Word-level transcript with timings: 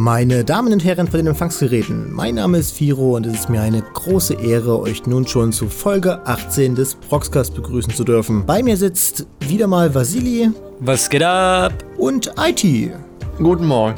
Meine 0.00 0.44
Damen 0.44 0.72
und 0.72 0.84
Herren 0.84 1.08
von 1.08 1.18
den 1.18 1.26
Empfangsgeräten, 1.26 2.12
mein 2.12 2.36
Name 2.36 2.58
ist 2.58 2.70
Firo 2.70 3.16
und 3.16 3.26
es 3.26 3.34
ist 3.34 3.48
mir 3.48 3.62
eine 3.62 3.82
große 3.82 4.34
Ehre, 4.34 4.78
euch 4.78 5.06
nun 5.06 5.26
schon 5.26 5.52
zu 5.52 5.68
Folge 5.68 6.24
18 6.24 6.76
des 6.76 6.94
Proxcast 6.94 7.52
begrüßen 7.56 7.92
zu 7.92 8.04
dürfen. 8.04 8.46
Bei 8.46 8.62
mir 8.62 8.76
sitzt 8.76 9.26
wieder 9.40 9.66
mal 9.66 9.92
Vasili. 9.92 10.50
Was 10.78 11.10
geht 11.10 11.24
ab? 11.24 11.72
Und 11.96 12.32
IT. 12.38 12.92
Guten 13.38 13.66
Morgen. 13.66 13.96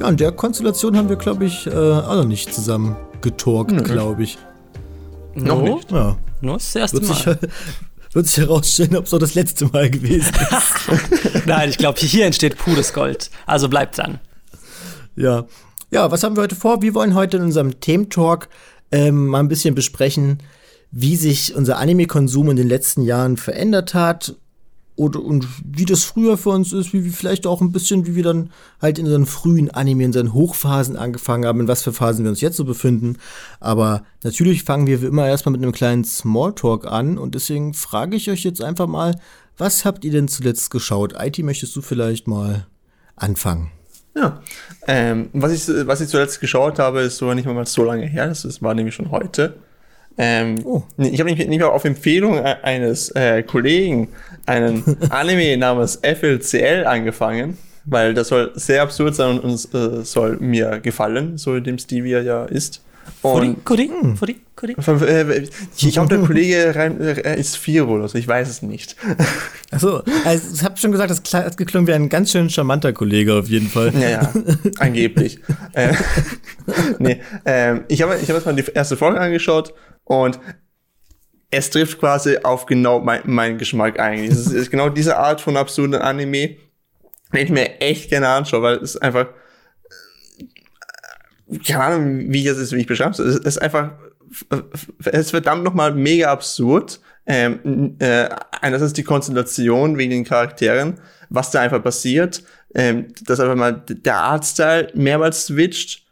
Ja, 0.00 0.08
in 0.08 0.16
der 0.16 0.32
Konstellation 0.32 0.96
haben 0.96 1.10
wir, 1.10 1.16
glaube 1.16 1.44
ich, 1.44 1.66
äh, 1.66 1.72
auch 1.72 2.16
noch 2.16 2.24
nicht 2.24 2.54
zusammen 2.54 2.96
getalkt, 3.20 3.84
glaube 3.84 4.22
ich. 4.22 4.38
Noch 5.34 5.62
no? 5.62 5.74
nicht. 5.74 5.92
Ja. 5.92 6.16
Nur 6.40 6.54
das 6.54 6.74
erste 6.74 7.02
Mal. 7.02 7.14
Sich, 7.14 7.26
wird 8.14 8.26
sich 8.26 8.38
herausstellen, 8.38 8.96
ob 8.96 9.04
es 9.04 9.12
auch 9.12 9.18
das 9.18 9.34
letzte 9.34 9.66
Mal 9.66 9.90
gewesen 9.90 10.32
ist. 10.40 11.46
Nein, 11.46 11.68
ich 11.68 11.76
glaube, 11.76 11.98
hier 12.00 12.24
entsteht 12.24 12.56
pures 12.56 12.94
Gold. 12.94 13.30
Also 13.44 13.68
bleibt 13.68 13.98
dran. 13.98 14.20
Ja. 15.16 15.46
Ja, 15.90 16.10
was 16.10 16.24
haben 16.24 16.36
wir 16.36 16.42
heute 16.42 16.56
vor? 16.56 16.82
Wir 16.82 16.94
wollen 16.94 17.14
heute 17.14 17.36
in 17.36 17.44
unserem 17.44 17.78
Thementalk 17.80 18.48
ähm, 18.90 19.26
mal 19.26 19.40
ein 19.40 19.48
bisschen 19.48 19.74
besprechen, 19.74 20.38
wie 20.90 21.16
sich 21.16 21.54
unser 21.54 21.78
Anime-Konsum 21.78 22.50
in 22.50 22.56
den 22.56 22.68
letzten 22.68 23.02
Jahren 23.02 23.36
verändert 23.36 23.94
hat 23.94 24.36
und, 24.96 25.16
und 25.16 25.46
wie 25.64 25.84
das 25.84 26.04
früher 26.04 26.38
für 26.38 26.50
uns 26.50 26.72
ist, 26.72 26.92
wie, 26.92 27.04
wie 27.04 27.10
vielleicht 27.10 27.46
auch 27.46 27.60
ein 27.60 27.72
bisschen, 27.72 28.06
wie 28.06 28.14
wir 28.14 28.22
dann 28.22 28.50
halt 28.80 28.98
in 28.98 29.06
unseren 29.06 29.26
frühen 29.26 29.70
Anime, 29.70 30.04
in 30.04 30.08
unseren 30.10 30.32
Hochphasen 30.32 30.96
angefangen 30.96 31.46
haben, 31.46 31.60
in 31.60 31.68
was 31.68 31.82
für 31.82 31.92
Phasen 31.92 32.24
wir 32.24 32.30
uns 32.30 32.40
jetzt 32.40 32.56
so 32.56 32.64
befinden. 32.64 33.16
Aber 33.58 34.04
natürlich 34.22 34.62
fangen 34.62 34.86
wir 34.86 35.02
wie 35.02 35.06
immer 35.06 35.26
erstmal 35.26 35.52
mit 35.52 35.62
einem 35.62 35.72
kleinen 35.72 36.04
Smalltalk 36.04 36.86
an 36.86 37.18
und 37.18 37.34
deswegen 37.34 37.74
frage 37.74 38.16
ich 38.16 38.30
euch 38.30 38.44
jetzt 38.44 38.62
einfach 38.62 38.86
mal, 38.86 39.18
was 39.56 39.84
habt 39.84 40.04
ihr 40.04 40.12
denn 40.12 40.28
zuletzt 40.28 40.70
geschaut? 40.70 41.14
IT, 41.18 41.38
möchtest 41.38 41.74
du 41.74 41.82
vielleicht 41.82 42.28
mal 42.28 42.66
anfangen? 43.16 43.70
Ja, 44.16 44.40
ähm, 44.86 45.28
was, 45.32 45.52
ich, 45.52 45.86
was 45.86 46.00
ich 46.00 46.08
zuletzt 46.08 46.40
geschaut 46.40 46.78
habe, 46.78 47.00
ist 47.00 47.16
so 47.16 47.32
nicht 47.34 47.46
mal 47.46 47.66
so 47.66 47.84
lange 47.84 48.06
her, 48.06 48.28
das 48.28 48.62
war 48.62 48.74
nämlich 48.74 48.94
schon 48.94 49.10
heute. 49.10 49.54
Ähm, 50.16 50.60
oh. 50.64 50.82
Ich 50.96 51.18
habe 51.18 51.32
nicht 51.32 51.60
mal 51.60 51.66
auf 51.66 51.84
Empfehlung 51.84 52.38
e-, 52.38 52.56
eines 52.62 53.10
äh, 53.10 53.42
Kollegen 53.42 54.08
einen 54.46 54.84
Anime 55.10 55.56
namens 55.56 56.00
FLCL 56.02 56.84
angefangen, 56.86 57.58
weil 57.84 58.14
das 58.14 58.28
soll 58.28 58.52
sehr 58.54 58.82
absurd 58.82 59.16
sein 59.16 59.40
und 59.40 59.74
äh, 59.74 60.04
soll 60.04 60.36
mir 60.36 60.78
gefallen, 60.78 61.36
so 61.36 61.58
dem 61.58 61.78
Stevia 61.78 62.20
ja 62.20 62.44
ist. 62.44 62.83
Und 63.22 63.64
Cody, 63.64 63.90
Cody, 64.18 64.40
Cody. 64.54 64.76
Ich 65.76 65.92
glaube, 65.92 66.08
der 66.08 66.26
Kollege 66.26 67.24
äh, 67.24 67.40
ist 67.40 67.56
vier 67.56 67.88
oder 67.88 68.08
so, 68.08 68.18
ich 68.18 68.28
weiß 68.28 68.48
es 68.48 68.62
nicht. 68.62 68.96
Achso, 69.70 70.02
also 70.24 70.54
ich 70.54 70.62
habe 70.62 70.76
schon 70.76 70.92
gesagt, 70.92 71.10
das 71.10 71.34
hat 71.34 71.56
geklungen 71.56 71.86
wie 71.86 71.94
ein 71.94 72.08
ganz 72.08 72.32
schön 72.32 72.50
charmanter 72.50 72.92
Kollege 72.92 73.34
auf 73.34 73.48
jeden 73.48 73.68
Fall. 73.68 73.92
Ja, 73.94 74.08
ja, 74.08 74.32
angeblich. 74.78 75.40
äh, 75.72 75.94
nee, 76.98 77.20
äh, 77.44 77.80
ich 77.88 78.02
habe 78.02 78.18
ich 78.22 78.28
hab 78.28 78.36
jetzt 78.36 78.46
mal 78.46 78.54
die 78.54 78.64
erste 78.74 78.96
Folge 78.96 79.20
angeschaut 79.20 79.74
und 80.04 80.38
es 81.50 81.70
trifft 81.70 81.98
quasi 81.98 82.38
auf 82.42 82.66
genau 82.66 83.00
mein, 83.00 83.22
meinen 83.24 83.58
Geschmack 83.58 83.98
eigentlich. 83.98 84.30
Es 84.30 84.46
ist, 84.46 84.52
ist, 84.52 84.70
genau 84.70 84.88
diese 84.88 85.16
Art 85.16 85.40
von 85.40 85.56
absurden 85.56 85.94
Anime, 85.94 86.56
den 87.32 87.44
ich 87.44 87.50
mir 87.50 87.80
echt 87.80 88.10
gerne 88.10 88.28
anschaue, 88.28 88.62
weil 88.62 88.76
es 88.76 88.96
einfach, 88.96 89.28
keine 91.58 91.84
Ahnung, 91.84 92.32
wie 92.32 92.40
ich 92.40 92.46
es 92.46 92.72
wie 92.72 92.80
ich 92.80 92.86
beschreibe. 92.86 93.10
Es 93.10 93.18
ist 93.18 93.58
einfach, 93.58 93.92
es 95.04 95.18
ist 95.18 95.30
verdammt 95.30 95.64
nochmal 95.64 95.94
mega 95.94 96.30
absurd. 96.30 97.00
Ähm, 97.26 97.96
äh, 98.00 98.28
einerseits 98.60 98.92
die 98.92 99.02
Konstellation 99.02 99.96
wegen 99.96 100.10
den 100.10 100.24
Charakteren, 100.24 101.00
was 101.30 101.50
da 101.50 101.60
einfach 101.60 101.82
passiert, 101.82 102.42
ähm, 102.74 103.06
dass 103.24 103.40
einfach 103.40 103.56
mal 103.56 103.82
der 103.88 104.16
Artstyle 104.16 104.90
mehrmals 104.94 105.46
switcht 105.46 106.04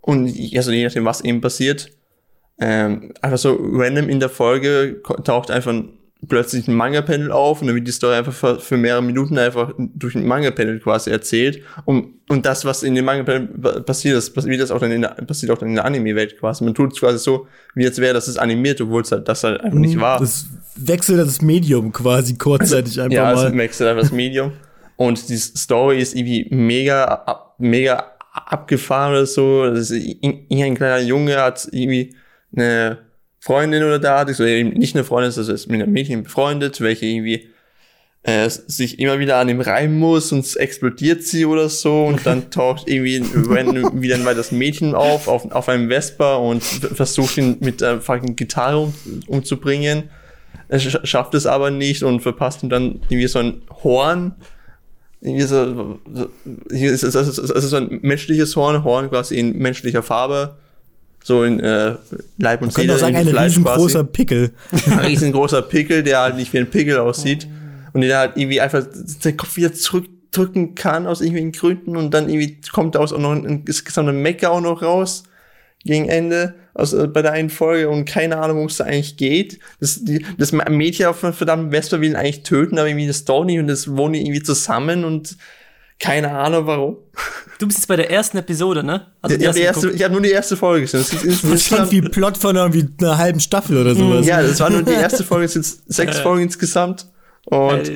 und 0.00 0.34
also 0.56 0.72
je 0.72 0.84
nachdem, 0.84 1.04
was 1.04 1.20
eben 1.20 1.40
passiert, 1.40 1.90
ähm, 2.58 3.14
einfach 3.22 3.38
so 3.38 3.56
random 3.60 4.08
in 4.08 4.20
der 4.20 4.28
Folge 4.28 5.00
taucht 5.24 5.50
einfach 5.50 5.72
plötzlich 6.28 6.68
ein 6.68 6.74
Manga-Panel 6.74 7.32
auf 7.32 7.60
und 7.60 7.66
dann 7.66 7.76
wird 7.76 7.86
die 7.86 7.92
Story 7.92 8.14
einfach 8.14 8.32
für, 8.32 8.60
für 8.60 8.76
mehrere 8.76 9.02
Minuten 9.02 9.38
einfach 9.38 9.72
durch 9.76 10.14
ein 10.14 10.26
Manga-Panel 10.26 10.78
quasi 10.78 11.10
erzählt. 11.10 11.62
Und, 11.84 12.14
und 12.28 12.46
das, 12.46 12.64
was 12.64 12.82
in 12.84 12.94
dem 12.94 13.04
Manga-Panel 13.04 13.82
passiert, 13.82 14.16
das 14.16 14.30
passiert, 14.30 14.60
das 14.60 14.70
auch 14.70 14.78
dann 14.78 14.92
in 14.92 15.02
der, 15.02 15.10
passiert 15.10 15.50
auch 15.50 15.58
dann 15.58 15.70
in 15.70 15.74
der 15.74 15.84
Anime-Welt 15.84 16.38
quasi. 16.38 16.64
Man 16.64 16.74
tut 16.74 16.92
es 16.92 17.00
quasi 17.00 17.18
so, 17.18 17.46
wie 17.74 17.82
jetzt 17.82 17.98
wäre, 18.00 18.14
das 18.14 18.28
ist 18.28 18.38
animiert, 18.38 18.80
obwohl 18.80 19.02
es 19.02 19.10
halt 19.10 19.28
das 19.28 19.42
halt 19.42 19.60
einfach 19.60 19.78
nicht 19.78 19.96
mhm. 19.96 20.00
war. 20.00 20.20
Das 20.20 20.46
wechselt 20.76 21.18
das 21.18 21.42
Medium 21.42 21.92
quasi 21.92 22.36
kurzzeitig 22.36 23.00
einfach 23.00 23.14
ja, 23.14 23.34
mal. 23.34 23.42
Ja, 23.42 23.48
es 23.48 23.56
wechselt 23.56 23.90
einfach 23.90 24.02
das 24.02 24.12
Medium. 24.12 24.52
und 24.96 25.28
die 25.28 25.36
Story 25.36 26.00
ist 26.00 26.14
irgendwie 26.14 26.46
mega, 26.50 27.52
mega 27.58 28.12
abgefahren 28.32 29.12
oder 29.12 29.26
so. 29.26 29.66
Das 29.66 29.90
ist, 29.90 30.16
ein 30.22 30.74
kleiner 30.74 31.00
Junge 31.00 31.36
hat 31.36 31.68
irgendwie 31.72 32.14
eine 32.56 32.98
Freundin 33.42 33.82
oder 33.82 33.98
da 33.98 34.20
hatte, 34.20 34.34
so 34.34 34.44
eben 34.44 34.70
nicht 34.70 34.94
eine 34.94 35.02
Freundin, 35.02 35.36
also 35.36 35.52
ist 35.52 35.68
mit 35.68 35.82
einem 35.82 35.92
Mädchen 35.92 36.22
befreundet, 36.22 36.80
welche 36.80 37.06
irgendwie 37.06 37.48
äh, 38.22 38.48
sich 38.48 39.00
immer 39.00 39.18
wieder 39.18 39.38
an 39.38 39.48
ihm 39.48 39.60
reiben 39.60 39.98
muss, 39.98 40.28
sonst 40.28 40.54
explodiert 40.54 41.24
sie 41.24 41.44
oder 41.44 41.68
so 41.68 42.04
und 42.04 42.24
dann 42.24 42.50
taucht 42.52 42.86
irgendwie 42.86 43.20
random 43.34 44.00
wieder 44.00 44.16
mal 44.18 44.36
das 44.36 44.52
Mädchen 44.52 44.94
auf, 44.94 45.26
auf, 45.26 45.50
auf 45.50 45.68
einem 45.68 45.88
Vespa 45.88 46.36
und 46.36 46.62
versucht 46.62 47.36
ihn 47.36 47.56
mit 47.58 47.80
der 47.80 48.00
fucking 48.00 48.36
Gitarre 48.36 48.78
um, 48.78 48.94
umzubringen. 49.26 50.08
Er 50.68 50.78
schafft 50.78 51.34
es 51.34 51.44
aber 51.44 51.72
nicht 51.72 52.04
und 52.04 52.20
verpasst 52.20 52.62
ihm 52.62 52.68
dann 52.68 53.00
irgendwie 53.08 53.26
so 53.26 53.40
ein 53.40 53.62
Horn. 53.82 54.36
Irgendwie 55.20 55.42
so, 55.42 55.98
so, 56.14 56.28
hier 56.70 56.92
ist, 56.92 57.02
also, 57.02 57.32
so 57.32 57.76
ein 57.76 57.98
menschliches 58.02 58.54
Horn, 58.54 58.84
Horn 58.84 59.10
quasi 59.10 59.36
in 59.36 59.58
menschlicher 59.58 60.04
Farbe 60.04 60.58
so 61.22 61.44
in 61.44 61.60
äh, 61.60 61.94
Leib 62.38 62.62
und 62.62 62.72
Seele. 62.72 62.88
Man 62.88 62.98
sagen, 62.98 63.16
ein 63.16 63.28
riesengroßer 63.28 64.04
Pickel. 64.04 64.50
ein 64.86 64.98
riesengroßer 64.98 65.62
Pickel, 65.62 66.02
der 66.02 66.20
halt 66.20 66.36
nicht 66.36 66.52
wie 66.52 66.58
ein 66.58 66.70
Pickel 66.70 66.98
aussieht. 66.98 67.46
Und 67.92 68.00
der 68.00 68.18
halt 68.18 68.36
irgendwie 68.36 68.60
einfach 68.60 68.84
den 69.24 69.36
Kopf 69.36 69.56
wieder 69.56 69.72
zurückdrücken 69.72 70.74
kann 70.74 71.06
aus 71.06 71.20
irgendwelchen 71.20 71.52
Gründen 71.52 71.96
und 71.96 72.12
dann 72.14 72.30
irgendwie 72.30 72.58
kommt 72.72 72.94
daraus 72.94 73.12
auch 73.12 73.18
noch 73.18 73.32
ein, 73.32 73.46
ein 73.46 73.64
gesamter 73.64 74.12
Mecker 74.12 74.50
auch 74.50 74.62
noch 74.62 74.82
raus 74.82 75.24
gegen 75.84 76.08
Ende 76.08 76.54
aus, 76.74 76.92
äh, 76.92 77.06
bei 77.06 77.22
der 77.22 77.32
einen 77.32 77.50
Folge 77.50 77.90
und 77.90 78.04
keine 78.06 78.38
Ahnung, 78.38 78.56
worum 78.56 78.68
es 78.68 78.78
da 78.78 78.84
eigentlich 78.84 79.16
geht. 79.16 79.58
Das, 79.80 80.04
die, 80.04 80.24
das 80.38 80.52
Mädchen 80.52 81.06
auf 81.06 81.18
verdammten 81.18 81.70
Vespa 81.70 82.00
will 82.00 82.10
ihn 82.10 82.16
eigentlich 82.16 82.44
töten, 82.44 82.78
aber 82.78 82.88
irgendwie 82.88 83.06
das 83.06 83.24
Tony 83.24 83.58
und 83.60 83.66
das 83.66 83.94
wohnen 83.96 84.14
irgendwie 84.14 84.42
zusammen 84.42 85.04
und 85.04 85.36
keine 86.02 86.32
Ahnung 86.32 86.66
warum. 86.66 86.96
Du 87.60 87.66
bist 87.66 87.78
jetzt 87.78 87.86
bei 87.86 87.94
der 87.94 88.10
ersten 88.10 88.36
Episode, 88.36 88.82
ne? 88.82 89.06
Also 89.22 89.36
die, 89.36 89.44
ja, 89.44 89.52
die 89.52 89.60
erste, 89.60 89.90
ich 89.90 90.02
habe 90.02 90.12
nur 90.12 90.20
die 90.20 90.32
erste 90.32 90.56
Folge 90.56 90.82
gesehen. 90.82 91.00
Das, 91.08 91.22
ist, 91.22 91.44
das 91.44 91.64
klingt 91.64 91.92
wie 91.92 92.02
Plot 92.02 92.36
von 92.36 92.56
irgendwie 92.56 92.88
einer 92.98 93.18
halben 93.18 93.38
Staffel 93.38 93.78
oder 93.78 93.94
sowas. 93.94 94.26
Ja, 94.26 94.42
das 94.42 94.58
war 94.58 94.68
nur 94.68 94.82
die 94.82 94.90
erste 94.90 95.22
Folge, 95.24 95.44
es 95.44 95.52
sind 95.52 95.64
sechs 95.86 96.18
Folgen 96.18 96.42
insgesamt. 96.42 97.06
Und 97.44 97.88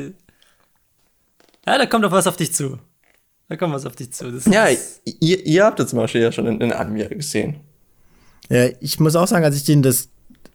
ja, 1.67 1.79
da 1.79 1.87
kommt 1.87 2.05
doch 2.05 2.13
was 2.13 2.29
auf 2.29 2.37
dich 2.37 2.55
zu. 2.55 2.79
Da 3.49 3.57
kommt 3.57 3.75
was 3.75 3.85
auf 3.85 3.97
dich 3.97 4.13
zu. 4.13 4.31
Das 4.31 4.47
ja, 4.47 4.69
ihr, 5.05 5.45
ihr 5.45 5.65
habt 5.65 5.81
das 5.81 5.91
zum 5.91 5.99
Beispiel 5.99 6.21
ja 6.21 6.31
schon 6.31 6.47
in, 6.47 6.61
in 6.61 6.73
Anime 6.73 7.09
gesehen. 7.09 7.57
Ja, 8.49 8.69
ich 8.81 9.01
muss 9.01 9.17
auch 9.17 9.27
sagen, 9.27 9.45
als 9.45 9.57
ich 9.57 9.65
den 9.65 9.83
das, 9.83 10.11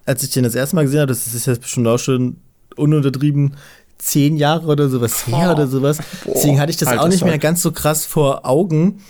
als 0.06 0.24
ich 0.24 0.30
den 0.30 0.44
das 0.44 0.56
erste 0.56 0.78
Mal 0.78 0.84
gesehen 0.84 1.02
habe, 1.02 1.12
das 1.12 1.28
ist 1.28 1.48
jetzt 1.48 1.62
bestimmt 1.62 1.88
auch 1.88 2.00
schon 2.00 2.38
ununtertrieben 2.78 3.58
zehn 4.02 4.38
Jahre 4.38 4.68
oder 4.68 4.90
sowas 4.90 5.28
her 5.28 5.50
oh. 5.50 5.54
oder 5.54 5.68
sowas. 5.68 5.98
Boah, 6.26 6.34
deswegen 6.36 6.60
hatte 6.60 6.72
ich 6.72 6.78
das 6.78 6.90
auch 6.90 7.08
nicht 7.08 7.24
mehr 7.24 7.38
ganz 7.38 7.62
so 7.62 7.72
krass 7.72 8.06
vor 8.06 8.46
Augen 8.46 9.02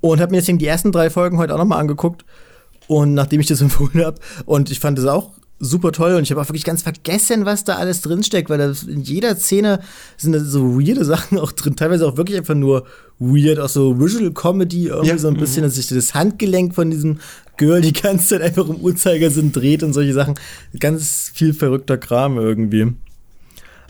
und 0.00 0.20
habe 0.20 0.30
mir 0.30 0.38
deswegen 0.38 0.58
die 0.58 0.66
ersten 0.66 0.92
drei 0.92 1.10
Folgen 1.10 1.38
heute 1.38 1.54
auch 1.54 1.58
nochmal 1.58 1.80
angeguckt. 1.80 2.24
Und 2.86 3.14
nachdem 3.14 3.40
ich 3.40 3.46
das 3.46 3.60
empfohlen 3.60 4.04
habe, 4.04 4.18
und 4.46 4.70
ich 4.70 4.80
fand 4.80 4.98
das 4.98 5.06
auch 5.06 5.30
super 5.60 5.90
toll 5.90 6.14
und 6.14 6.22
ich 6.22 6.30
habe 6.30 6.40
auch 6.40 6.48
wirklich 6.48 6.64
ganz 6.64 6.82
vergessen, 6.82 7.44
was 7.44 7.64
da 7.64 7.76
alles 7.76 8.00
drinsteckt, 8.00 8.48
weil 8.48 8.60
in 8.86 9.02
jeder 9.02 9.34
Szene 9.36 9.80
sind 10.16 10.32
da 10.32 10.40
so 10.40 10.78
weirde 10.78 11.04
Sachen 11.04 11.38
auch 11.38 11.50
drin, 11.50 11.74
teilweise 11.74 12.06
auch 12.06 12.16
wirklich 12.16 12.38
einfach 12.38 12.54
nur 12.54 12.86
weird, 13.18 13.58
auch 13.58 13.68
so 13.68 13.98
Visual 13.98 14.30
Comedy, 14.30 14.86
irgendwie 14.86 15.08
ja. 15.08 15.18
so 15.18 15.26
ein 15.26 15.36
bisschen, 15.36 15.64
dass 15.64 15.74
sich 15.74 15.88
das 15.88 16.14
Handgelenk 16.14 16.74
von 16.74 16.90
diesem 16.90 17.18
Girl 17.56 17.80
die 17.80 17.92
ganze 17.92 18.28
Zeit 18.28 18.42
einfach 18.42 18.68
im 18.68 18.76
Uhrzeigersinn 18.76 19.50
dreht 19.50 19.82
und 19.82 19.92
solche 19.92 20.12
Sachen. 20.12 20.34
Ganz 20.78 21.32
viel 21.34 21.52
verrückter 21.52 21.98
Kram 21.98 22.38
irgendwie. 22.38 22.92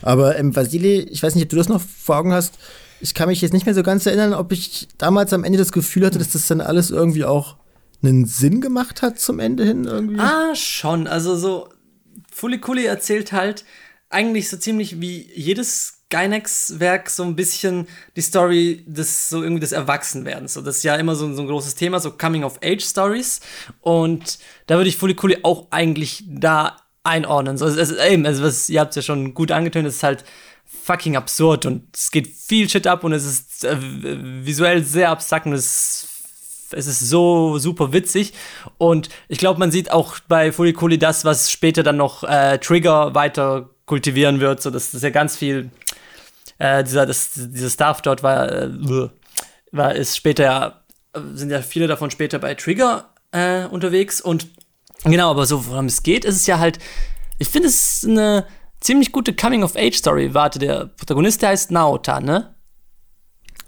Aber 0.03 0.39
ähm, 0.39 0.55
Vasili, 0.55 1.01
ich 1.01 1.23
weiß 1.23 1.35
nicht, 1.35 1.45
ob 1.45 1.51
du 1.51 1.57
das 1.57 1.69
noch 1.69 1.81
vor 1.81 2.17
Augen 2.17 2.33
hast. 2.33 2.59
Ich 3.01 3.15
kann 3.15 3.29
mich 3.29 3.41
jetzt 3.41 3.53
nicht 3.53 3.67
mehr 3.67 3.75
so 3.75 3.83
ganz 3.83 4.07
erinnern, 4.07 4.35
ob 4.35 4.53
ich 4.53 4.89
damals 4.99 5.33
am 5.33 5.45
Ende 5.45 5.59
das 5.59 5.73
Gefühl 5.73 6.07
hatte, 6.07 6.19
dass 6.19 6.31
das 6.31 6.47
dann 6.47 6.61
alles 6.61 6.91
irgendwie 6.91 7.25
auch 7.25 7.57
einen 8.03 8.27
Sinn 8.27 8.61
gemacht 8.61 9.03
hat 9.03 9.19
zum 9.19 9.39
Ende 9.39 9.65
hin 9.65 9.85
irgendwie. 9.85 10.21
Ah, 10.21 10.55
schon. 10.55 11.07
Also 11.07 11.37
so 11.37 11.69
Fully 12.31 12.59
Kuli 12.59 12.85
erzählt 12.85 13.33
halt 13.33 13.65
eigentlich 14.11 14.49
so 14.49 14.57
ziemlich 14.57 15.01
wie 15.01 15.31
jedes 15.35 15.99
Gynex-Werk 16.11 17.11
so 17.11 17.23
ein 17.23 17.37
bisschen 17.37 17.87
die 18.17 18.23
Story 18.23 18.85
des 18.87 19.29
so 19.29 19.43
irgendwie 19.43 19.61
des 19.61 19.73
Erwachsenwerdens. 19.73 20.55
So, 20.55 20.63
das 20.63 20.79
ist 20.79 20.83
ja 20.85 20.97
immer 20.97 21.15
so, 21.15 21.33
so 21.35 21.43
ein 21.43 21.49
großes 21.49 21.75
Thema, 21.75 22.01
so 22.01 22.13
Coming-of-Age-Stories. 22.13 23.41
Und 23.81 24.39
da 24.67 24.77
würde 24.77 24.89
ich 24.89 24.97
Fully 24.97 25.15
Kuli 25.15 25.39
auch 25.43 25.67
eigentlich 25.71 26.25
da 26.27 26.77
einordnen. 27.03 27.57
So, 27.59 27.67
es, 27.67 27.93
eben, 27.93 28.27
also 28.27 28.43
was, 28.43 28.69
ihr 28.69 28.81
habt 28.81 28.91
es 28.91 28.97
ja 28.97 29.03
schon 29.03 29.35
gut 29.35 29.51
angetönt, 29.51 29.87
es 29.87 29.97
ist 29.97 30.03
halt 30.03 30.25
fucking 30.65 31.17
absurd 31.17 31.67
und 31.67 31.85
es 31.95 32.11
geht 32.11 32.27
viel 32.29 32.69
Shit 32.69 32.87
ab 32.87 33.05
und 33.05 33.13
es 33.13 33.25
ist 33.25 33.65
äh, 33.65 33.77
visuell 33.81 34.85
sehr 34.85 35.11
abstrakt 35.11 35.47
es 35.47 35.65
ist 35.65 36.09
es 36.73 36.87
ist 36.87 37.01
so 37.01 37.59
super 37.59 37.93
witzig. 37.93 38.33
Und 38.77 39.09
ich 39.29 39.39
glaube, 39.39 39.59
man 39.59 39.71
sieht 39.71 39.91
auch 39.91 40.19
bei 40.29 40.53
Furikuli 40.53 40.99
das, 40.99 41.25
was 41.25 41.51
später 41.51 41.83
dann 41.83 41.97
noch 41.97 42.25
äh, 42.25 42.59
Trigger 42.59 43.15
weiter 43.15 43.71
kultivieren 43.87 44.41
wird. 44.41 44.63
So, 44.63 44.71
das 44.71 44.93
ja 44.93 45.11
ganz 45.11 45.37
viel, 45.37 45.71
äh, 46.59 46.85
dieser, 46.85 47.07
das, 47.07 47.33
dieser 47.35 47.71
Staff 47.71 48.03
dort 48.03 48.23
war, 48.23 48.51
äh, 48.53 48.69
war 49.73 49.95
ist 49.95 50.17
später 50.17 50.45
ja, 50.45 50.81
sind 51.35 51.51
ja 51.51 51.63
viele 51.63 51.87
davon 51.87 52.11
später 52.11 52.39
bei 52.39 52.55
Trigger 52.55 53.09
äh, 53.33 53.65
unterwegs. 53.65 54.21
Und 54.21 54.49
genau, 55.05 55.31
aber 55.31 55.47
so, 55.47 55.67
worum 55.67 55.87
es 55.87 56.03
geht, 56.03 56.25
ist 56.25 56.37
es 56.37 56.47
ja 56.47 56.59
halt, 56.59 56.79
ich 57.39 57.49
finde 57.49 57.69
es 57.69 58.05
eine 58.07 58.47
ziemlich 58.81 59.13
gute 59.13 59.35
Coming-of-Age-Story. 59.35 60.35
Warte, 60.35 60.59
der 60.59 60.87
Protagonist, 60.87 61.43
der 61.43 61.51
heißt 61.51 61.71
Naota, 61.71 62.21
ne? 62.21 62.55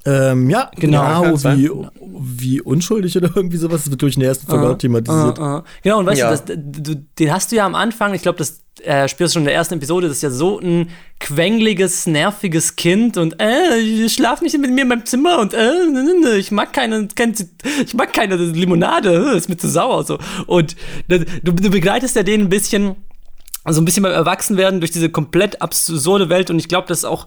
Ähm, 0.06 0.48
ja, 0.48 0.70
genau, 0.76 1.22
genau 1.22 1.58
wie, 1.58 1.70
wie 2.00 2.60
unschuldig 2.60 3.16
oder 3.16 3.30
irgendwie 3.36 3.58
sowas. 3.58 3.82
Das 3.82 3.90
wird 3.90 4.00
durch 4.00 4.14
den 4.14 4.24
ersten 4.24 4.46
Folge 4.46 4.70
uh, 4.70 4.74
thematisiert. 4.74 5.38
Uh, 5.38 5.42
uh. 5.42 5.62
Genau, 5.82 5.98
und 5.98 6.06
weißt 6.06 6.20
ja. 6.20 6.34
du, 6.34 6.56
das, 6.56 6.82
du, 6.82 6.94
den 7.18 7.32
hast 7.32 7.52
du 7.52 7.56
ja 7.56 7.66
am 7.66 7.74
Anfang, 7.74 8.14
ich 8.14 8.22
glaube, 8.22 8.38
das 8.38 8.60
äh, 8.82 9.08
spürst 9.08 9.34
du 9.34 9.38
schon 9.38 9.42
in 9.42 9.46
der 9.46 9.54
ersten 9.54 9.74
Episode, 9.74 10.08
das 10.08 10.18
ist 10.18 10.22
ja 10.22 10.30
so 10.30 10.58
ein 10.58 10.88
quengliges, 11.18 12.06
nerviges 12.06 12.76
Kind 12.76 13.18
und 13.18 13.40
äh, 13.40 14.08
schlaf 14.08 14.40
nicht 14.40 14.56
mit 14.58 14.70
mir 14.70 14.82
in 14.82 14.88
meinem 14.88 15.04
Zimmer 15.04 15.38
und 15.38 15.52
äh, 15.52 16.36
ich 16.38 16.50
mag 16.50 16.72
keine, 16.72 17.08
kein, 17.08 17.34
ich 17.84 17.92
mag 17.92 18.14
keine 18.14 18.36
Limonade, 18.36 19.32
ist 19.36 19.50
mir 19.50 19.58
zu 19.58 19.68
sauer 19.68 20.04
so. 20.04 20.18
Und 20.46 20.76
du, 21.08 21.24
du 21.42 21.70
begleitest 21.70 22.16
ja 22.16 22.22
den 22.22 22.42
ein 22.42 22.48
bisschen, 22.48 22.96
so 23.68 23.82
ein 23.82 23.84
bisschen 23.84 24.02
beim 24.02 24.12
Erwachsenwerden 24.12 24.80
durch 24.80 24.92
diese 24.92 25.10
komplett 25.10 25.60
absurde 25.60 26.30
Welt 26.30 26.48
und 26.48 26.58
ich 26.58 26.68
glaube, 26.68 26.88
das 26.88 26.98
ist 26.98 27.04
auch 27.04 27.26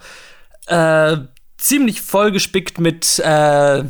äh, 0.68 1.18
ziemlich 1.58 2.02
vollgespickt 2.02 2.80
mit 2.80 3.20
äh, 3.20 3.84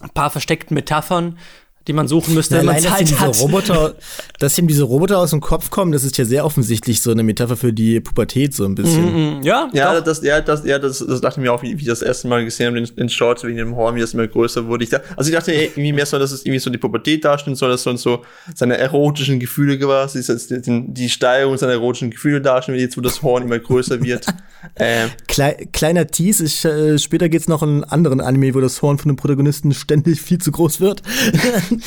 ein 0.00 0.10
paar 0.12 0.30
versteckten 0.30 0.74
Metaphern, 0.74 1.38
die 1.86 1.92
man 1.92 2.08
suchen 2.08 2.34
müsste, 2.34 2.56
wenn 2.56 2.66
man 2.66 2.78
Zeit 2.78 3.10
dass 3.10 3.20
hat. 3.20 3.40
Roboter, 3.40 3.94
dass 4.38 4.58
ihm 4.58 4.68
diese 4.68 4.84
Roboter 4.84 5.18
aus 5.18 5.30
dem 5.30 5.40
Kopf 5.40 5.70
kommen, 5.70 5.92
das 5.92 6.04
ist 6.04 6.16
ja 6.16 6.24
sehr 6.24 6.44
offensichtlich 6.44 7.00
so 7.00 7.10
eine 7.10 7.22
Metapher 7.22 7.56
für 7.56 7.72
die 7.72 8.00
Pubertät 8.00 8.54
so 8.54 8.64
ein 8.64 8.74
bisschen. 8.74 9.04
Mm, 9.04 9.40
mm, 9.40 9.42
ja, 9.42 9.68
ja, 9.72 10.00
das, 10.00 10.22
ja, 10.22 10.40
das, 10.40 10.64
ja, 10.64 10.78
das, 10.78 10.98
das 10.98 11.20
dachte 11.20 11.40
ich 11.40 11.44
mir 11.44 11.52
auch, 11.52 11.62
wie, 11.62 11.76
wie 11.76 11.82
ich 11.82 11.88
das 11.88 12.02
erste 12.02 12.28
Mal 12.28 12.44
gesehen 12.44 12.68
habe, 12.68 12.78
in, 12.78 12.88
in 12.96 13.08
Shorts 13.08 13.44
wegen 13.44 13.56
dem 13.56 13.76
Horn, 13.76 13.96
wie 13.96 14.00
das 14.00 14.14
immer 14.14 14.26
größer 14.26 14.66
wurde. 14.66 14.84
Ich 14.84 14.90
dachte, 14.90 15.06
also 15.16 15.30
ich 15.30 15.36
dachte 15.36 15.52
irgendwie 15.52 15.92
mehr 15.92 16.06
so, 16.06 16.18
dass 16.18 16.32
es 16.32 16.44
irgendwie 16.44 16.60
so 16.60 16.70
die 16.70 16.78
Pubertät 16.78 17.24
darstellen 17.24 17.56
soll, 17.56 17.70
dass 17.70 17.82
so 17.82 17.94
so 17.96 18.24
seine 18.54 18.76
erotischen 18.76 19.40
Gefühle 19.40 19.78
quasi, 19.78 20.22
die, 20.22 20.92
die 20.92 21.08
Steigerung 21.08 21.56
seiner 21.56 21.72
erotischen 21.72 22.10
Gefühle 22.10 22.40
darstellen, 22.40 22.78
jetzt 22.78 22.96
wo 22.96 23.00
das 23.00 23.22
Horn 23.22 23.44
immer 23.44 23.58
größer 23.58 24.02
wird. 24.02 24.26
ähm. 24.76 25.10
Klei 25.26 25.66
kleiner 25.72 26.06
Tease, 26.06 26.44
ich, 26.44 26.64
äh, 26.64 26.98
später 26.98 27.28
geht's 27.28 27.48
noch 27.48 27.62
in 27.62 27.68
einen 27.68 27.84
anderen 27.84 28.20
Anime, 28.20 28.54
wo 28.54 28.60
das 28.60 28.80
Horn 28.82 28.98
von 28.98 29.08
dem 29.10 29.16
Protagonisten 29.16 29.72
ständig 29.72 30.20
viel 30.20 30.38
zu 30.38 30.52
groß 30.52 30.80
wird. 30.80 31.02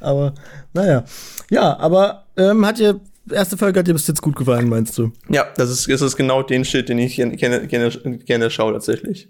aber, 0.00 0.34
naja. 0.72 1.04
Ja, 1.50 1.76
aber 1.78 2.26
ähm, 2.36 2.64
hat 2.66 2.78
dir, 2.78 3.00
erste 3.30 3.56
Folge 3.56 3.80
hat 3.80 3.86
dir 3.86 3.92
bis 3.92 4.06
jetzt 4.06 4.22
gut 4.22 4.36
gefallen, 4.36 4.68
meinst 4.68 4.96
du? 4.98 5.12
Ja, 5.28 5.46
das 5.56 5.70
ist, 5.70 5.88
das 5.88 6.02
ist 6.02 6.16
genau 6.16 6.42
den 6.42 6.64
Shit, 6.64 6.88
den 6.88 6.98
ich 6.98 7.16
gerne, 7.16 7.66
gerne, 7.66 8.18
gerne 8.18 8.50
schaue, 8.50 8.72
tatsächlich. 8.72 9.28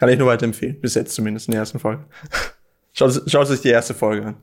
Kann 0.00 0.08
ich 0.08 0.18
nur 0.18 0.28
weiterempfehlen. 0.28 0.80
Bis 0.80 0.94
jetzt 0.94 1.14
zumindest 1.14 1.48
in 1.48 1.52
der 1.52 1.60
ersten 1.60 1.78
Folge. 1.78 2.04
schaut, 2.92 3.22
schaut 3.26 3.48
sich 3.48 3.60
die 3.60 3.68
erste 3.68 3.94
Folge 3.94 4.28
an. 4.28 4.36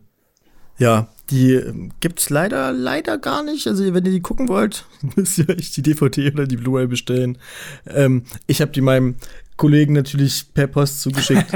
Ja, 0.77 1.07
die 1.31 1.53
ähm, 1.53 1.91
gibt's 1.99 2.29
leider, 2.29 2.71
leider 2.71 3.17
gar 3.17 3.43
nicht. 3.43 3.67
Also, 3.67 3.83
wenn 3.83 4.05
ihr 4.05 4.11
die 4.11 4.21
gucken 4.21 4.47
wollt, 4.47 4.85
müsst 5.15 5.39
ihr 5.39 5.49
euch 5.49 5.71
die 5.71 5.81
DVD 5.81 6.31
oder 6.31 6.45
die 6.45 6.57
Blu-ray 6.57 6.87
bestellen. 6.87 7.39
Ähm, 7.87 8.23
ich 8.45 8.61
habe 8.61 8.71
die 8.71 8.81
meinem 8.81 9.15
Kollegen 9.57 9.93
natürlich 9.93 10.53
per 10.53 10.67
Post 10.67 11.01
zugeschickt. 11.01 11.51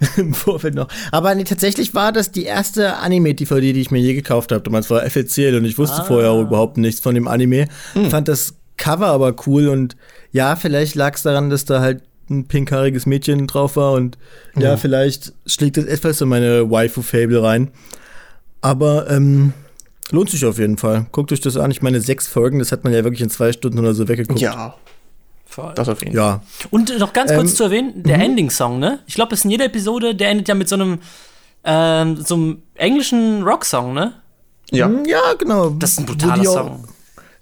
im 0.16 0.34
Vorfeld 0.34 0.74
noch. 0.74 0.88
Aber 1.12 1.34
nee, 1.34 1.44
tatsächlich 1.44 1.94
war 1.94 2.12
das 2.12 2.32
die 2.32 2.44
erste 2.44 2.96
Anime-DVD, 2.96 3.72
die 3.72 3.80
ich 3.80 3.90
mir 3.90 4.00
je 4.00 4.14
gekauft 4.14 4.52
habe. 4.52 4.62
Damals 4.62 4.90
war 4.90 5.08
FLCL 5.08 5.56
und 5.56 5.64
ich 5.64 5.78
wusste 5.78 6.02
ah. 6.02 6.04
vorher 6.04 6.30
auch 6.30 6.42
überhaupt 6.42 6.76
nichts 6.78 7.00
von 7.00 7.14
dem 7.14 7.28
Anime. 7.28 7.68
Hm. 7.92 8.10
Fand 8.10 8.28
das 8.28 8.54
Cover 8.76 9.08
aber 9.08 9.34
cool 9.46 9.68
und 9.68 9.96
ja, 10.32 10.56
vielleicht 10.56 10.94
lag 10.94 11.14
es 11.14 11.22
daran, 11.22 11.50
dass 11.50 11.66
da 11.66 11.80
halt 11.80 12.02
ein 12.30 12.46
pinkhaariges 12.46 13.06
Mädchen 13.06 13.46
drauf 13.46 13.76
war 13.76 13.92
und 13.92 14.16
ja, 14.54 14.62
ja 14.62 14.76
vielleicht 14.76 15.34
schlägt 15.46 15.76
das 15.76 15.84
etwas 15.84 16.20
in 16.20 16.28
meine 16.28 16.70
Waifu-Fable 16.70 17.42
rein. 17.42 17.70
Aber 18.62 19.10
ähm, 19.10 19.52
lohnt 20.10 20.30
sich 20.30 20.44
auf 20.44 20.58
jeden 20.58 20.76
Fall. 20.76 21.06
Guckt 21.12 21.32
euch 21.32 21.40
das 21.40 21.56
an. 21.56 21.70
Ich 21.70 21.82
meine, 21.82 22.00
sechs 22.00 22.26
Folgen, 22.28 22.58
das 22.58 22.72
hat 22.72 22.84
man 22.84 22.92
ja 22.92 23.04
wirklich 23.04 23.22
in 23.22 23.30
zwei 23.30 23.52
Stunden 23.52 23.78
oder 23.78 23.94
so 23.94 24.08
weggeguckt. 24.08 24.40
Ja, 24.40 24.76
Voll. 25.50 25.72
Das 25.74 25.88
auf 25.88 26.00
jeden 26.02 26.16
Fall. 26.16 26.24
Ja. 26.24 26.42
Und 26.70 26.96
noch 26.98 27.12
ganz 27.12 27.32
kurz 27.32 27.50
ähm, 27.50 27.56
zu 27.56 27.64
erwähnen, 27.64 28.02
der 28.04 28.18
mhm. 28.18 28.22
Ending-Song, 28.22 28.78
ne? 28.78 29.00
Ich 29.06 29.14
glaube, 29.16 29.34
es 29.34 29.40
ist 29.40 29.44
in 29.44 29.50
jeder 29.50 29.64
Episode, 29.64 30.14
der 30.14 30.30
endet 30.30 30.46
ja 30.46 30.54
mit 30.54 30.68
so 30.68 30.76
einem, 30.76 31.00
ähm, 31.64 32.16
so 32.24 32.36
einem 32.36 32.62
englischen 32.76 33.42
Rock-Song, 33.42 33.92
ne? 33.92 34.14
Ja. 34.70 34.88
Ja, 35.06 35.34
genau. 35.36 35.70
Das 35.70 35.92
ist 35.92 35.98
ein 35.98 36.06
brutaler 36.06 36.44
Song. 36.44 36.84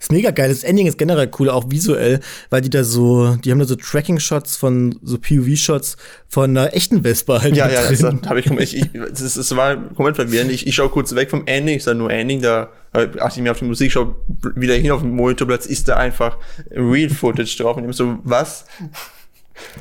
Ist 0.00 0.12
mega 0.12 0.30
geil. 0.30 0.48
Das 0.48 0.62
Ending 0.62 0.86
ist 0.86 0.96
generell 0.96 1.28
cool, 1.38 1.50
auch 1.50 1.70
visuell, 1.70 2.20
weil 2.50 2.60
die 2.60 2.70
da 2.70 2.84
so, 2.84 3.34
die 3.36 3.50
haben 3.50 3.58
da 3.58 3.64
so 3.64 3.74
Tracking-Shots 3.74 4.56
von, 4.56 4.98
so 5.02 5.18
POV-Shots 5.18 5.96
von 6.28 6.50
einer 6.50 6.72
echten 6.74 7.02
Vespa 7.02 7.42
halt. 7.42 7.56
Ja, 7.56 7.68
ja, 7.68 7.88
das 7.90 8.02
habe 8.02 8.38
ich, 8.38 8.46
ich, 8.46 8.76
ich 8.76 8.90
das, 8.92 9.34
das 9.34 9.56
war 9.56 9.76
komplett 9.76 10.16
verwirrend. 10.16 10.52
Ich, 10.52 10.66
ich 10.66 10.74
schaue 10.74 10.88
kurz 10.88 11.14
weg 11.14 11.30
vom 11.30 11.46
Ending, 11.46 11.76
ich 11.76 11.84
sage 11.84 11.98
nur 11.98 12.12
Ending, 12.12 12.40
da 12.40 12.70
achte 12.92 13.38
ich 13.38 13.42
mir 13.42 13.50
auf 13.50 13.58
die 13.58 13.64
Musik, 13.64 13.90
schaue 13.90 14.14
wieder 14.54 14.74
hin 14.74 14.92
auf 14.92 15.02
den 15.02 15.10
Monitorplatz, 15.10 15.66
ist 15.66 15.88
da 15.88 15.96
einfach 15.96 16.38
Real 16.70 17.10
Footage 17.10 17.56
drauf 17.58 17.76
und 17.76 17.88
ich 17.88 17.96
so, 17.96 18.18
was? 18.22 18.66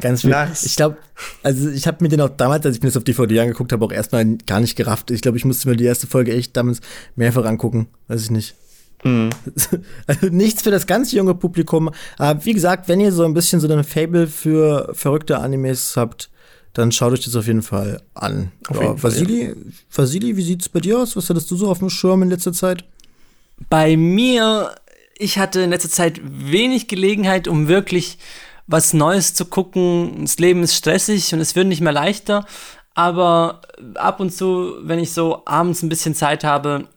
Ganz 0.01 0.21
viel. 0.21 0.31
Nice. 0.31 0.63
Ich 0.63 0.75
glaube, 0.75 0.97
also 1.43 1.69
ich 1.69 1.85
habe 1.85 2.03
mir 2.03 2.09
den 2.09 2.21
auch 2.21 2.29
damals, 2.29 2.65
als 2.65 2.77
ich 2.77 2.81
mir 2.81 2.89
das 2.89 2.97
auf 2.97 3.03
DVD 3.03 3.41
angeguckt 3.41 3.71
habe, 3.71 3.85
auch 3.85 3.91
erstmal 3.91 4.25
gar 4.47 4.59
nicht 4.59 4.75
gerafft. 4.75 5.11
Ich 5.11 5.21
glaube, 5.21 5.37
ich 5.37 5.45
musste 5.45 5.69
mir 5.69 5.75
die 5.75 5.85
erste 5.85 6.07
Folge 6.07 6.33
echt 6.33 6.57
damals 6.57 6.81
mehrfach 7.15 7.45
angucken. 7.45 7.87
Weiß 8.07 8.23
ich 8.23 8.31
nicht. 8.31 8.55
Mhm. 9.03 9.29
Also 10.07 10.27
nichts 10.27 10.61
für 10.61 10.71
das 10.71 10.87
ganz 10.87 11.11
junge 11.11 11.35
Publikum. 11.35 11.91
Aber 12.17 12.43
wie 12.45 12.53
gesagt, 12.53 12.87
wenn 12.87 12.99
ihr 12.99 13.11
so 13.11 13.23
ein 13.23 13.33
bisschen 13.33 13.59
so 13.59 13.71
eine 13.71 13.83
Fable 13.83 14.27
für 14.27 14.91
verrückte 14.93 15.39
Animes 15.39 15.95
habt, 15.95 16.29
dann 16.73 16.91
schaut 16.91 17.13
euch 17.13 17.23
das 17.23 17.35
auf 17.35 17.47
jeden 17.47 17.63
Fall 17.63 18.01
an. 18.13 18.51
Auf 18.67 18.81
ja, 18.81 19.01
Vasili, 19.01 19.47
ja. 19.47 19.53
Vasili, 19.91 20.37
wie 20.37 20.43
sieht's 20.43 20.69
bei 20.69 20.79
dir 20.79 20.99
aus? 20.99 21.15
Was 21.15 21.29
hattest 21.29 21.49
du 21.49 21.55
so 21.55 21.69
auf 21.69 21.79
dem 21.79 21.89
Schirm 21.89 22.21
in 22.21 22.29
letzter 22.29 22.53
Zeit? 22.53 22.85
Bei 23.69 23.97
mir, 23.97 24.75
ich 25.17 25.39
hatte 25.39 25.61
in 25.61 25.71
letzter 25.71 25.89
Zeit 25.89 26.21
wenig 26.23 26.87
Gelegenheit, 26.87 27.47
um 27.47 27.67
wirklich 27.67 28.19
was 28.67 28.93
Neues 28.93 29.33
zu 29.33 29.45
gucken. 29.45 30.21
Das 30.21 30.37
Leben 30.37 30.61
ist 30.61 30.75
stressig 30.75 31.33
und 31.33 31.39
es 31.39 31.55
wird 31.55 31.67
nicht 31.67 31.81
mehr 31.81 31.93
leichter. 31.93 32.45
Aber 32.93 33.61
ab 33.95 34.19
und 34.19 34.31
zu, 34.31 34.75
wenn 34.81 34.99
ich 34.99 35.13
so 35.13 35.43
abends 35.45 35.81
ein 35.81 35.89
bisschen 35.89 36.13
Zeit 36.13 36.43
habe, 36.43 36.87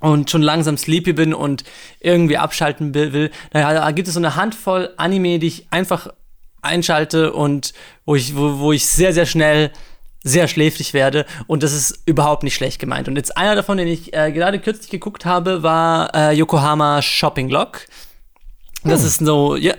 und 0.00 0.30
schon 0.30 0.42
langsam 0.42 0.76
sleepy 0.76 1.12
bin 1.12 1.32
und 1.34 1.64
irgendwie 2.00 2.38
abschalten 2.38 2.94
will, 2.94 3.30
naja, 3.52 3.72
da 3.74 3.90
gibt 3.92 4.08
es 4.08 4.14
so 4.14 4.20
eine 4.20 4.36
Handvoll 4.36 4.90
Anime, 4.96 5.38
die 5.38 5.46
ich 5.46 5.66
einfach 5.70 6.08
einschalte 6.62 7.32
und 7.32 7.72
wo 8.04 8.14
ich, 8.16 8.36
wo, 8.36 8.58
wo 8.58 8.72
ich 8.72 8.86
sehr, 8.86 9.12
sehr 9.12 9.26
schnell 9.26 9.70
sehr 10.22 10.48
schläfrig 10.48 10.92
werde 10.92 11.24
und 11.46 11.62
das 11.62 11.72
ist 11.72 12.00
überhaupt 12.04 12.42
nicht 12.42 12.54
schlecht 12.54 12.78
gemeint. 12.78 13.08
Und 13.08 13.16
jetzt 13.16 13.36
einer 13.36 13.54
davon, 13.54 13.78
den 13.78 13.88
ich 13.88 14.12
äh, 14.12 14.32
gerade 14.32 14.58
kürzlich 14.58 14.90
geguckt 14.90 15.24
habe, 15.24 15.62
war 15.62 16.14
äh, 16.14 16.32
Yokohama 16.32 17.00
Shopping 17.00 17.48
Log. 17.48 17.86
Das 18.84 19.00
hm. 19.00 19.06
ist 19.06 19.18
so, 19.20 19.56
ja, 19.56 19.74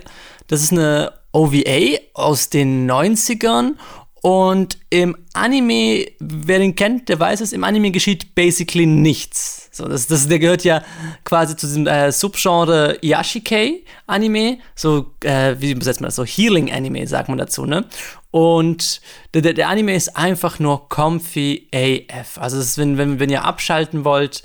das 0.48 0.62
ist 0.62 0.72
eine 0.72 1.12
OVA 1.32 1.98
aus 2.14 2.50
den 2.50 2.90
90ern 2.90 3.74
und 4.20 4.78
im 4.90 5.16
Anime, 5.32 6.06
wer 6.18 6.58
den 6.58 6.74
kennt, 6.74 7.08
der 7.08 7.18
weiß 7.18 7.40
es, 7.40 7.52
im 7.52 7.64
Anime 7.64 7.90
geschieht 7.90 8.34
basically 8.34 8.86
nichts. 8.86 9.61
So, 9.74 9.88
das, 9.88 10.06
das, 10.06 10.28
der 10.28 10.38
gehört 10.38 10.64
ja 10.64 10.82
quasi 11.24 11.56
zu 11.56 11.66
diesem 11.66 11.86
äh, 11.86 12.12
Subgenre 12.12 12.98
Yashikei-Anime. 13.00 14.58
So, 14.74 15.14
äh, 15.24 15.56
wie 15.58 15.70
übersetzt 15.70 16.02
man 16.02 16.08
das? 16.08 16.16
So 16.16 16.26
Healing-Anime, 16.26 17.06
sagt 17.06 17.30
man 17.30 17.38
dazu, 17.38 17.64
ne? 17.64 17.86
Und 18.30 19.00
der, 19.32 19.40
der, 19.40 19.54
der 19.54 19.68
Anime 19.70 19.94
ist 19.94 20.14
einfach 20.14 20.58
nur 20.58 20.90
comfy 20.90 21.68
AF. 21.74 22.36
Also, 22.38 22.58
ist, 22.58 22.76
wenn, 22.76 22.98
wenn, 22.98 23.18
wenn 23.18 23.30
ihr 23.30 23.44
abschalten 23.44 24.04
wollt, 24.04 24.42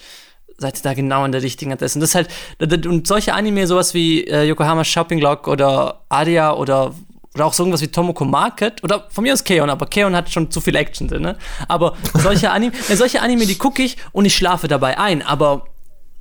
seid 0.57 0.77
ihr 0.77 0.83
da 0.83 0.93
genau 0.93 1.23
an 1.23 1.33
der 1.33 1.43
richtigen 1.43 1.73
Adresse. 1.73 1.97
Und 1.99 2.01
das 2.01 2.15
halt, 2.15 2.29
und 2.85 3.05
solche 3.05 3.33
Anime, 3.33 3.67
sowas 3.67 3.93
wie 3.93 4.23
äh, 4.23 4.43
Yokohama 4.43 4.85
Shopping 4.85 5.19
Log 5.19 5.49
oder 5.49 6.05
Aria 6.07 6.53
oder 6.53 6.95
oder 7.37 7.45
auch 7.45 7.53
so 7.53 7.63
irgendwas 7.63 7.81
wie 7.81 7.87
Tomoko 7.87 8.25
Market 8.25 8.83
oder 8.83 9.05
von 9.09 9.23
mir 9.23 9.33
aus 9.33 9.43
Keon, 9.43 9.69
aber 9.69 9.85
Keon 9.85 10.15
hat 10.15 10.31
schon 10.31 10.49
zu 10.49 10.59
viel 10.59 10.75
Action 10.75 11.07
drin, 11.07 11.21
ne? 11.21 11.37
Aber 11.67 11.95
solche 12.15 12.49
Anime, 12.49 12.73
solche 12.95 13.21
Anime, 13.21 13.45
die 13.45 13.57
gucke 13.57 13.83
ich 13.83 13.97
und 14.11 14.25
ich 14.25 14.35
schlafe 14.35 14.67
dabei 14.67 14.97
ein, 14.97 15.21
aber 15.21 15.67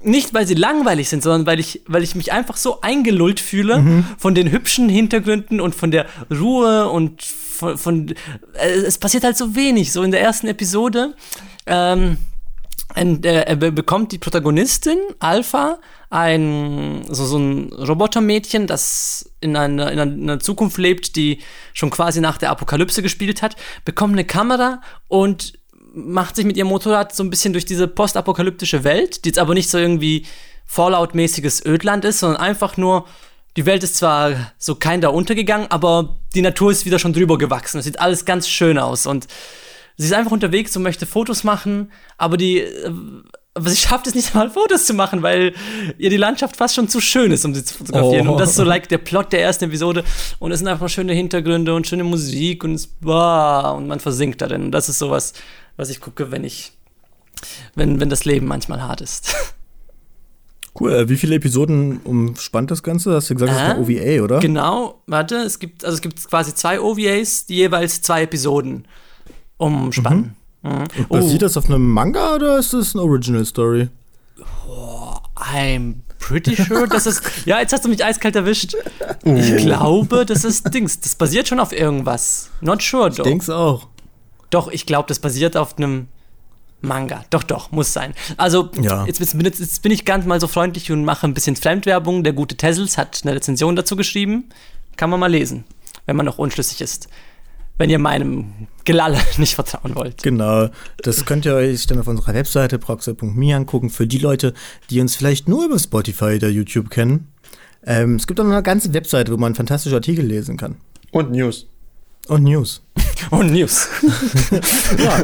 nicht, 0.03 0.35
weil 0.35 0.47
sie 0.47 0.55
langweilig 0.55 1.09
sind, 1.09 1.23
sondern 1.23 1.47
weil 1.47 1.59
ich, 1.59 1.83
weil 1.87 2.03
ich 2.03 2.15
mich 2.15 2.31
einfach 2.33 2.57
so 2.57 2.81
eingelullt 2.83 3.41
fühle 3.41 3.79
mhm. 3.79 4.05
von 4.19 4.35
den 4.35 4.53
hübschen 4.53 4.89
Hintergründen 4.91 5.59
und 5.59 5.75
von 5.75 5.91
der 5.91 6.07
Ruhe 6.31 6.89
und 6.91 7.23
von, 7.23 7.79
von 7.79 8.15
äh, 8.55 8.69
es 8.69 8.99
passiert 8.99 9.25
halt 9.25 9.39
so 9.39 9.57
wenig. 9.57 9.93
So 9.93 10.03
in 10.03 10.11
der 10.11 10.21
ersten 10.21 10.49
Episode 10.49 11.15
ähm, 11.67 12.19
ein, 12.95 13.23
äh, 13.25 13.43
er 13.43 13.57
bekommt 13.57 14.13
die 14.13 14.19
Protagonistin, 14.19 14.99
Alpha, 15.19 15.79
ein, 16.09 17.03
so, 17.09 17.27
so 17.27 17.39
ein 17.39 17.73
Robotermädchen, 17.73 18.67
das 18.67 19.31
in 19.41 19.57
einer, 19.57 19.91
in 19.91 19.99
einer 19.99 20.41
Zukunft 20.41 20.79
lebt, 20.79 21.17
die 21.17 21.41
schon 21.75 21.91
quasi 21.91 22.21
nach 22.21 22.39
der 22.39 22.51
Apokalypse 22.51 23.03
gespielt 23.03 23.43
hat, 23.43 23.57
bekommt 23.85 24.13
eine 24.13 24.25
Kamera 24.25 24.81
und 25.09 25.55
macht 25.95 26.37
sich 26.37 26.45
mit 26.45 26.57
ihrem 26.57 26.69
Motorrad 26.69 27.15
so 27.15 27.25
ein 27.25 27.31
bisschen 27.31 27.53
durch 27.53 27.65
diese 27.65 27.89
postapokalyptische 27.89 28.85
Welt, 28.85 29.25
die 29.25 29.31
jetzt 29.31 29.39
aber 29.39 29.55
nicht 29.55 29.71
so 29.71 29.79
irgendwie 29.79 30.27
Fallout-mäßiges 30.67 31.65
Ödland 31.65 32.05
ist, 32.05 32.21
sondern 32.21 32.41
einfach 32.41 32.77
nur, 32.77 33.07
die 33.57 33.67
Welt 33.67 33.83
ist 33.83 33.97
zwar 33.97 34.53
so 34.59 34.75
kein 34.75 35.01
da 35.01 35.09
untergegangen, 35.09 35.71
aber 35.71 36.19
die 36.35 36.43
Natur 36.43 36.71
ist 36.71 36.85
wieder 36.85 36.99
schon 36.99 37.15
drüber 37.15 37.39
gewachsen. 37.39 37.79
Es 37.79 37.87
sieht 37.87 37.99
alles 37.99 38.27
ganz 38.27 38.49
schön 38.49 38.79
aus 38.79 39.07
und 39.07 39.27
sie 39.97 40.07
ist 40.07 40.13
einfach 40.13 40.33
unterwegs 40.33 40.77
und 40.77 40.83
möchte 40.83 41.07
Fotos 41.07 41.45
machen, 41.45 41.91
aber 42.19 42.37
die, 42.37 42.61
äh, 42.61 42.91
aber 43.57 43.71
sie 43.71 43.77
schafft 43.77 44.07
es 44.07 44.15
nicht 44.15 44.35
mal 44.35 44.51
Fotos 44.51 44.85
zu 44.85 44.93
machen, 44.93 45.23
weil 45.23 45.55
ihr 45.97 46.11
die 46.11 46.19
Landschaft 46.19 46.57
fast 46.57 46.75
schon 46.75 46.89
zu 46.89 47.01
schön 47.01 47.33
ist, 47.33 47.45
um 47.47 47.55
sie 47.55 47.65
zu 47.65 47.75
fotografieren. 47.75 48.29
Oh. 48.29 48.33
Und 48.33 48.39
das 48.39 48.51
ist 48.51 48.57
so 48.57 48.65
like 48.65 48.89
der 48.91 48.99
Plot 48.99 49.33
der 49.33 49.41
ersten 49.41 49.65
Episode. 49.65 50.05
Und 50.39 50.53
es 50.53 50.59
sind 50.59 50.69
einfach 50.69 50.91
schöne 50.91 51.15
Hintergründe 51.15 51.75
und 51.75 51.87
schöne 51.87 52.05
Musik 52.05 52.65
und 52.65 52.75
es, 52.75 52.95
wow, 53.01 53.79
und 53.79 53.87
man 53.89 53.99
versinkt 53.99 54.43
darin. 54.43 54.65
Und 54.65 54.73
das 54.73 54.91
ist 54.91 54.99
sowas, 54.99 55.33
was 55.79 55.89
ich 55.89 56.01
gucke, 56.03 56.31
wenn 56.31 56.45
ich, 56.45 56.73
wenn, 57.75 57.99
wenn 57.99 58.11
das 58.11 58.27
Leben 58.27 58.47
manchmal 58.47 58.83
hart 58.83 59.01
ist. 59.01 59.35
Cool. 60.79 60.93
Äh, 60.93 61.09
wie 61.09 61.17
viele 61.17 61.37
Episoden 61.37 62.01
umspannt 62.05 62.71
das 62.71 62.83
Ganze? 62.83 63.15
Hast 63.15 63.31
du 63.31 63.35
gesagt, 63.35 63.51
das 63.51 63.59
ist 63.59 63.65
eine 63.65 63.81
OVA, 63.81 64.23
oder? 64.23 64.41
Genau. 64.41 65.01
Warte, 65.07 65.37
es 65.37 65.59
gibt, 65.59 65.87
also 65.87 65.95
es 65.95 66.03
gibt 66.03 66.23
quasi 66.29 66.55
zwei 66.55 66.79
OVAs, 66.79 67.47
die 67.47 67.55
jeweils 67.55 68.03
zwei 68.03 68.25
Episoden 68.25 68.87
umspannen. 69.59 70.37
Mhm. 70.63 70.71
Mhm. 70.71 70.85
Und 70.97 71.09
basiert 71.09 71.43
oh. 71.43 71.47
das 71.47 71.57
auf 71.57 71.67
einem 71.67 71.89
Manga 71.89 72.35
oder 72.35 72.59
ist 72.59 72.73
das 72.73 72.95
eine 72.95 73.05
Original 73.05 73.45
Story? 73.45 73.89
Oh, 74.69 75.15
I'm 75.37 75.97
pretty 76.19 76.57
sure, 76.57 76.89
dass 76.89 77.07
es. 77.07 77.23
ja, 77.45 77.61
jetzt 77.61 77.73
hast 77.73 77.85
du 77.85 77.89
mich 77.89 78.05
eiskalt 78.05 78.37
erwischt. 78.37 78.75
Oh. 79.25 79.35
Ich 79.35 79.57
glaube, 79.57 80.27
das 80.27 80.45
ist 80.45 80.73
Dings. 80.75 81.01
Das 81.01 81.15
basiert 81.15 81.49
schon 81.49 81.61
auf 81.61 81.73
irgendwas. 81.73 82.51
Not 82.61 82.83
sure, 82.83 83.11
doch. 83.11 83.19
Ich 83.19 83.25
denk's 83.25 83.51
auch. 83.51 83.89
Doch, 84.51 84.69
ich 84.69 84.87
glaube, 84.87 85.09
das 85.09 85.19
basiert 85.19 85.57
auf 85.57 85.77
einem 85.79 86.09
Manga. 86.81 87.25
Doch, 87.31 87.43
doch, 87.43 87.73
muss 87.73 87.93
sein. 87.93 88.15
Also, 88.37 88.71
ja. 88.81 89.05
jetzt, 89.07 89.21
jetzt, 89.21 89.35
jetzt, 89.35 89.83
bin 89.83 89.93
ich 89.93 90.05
ganz 90.05 90.27
mal 90.27 90.41
so 90.41 90.47
freundlich 90.47 90.91
und 90.93 91.05
mache 91.05 91.27
ein 91.27 91.35
bisschen 91.35 91.57
Fremdwerbung. 91.57 92.23
Der 92.23 92.33
gute 92.33 92.57
Tessels 92.57 92.99
hat 92.99 93.21
eine 93.23 93.35
Rezension 93.35 93.77
dazu 93.77 93.97
geschrieben. 93.97 94.49
Kann 94.97 95.11
man 95.11 95.21
mal 95.21 95.31
lesen, 95.31 95.65
wenn 96.07 96.17
man 96.17 96.27
noch 96.27 96.39
unschlüssig 96.39 96.81
ist. 96.81 97.09
Wenn 97.79 97.91
ihr 97.91 97.99
meinem 97.99 98.69
Gelalle 98.85 99.19
nicht 99.37 99.55
vertrauen 99.55 99.95
wollt. 99.95 100.23
Genau, 100.23 100.69
das 101.03 101.27
könnt 101.27 101.45
ihr 101.45 101.55
euch 101.55 101.87
dann 101.87 101.99
auf 101.99 102.07
unserer 102.07 102.35
Webseite 102.35 102.79
proxy.me 102.79 103.55
angucken. 103.55 103.91
Für 103.91 104.07
die 104.07 104.19
Leute, 104.19 104.55
die 104.91 105.01
uns 105.01 105.17
vielleicht 105.17 105.49
nur 105.49 105.67
über 105.67 105.79
Spotify 105.79 106.37
oder 106.37 106.49
YouTube 106.49 106.89
kennen. 106.89 107.29
Ähm, 107.85 108.17
es 108.17 108.27
gibt 108.27 108.41
auch 108.41 108.45
noch 108.45 108.53
eine 108.53 108.63
ganze 108.63 108.93
Webseite, 108.95 109.33
wo 109.33 109.37
man 109.37 109.55
fantastische 109.55 109.95
Artikel 109.95 110.25
lesen 110.25 110.57
kann. 110.57 110.77
Und 111.13 111.31
News. 111.31 111.67
Und 112.29 112.45
News. 112.45 112.83
Und 113.31 113.53
News. 113.53 113.89
ja. 114.99 115.23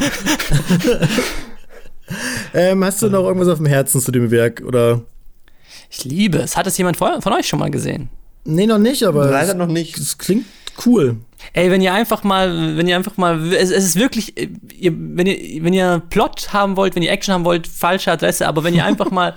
ähm, 2.54 2.84
hast 2.84 3.02
du 3.02 3.08
noch 3.08 3.24
irgendwas 3.24 3.48
auf 3.48 3.58
dem 3.58 3.66
Herzen 3.66 4.00
zu 4.00 4.12
dem 4.12 4.30
Werk? 4.30 4.62
Oder? 4.64 5.02
Ich 5.90 6.04
liebe 6.04 6.38
es. 6.38 6.56
Hat 6.56 6.66
es 6.66 6.78
jemand 6.78 6.96
von 6.96 7.32
euch 7.32 7.48
schon 7.48 7.58
mal 7.58 7.70
gesehen? 7.70 8.08
Nee, 8.44 8.66
noch 8.66 8.78
nicht, 8.78 9.02
aber. 9.04 9.30
Leider 9.30 9.54
noch 9.54 9.66
nicht. 9.66 9.98
Es 9.98 10.18
klingt 10.18 10.46
cool. 10.86 11.16
Ey, 11.54 11.70
wenn 11.70 11.80
ihr 11.80 11.92
einfach 11.92 12.22
mal, 12.22 12.76
wenn 12.76 12.86
ihr 12.86 12.96
einfach 12.96 13.16
mal, 13.16 13.52
es, 13.52 13.70
es 13.70 13.84
ist 13.84 13.96
wirklich, 13.96 14.36
ihr, 14.38 14.92
wenn 14.94 15.26
ihr, 15.26 15.64
wenn 15.64 15.72
ihr 15.72 16.02
Plot 16.10 16.52
haben 16.52 16.76
wollt, 16.76 16.94
wenn 16.94 17.02
ihr 17.02 17.10
Action 17.10 17.34
haben 17.34 17.44
wollt, 17.44 17.66
falsche 17.66 18.12
Adresse, 18.12 18.46
aber 18.46 18.64
wenn 18.64 18.74
ihr 18.74 18.84
einfach 18.84 19.10
mal 19.10 19.34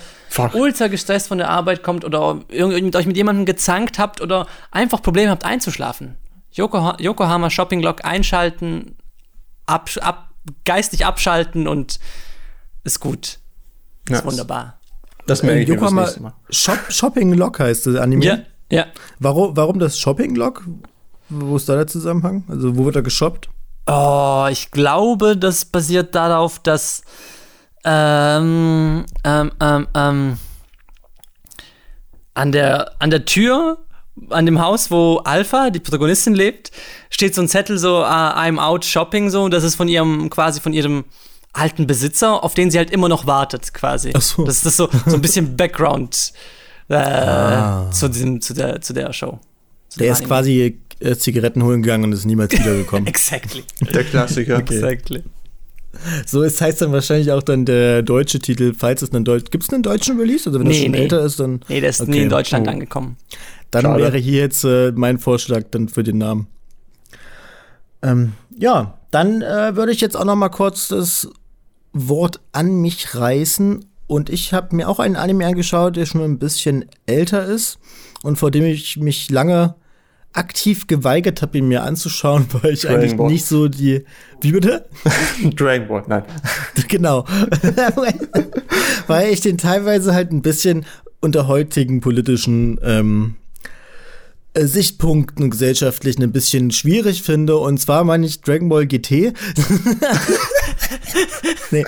ultra 0.54 0.88
gestresst 0.88 1.28
von 1.28 1.38
der 1.38 1.50
Arbeit 1.50 1.84
kommt 1.84 2.06
oder 2.06 2.42
mit 2.50 2.96
euch 2.96 3.06
mit 3.06 3.18
jemandem 3.18 3.46
gezankt 3.46 4.00
habt 4.00 4.22
oder 4.22 4.48
einfach 4.72 5.02
Probleme 5.02 5.32
habt 5.32 5.46
einzuschlafen, 5.46 6.18
Yokohama, 6.52 6.98
Yokohama 7.00 7.50
Shopping 7.50 7.82
Log 7.82 8.06
einschalten, 8.06 8.96
ab, 9.66 9.90
ab, 10.02 10.30
geistig 10.64 11.06
abschalten 11.06 11.68
und 11.68 12.00
ist 12.84 13.00
gut. 13.00 13.40
Ist 14.08 14.20
ja, 14.20 14.24
wunderbar. 14.24 14.80
Das 15.26 15.42
merke 15.44 15.62
ich 15.62 15.70
Yokohama 15.70 16.08
Shop, 16.50 16.80
Shopping 16.90 17.34
Log 17.34 17.60
heißt 17.60 17.88
das 17.88 17.96
Anime. 17.96 18.24
Ja, 18.24 18.38
ja. 18.72 18.86
Warum, 19.20 19.58
warum 19.58 19.80
das 19.80 20.00
Shopping 20.00 20.36
Log? 20.36 20.64
Wo 21.30 21.56
ist 21.56 21.68
da 21.70 21.76
der 21.76 21.88
Zusammenhang? 21.88 22.44
Also, 22.48 22.78
wo 22.78 22.86
wird 22.86 22.96
er 22.96 23.02
geshoppt? 23.02 23.50
Oh, 23.88 24.48
ich 24.50 24.72
glaube, 24.72 25.38
das 25.38 25.66
basiert 25.66 26.16
darauf, 26.16 26.60
dass 26.60 27.04
ähm, 27.84 29.06
ähm, 29.24 29.52
ähm, 29.60 29.88
ähm, 29.94 30.38
an 32.34 32.52
der, 32.52 32.92
an 33.00 33.10
der 33.12 33.26
Tür 33.26 33.78
an 34.30 34.46
dem 34.46 34.62
Haus, 34.62 34.92
wo 34.92 35.18
Alpha, 35.18 35.70
die 35.70 35.80
Protagonistin, 35.80 36.36
lebt, 36.36 36.72
steht 37.10 37.36
so 37.36 37.42
ein 37.42 37.50
Zettel 37.50 37.78
so, 37.78 38.02
uh, 38.02 38.06
I'm 38.06 38.60
out 38.60 38.86
shopping 38.86 39.30
so, 39.30 39.44
und 39.44 39.54
das 39.54 39.64
ist 39.64 39.76
von 39.76 39.88
ihrem, 39.88 40.30
quasi 40.30 40.62
von 40.62 40.74
ihrem 40.74 41.06
alten 41.54 41.88
Besitzer, 41.88 42.44
auf 42.44 42.54
den 42.54 42.72
sie 42.72 42.78
halt 42.78 42.92
immer 42.92 43.10
noch 43.10 43.28
wartet, 43.28 43.74
quasi. 43.74 44.14
Ach 44.16 44.22
so. 44.22 44.44
Das 44.46 44.64
ist 44.64 44.78
so, 44.78 44.90
so 45.06 45.16
ein 45.16 45.22
bisschen 45.22 45.56
Background 45.58 46.34
äh, 46.90 46.96
ah. 46.96 47.90
zu, 47.92 48.08
diesem, 48.08 48.42
zu, 48.42 48.54
der, 48.54 48.82
zu 48.82 48.94
der 48.94 49.12
Show. 49.14 49.40
Der 50.00 50.12
ist 50.12 50.26
quasi 50.26 50.80
äh, 51.00 51.16
Zigaretten 51.16 51.64
holen 51.64 51.82
gegangen 51.82 52.06
und 52.06 52.14
ist 52.14 52.26
niemals 52.26 52.52
wiedergekommen. 52.52 53.08
exactly. 53.08 53.64
Der 53.94 54.04
Klassiker. 54.04 54.58
Okay. 54.58 54.76
Exactly. 54.76 55.24
So 56.26 56.42
ist 56.42 56.60
heißt 56.60 56.82
dann 56.82 56.92
wahrscheinlich 56.92 57.32
auch 57.32 57.44
dann 57.44 57.66
der 57.66 58.02
deutsche 58.02 58.40
Titel, 58.40 58.74
falls 58.78 59.02
es 59.02 59.14
einen 59.14 59.26
Deutsch. 59.26 59.50
Gibt 59.50 59.64
es 59.64 59.70
einen 59.70 59.84
deutschen 59.84 60.20
Release? 60.20 60.48
Also 60.48 60.60
wenn 60.60 60.68
nee, 60.68 60.74
das 60.74 60.82
schon 60.84 60.92
nee. 60.92 60.98
älter 60.98 61.22
ist, 61.24 61.40
dann. 61.40 61.62
Nee, 61.70 61.82
der 61.82 61.90
ist 61.90 62.02
okay. 62.02 62.12
nie 62.12 62.20
in 62.20 62.30
Deutschland 62.30 62.68
oh. 62.68 62.72
angekommen. 62.72 63.18
Dann 63.72 63.84
Schade. 63.84 64.04
wäre 64.04 64.18
hier 64.18 64.42
jetzt 64.42 64.64
äh, 64.64 64.92
mein 64.94 65.20
Vorschlag 65.20 65.64
dann 65.72 65.90
für 65.90 66.04
den 66.04 66.18
Namen. 66.18 66.48
Ähm, 68.02 68.34
ja, 68.58 68.98
dann 69.12 69.42
äh, 69.42 69.76
würde 69.76 69.92
ich 69.92 70.02
jetzt 70.02 70.16
auch 70.16 70.26
noch 70.26 70.36
mal 70.36 70.50
kurz 70.50 70.90
das 70.90 71.30
Wort 71.94 72.40
an 72.52 72.82
mich 72.82 73.16
reißen. 73.16 73.86
Und 74.08 74.30
ich 74.30 74.54
habe 74.54 74.76
mir 74.76 74.88
auch 74.88 75.00
einen 75.00 75.16
Anime 75.16 75.48
angeschaut, 75.48 75.96
der 75.96 76.06
schon 76.06 76.22
ein 76.22 76.38
bisschen 76.38 76.86
älter 77.08 77.46
ist 77.46 77.80
und 78.22 78.38
vor 78.38 78.52
dem 78.52 78.64
ich 78.66 78.98
mich 78.98 79.32
lange 79.32 79.76
aktiv 80.36 80.88
geweigert 80.88 81.42
habe, 81.42 81.58
ihn 81.58 81.68
mir 81.68 81.84
anzuschauen, 81.84 82.46
weil 82.62 82.74
ich 82.74 82.82
Dragon 82.82 82.98
eigentlich 83.00 83.18
Ball. 83.18 83.32
nicht 83.32 83.46
so 83.46 83.68
die. 83.68 84.06
Wie 84.42 84.52
bitte? 84.52 84.86
Dragon 85.56 85.88
Ball, 85.88 86.04
nein. 86.08 86.24
Genau. 86.88 87.26
weil 89.08 89.34
ich 89.34 89.42
den 89.42 89.58
teilweise 89.58 90.14
halt 90.14 90.32
ein 90.32 90.42
bisschen 90.42 90.86
unter 91.20 91.48
heutigen 91.48 92.00
politischen 92.02 92.80
ähm, 92.84 93.36
äh, 94.54 94.66
Sichtpunkten 94.66 95.50
gesellschaftlich 95.50 96.18
ein 96.20 96.32
bisschen 96.32 96.72
schwierig 96.72 97.24
finde. 97.24 97.58
Und 97.58 97.80
zwar 97.80 98.04
meine 98.04 98.26
ich 98.26 98.42
Dragon 98.42 98.70
Ball 98.70 98.86
GT. 98.86 99.34
nee. 101.72 101.86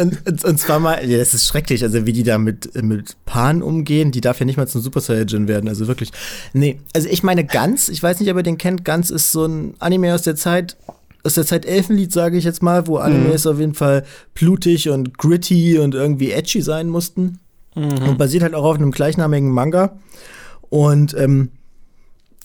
und, 0.00 0.26
und, 0.26 0.44
und, 0.44 0.58
zwar 0.58 0.78
mal, 0.78 1.08
ja, 1.08 1.18
das 1.18 1.34
ist 1.34 1.46
schrecklich, 1.46 1.82
also 1.82 2.06
wie 2.06 2.12
die 2.12 2.22
da 2.22 2.38
mit, 2.38 2.82
mit 2.82 3.16
Pan 3.24 3.62
umgehen, 3.62 4.12
die 4.12 4.20
darf 4.20 4.40
ja 4.40 4.46
nicht 4.46 4.56
mal 4.56 4.68
zum 4.68 4.80
Super 4.80 5.00
Saiyajin 5.00 5.48
werden, 5.48 5.68
also 5.68 5.86
wirklich. 5.86 6.12
Nee, 6.52 6.80
also 6.94 7.08
ich 7.08 7.22
meine 7.22 7.44
Ganz, 7.44 7.88
ich 7.88 8.02
weiß 8.02 8.20
nicht, 8.20 8.30
ob 8.30 8.36
ihr 8.36 8.42
den 8.42 8.58
kennt, 8.58 8.84
Ganz 8.84 9.10
ist 9.10 9.32
so 9.32 9.46
ein 9.46 9.74
Anime 9.78 10.14
aus 10.14 10.22
der 10.22 10.36
Zeit, 10.36 10.76
aus 11.22 11.34
der 11.34 11.46
Zeit 11.46 11.66
Elfenlied, 11.66 12.12
sage 12.12 12.36
ich 12.36 12.44
jetzt 12.44 12.62
mal, 12.62 12.86
wo 12.86 12.96
Animes 12.96 13.44
mhm. 13.44 13.50
auf 13.50 13.58
jeden 13.58 13.74
Fall 13.74 14.04
blutig 14.34 14.88
und 14.88 15.18
gritty 15.18 15.78
und 15.78 15.94
irgendwie 15.94 16.32
edgy 16.32 16.62
sein 16.62 16.88
mussten. 16.88 17.38
Mhm. 17.74 18.08
Und 18.08 18.18
basiert 18.18 18.42
halt 18.42 18.54
auch 18.54 18.64
auf 18.64 18.76
einem 18.76 18.90
gleichnamigen 18.90 19.50
Manga. 19.50 19.98
Und 20.70 21.14
ähm, 21.14 21.50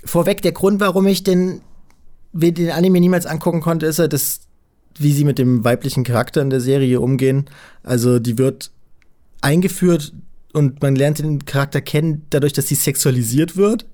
vorweg, 0.04 0.42
der 0.42 0.52
Grund, 0.52 0.80
warum 0.80 1.08
ich 1.08 1.24
den, 1.24 1.62
den 2.34 2.72
Anime 2.72 3.00
niemals 3.00 3.26
angucken 3.26 3.62
konnte, 3.62 3.86
ist 3.86 4.00
ja, 4.00 4.08
dass, 4.08 4.42
wie 4.98 5.14
sie 5.14 5.26
mit 5.26 5.38
dem 5.38 5.64
weiblichen 5.64 6.04
Charakter 6.04 6.42
in 6.42 6.50
der 6.50 6.62
Serie 6.62 7.00
umgehen. 7.02 7.46
Also 7.84 8.20
die 8.20 8.38
wird 8.38 8.72
eingeführt 9.42 10.14
und 10.54 10.82
man 10.82 10.96
lernt 10.96 11.20
den 11.20 11.46
Charakter 11.46 11.82
kennen, 11.82 12.26
dadurch, 12.30 12.54
dass 12.54 12.68
sie 12.68 12.76
sexualisiert 12.76 13.58
wird. 13.58 13.86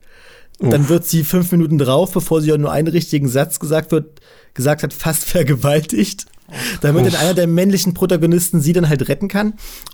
Dann 0.60 0.89
wird 0.89 1.05
sie 1.05 1.24
fünf 1.24 1.51
Minuten 1.51 1.79
drauf, 1.79 2.12
bevor 2.12 2.39
sie 2.39 2.53
auch 2.53 2.58
nur 2.58 2.72
einen 2.72 2.88
richtigen 2.88 3.27
Satz 3.27 3.60
gesagt 3.60 3.91
wird, 3.91 4.22
gesagt 4.53 4.84
hat, 4.84 4.93
fast 4.93 5.25
vergewaltigt 5.25 6.27
damit 6.81 7.05
dann 7.05 7.15
einer 7.15 7.34
der 7.34 7.48
männlichen 7.48 7.93
Protagonisten 7.93 8.62
sie 8.62 8.74
dann 8.74 8.89
halt 8.89 9.08
retten 9.08 9.27
kann. 9.27 9.53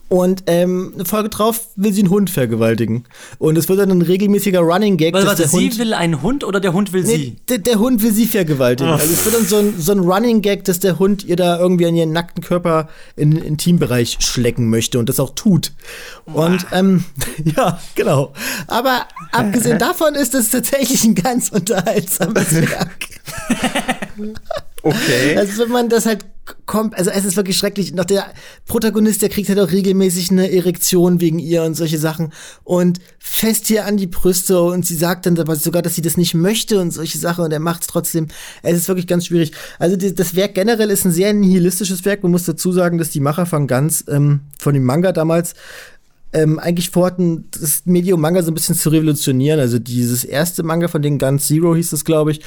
Und 0.09 0.43
ähm, 0.47 0.93
eine 0.95 1.05
Folge 1.05 1.29
drauf 1.29 1.67
will 1.75 1.91
sie 1.91 2.01
einen 2.01 2.09
Hund 2.09 2.29
vergewaltigen. 2.29 3.03
Und 3.39 3.57
es 3.57 3.67
wird 3.67 3.79
dann 3.79 3.91
ein 3.91 4.01
regelmäßiger 4.01 4.59
Running 4.59 4.95
Gag. 4.95 5.13
Warte, 5.13 5.27
warte, 5.27 5.47
sie 5.47 5.67
Hund, 5.69 5.79
will 5.79 5.93
einen 5.93 6.21
Hund 6.21 6.43
oder 6.45 6.59
der 6.59 6.71
Hund 6.71 6.93
will 6.93 7.03
nee, 7.03 7.15
sie? 7.15 7.35
Der, 7.49 7.57
der, 7.57 7.79
Hund 7.79 8.01
will 8.01 8.13
sie 8.13 8.25
vergewaltigen. 8.25 8.93
Ach. 8.93 8.99
Also 8.99 9.13
es 9.13 9.25
wird 9.25 9.35
dann 9.35 9.45
so 9.45 9.57
ein, 9.57 9.73
so 9.77 9.91
ein 9.91 9.99
Running 9.99 10.41
Gag, 10.41 10.63
dass 10.63 10.79
der 10.79 10.97
Hund 10.97 11.25
ihr 11.25 11.35
da 11.35 11.59
irgendwie 11.59 11.85
an 11.87 11.95
ihren 11.95 12.13
nackten 12.13 12.41
Körper 12.41 12.87
in 13.17 13.31
den 13.31 13.43
Intimbereich 13.43 14.17
schlecken 14.19 14.69
möchte 14.69 14.97
und 14.97 15.09
das 15.09 15.19
auch 15.19 15.35
tut. 15.35 15.73
Und 16.25 16.65
ähm, 16.71 17.03
ja, 17.57 17.79
genau. 17.95 18.33
Aber 18.67 19.07
abgesehen 19.31 19.79
davon 19.79 20.15
ist 20.15 20.33
es 20.33 20.49
tatsächlich 20.49 21.03
ein 21.03 21.15
ganz 21.15 21.49
unterhaltsames 21.51 22.53
Werk. 22.53 23.07
Okay. 24.87 25.37
Also 25.37 25.63
wenn 25.63 25.69
man 25.69 25.89
das 25.89 26.05
halt 26.05 26.25
kommt, 26.65 26.97
also 26.97 27.11
es 27.11 27.25
ist 27.25 27.35
wirklich 27.35 27.57
schrecklich. 27.57 27.93
Noch 27.93 28.05
der 28.05 28.25
Protagonist, 28.65 29.21
der 29.21 29.29
kriegt 29.29 29.49
halt 29.49 29.59
auch 29.59 29.71
regelmäßig 29.71 30.31
eine 30.31 30.51
Erektion 30.51 31.19
wegen 31.19 31.39
ihr 31.39 31.63
und 31.63 31.75
solche 31.75 31.97
Sachen 31.97 32.31
und 32.63 32.99
fest 33.19 33.67
hier 33.67 33.85
an 33.85 33.97
die 33.97 34.07
Brüste 34.07 34.61
und 34.61 34.85
sie 34.85 34.95
sagt 34.95 35.25
dann 35.25 35.37
aber 35.37 35.55
sogar, 35.55 35.81
dass 35.81 35.95
sie 35.95 36.01
das 36.01 36.15
nicht 36.15 36.33
möchte 36.33 36.79
und 36.79 36.91
solche 36.91 37.17
Sachen 37.17 37.43
und 37.43 37.51
er 37.51 37.59
macht 37.59 37.81
es 37.81 37.87
trotzdem. 37.87 38.27
Es 38.63 38.77
ist 38.77 38.87
wirklich 38.87 39.07
ganz 39.07 39.25
schwierig. 39.25 39.51
Also 39.77 39.97
die, 39.97 40.15
das 40.15 40.35
Werk 40.35 40.55
generell 40.55 40.89
ist 40.89 41.05
ein 41.05 41.11
sehr 41.11 41.33
nihilistisches 41.33 42.05
Werk. 42.05 42.23
Man 42.23 42.31
muss 42.31 42.45
dazu 42.45 42.71
sagen, 42.71 42.97
dass 42.97 43.09
die 43.09 43.19
Macher 43.19 43.45
von 43.45 43.67
Ganz, 43.67 44.05
ähm, 44.07 44.41
von 44.57 44.73
dem 44.73 44.85
Manga 44.85 45.11
damals, 45.11 45.53
ähm, 46.33 46.59
eigentlich 46.59 46.89
vorhatten, 46.89 47.45
das 47.51 47.83
Medium 47.85 48.21
Manga 48.21 48.41
so 48.43 48.51
ein 48.51 48.53
bisschen 48.53 48.75
zu 48.75 48.89
revolutionieren. 48.89 49.59
Also 49.59 49.79
dieses 49.79 50.23
erste 50.23 50.63
Manga 50.63 50.87
von 50.87 51.01
den 51.01 51.19
Guns 51.19 51.47
Zero 51.47 51.75
hieß 51.75 51.93
es, 51.93 52.05
glaube 52.05 52.31
ich. 52.31 52.41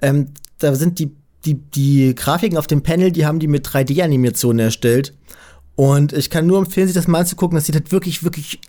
Ähm, 0.00 0.28
da 0.58 0.74
sind 0.74 0.98
die 0.98 1.10
die, 1.44 1.54
die 1.54 2.14
Grafiken 2.14 2.58
auf 2.58 2.66
dem 2.66 2.82
Panel, 2.82 3.12
die 3.12 3.26
haben 3.26 3.38
die 3.38 3.48
mit 3.48 3.66
3D-Animationen 3.66 4.60
erstellt. 4.60 5.14
Und 5.74 6.12
ich 6.12 6.30
kann 6.30 6.46
nur 6.46 6.58
empfehlen, 6.58 6.86
sich 6.86 6.94
das 6.94 7.08
mal 7.08 7.20
anzugucken. 7.20 7.56
Das 7.56 7.66
sieht 7.66 7.74
halt 7.74 7.92
wirklich, 7.92 8.22
wirklich 8.22 8.60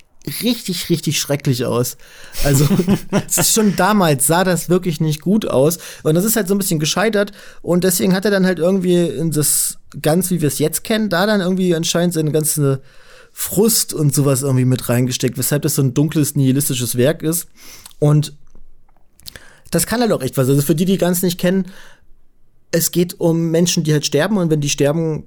richtig, 0.42 0.90
richtig 0.90 1.20
schrecklich 1.20 1.66
aus. 1.66 1.98
Also, 2.44 2.68
schon 3.44 3.76
damals 3.76 4.26
sah 4.26 4.44
das 4.44 4.70
wirklich 4.70 5.02
nicht 5.02 5.22
gut 5.22 5.46
aus. 5.48 5.80
Und 6.04 6.16
das 6.16 6.26
ist 6.26 6.36
halt 6.36 6.48
so 6.48 6.56
ein 6.56 6.58
bisschen 6.58 6.80
gescheitert. 6.80 7.32
Und 7.62 7.84
deswegen 7.84 8.14
hat 8.14 8.26
er 8.26 8.32
dann 8.32 8.46
halt 8.46 8.60
irgendwie 8.60 9.02
in 9.06 9.32
das 9.32 9.80
ganz, 10.02 10.32
wie 10.32 10.42
wir 10.42 10.48
es 10.48 10.60
jetzt 10.60 10.84
kennen, 10.84 11.10
da 11.10 11.26
dann 11.26 11.42
irgendwie 11.42 11.76
anscheinend 11.76 12.14
seine 12.14 12.32
ganze 12.32 12.82
Frust 13.32 13.94
und 13.94 14.14
sowas 14.14 14.44
irgendwie 14.44 14.66
mit 14.66 14.88
reingesteckt, 14.90 15.38
weshalb 15.38 15.64
das 15.64 15.76
so 15.76 15.82
ein 15.82 15.94
dunkles, 15.94 16.36
nihilistisches 16.36 16.98
Werk 16.98 17.22
ist. 17.24 17.48
Und 18.00 18.34
das 19.72 19.88
kann 19.88 20.02
halt 20.02 20.12
auch 20.12 20.22
echt 20.22 20.38
was. 20.38 20.48
Also 20.48 20.62
für 20.62 20.76
die, 20.76 20.86
die 20.86 20.98
ganz 20.98 21.24
nicht 21.24 21.40
kennen, 21.40 21.66
es 22.74 22.92
geht 22.92 23.20
um 23.20 23.52
Menschen, 23.52 23.84
die 23.84 23.94
halt 23.94 24.06
sterben 24.06 24.38
und 24.38 24.50
wenn 24.50 24.60
die 24.60 24.70
sterben, 24.70 25.26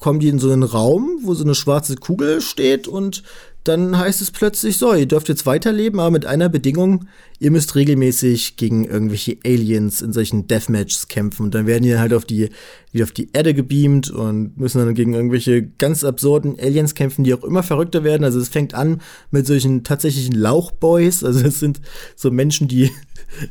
kommen 0.00 0.18
die 0.18 0.28
in 0.28 0.38
so 0.38 0.50
einen 0.50 0.64
Raum, 0.64 1.20
wo 1.22 1.34
so 1.34 1.44
eine 1.44 1.54
schwarze 1.54 1.94
Kugel 1.94 2.40
steht 2.40 2.88
und 2.88 3.22
dann 3.64 3.98
heißt 3.98 4.22
es 4.22 4.30
plötzlich 4.30 4.78
so, 4.78 4.94
ihr 4.94 5.06
dürft 5.06 5.28
jetzt 5.28 5.44
weiterleben, 5.44 6.00
aber 6.00 6.10
mit 6.10 6.24
einer 6.24 6.48
Bedingung, 6.48 7.06
ihr 7.38 7.50
müsst 7.50 7.74
regelmäßig 7.74 8.56
gegen 8.56 8.86
irgendwelche 8.86 9.36
Aliens 9.44 10.00
in 10.00 10.14
solchen 10.14 10.48
Deathmatches 10.48 11.08
kämpfen 11.08 11.44
und 11.44 11.54
dann 11.54 11.66
werden 11.66 11.82
die 11.82 11.98
halt 11.98 12.14
auf 12.14 12.24
die, 12.24 12.48
wieder 12.90 13.04
auf 13.04 13.12
die 13.12 13.28
Erde 13.34 13.52
gebeamt 13.52 14.10
und 14.10 14.56
müssen 14.56 14.78
dann 14.78 14.94
gegen 14.94 15.12
irgendwelche 15.12 15.62
ganz 15.62 16.04
absurden 16.04 16.58
Aliens 16.58 16.94
kämpfen, 16.94 17.22
die 17.22 17.34
auch 17.34 17.44
immer 17.44 17.62
verrückter 17.62 18.02
werden. 18.02 18.24
Also 18.24 18.40
es 18.40 18.48
fängt 18.48 18.72
an 18.72 19.02
mit 19.30 19.46
solchen 19.46 19.84
tatsächlichen 19.84 20.34
Lauchboys, 20.34 21.22
also 21.22 21.46
es 21.46 21.60
sind 21.60 21.82
so 22.16 22.30
Menschen, 22.30 22.66
die 22.66 22.90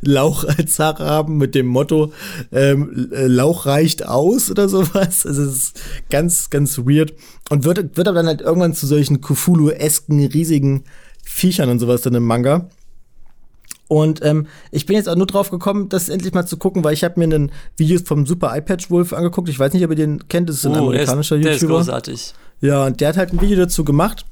Lauch 0.02 0.44
als 0.44 0.76
Sache 0.76 1.06
haben 1.06 1.38
mit 1.38 1.56
dem 1.56 1.68
Motto 1.68 2.12
ähm, 2.52 3.10
äh, 3.12 3.28
Lauch 3.28 3.66
reicht 3.66 4.06
aus 4.06 4.50
oder 4.50 4.70
sowas. 4.70 5.26
Also 5.26 5.44
es 5.44 5.56
ist 5.56 5.82
ganz, 6.10 6.50
ganz 6.50 6.78
weird. 6.80 7.14
Und 7.50 7.64
wird, 7.64 7.98
wird 7.98 8.08
aber 8.08 8.18
dann 8.18 8.28
halt 8.28 8.42
irgendwann 8.42 8.74
zu 8.74 8.88
solchen 8.88 9.22
Cthulhu-esken, 9.22 10.26
riesigen 10.28 10.84
Viechern 11.24 11.70
und 11.70 11.80
sowas 11.80 12.02
dann 12.02 12.16
im 12.16 12.24
Manga. 12.24 12.70
Und 13.90 14.24
ähm, 14.24 14.46
ich 14.70 14.86
bin 14.86 14.96
jetzt 14.96 15.10
auch 15.10 15.16
nur 15.16 15.26
drauf 15.26 15.50
gekommen, 15.50 15.90
das 15.90 16.10
endlich 16.10 16.32
mal 16.34 16.46
zu 16.46 16.58
gucken, 16.58 16.84
weil 16.84 16.94
ich 16.94 17.04
habe 17.04 17.20
mir 17.20 17.36
ein 17.36 17.52
Video 17.76 18.00
vom 18.06 18.28
Super 18.28 18.56
iPad 18.56 18.92
Wolf 18.92 19.14
angeguckt. 19.14 19.50
Ich 19.50 19.58
weiß 19.58 19.74
nicht, 19.74 19.84
ob 19.84 19.90
ihr 19.90 19.96
den 19.96 20.28
kennt, 20.28 20.48
das 20.48 20.58
ist 20.58 20.68
ein 20.68 20.74
oh, 20.74 20.90
amerikanischer 20.90 21.40
der 21.40 21.54
ist, 21.54 21.62
YouTuber. 21.62 21.74
Der 21.74 21.82
ist 21.82 21.88
großartig. 21.88 22.34
Ja, 22.62 22.86
und 22.86 23.02
der 23.02 23.10
hat 23.10 23.18
halt 23.18 23.34
ein 23.34 23.42
Video 23.42 23.58
dazu 23.58 23.84
gemacht. 23.84 24.26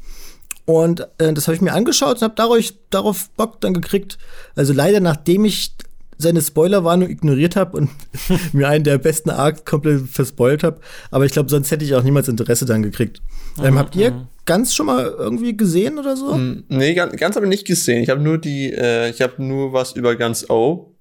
Und 0.68 1.08
äh, 1.18 1.32
das 1.32 1.48
habe 1.48 1.56
ich 1.56 1.62
mir 1.62 1.72
angeschaut 1.72 2.18
und 2.18 2.22
habe 2.24 2.36
darauf, 2.36 2.74
darauf 2.90 3.30
Bock 3.38 3.62
dann 3.62 3.74
gekriegt. 3.74 4.18
Also 4.54 4.74
leider, 4.74 5.00
nachdem 5.00 5.46
ich 5.46 5.72
seine 6.18 6.42
Spoilerwarnung 6.42 7.10
ignoriert 7.10 7.56
habe 7.56 7.78
und 7.78 7.90
mir 8.54 8.68
einen 8.68 8.84
der 8.84 8.98
besten 8.98 9.30
Arcs 9.30 9.64
komplett 9.64 10.10
verspoilt 10.10 10.64
habe. 10.64 10.82
Aber 11.10 11.24
ich 11.24 11.32
glaube, 11.32 11.50
sonst 11.50 11.72
hätte 11.72 11.86
ich 11.86 11.96
auch 11.96 12.04
niemals 12.04 12.28
Interesse 12.28 12.66
dann 12.66 12.84
gekriegt. 12.84 13.22
Ähm, 13.64 13.76
mhm, 13.76 13.80
habt 13.80 13.96
ihr 13.96 14.12
mhm. 14.12 14.28
ganz 14.46 14.76
schon 14.76 14.88
mal 14.88 15.06
irgendwie 15.06 15.56
gesehen 15.56 16.00
oder 16.00 16.18
so? 16.18 16.36
Mm, 16.36 16.66
nee, 16.68 16.94
ganz, 16.96 17.16
ganz 17.16 17.38
habe 17.38 17.46
ich 17.46 17.50
nicht 17.50 17.66
gesehen. 17.66 18.04
Ich 18.04 18.10
habe 18.10 18.22
nur 18.22 18.38
die, 18.38 18.74
äh, 18.74 19.10
ich 19.10 19.22
habe 19.22 19.42
nur 19.42 19.72
was 19.72 19.94
über 19.94 20.18
ganz 20.18 20.50
O 20.50 20.96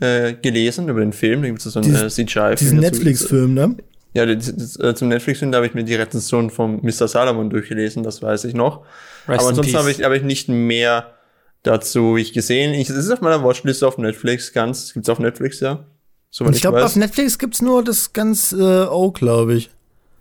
äh, 0.00 0.32
gelesen, 0.32 0.88
über 0.88 0.98
den 0.98 1.12
Film. 1.12 1.42
Da 1.42 1.48
gibt 1.48 1.64
es 1.64 1.72
so 1.72 1.78
einen 1.78 1.94
äh, 1.94 2.08
CGI-Film. 2.08 2.56
Diesen 2.56 2.80
Netflix-Film, 2.80 3.54
ne? 3.54 3.76
Ja, 4.14 4.26
das, 4.26 4.54
das, 4.54 4.78
äh, 4.78 4.94
zum 4.94 5.08
Netflix-Film, 5.08 5.52
da 5.52 5.56
habe 5.56 5.66
ich 5.66 5.74
mir 5.74 5.84
die 5.84 5.94
Rezension 5.94 6.50
von 6.50 6.80
Mr. 6.82 7.08
Salomon 7.08 7.48
durchgelesen, 7.48 8.02
das 8.02 8.20
weiß 8.20 8.44
ich 8.44 8.54
noch. 8.54 8.84
Rest 9.26 9.40
Aber 9.40 9.48
ansonsten 9.48 9.76
habe 9.76 9.90
ich, 9.90 10.02
hab 10.02 10.12
ich 10.12 10.22
nicht 10.22 10.48
mehr 10.48 11.14
dazu 11.62 12.16
ich 12.16 12.32
gesehen. 12.32 12.74
Ich, 12.74 12.90
es 12.90 12.96
ist 12.96 13.10
auf 13.10 13.20
meiner 13.20 13.42
Watchlist 13.42 13.84
auf 13.84 13.98
Netflix 13.98 14.52
ganz. 14.52 14.92
Gibt's 14.92 15.08
auf 15.08 15.18
Netflix, 15.18 15.60
ja? 15.60 15.84
Soweit 16.30 16.54
ich 16.54 16.60
glaube, 16.62 16.84
auf 16.84 16.96
Netflix 16.96 17.38
gibt's 17.38 17.62
nur 17.62 17.84
das 17.84 18.12
ganz 18.12 18.52
äh, 18.52 18.84
O, 18.86 19.12
glaube 19.12 19.54
ich. 19.54 19.70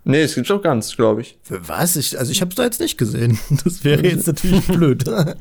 Nee, 0.04 0.24
es 0.24 0.36
gibt's 0.36 0.52
auch 0.52 0.62
ganz, 0.62 0.96
glaube 0.96 1.22
ich. 1.22 1.38
Was? 1.48 1.96
Ich, 1.96 2.18
also 2.18 2.32
ich 2.32 2.42
habe 2.42 2.50
es 2.50 2.56
da 2.56 2.64
jetzt 2.64 2.80
nicht 2.80 2.98
gesehen. 2.98 3.40
Das 3.64 3.84
wäre 3.84 4.04
jetzt 4.04 4.28
natürlich 4.28 4.66
blöd. 4.68 5.08
also 5.08 5.36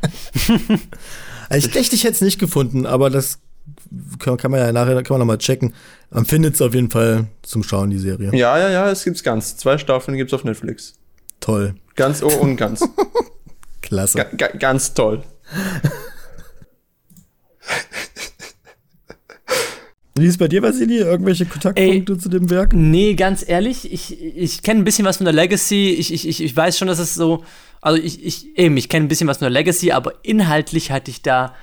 ich 1.68 1.70
dachte, 1.70 1.94
ich 1.94 2.04
hätte 2.04 2.14
es 2.14 2.20
nicht 2.20 2.38
gefunden, 2.38 2.86
aber 2.86 3.10
das 3.10 3.38
kann, 4.18 4.36
kann 4.36 4.50
man 4.50 4.60
ja 4.60 4.72
nachher 4.72 5.02
kann 5.02 5.14
man 5.14 5.20
noch 5.20 5.26
mal 5.26 5.38
checken. 5.38 5.74
Man 6.10 6.24
findet 6.24 6.54
es 6.54 6.62
auf 6.62 6.74
jeden 6.74 6.90
Fall 6.90 7.26
zum 7.42 7.62
Schauen, 7.62 7.90
die 7.90 7.98
Serie. 7.98 8.30
Ja, 8.34 8.58
ja, 8.58 8.70
ja, 8.70 8.90
es 8.90 9.04
gibt's 9.04 9.22
ganz. 9.22 9.56
Zwei 9.56 9.78
Staffeln 9.78 10.16
gibt's 10.16 10.32
auf 10.32 10.44
Netflix. 10.44 10.94
Toll. 11.40 11.74
Ganz 11.96 12.22
O 12.22 12.28
und 12.28 12.56
ganz. 12.56 12.86
Klasse. 13.82 14.26
Ga, 14.36 14.48
ganz 14.48 14.94
toll. 14.94 15.22
Wie 20.14 20.26
ist 20.26 20.38
bei 20.38 20.48
dir, 20.48 20.62
Vasili? 20.62 20.98
Irgendwelche 20.98 21.46
Kontaktpunkte 21.46 22.12
Ey, 22.12 22.18
zu 22.18 22.28
dem 22.28 22.50
Werk? 22.50 22.74
Nee, 22.74 23.14
ganz 23.14 23.48
ehrlich, 23.48 23.90
ich, 23.90 24.20
ich 24.20 24.62
kenne 24.62 24.80
ein 24.80 24.84
bisschen 24.84 25.06
was 25.06 25.16
von 25.16 25.24
der 25.24 25.32
Legacy. 25.32 25.90
Ich, 25.98 26.12
ich, 26.12 26.28
ich, 26.28 26.42
ich 26.42 26.54
weiß 26.54 26.76
schon, 26.76 26.88
dass 26.88 26.98
es 26.98 27.14
so. 27.14 27.42
Also 27.80 28.02
ich, 28.02 28.22
ich 28.24 28.58
eben, 28.58 28.76
ich 28.76 28.90
kenne 28.90 29.06
ein 29.06 29.08
bisschen 29.08 29.28
was 29.28 29.38
von 29.38 29.46
der 29.46 29.52
Legacy, 29.52 29.92
aber 29.92 30.12
inhaltlich 30.22 30.90
hatte 30.90 31.10
ich 31.10 31.22
da 31.22 31.54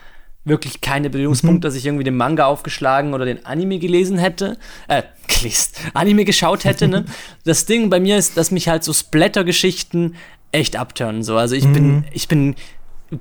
wirklich 0.47 0.81
keine 0.81 1.09
Berührungspunkte, 1.09 1.57
mhm. 1.57 1.61
dass 1.61 1.75
ich 1.75 1.85
irgendwie 1.85 2.03
den 2.03 2.17
Manga 2.17 2.45
aufgeschlagen 2.45 3.13
oder 3.13 3.25
den 3.25 3.45
Anime 3.45 3.79
gelesen 3.79 4.17
hätte. 4.17 4.57
Äh, 4.87 5.03
gelesen, 5.27 5.73
Anime 5.93 6.25
geschaut 6.25 6.63
hätte, 6.65 6.87
ne? 6.87 7.05
das 7.43 7.65
Ding 7.65 7.89
bei 7.89 7.99
mir 7.99 8.17
ist, 8.17 8.37
dass 8.37 8.51
mich 8.51 8.69
halt 8.69 8.83
so 8.83 8.93
Splatter-Geschichten 8.93 10.15
echt 10.51 10.75
abturnen. 10.75 11.23
So. 11.23 11.37
Also 11.37 11.55
ich 11.55 11.65
mhm. 11.65 11.73
bin, 11.73 12.05
ich 12.11 12.27
bin 12.27 12.55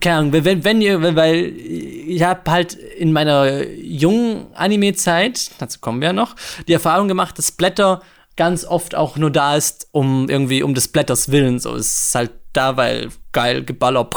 keine 0.00 0.16
Ahnung, 0.18 0.32
wenn, 0.32 0.64
wenn 0.64 0.80
ihr, 0.80 1.00
weil 1.14 1.46
ich 1.46 2.22
habe 2.22 2.50
halt 2.50 2.74
in 2.74 3.12
meiner 3.12 3.64
jungen 3.68 4.46
Anime-Zeit, 4.54 5.50
dazu 5.58 5.78
kommen 5.80 6.00
wir 6.00 6.08
ja 6.08 6.12
noch, 6.12 6.34
die 6.66 6.72
Erfahrung 6.72 7.06
gemacht, 7.06 7.38
dass 7.38 7.52
Blätter 7.52 8.02
ganz 8.36 8.64
oft 8.64 8.94
auch 8.94 9.16
nur 9.16 9.30
da 9.30 9.56
ist, 9.56 9.88
um 9.92 10.28
irgendwie 10.28 10.62
um 10.62 10.74
des 10.74 10.88
Blätters 10.88 11.30
willen. 11.30 11.58
So, 11.58 11.74
es 11.74 12.08
ist 12.08 12.14
halt 12.14 12.32
da, 12.52 12.76
weil 12.76 13.10
geil, 13.32 13.64
Geballer. 13.64 14.08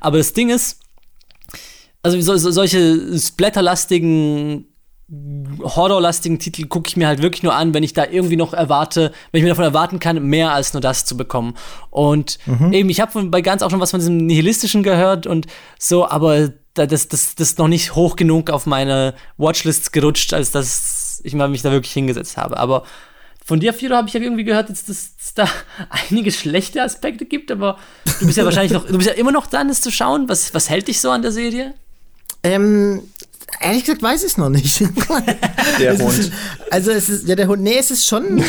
Aber 0.00 0.18
das 0.18 0.32
Ding 0.32 0.50
ist, 0.50 0.80
also 2.06 2.20
so, 2.20 2.36
so, 2.36 2.50
solche 2.50 3.18
splatterlastigen 3.18 4.66
horrorlastigen 5.62 6.40
Titel 6.40 6.66
gucke 6.66 6.88
ich 6.88 6.96
mir 6.96 7.06
halt 7.06 7.22
wirklich 7.22 7.44
nur 7.44 7.54
an, 7.54 7.74
wenn 7.74 7.84
ich 7.84 7.92
da 7.92 8.06
irgendwie 8.06 8.36
noch 8.36 8.52
erwarte, 8.52 9.12
wenn 9.30 9.38
ich 9.38 9.42
mir 9.44 9.50
davon 9.50 9.64
erwarten 9.64 10.00
kann, 10.00 10.20
mehr 10.24 10.52
als 10.52 10.72
nur 10.72 10.80
das 10.80 11.04
zu 11.04 11.16
bekommen. 11.16 11.54
Und 11.90 12.38
mhm. 12.46 12.72
eben, 12.72 12.88
ich 12.88 13.00
habe 13.00 13.24
bei 13.24 13.40
ganz 13.40 13.62
auch 13.62 13.70
schon 13.70 13.78
was 13.78 13.92
von 13.92 14.00
diesem 14.00 14.16
Nihilistischen 14.16 14.82
gehört 14.82 15.26
und 15.26 15.46
so, 15.78 16.08
aber 16.08 16.50
das, 16.74 17.08
das, 17.08 17.08
das 17.08 17.50
ist 17.50 17.58
noch 17.58 17.68
nicht 17.68 17.94
hoch 17.94 18.16
genug 18.16 18.50
auf 18.50 18.66
meine 18.66 19.14
Watchlists 19.36 19.92
gerutscht, 19.92 20.34
als 20.34 20.50
dass 20.50 21.20
ich 21.22 21.34
mal 21.34 21.48
mich 21.48 21.62
da 21.62 21.70
wirklich 21.70 21.92
hingesetzt 21.92 22.36
habe. 22.36 22.56
Aber 22.56 22.82
von 23.44 23.60
dir, 23.60 23.72
Firo, 23.72 23.94
habe 23.94 24.08
ich 24.08 24.14
ja 24.14 24.20
irgendwie 24.20 24.42
gehört, 24.42 24.70
dass 24.70 24.88
es 24.88 25.34
da 25.36 25.48
einige 26.10 26.32
schlechte 26.32 26.82
Aspekte 26.82 27.26
gibt, 27.26 27.52
aber 27.52 27.78
du 28.18 28.26
bist 28.26 28.38
ja 28.38 28.44
wahrscheinlich 28.44 28.72
noch, 28.72 28.84
du 28.84 28.96
bist 28.96 29.08
ja 29.08 29.14
immer 29.14 29.30
noch 29.30 29.46
dran, 29.46 29.70
es 29.70 29.80
zu 29.82 29.92
schauen. 29.92 30.28
Was, 30.28 30.52
was 30.52 30.68
hält 30.68 30.88
dich 30.88 31.00
so 31.00 31.10
an 31.10 31.22
der 31.22 31.30
Serie? 31.30 31.74
Ähm, 32.46 33.02
Ehrlich 33.60 33.84
gesagt 33.84 34.02
weiß 34.02 34.22
ich 34.22 34.32
es 34.32 34.36
noch 34.36 34.48
nicht. 34.48 34.80
Der 35.78 35.98
Hund. 35.98 36.18
Ist, 36.18 36.32
also 36.70 36.90
es 36.90 37.08
ist, 37.08 37.28
ja 37.28 37.36
der 37.36 37.48
Hund, 37.48 37.62
nee, 37.62 37.76
es 37.78 37.90
ist 37.90 38.06
schon 38.06 38.42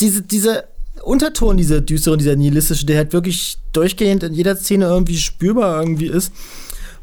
diese, 0.00 0.22
diese 0.22 0.64
Unterton, 1.02 1.56
dieser 1.56 1.80
düstere, 1.80 2.16
dieser 2.16 2.36
nihilistische, 2.36 2.84
der 2.84 2.98
halt 2.98 3.12
wirklich 3.12 3.58
durchgehend 3.72 4.22
in 4.22 4.34
jeder 4.34 4.56
Szene 4.56 4.86
irgendwie 4.86 5.16
spürbar 5.16 5.80
irgendwie 5.80 6.08
ist. 6.08 6.32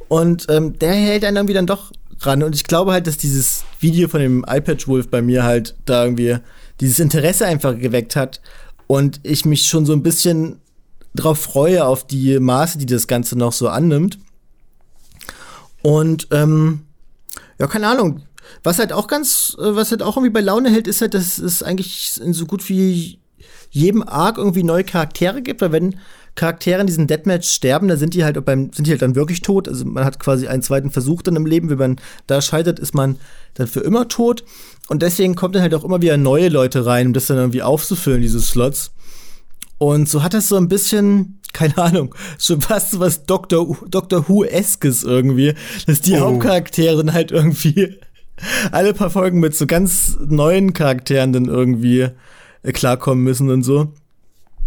Und 0.07 0.45
ähm, 0.49 0.77
der 0.77 0.93
hält 0.93 1.23
einen 1.23 1.37
irgendwie 1.37 1.53
dann 1.53 1.67
doch 1.67 1.91
ran. 2.21 2.43
Und 2.43 2.53
ich 2.53 2.65
glaube 2.65 2.91
halt, 2.91 3.07
dass 3.07 3.17
dieses 3.17 3.63
Video 3.79 4.07
von 4.07 4.19
dem 4.19 4.45
iPad 4.47 4.87
Wolf 4.87 5.07
bei 5.09 5.21
mir 5.21 5.43
halt 5.43 5.75
da 5.85 6.03
irgendwie 6.03 6.37
dieses 6.79 6.99
Interesse 6.99 7.45
einfach 7.45 7.77
geweckt 7.77 8.15
hat. 8.15 8.41
Und 8.87 9.19
ich 9.23 9.45
mich 9.45 9.67
schon 9.67 9.85
so 9.85 9.93
ein 9.93 10.03
bisschen 10.03 10.57
drauf 11.15 11.39
freue, 11.39 11.85
auf 11.85 12.05
die 12.05 12.39
Maße, 12.39 12.77
die 12.77 12.85
das 12.85 13.07
Ganze 13.07 13.37
noch 13.37 13.53
so 13.53 13.69
annimmt. 13.69 14.19
Und 15.85 16.29
ähm, 16.31 16.79
ja, 17.59 17.67
keine 17.67 17.87
Ahnung. 17.87 18.23
Was 18.63 18.79
halt 18.79 18.91
auch 18.91 19.05
ganz, 19.05 19.55
äh, 19.59 19.75
was 19.75 19.91
halt 19.91 20.01
auch 20.01 20.17
irgendwie 20.17 20.33
bei 20.33 20.41
Laune 20.41 20.71
hält, 20.71 20.87
ist 20.87 21.01
halt, 21.01 21.13
dass 21.13 21.37
es 21.37 21.61
eigentlich 21.61 22.19
in 22.19 22.33
so 22.33 22.47
gut 22.47 22.67
wie 22.69 23.19
jedem 23.69 24.01
Arc 24.01 24.39
irgendwie 24.39 24.63
neue 24.63 24.83
Charaktere 24.83 25.43
gibt, 25.43 25.61
weil 25.61 25.71
wenn 25.71 25.99
Charakteren, 26.33 26.87
die 26.87 26.91
diesen 26.91 27.05
Deathmatch 27.05 27.47
sterben, 27.47 27.87
da 27.87 27.97
sind 27.97 28.15
die 28.15 28.23
halt 28.23 28.43
beim, 28.43 28.73
sind 28.73 28.87
die 28.87 28.91
halt 28.91 29.03
dann 29.03 29.13
wirklich 29.13 29.43
tot. 29.43 29.67
Also 29.67 29.85
man 29.85 30.05
hat 30.05 30.19
quasi 30.19 30.47
einen 30.47 30.63
zweiten 30.63 30.89
Versuch 30.89 31.21
dann 31.21 31.35
im 31.35 31.45
Leben. 31.45 31.69
Wenn 31.69 31.77
man 31.77 31.95
da 32.25 32.41
scheitert, 32.41 32.79
ist 32.79 32.95
man 32.95 33.17
dann 33.53 33.67
für 33.67 33.81
immer 33.81 34.07
tot. 34.07 34.43
Und 34.87 35.03
deswegen 35.03 35.35
kommt 35.35 35.53
dann 35.53 35.61
halt 35.61 35.75
auch 35.75 35.83
immer 35.83 36.01
wieder 36.01 36.17
neue 36.17 36.49
Leute 36.49 36.87
rein, 36.87 37.07
um 37.07 37.13
das 37.13 37.27
dann 37.27 37.37
irgendwie 37.37 37.61
aufzufüllen, 37.61 38.23
diese 38.23 38.41
Slots. 38.41 38.91
Und 39.77 40.07
so 40.07 40.23
hat 40.23 40.33
das 40.33 40.47
so 40.47 40.57
ein 40.57 40.67
bisschen, 40.67 41.39
keine 41.53 41.77
Ahnung, 41.77 42.15
schon 42.39 42.61
fast 42.61 42.91
so 42.91 42.99
was 42.99 43.25
Doctor, 43.25 43.77
Doctor 43.89 44.27
Who-eskes 44.27 45.03
irgendwie, 45.03 45.53
dass 45.85 46.01
die 46.01 46.13
oh. 46.13 46.21
Hauptcharaktere 46.21 47.11
halt 47.13 47.31
irgendwie 47.31 47.97
alle 48.71 48.93
paar 48.93 49.09
Folgen 49.09 49.39
mit 49.39 49.55
so 49.55 49.65
ganz 49.65 50.17
neuen 50.25 50.73
Charakteren 50.73 51.33
dann 51.33 51.45
irgendwie 51.45 52.07
äh, 52.63 52.71
klarkommen 52.71 53.23
müssen 53.23 53.49
und 53.49 53.63
so. 53.63 53.93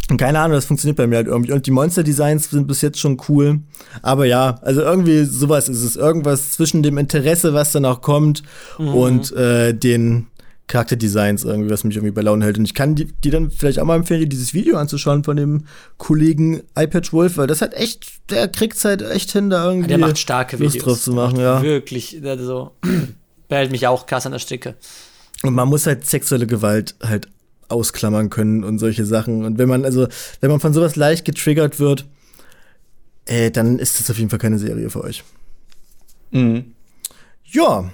Und 0.09 0.17
keine 0.17 0.39
Ahnung, 0.39 0.55
das 0.55 0.65
funktioniert 0.65 0.97
bei 0.97 1.05
mir 1.05 1.17
halt 1.17 1.27
irgendwie. 1.27 1.51
Und 1.51 1.67
die 1.67 1.71
Monster-Designs 1.71 2.49
sind 2.49 2.67
bis 2.67 2.81
jetzt 2.81 2.99
schon 2.99 3.21
cool. 3.27 3.59
Aber 4.01 4.25
ja, 4.25 4.59
also 4.63 4.81
irgendwie 4.81 5.23
sowas 5.23 5.69
ist 5.69 5.83
es. 5.83 5.95
Irgendwas 5.95 6.53
zwischen 6.53 6.81
dem 6.81 6.97
Interesse, 6.97 7.53
was 7.53 7.73
dann 7.73 7.85
auch 7.85 8.01
kommt, 8.01 8.41
mhm. 8.79 8.87
und 8.87 9.31
äh, 9.33 9.73
den 9.73 10.27
Charakterdesigns 10.69 11.43
irgendwie, 11.43 11.71
was 11.71 11.83
mich 11.83 11.95
irgendwie 11.95 12.13
bei 12.13 12.21
Laune 12.21 12.45
hält. 12.45 12.59
Und 12.59 12.65
ich 12.65 12.75
kann 12.75 12.93
die, 12.93 13.05
die 13.05 13.31
dann 13.31 13.49
vielleicht 13.49 13.79
auch 13.79 13.85
mal 13.85 13.95
empfehlen, 13.95 14.21
dir 14.21 14.29
dieses 14.29 14.53
Video 14.53 14.77
anzuschauen 14.77 15.23
von 15.23 15.35
dem 15.35 15.65
Kollegen 15.97 16.61
iPatch 16.77 17.11
Wolf, 17.11 17.37
weil 17.37 17.47
das 17.47 17.61
hat 17.61 17.73
echt, 17.73 18.05
der 18.29 18.47
kriegt 18.47 18.81
halt 18.85 19.01
echt 19.01 19.31
hin, 19.31 19.49
da 19.49 19.65
irgendwie 19.65 19.87
der 19.87 19.97
macht 19.97 20.19
starke 20.19 20.57
Lust 20.57 20.75
Videos. 20.75 20.85
drauf 20.85 21.01
zu 21.01 21.13
machen, 21.13 21.39
ja. 21.39 21.63
Wirklich, 21.63 22.23
also 22.23 22.71
behält 23.49 23.71
mich 23.71 23.87
auch 23.87 24.05
krass 24.05 24.27
an 24.27 24.31
der 24.31 24.39
Stricke. 24.39 24.75
Und 25.41 25.55
man 25.55 25.67
muss 25.67 25.87
halt 25.87 26.05
sexuelle 26.05 26.45
Gewalt 26.45 26.95
halt 27.01 27.27
ausklammern 27.67 28.29
können 28.29 28.63
und 28.63 28.77
solche 28.77 29.05
Sachen. 29.05 29.45
Und 29.45 29.57
wenn 29.57 29.69
man, 29.69 29.85
also, 29.85 30.07
wenn 30.39 30.51
man 30.51 30.59
von 30.59 30.73
sowas 30.73 30.95
leicht 30.95 31.25
getriggert 31.25 31.79
wird, 31.79 32.05
äh, 33.25 33.49
dann 33.49 33.79
ist 33.79 33.99
das 33.99 34.11
auf 34.11 34.19
jeden 34.19 34.29
Fall 34.29 34.39
keine 34.39 34.59
Serie 34.59 34.91
für 34.91 35.03
euch. 35.03 35.23
Mhm. 36.29 36.73
Ja, 37.45 37.89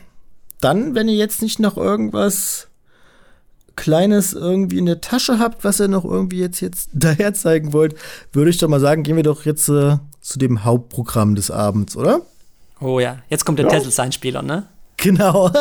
dann, 0.61 0.95
wenn 0.95 1.07
ihr 1.07 1.15
jetzt 1.15 1.41
nicht 1.41 1.59
noch 1.59 1.77
irgendwas 1.77 2.67
Kleines 3.75 4.33
irgendwie 4.33 4.77
in 4.77 4.85
der 4.85 5.01
Tasche 5.01 5.37
habt, 5.39 5.63
was 5.63 5.79
ihr 5.79 5.87
noch 5.87 6.05
irgendwie 6.05 6.39
jetzt, 6.39 6.61
jetzt 6.61 6.89
daher 6.93 7.33
zeigen 7.33 7.73
wollt, 7.73 7.95
würde 8.31 8.49
ich 8.49 8.57
doch 8.57 8.69
mal 8.69 8.79
sagen, 8.79 9.03
gehen 9.03 9.15
wir 9.15 9.23
doch 9.23 9.45
jetzt 9.45 9.67
äh, 9.69 9.97
zu 10.21 10.39
dem 10.39 10.63
Hauptprogramm 10.63 11.35
des 11.35 11.51
Abends, 11.51 11.95
oder? 11.97 12.21
Oh 12.79 12.99
ja, 12.99 13.19
jetzt 13.29 13.45
kommt 13.45 13.59
der 13.59 13.67
ja. 13.67 13.79
Tesla-Einspieler, 13.79 14.41
ne? 14.41 14.67
Genau. 14.97 15.49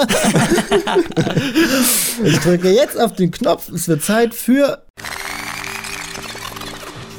ich 2.25 2.39
drücke 2.39 2.71
jetzt 2.71 2.99
auf 3.01 3.13
den 3.15 3.31
Knopf. 3.31 3.69
Es 3.69 3.89
wird 3.89 4.03
Zeit 4.03 4.35
für 4.35 4.85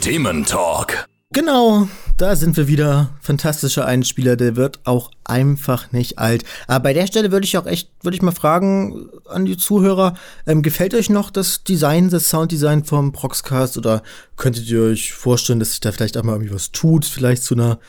Themen 0.02 0.46
Talk. 0.46 1.08
Genau, 1.34 1.88
da 2.18 2.36
sind 2.36 2.56
wir 2.58 2.68
wieder. 2.68 3.10
Fantastischer 3.22 3.86
Einspieler, 3.86 4.36
der 4.36 4.56
wird 4.56 4.80
auch 4.86 5.12
einfach 5.24 5.92
nicht 5.92 6.18
alt. 6.18 6.44
Aber 6.68 6.84
bei 6.84 6.94
der 6.94 7.08
Stelle 7.08 7.32
würde 7.32 7.46
ich 7.46 7.58
auch 7.58 7.66
echt, 7.66 7.90
würde 8.02 8.16
ich 8.16 8.22
mal 8.22 8.32
fragen 8.32 9.10
an 9.26 9.46
die 9.46 9.58
Zuhörer, 9.58 10.16
ähm, 10.46 10.62
gefällt 10.62 10.94
euch 10.94 11.10
noch 11.10 11.30
das 11.30 11.64
Design, 11.64 12.10
das 12.10 12.30
Sounddesign 12.30 12.86
vom 12.86 13.12
Proxcast 13.12 13.78
oder 13.78 14.04
könntet 14.38 14.70
ihr 14.70 14.82
euch 14.82 15.14
vorstellen, 15.14 15.60
dass 15.60 15.72
sich 15.72 15.80
da 15.80 15.92
vielleicht 15.92 16.18
auch 16.18 16.24
mal 16.24 16.34
irgendwie 16.34 16.54
was 16.54 16.72
tut, 16.72 17.06
vielleicht 17.06 17.44
zu 17.44 17.56
einer 17.56 17.80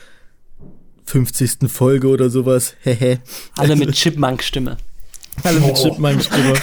50. 1.05 1.71
Folge 1.71 2.09
oder 2.09 2.31
sowas. 2.31 2.75
Hehe. 2.83 3.21
Alle 3.57 3.77
mit 3.77 3.93
Chipmunk-Stimme. 3.93 4.77
Alle 5.43 5.61
mit 5.61 5.71
oh. 5.71 5.75
Chipmunk-Stimme. 5.75 6.55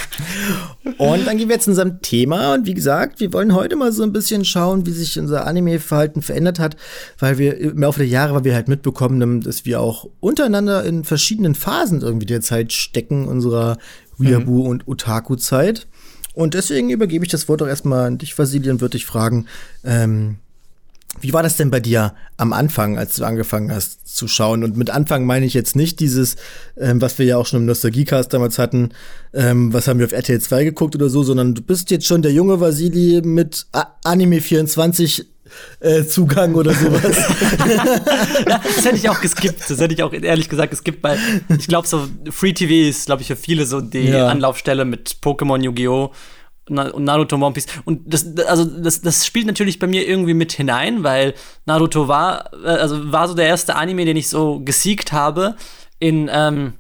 Und 0.98 1.26
dann 1.26 1.38
gehen 1.38 1.48
wir 1.48 1.56
jetzt 1.56 1.66
zu 1.66 1.72
unserem 1.72 2.02
Thema. 2.02 2.54
Und 2.54 2.66
wie 2.66 2.74
gesagt, 2.74 3.20
wir 3.20 3.32
wollen 3.34 3.56
heute 3.56 3.76
mal 3.76 3.92
so 3.92 4.04
ein 4.04 4.14
bisschen 4.14 4.46
schauen, 4.46 4.86
wie 4.86 4.92
sich 4.92 5.18
unser 5.18 5.48
Anime-Verhalten 5.48 6.22
verändert 6.22 6.60
hat, 6.60 6.76
weil 7.20 7.38
wir 7.38 7.58
im 7.58 7.80
Laufe 7.80 8.00
der 8.00 8.08
Jahre, 8.08 8.36
weil 8.36 8.44
wir 8.44 8.56
halt 8.56 8.68
mitbekommen 8.68 9.22
haben, 9.22 9.42
dass 9.42 9.66
wir 9.66 9.80
auch 9.80 10.10
untereinander 10.20 10.84
in 10.84 11.04
verschiedenen 11.04 11.56
Phasen 11.56 12.02
irgendwie 12.02 12.26
der 12.26 12.42
Zeit 12.42 12.74
stecken, 12.74 13.28
unserer 13.28 13.78
Weeaboo- 14.20 14.64
mhm. 14.64 14.68
und 14.68 14.88
Otaku-Zeit. 14.88 15.88
Und 16.34 16.54
deswegen 16.56 16.90
übergebe 16.90 17.26
ich 17.26 17.32
das 17.32 17.48
Wort 17.48 17.62
auch 17.62 17.68
erstmal 17.68 18.08
an 18.08 18.18
dich, 18.18 18.38
Vasilij, 18.38 18.72
und 18.72 18.82
würde 18.82 18.98
dich 18.98 19.06
fragen, 19.06 19.46
ähm, 19.84 20.38
wie 21.24 21.32
war 21.32 21.42
das 21.42 21.56
denn 21.56 21.72
bei 21.72 21.80
dir 21.80 22.14
am 22.36 22.52
Anfang, 22.52 22.98
als 22.98 23.16
du 23.16 23.24
angefangen 23.24 23.74
hast 23.74 24.14
zu 24.14 24.28
schauen? 24.28 24.64
Und 24.64 24.76
mit 24.76 24.90
Anfang 24.90 25.26
meine 25.26 25.46
ich 25.46 25.54
jetzt 25.54 25.74
nicht 25.76 26.02
dieses, 26.02 26.36
ähm, 26.78 27.02
was 27.02 27.18
wir 27.18 27.26
ja 27.26 27.38
auch 27.38 27.46
schon 27.46 27.62
im 27.62 27.66
Nostalgiecast 27.66 28.34
damals 28.34 28.60
hatten, 28.60 28.90
ähm, 29.34 29.74
was 29.74 29.88
haben 29.88 30.00
wir 30.00 30.06
auf 30.06 30.12
RTL 30.12 30.42
2 30.42 30.66
geguckt 30.66 30.96
oder 30.96 31.08
so, 31.08 31.24
sondern 31.24 31.56
du 31.56 31.62
bist 31.62 31.92
jetzt 31.92 32.06
schon 32.06 32.22
der 32.22 32.34
junge 32.34 32.60
Vasili 32.60 33.22
mit 33.24 33.68
A 33.72 33.86
Anime 34.04 34.42
24 34.42 35.26
äh, 35.80 36.04
Zugang 36.04 36.56
oder 36.56 36.74
sowas. 36.74 37.18
ja, 37.70 38.62
das 38.62 38.86
hätte 38.86 38.98
ich 38.98 39.08
auch 39.08 39.22
geskippt. 39.22 39.70
Das 39.70 39.80
hätte 39.80 39.94
ich 39.94 40.04
auch 40.04 40.12
ehrlich 40.12 40.50
gesagt 40.50 40.72
geskippt, 40.72 41.04
weil 41.04 41.18
ich 41.58 41.68
glaube, 41.68 41.88
so 41.88 42.06
Free 42.32 42.52
TV 42.52 42.90
ist, 42.90 43.06
glaube 43.06 43.22
ich, 43.22 43.30
für 43.30 43.38
viele 43.38 43.66
so 43.66 43.80
die 43.80 44.10
ja. 44.10 44.28
Anlaufstelle 44.28 44.84
mit 44.84 45.18
Pokémon, 45.22 45.62
Yu-Gi-Oh! 45.64 46.12
Und 46.70 47.04
Naruto 47.04 47.36
One 47.36 47.54
Piece. 47.54 47.68
Und 47.86 48.02
das, 48.06 48.38
also 48.48 48.64
das, 48.66 49.02
das 49.02 49.26
spielt 49.26 49.48
natürlich 49.48 49.80
bei 49.80 49.88
mir 49.88 50.08
irgendwie 50.08 50.34
mit 50.34 50.54
hinein, 50.54 51.04
weil 51.04 51.34
Naruto 51.66 52.08
war, 52.08 52.52
äh, 52.64 52.68
also 52.68 53.12
war 53.12 53.28
so 53.28 53.34
der 53.34 53.48
erste 53.48 53.76
Anime, 53.76 54.06
den 54.06 54.18
ich 54.18 54.30
so 54.30 54.62
gesiegt 54.62 55.12
habe 55.12 55.56
in, 56.00 56.30
ähm, 56.32 56.74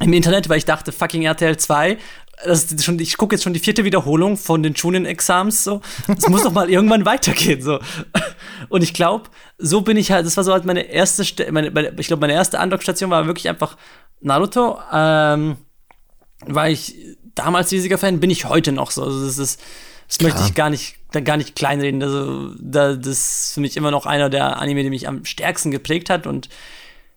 im 0.00 0.12
Internet, 0.12 0.48
weil 0.48 0.58
ich 0.58 0.64
dachte, 0.64 0.90
fucking 0.90 1.22
RTL 1.22 1.56
2. 1.56 1.98
Das 2.44 2.64
ist 2.64 2.84
schon, 2.84 2.98
ich 2.98 3.16
gucke 3.16 3.36
jetzt 3.36 3.44
schon 3.44 3.52
die 3.52 3.60
vierte 3.60 3.84
Wiederholung 3.84 4.36
von 4.36 4.64
den 4.64 4.74
Schunen-Exams. 4.74 5.62
So. 5.62 5.80
Das 6.08 6.28
muss 6.28 6.42
doch 6.42 6.50
mal 6.50 6.68
irgendwann 6.68 7.04
weitergehen. 7.04 7.62
So. 7.62 7.78
Und 8.68 8.82
ich 8.82 8.94
glaube, 8.94 9.30
so 9.58 9.82
bin 9.82 9.96
ich 9.96 10.10
halt, 10.10 10.26
das 10.26 10.36
war 10.36 10.42
so 10.42 10.52
halt 10.52 10.64
meine 10.64 10.82
erste, 10.82 11.24
meine, 11.52 11.70
meine, 11.70 11.94
ich 11.98 12.08
glaube, 12.08 12.22
meine 12.22 12.32
erste 12.32 12.58
Andockstation 12.58 13.10
war 13.10 13.26
wirklich 13.26 13.48
einfach 13.48 13.76
Naruto. 14.20 14.80
Ähm, 14.92 15.56
weil 16.46 16.72
ich 16.72 16.96
damals 17.34 17.70
riesiger 17.72 17.98
Fan, 17.98 18.20
bin 18.20 18.30
ich 18.30 18.44
heute 18.46 18.72
noch 18.72 18.90
so. 18.90 19.02
Also 19.02 19.24
das 19.24 19.38
ist, 19.38 19.60
das 20.08 20.18
Klar. 20.18 20.32
möchte 20.32 20.46
ich 20.48 20.54
gar 20.54 20.70
nicht, 20.70 20.96
gar 21.24 21.36
nicht 21.36 21.56
kleinreden. 21.56 22.02
Also, 22.02 22.54
das 22.60 22.98
ist 22.98 23.54
für 23.54 23.60
mich 23.60 23.76
immer 23.76 23.90
noch 23.90 24.06
einer 24.06 24.28
der 24.28 24.58
Anime, 24.60 24.82
die 24.82 24.90
mich 24.90 25.08
am 25.08 25.24
stärksten 25.24 25.70
geprägt 25.70 26.10
hat 26.10 26.26
und 26.26 26.48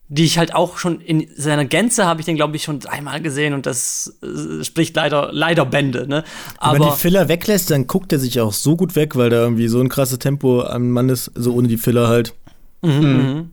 die 0.07 0.23
ich 0.23 0.37
halt 0.37 0.53
auch 0.53 0.77
schon 0.77 1.01
in 1.01 1.27
seiner 1.35 1.65
Gänze 1.65 2.05
habe 2.05 2.19
ich 2.21 2.25
den, 2.25 2.35
glaube 2.35 2.55
ich, 2.55 2.63
schon 2.63 2.79
dreimal 2.79 3.21
gesehen 3.21 3.53
und 3.55 3.65
das 3.65 4.15
äh, 4.21 4.63
spricht 4.63 4.95
leider, 4.95 5.29
leider 5.31 5.65
Bände. 5.65 6.07
Ne? 6.07 6.23
Aber 6.59 6.73
Wenn 6.73 6.81
man 6.81 6.91
die 6.91 6.99
Filler 6.99 7.27
weglässt, 7.27 7.71
dann 7.71 7.87
guckt 7.87 8.13
er 8.13 8.19
sich 8.19 8.39
auch 8.39 8.53
so 8.53 8.75
gut 8.75 8.95
weg, 8.95 9.15
weil 9.15 9.31
da 9.31 9.37
irgendwie 9.37 9.67
so 9.67 9.81
ein 9.81 9.89
krasses 9.89 10.19
Tempo 10.19 10.61
am 10.61 10.91
Mann 10.91 11.09
ist, 11.09 11.31
so 11.33 11.53
ohne 11.53 11.67
die 11.67 11.77
Filler 11.77 12.07
halt. 12.07 12.35
Mhm. 12.83 12.91
Mhm. 13.01 13.51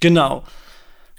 Genau. 0.00 0.42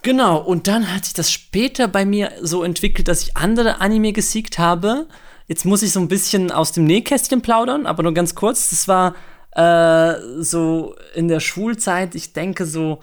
Genau, 0.04 0.38
und 0.38 0.68
dann 0.68 0.94
hat 0.94 1.06
sich 1.06 1.14
das 1.14 1.32
später 1.32 1.88
bei 1.88 2.04
mir 2.04 2.34
so 2.42 2.64
entwickelt, 2.64 3.08
dass 3.08 3.24
ich 3.24 3.38
andere 3.38 3.80
Anime 3.80 4.12
gesiegt 4.12 4.60
habe. 4.60 5.08
Jetzt 5.48 5.66
muss 5.66 5.82
ich 5.82 5.94
so 5.94 6.02
ein 6.02 6.10
bisschen 6.10 6.52
aus 6.52 6.74
dem 6.74 6.84
Nähkästchen 6.84 7.42
plaudern, 7.42 7.86
aber 7.86 8.04
nur 8.04 8.14
ganz 8.14 8.36
kurz. 8.36 8.70
Das 8.70 8.90
war 8.90 9.16
äh, 9.52 10.20
so 10.40 10.96
in 11.16 11.30
der 11.30 11.40
Schulzeit, 11.40 12.16
ich 12.16 12.34
denke 12.34 12.66
so 12.66 13.00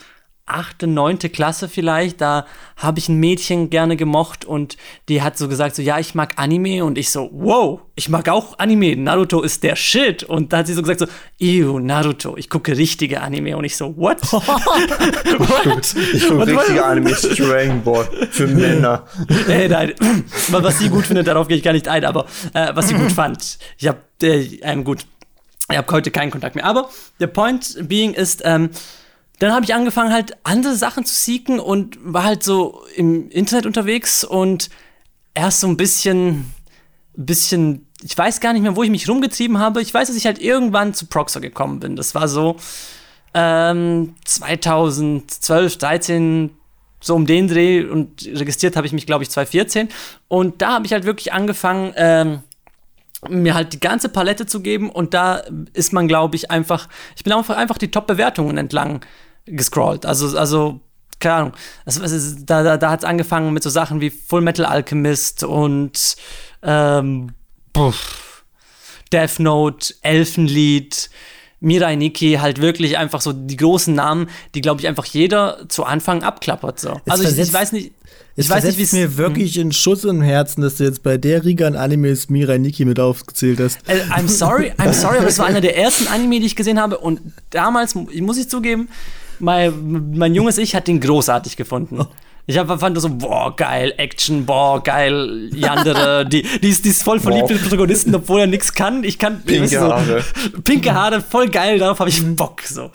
achte, 0.51 0.87
neunte 0.87 1.29
Klasse 1.29 1.69
vielleicht, 1.69 2.21
da 2.21 2.47
habe 2.77 2.99
ich 2.99 3.09
ein 3.09 3.19
Mädchen 3.19 3.71
gerne 3.71 3.97
gemocht 3.97 4.45
und 4.45 4.77
die 5.09 5.23
hat 5.23 5.39
so 5.39 5.49
gesagt, 5.49 5.77
so 5.77 5.83
ja, 5.83 5.99
ich 5.99 6.15
mag 6.15 6.35
Anime. 6.37 6.85
Und 6.85 6.99
ich 6.99 7.11
so, 7.11 7.31
wow, 7.33 7.81
ich 7.95 8.09
mag 8.09 8.29
auch 8.29 8.59
Anime, 8.59 8.97
Naruto 8.97 9.43
ist 9.43 9.63
der 9.63 9.77
Shit. 9.77 10.23
Und 10.23 10.53
da 10.53 10.59
hat 10.59 10.67
sie 10.67 10.75
so 10.75 10.83
gesagt, 10.83 11.01
so, 11.01 11.07
ew, 11.39 11.79
Naruto, 11.79 12.37
ich 12.37 12.49
gucke 12.49 12.77
richtige 12.77 13.21
Anime. 13.21 13.57
Und 13.57 13.65
ich 13.65 13.77
so, 13.77 13.97
what? 13.97 14.21
what? 14.33 15.95
Ich 16.13 16.29
gucke 16.29 16.47
richtige 16.47 16.85
Anime, 16.85 17.13
Dragon 17.13 17.83
Ball, 17.83 18.09
für 18.31 18.47
Männer. 18.49 19.05
Ey, 19.49 19.69
nein, 19.69 19.93
was 20.49 20.79
sie 20.79 20.89
gut 20.89 21.07
findet, 21.07 21.27
darauf 21.27 21.49
gehe 21.49 21.57
ich 21.57 21.63
gar 21.63 21.73
nicht 21.73 21.89
ein, 21.89 22.05
aber 22.05 22.27
äh, 22.55 22.75
was 22.75 22.89
sie 22.89 22.95
gut 22.95 23.13
fand, 23.13 23.59
ich 23.79 23.89
habe, 23.89 23.99
äh, 24.23 24.59
ähm, 24.63 24.85
gut, 24.85 25.07
ich 25.71 25.77
habe 25.77 25.91
heute 25.93 26.11
keinen 26.11 26.31
Kontakt 26.31 26.57
mehr, 26.57 26.65
aber 26.65 26.91
der 27.21 27.29
Point 27.29 27.77
being 27.89 28.13
ist, 28.15 28.43
ähm, 28.45 28.71
dann 29.41 29.53
habe 29.53 29.65
ich 29.65 29.75
angefangen, 29.75 30.13
halt 30.13 30.37
andere 30.45 30.77
Sachen 30.77 31.07
zu 31.07 31.15
seeken 31.15 31.61
und 31.61 31.99
war 32.03 32.25
halt 32.25 32.43
so 32.43 32.83
im 32.95 33.31
Internet 33.31 33.65
unterwegs 33.65 34.23
und 34.23 34.69
erst 35.33 35.61
so 35.61 35.67
ein 35.67 35.79
bisschen, 35.79 36.53
bisschen, 37.15 37.87
ich 38.03 38.17
weiß 38.17 38.41
gar 38.41 38.53
nicht 38.53 38.61
mehr, 38.61 38.77
wo 38.77 38.83
ich 38.83 38.91
mich 38.91 39.09
rumgetrieben 39.09 39.59
habe. 39.59 39.81
Ich 39.81 39.95
weiß, 39.95 40.09
dass 40.09 40.17
ich 40.17 40.27
halt 40.27 40.41
irgendwann 40.41 40.93
zu 40.93 41.07
Proxer 41.07 41.41
gekommen 41.41 41.81
bin. 41.81 41.97
Das 41.97 42.15
war 42.15 42.29
so 42.29 42.57
ähm, 43.33 44.15
2012, 44.27 45.79
13, 45.79 46.51
so 47.01 47.15
um 47.15 47.25
den 47.25 47.49
Dreh 47.49 47.85
und 47.85 48.27
registriert 48.27 48.77
habe 48.77 48.87
ich 48.87 48.93
mich, 48.93 49.07
glaube 49.07 49.25
ich, 49.25 49.31
2014. 49.31 49.89
Und 50.29 50.61
da 50.61 50.75
habe 50.75 50.85
ich 50.85 50.93
halt 50.93 51.05
wirklich 51.05 51.33
angefangen, 51.33 51.95
ähm, 51.97 52.41
mir 53.27 53.55
halt 53.55 53.73
die 53.73 53.81
ganze 53.81 54.11
Palette 54.11 54.45
zu 54.45 54.61
geben 54.61 54.91
und 54.91 55.15
da 55.15 55.43
ist 55.73 55.95
man, 55.95 56.09
glaube 56.09 56.37
ich, 56.37 56.51
einfach, 56.51 56.89
ich 57.17 57.25
bin 57.25 57.33
einfach, 57.33 57.57
einfach 57.57 57.79
die 57.79 57.91
Top-Bewertungen 57.91 58.59
entlang 58.59 59.01
gescrollt. 59.47 60.07
Also, 60.07 60.37
also 60.39 60.81
keine 61.19 61.35
Ahnung. 61.35 61.53
Also, 61.85 62.37
da 62.45 62.63
da, 62.63 62.77
da 62.77 62.91
hat 62.91 63.01
es 63.01 63.05
angefangen 63.05 63.53
mit 63.53 63.63
so 63.63 63.71
Sachen 63.71 64.01
wie 64.01 64.11
Full 64.11 64.41
Metal 64.41 64.65
Alchemist 64.65 65.45
und 65.45 66.17
ähm, 66.63 67.33
Death 69.13 69.39
Note, 69.39 69.95
Elfenlied, 70.03 71.11
Mirai 71.61 71.95
Nikki, 71.97 72.39
halt 72.41 72.61
wirklich 72.61 72.97
einfach 72.97 73.21
so 73.21 73.33
die 73.33 73.57
großen 73.57 73.95
Namen, 73.95 74.29
die, 74.55 74.63
glaube 74.63 74.81
ich, 74.81 74.89
einfach 74.89 75.05
jeder 75.05 75.69
zu 75.69 75.85
Anfang 75.85 76.23
abklappert. 76.23 76.81
So. 76.81 77.01
also 77.07 77.25
ich, 77.25 77.39
ich, 77.39 77.53
weiß 77.53 77.73
nicht. 77.73 77.93
Ich 78.37 78.49
weiß 78.49 78.65
nicht, 78.65 78.79
wie 78.79 78.83
es 78.83 78.93
mir 78.93 79.19
wirklich 79.19 79.59
in 79.59 79.73
Schuss 79.73 80.05
im 80.05 80.23
Herzen, 80.23 80.63
dass 80.63 80.77
du 80.77 80.85
jetzt 80.85 81.03
bei 81.03 81.19
der 81.19 81.45
Riga 81.45 81.67
an 81.67 81.77
Animes 81.77 82.31
Mirai 82.31 82.57
Nikki 82.57 82.87
mit 82.87 82.99
aufgezählt 82.99 83.61
hast. 83.61 83.79
Äh, 83.87 84.01
I'm 84.11 84.29
sorry, 84.29 84.73
I'm 84.79 84.95
sorry, 84.95 85.19
aber 85.19 85.29
es 85.29 85.39
war 85.39 85.47
einer 85.49 85.61
der 85.61 85.77
ersten 85.77 86.07
Anime, 86.07 86.41
die 86.41 86.47
ich 86.47 86.57
gesehen 86.57 86.81
habe 86.81 86.97
und 86.97 87.21
damals, 87.51 87.95
muss 87.95 88.39
ich 88.39 88.49
zugeben, 88.49 88.89
mein, 89.41 90.13
mein 90.17 90.35
junges 90.35 90.59
Ich 90.59 90.75
hat 90.75 90.89
den 90.89 91.01
großartig 91.01 91.57
gefunden. 91.57 92.07
Ich 92.47 92.59
hab, 92.59 92.81
fand 92.81 93.01
so, 93.01 93.09
boah, 93.09 93.55
geil, 93.55 93.95
Action, 93.97 94.45
boah, 94.45 94.83
geil, 94.83 95.51
Yandere, 95.55 96.27
die, 96.27 96.43
die, 96.43 96.69
ist, 96.69 96.85
die 96.85 96.89
ist 96.89 97.05
voll 97.05 97.21
verliebt 97.21 97.51
in 97.51 97.57
den 97.57 97.63
Protagonisten, 97.63 98.15
obwohl 98.15 98.41
er 98.41 98.47
nichts 98.49 98.73
kann. 98.73 99.05
Ich 99.05 99.19
kann, 99.19 99.43
pinke 99.43 99.69
so, 99.69 99.81
Haare. 99.81 100.25
Pinke 100.65 100.93
Haare, 100.93 101.21
voll 101.21 101.49
geil, 101.49 101.79
darauf 101.79 102.01
habe 102.01 102.11
ich 102.11 102.25
Bock, 102.35 102.63
so. 102.63 102.91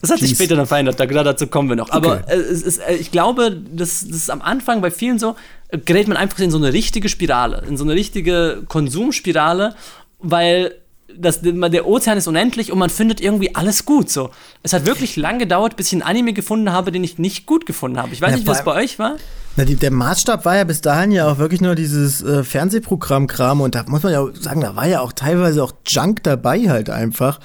Das 0.00 0.10
hat 0.10 0.18
sich 0.18 0.30
später 0.30 0.56
dann 0.56 0.66
verändert, 0.66 0.98
da, 0.98 1.06
dazu 1.06 1.46
kommen 1.46 1.68
wir 1.68 1.76
noch. 1.76 1.90
Aber 1.90 2.22
okay. 2.24 2.34
es 2.34 2.62
ist, 2.62 2.78
äh, 2.78 2.94
ich 2.94 3.10
glaube, 3.10 3.56
das, 3.72 4.06
das 4.06 4.16
ist 4.16 4.30
am 4.30 4.42
Anfang 4.42 4.80
bei 4.80 4.90
vielen 4.90 5.18
so, 5.18 5.36
gerät 5.84 6.08
man 6.08 6.16
einfach 6.16 6.38
in 6.38 6.50
so 6.50 6.58
eine 6.58 6.72
richtige 6.72 7.08
Spirale, 7.08 7.64
in 7.68 7.76
so 7.76 7.84
eine 7.84 7.94
richtige 7.94 8.62
Konsumspirale, 8.66 9.74
weil 10.20 10.74
das, 11.20 11.40
der 11.42 11.86
Ozean 11.86 12.16
ist 12.18 12.26
unendlich 12.26 12.72
und 12.72 12.78
man 12.78 12.90
findet 12.90 13.20
irgendwie 13.20 13.54
alles 13.54 13.84
gut. 13.84 14.10
So. 14.10 14.30
Es 14.62 14.72
hat 14.72 14.86
wirklich 14.86 15.16
lang 15.16 15.38
gedauert, 15.38 15.76
bis 15.76 15.88
ich 15.88 15.94
einen 15.94 16.02
Anime 16.02 16.32
gefunden 16.32 16.72
habe, 16.72 16.92
den 16.92 17.04
ich 17.04 17.18
nicht 17.18 17.46
gut 17.46 17.66
gefunden 17.66 17.98
habe. 17.98 18.10
Ich 18.12 18.20
weiß 18.20 18.30
ja, 18.30 18.36
nicht, 18.36 18.46
wie 18.46 18.50
das 18.50 18.64
bei 18.64 18.74
euch 18.74 18.98
war. 18.98 19.16
Na, 19.56 19.64
die, 19.64 19.74
der 19.74 19.90
Maßstab 19.90 20.44
war 20.44 20.56
ja 20.56 20.64
bis 20.64 20.80
dahin 20.80 21.10
ja 21.10 21.30
auch 21.30 21.38
wirklich 21.38 21.60
nur 21.60 21.74
dieses 21.74 22.22
äh, 22.22 22.44
Fernsehprogramm-Kram 22.44 23.60
und 23.60 23.74
da 23.74 23.84
muss 23.88 24.02
man 24.02 24.12
ja 24.12 24.24
sagen, 24.38 24.60
da 24.60 24.76
war 24.76 24.86
ja 24.86 25.00
auch 25.00 25.12
teilweise 25.12 25.62
auch 25.64 25.72
Junk 25.86 26.22
dabei 26.22 26.68
halt 26.68 26.90
einfach. 26.90 27.40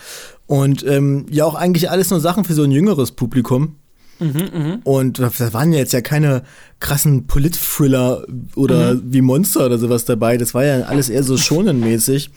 Und 0.46 0.86
ähm, 0.86 1.26
ja 1.30 1.46
auch 1.46 1.56
eigentlich 1.56 1.90
alles 1.90 2.10
nur 2.10 2.20
Sachen 2.20 2.44
für 2.44 2.54
so 2.54 2.64
ein 2.64 2.72
jüngeres 2.72 3.14
Publikum. 3.14 3.78
Mhm, 4.20 4.50
mh. 4.54 4.80
Und 4.84 5.20
da 5.20 5.54
waren 5.54 5.74
ja 5.74 5.80
jetzt 5.80 5.94
ja 5.94 6.02
keine 6.02 6.44
krassen 6.80 7.28
Polit-Thriller 7.28 8.26
oder 8.56 8.96
mhm. 8.96 9.02
wie 9.06 9.22
Monster 9.22 9.66
oder 9.66 9.78
sowas 9.78 10.06
dabei. 10.06 10.38
Das 10.38 10.54
war 10.54 10.64
ja 10.64 10.82
alles 10.84 11.10
eher 11.10 11.24
so 11.24 11.38
schonenmäßig. 11.38 12.30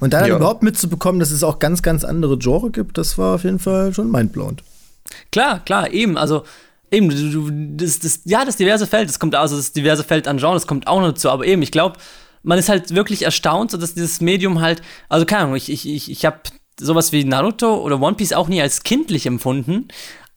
Und 0.00 0.12
da 0.12 0.26
ja. 0.26 0.36
überhaupt 0.36 0.62
mitzubekommen, 0.62 1.20
dass 1.20 1.30
es 1.30 1.42
auch 1.42 1.58
ganz, 1.58 1.82
ganz 1.82 2.04
andere 2.04 2.38
Genre 2.38 2.70
gibt, 2.70 2.98
das 2.98 3.18
war 3.18 3.34
auf 3.34 3.44
jeden 3.44 3.58
Fall 3.58 3.92
schon 3.92 4.10
mindblowend. 4.10 4.62
Klar, 5.32 5.64
klar, 5.64 5.92
eben. 5.92 6.16
Also 6.16 6.44
eben, 6.90 7.08
du, 7.08 7.50
das, 7.76 7.98
das, 7.98 8.20
ja, 8.24 8.44
das 8.44 8.56
diverse 8.56 8.86
Feld, 8.86 9.08
das 9.08 9.18
kommt 9.18 9.34
also 9.34 9.56
das 9.56 9.72
diverse 9.72 10.04
Feld 10.04 10.28
an 10.28 10.38
Genres 10.38 10.66
kommt 10.66 10.86
auch 10.86 11.00
noch 11.00 11.08
dazu, 11.08 11.30
aber 11.30 11.46
eben, 11.46 11.62
ich 11.62 11.72
glaube, 11.72 11.98
man 12.42 12.58
ist 12.58 12.68
halt 12.68 12.94
wirklich 12.94 13.22
erstaunt, 13.22 13.72
dass 13.74 13.94
dieses 13.94 14.20
Medium 14.20 14.60
halt, 14.60 14.80
also 15.08 15.26
keine 15.26 15.42
Ahnung, 15.42 15.56
ich, 15.56 15.70
ich, 15.70 15.86
ich, 15.86 16.10
ich 16.10 16.24
habe 16.24 16.38
sowas 16.80 17.12
wie 17.12 17.24
Naruto 17.24 17.76
oder 17.76 18.00
One 18.00 18.16
Piece 18.16 18.32
auch 18.32 18.48
nie 18.48 18.62
als 18.62 18.82
kindlich 18.82 19.26
empfunden, 19.26 19.88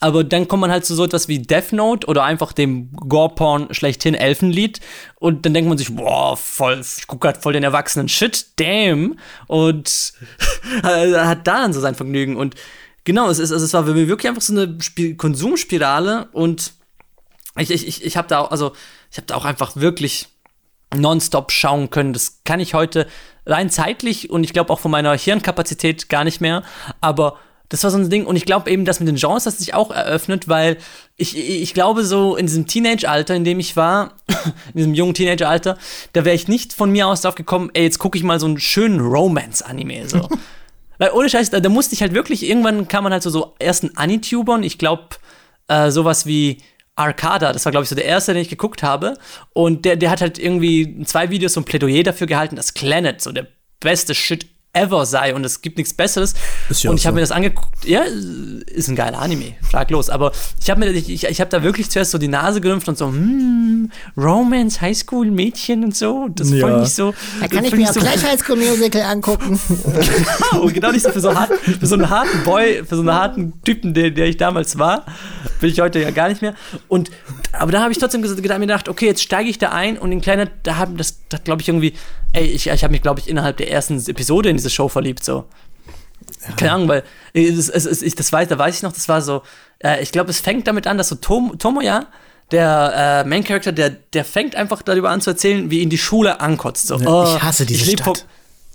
aber 0.01 0.23
dann 0.23 0.47
kommt 0.47 0.61
man 0.61 0.71
halt 0.71 0.83
zu 0.83 0.95
so 0.95 1.05
etwas 1.05 1.27
wie 1.27 1.39
Death 1.39 1.73
Note 1.73 2.07
oder 2.07 2.23
einfach 2.23 2.53
dem 2.53 2.91
Gore-Porn 2.93 3.71
schlechthin 3.71 4.15
Elfenlied 4.15 4.79
und 5.19 5.45
dann 5.45 5.53
denkt 5.53 5.69
man 5.69 5.77
sich, 5.77 5.95
boah, 5.95 6.35
voll, 6.35 6.81
ich 6.81 7.05
gucke 7.05 7.27
gerade 7.27 7.39
voll 7.39 7.53
den 7.53 7.63
erwachsenen 7.63 8.09
Shit, 8.09 8.47
damn. 8.55 9.19
Und 9.45 10.13
hat 10.83 11.45
da 11.45 11.61
dann 11.61 11.73
so 11.73 11.79
sein 11.79 11.93
Vergnügen. 11.93 12.35
Und 12.35 12.55
genau, 13.03 13.29
es, 13.29 13.37
ist, 13.37 13.51
also 13.51 13.63
es 13.63 13.73
war 13.73 13.85
für 13.85 13.93
mich 13.93 14.07
wirklich 14.07 14.27
einfach 14.27 14.41
so 14.41 14.53
eine 14.53 14.81
Spiel 14.81 15.15
Konsumspirale 15.15 16.29
und 16.31 16.73
ich, 17.57 17.69
ich, 17.69 18.03
ich, 18.03 18.17
habe 18.17 18.27
da 18.27 18.39
auch, 18.39 18.49
also 18.49 18.73
ich 19.11 19.17
habe 19.17 19.27
da 19.27 19.35
auch 19.35 19.45
einfach 19.45 19.75
wirklich 19.75 20.29
nonstop 20.95 21.51
schauen 21.51 21.91
können. 21.91 22.13
Das 22.13 22.41
kann 22.43 22.59
ich 22.59 22.73
heute 22.73 23.05
rein 23.45 23.69
zeitlich 23.69 24.31
und 24.31 24.43
ich 24.43 24.53
glaube 24.53 24.73
auch 24.73 24.79
von 24.79 24.89
meiner 24.89 25.15
Hirnkapazität 25.15 26.09
gar 26.09 26.23
nicht 26.23 26.41
mehr, 26.41 26.63
aber 27.01 27.37
das 27.71 27.85
war 27.85 27.89
so 27.89 27.97
ein 27.97 28.09
Ding. 28.09 28.25
Und 28.25 28.35
ich 28.35 28.45
glaube 28.45 28.69
eben, 28.69 28.83
dass 28.83 28.99
mit 28.99 29.07
den 29.07 29.15
Genres 29.15 29.45
das 29.45 29.57
sich 29.57 29.73
auch 29.73 29.91
eröffnet, 29.91 30.49
weil 30.49 30.77
ich, 31.15 31.37
ich 31.37 31.73
glaube, 31.73 32.03
so 32.03 32.35
in 32.35 32.45
diesem 32.45 32.67
Teenage-Alter, 32.67 33.33
in 33.33 33.45
dem 33.45 33.59
ich 33.59 33.77
war, 33.77 34.17
in 34.73 34.77
diesem 34.77 34.93
jungen 34.93 35.13
Teenager-Alter, 35.13 35.77
da 36.11 36.25
wäre 36.25 36.35
ich 36.35 36.49
nicht 36.49 36.73
von 36.73 36.91
mir 36.91 37.07
aus 37.07 37.21
drauf 37.21 37.35
gekommen, 37.35 37.69
ey, 37.73 37.83
jetzt 37.83 37.97
gucke 37.97 38.17
ich 38.17 38.25
mal 38.25 38.41
so 38.41 38.45
einen 38.45 38.59
schönen 38.59 38.99
Romance-Anime. 38.99 40.09
So. 40.09 40.27
weil 40.97 41.11
ohne 41.11 41.29
Scheiß, 41.29 41.49
da, 41.49 41.61
da, 41.61 41.69
musste 41.69 41.95
ich 41.95 42.01
halt 42.01 42.13
wirklich, 42.13 42.47
irgendwann 42.47 42.89
kam 42.89 43.05
man 43.05 43.13
halt 43.13 43.23
so, 43.23 43.29
so 43.29 43.55
ersten 43.57 43.95
Anitubern, 43.95 44.63
ich 44.63 44.77
glaube, 44.77 45.07
äh, 45.69 45.91
sowas 45.91 46.25
wie 46.25 46.57
Arcada, 46.95 47.53
das 47.53 47.63
war, 47.63 47.71
glaube 47.71 47.83
ich, 47.83 47.89
so 47.89 47.95
der 47.95 48.05
erste, 48.05 48.33
den 48.33 48.41
ich 48.41 48.49
geguckt 48.49 48.83
habe. 48.83 49.13
Und 49.53 49.85
der, 49.85 49.95
der 49.95 50.09
hat 50.09 50.19
halt 50.19 50.37
irgendwie 50.37 51.03
zwei 51.05 51.29
Videos 51.29 51.53
so 51.53 51.61
ein 51.61 51.65
Plädoyer 51.65 52.03
dafür 52.03 52.27
gehalten, 52.27 52.57
dass 52.57 52.73
Planet 52.73 53.21
so 53.21 53.31
der 53.31 53.47
beste 53.79 54.13
Shit 54.13 54.50
ever 54.73 55.05
sei 55.05 55.35
und 55.35 55.45
es 55.45 55.61
gibt 55.61 55.77
nichts 55.77 55.93
Besseres. 55.93 56.33
Ist 56.69 56.83
ja 56.83 56.91
und 56.91 56.97
ich 56.97 57.05
habe 57.05 57.13
so. 57.13 57.15
mir 57.15 57.21
das 57.21 57.31
angeguckt. 57.31 57.85
Ja, 57.85 58.03
ist 58.67 58.87
ein 58.87 58.95
geiler 58.95 59.19
Anime, 59.19 59.55
schlag 59.69 59.89
los. 59.91 60.09
Aber 60.09 60.31
ich 60.61 60.69
habe 60.69 60.79
mir, 60.79 60.91
ich, 60.91 61.09
ich, 61.09 61.25
ich 61.25 61.41
habe 61.41 61.49
da 61.49 61.63
wirklich 61.63 61.89
zuerst 61.89 62.11
so 62.11 62.17
die 62.17 62.27
Nase 62.27 62.61
gerümpft 62.61 62.87
und 62.87 62.97
so, 62.97 63.07
hm, 63.07 63.91
Romance, 64.15 64.79
Highschool, 64.81 65.29
Mädchen 65.29 65.83
und 65.83 65.95
so. 65.95 66.29
Das 66.29 66.51
ja. 66.51 66.67
fand 66.67 66.85
ich 66.85 66.93
so. 66.93 67.13
Da 67.39 67.47
kann 67.47 67.65
ich 67.65 67.75
mir 67.75 67.89
auch 67.89 67.93
so 67.93 67.99
gleich 67.99 68.23
Highschool 68.23 68.57
Musical 68.57 69.01
angucken. 69.01 69.59
genau, 70.51 70.67
genau 70.67 70.91
nicht 70.91 71.03
so 71.03 71.11
für 71.11 71.21
so, 71.21 71.35
hart, 71.35 71.51
für 71.53 71.87
so 71.87 71.95
einen 71.95 72.09
harten 72.09 72.43
Boy, 72.43 72.83
für 72.85 72.95
so 72.95 73.01
einen 73.01 73.13
harten 73.13 73.61
Typen, 73.63 73.93
der, 73.93 74.11
der 74.11 74.27
ich 74.27 74.37
damals 74.37 74.77
war. 74.77 75.05
Bin 75.59 75.69
ich 75.69 75.79
heute 75.79 75.99
ja 75.99 76.11
gar 76.11 76.29
nicht 76.29 76.41
mehr. 76.41 76.55
Und 76.87 77.11
aber 77.53 77.71
da 77.71 77.81
habe 77.81 77.91
ich 77.91 77.97
trotzdem 77.97 78.21
gedacht, 78.21 78.59
mir 78.59 78.67
gedacht, 78.67 78.89
okay, 78.89 79.05
jetzt 79.05 79.23
steige 79.23 79.49
ich 79.49 79.57
da 79.57 79.69
ein 79.69 79.97
und 79.97 80.11
den 80.11 80.21
Kleiner, 80.21 80.47
da 80.63 80.77
haben 80.77 80.97
das, 80.97 81.19
das 81.29 81.43
glaube 81.43 81.61
ich 81.61 81.67
irgendwie 81.67 81.93
ey, 82.33 82.45
ich, 82.45 82.67
ich 82.67 82.83
habe 82.83 82.91
mich, 82.91 83.01
glaube 83.01 83.19
ich, 83.19 83.27
innerhalb 83.27 83.57
der 83.57 83.71
ersten 83.71 83.97
Episode 84.07 84.49
in 84.49 84.57
diese 84.57 84.69
Show 84.69 84.87
verliebt, 84.87 85.23
so. 85.23 85.45
Ja. 86.47 86.55
Keine 86.55 86.71
Ahnung, 86.73 86.87
weil 86.87 87.03
es, 87.33 87.69
es, 87.69 87.85
es, 87.85 88.01
ich, 88.01 88.15
das 88.15 88.31
weiß, 88.31 88.47
da 88.47 88.57
weiß 88.57 88.77
ich 88.77 88.83
noch, 88.83 88.93
das 88.93 89.09
war 89.09 89.21
so, 89.21 89.41
äh, 89.79 90.01
ich 90.01 90.11
glaube, 90.11 90.29
es 90.29 90.39
fängt 90.39 90.67
damit 90.67 90.87
an, 90.87 90.97
dass 90.97 91.09
so 91.09 91.15
Tom, 91.15 91.57
Tomoya, 91.57 92.07
der 92.51 93.23
äh, 93.25 93.29
Main 93.29 93.43
Character, 93.43 93.71
der, 93.71 93.89
der 93.89 94.25
fängt 94.25 94.55
einfach 94.55 94.81
darüber 94.81 95.09
an 95.09 95.21
zu 95.21 95.31
erzählen, 95.31 95.71
wie 95.71 95.79
ihn 95.81 95.89
die 95.89 95.97
Schule 95.97 96.39
ankotzt. 96.39 96.87
So, 96.87 96.95
oh, 96.95 97.23
ich 97.23 97.41
hasse 97.41 97.65
diese 97.65 97.83
ich 97.83 97.91
Stadt. 97.91 98.17
Vom, 98.17 98.27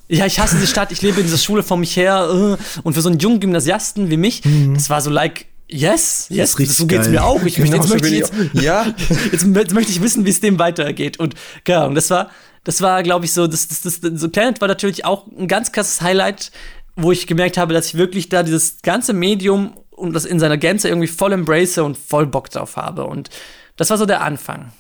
ja, 0.09 0.27
ich 0.27 0.39
hasse 0.39 0.57
diese 0.57 0.67
Stadt, 0.67 0.93
ich 0.93 1.03
lebe 1.03 1.21
in 1.21 1.27
dieser 1.27 1.39
Schule 1.39 1.63
vor 1.63 1.77
mich 1.77 1.97
her. 1.97 2.29
Uh, 2.33 2.57
und 2.85 2.95
für 2.95 3.03
so 3.03 3.09
einen 3.09 3.19
jungen 3.19 3.41
Gymnasiasten 3.41 4.09
wie 4.11 4.17
mich, 4.17 4.45
mhm. 4.45 4.75
das 4.75 4.89
war 4.89 5.01
so 5.01 5.11
like, 5.11 5.47
yes, 5.69 6.27
yes, 6.31 6.53
so 6.53 6.87
geht's 6.87 7.05
geil. 7.05 7.11
mir 7.11 7.25
auch. 7.25 7.43
Ich, 7.43 7.57
genau, 7.57 7.77
jetzt, 7.77 7.89
möchte 7.89 8.09
ich, 8.09 8.19
jetzt, 8.19 8.33
ja. 8.55 8.87
jetzt, 9.33 9.47
jetzt, 9.47 9.75
möchte 9.75 9.93
ich 9.93 10.03
wissen, 10.03 10.25
wie 10.25 10.31
es 10.31 10.41
dem 10.41 10.59
weitergeht. 10.59 11.19
Und 11.19 11.35
keine 11.65 11.81
Ahnung, 11.81 11.95
das 11.95 12.11
war, 12.11 12.31
das 12.65 12.81
war, 12.81 13.03
glaube 13.03 13.25
ich, 13.25 13.33
so, 13.33 13.47
das, 13.47 13.69
das, 13.69 13.83
das, 13.83 14.01
so 14.21 14.29
Planet 14.29 14.61
war 14.61 14.69
natürlich 14.69 15.05
auch 15.05 15.27
ein 15.27 15.49
ganz 15.49 15.73
krasses 15.73 16.01
Highlight, 16.01 16.51
wo 16.97 17.13
ich 17.13 17.27
gemerkt 17.27 17.59
habe, 17.59 17.75
dass 17.75 17.87
ich 17.87 17.95
wirklich 17.97 18.29
da 18.29 18.43
dieses 18.43 18.83
ganze 18.83 19.13
Medium 19.13 19.75
und 19.91 20.13
das 20.13 20.25
in 20.25 20.41
seiner 20.41 20.59
Gänze 20.59 20.89
irgendwie 20.89 21.09
voll 21.09 21.33
embrace 21.33 21.79
und 21.79 21.97
voll 21.97 22.27
Bock 22.27 22.51
drauf 22.51 22.77
habe. 22.77 23.05
Und 23.05 23.31
das 23.77 23.91
war 23.91 23.99
so 23.99 24.07
der 24.07 24.23
Anfang. 24.23 24.73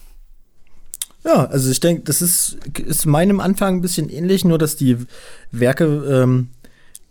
Ja, 1.25 1.46
also 1.46 1.70
ich 1.70 1.81
denke, 1.81 2.05
das 2.05 2.22
ist, 2.22 2.59
ist 2.87 3.05
meinem 3.05 3.40
Anfang 3.40 3.77
ein 3.77 3.81
bisschen 3.81 4.09
ähnlich, 4.09 4.44
nur 4.44 4.59
dass 4.59 4.77
die 4.77 4.96
Werke, 5.51 5.85
ähm, 5.85 6.51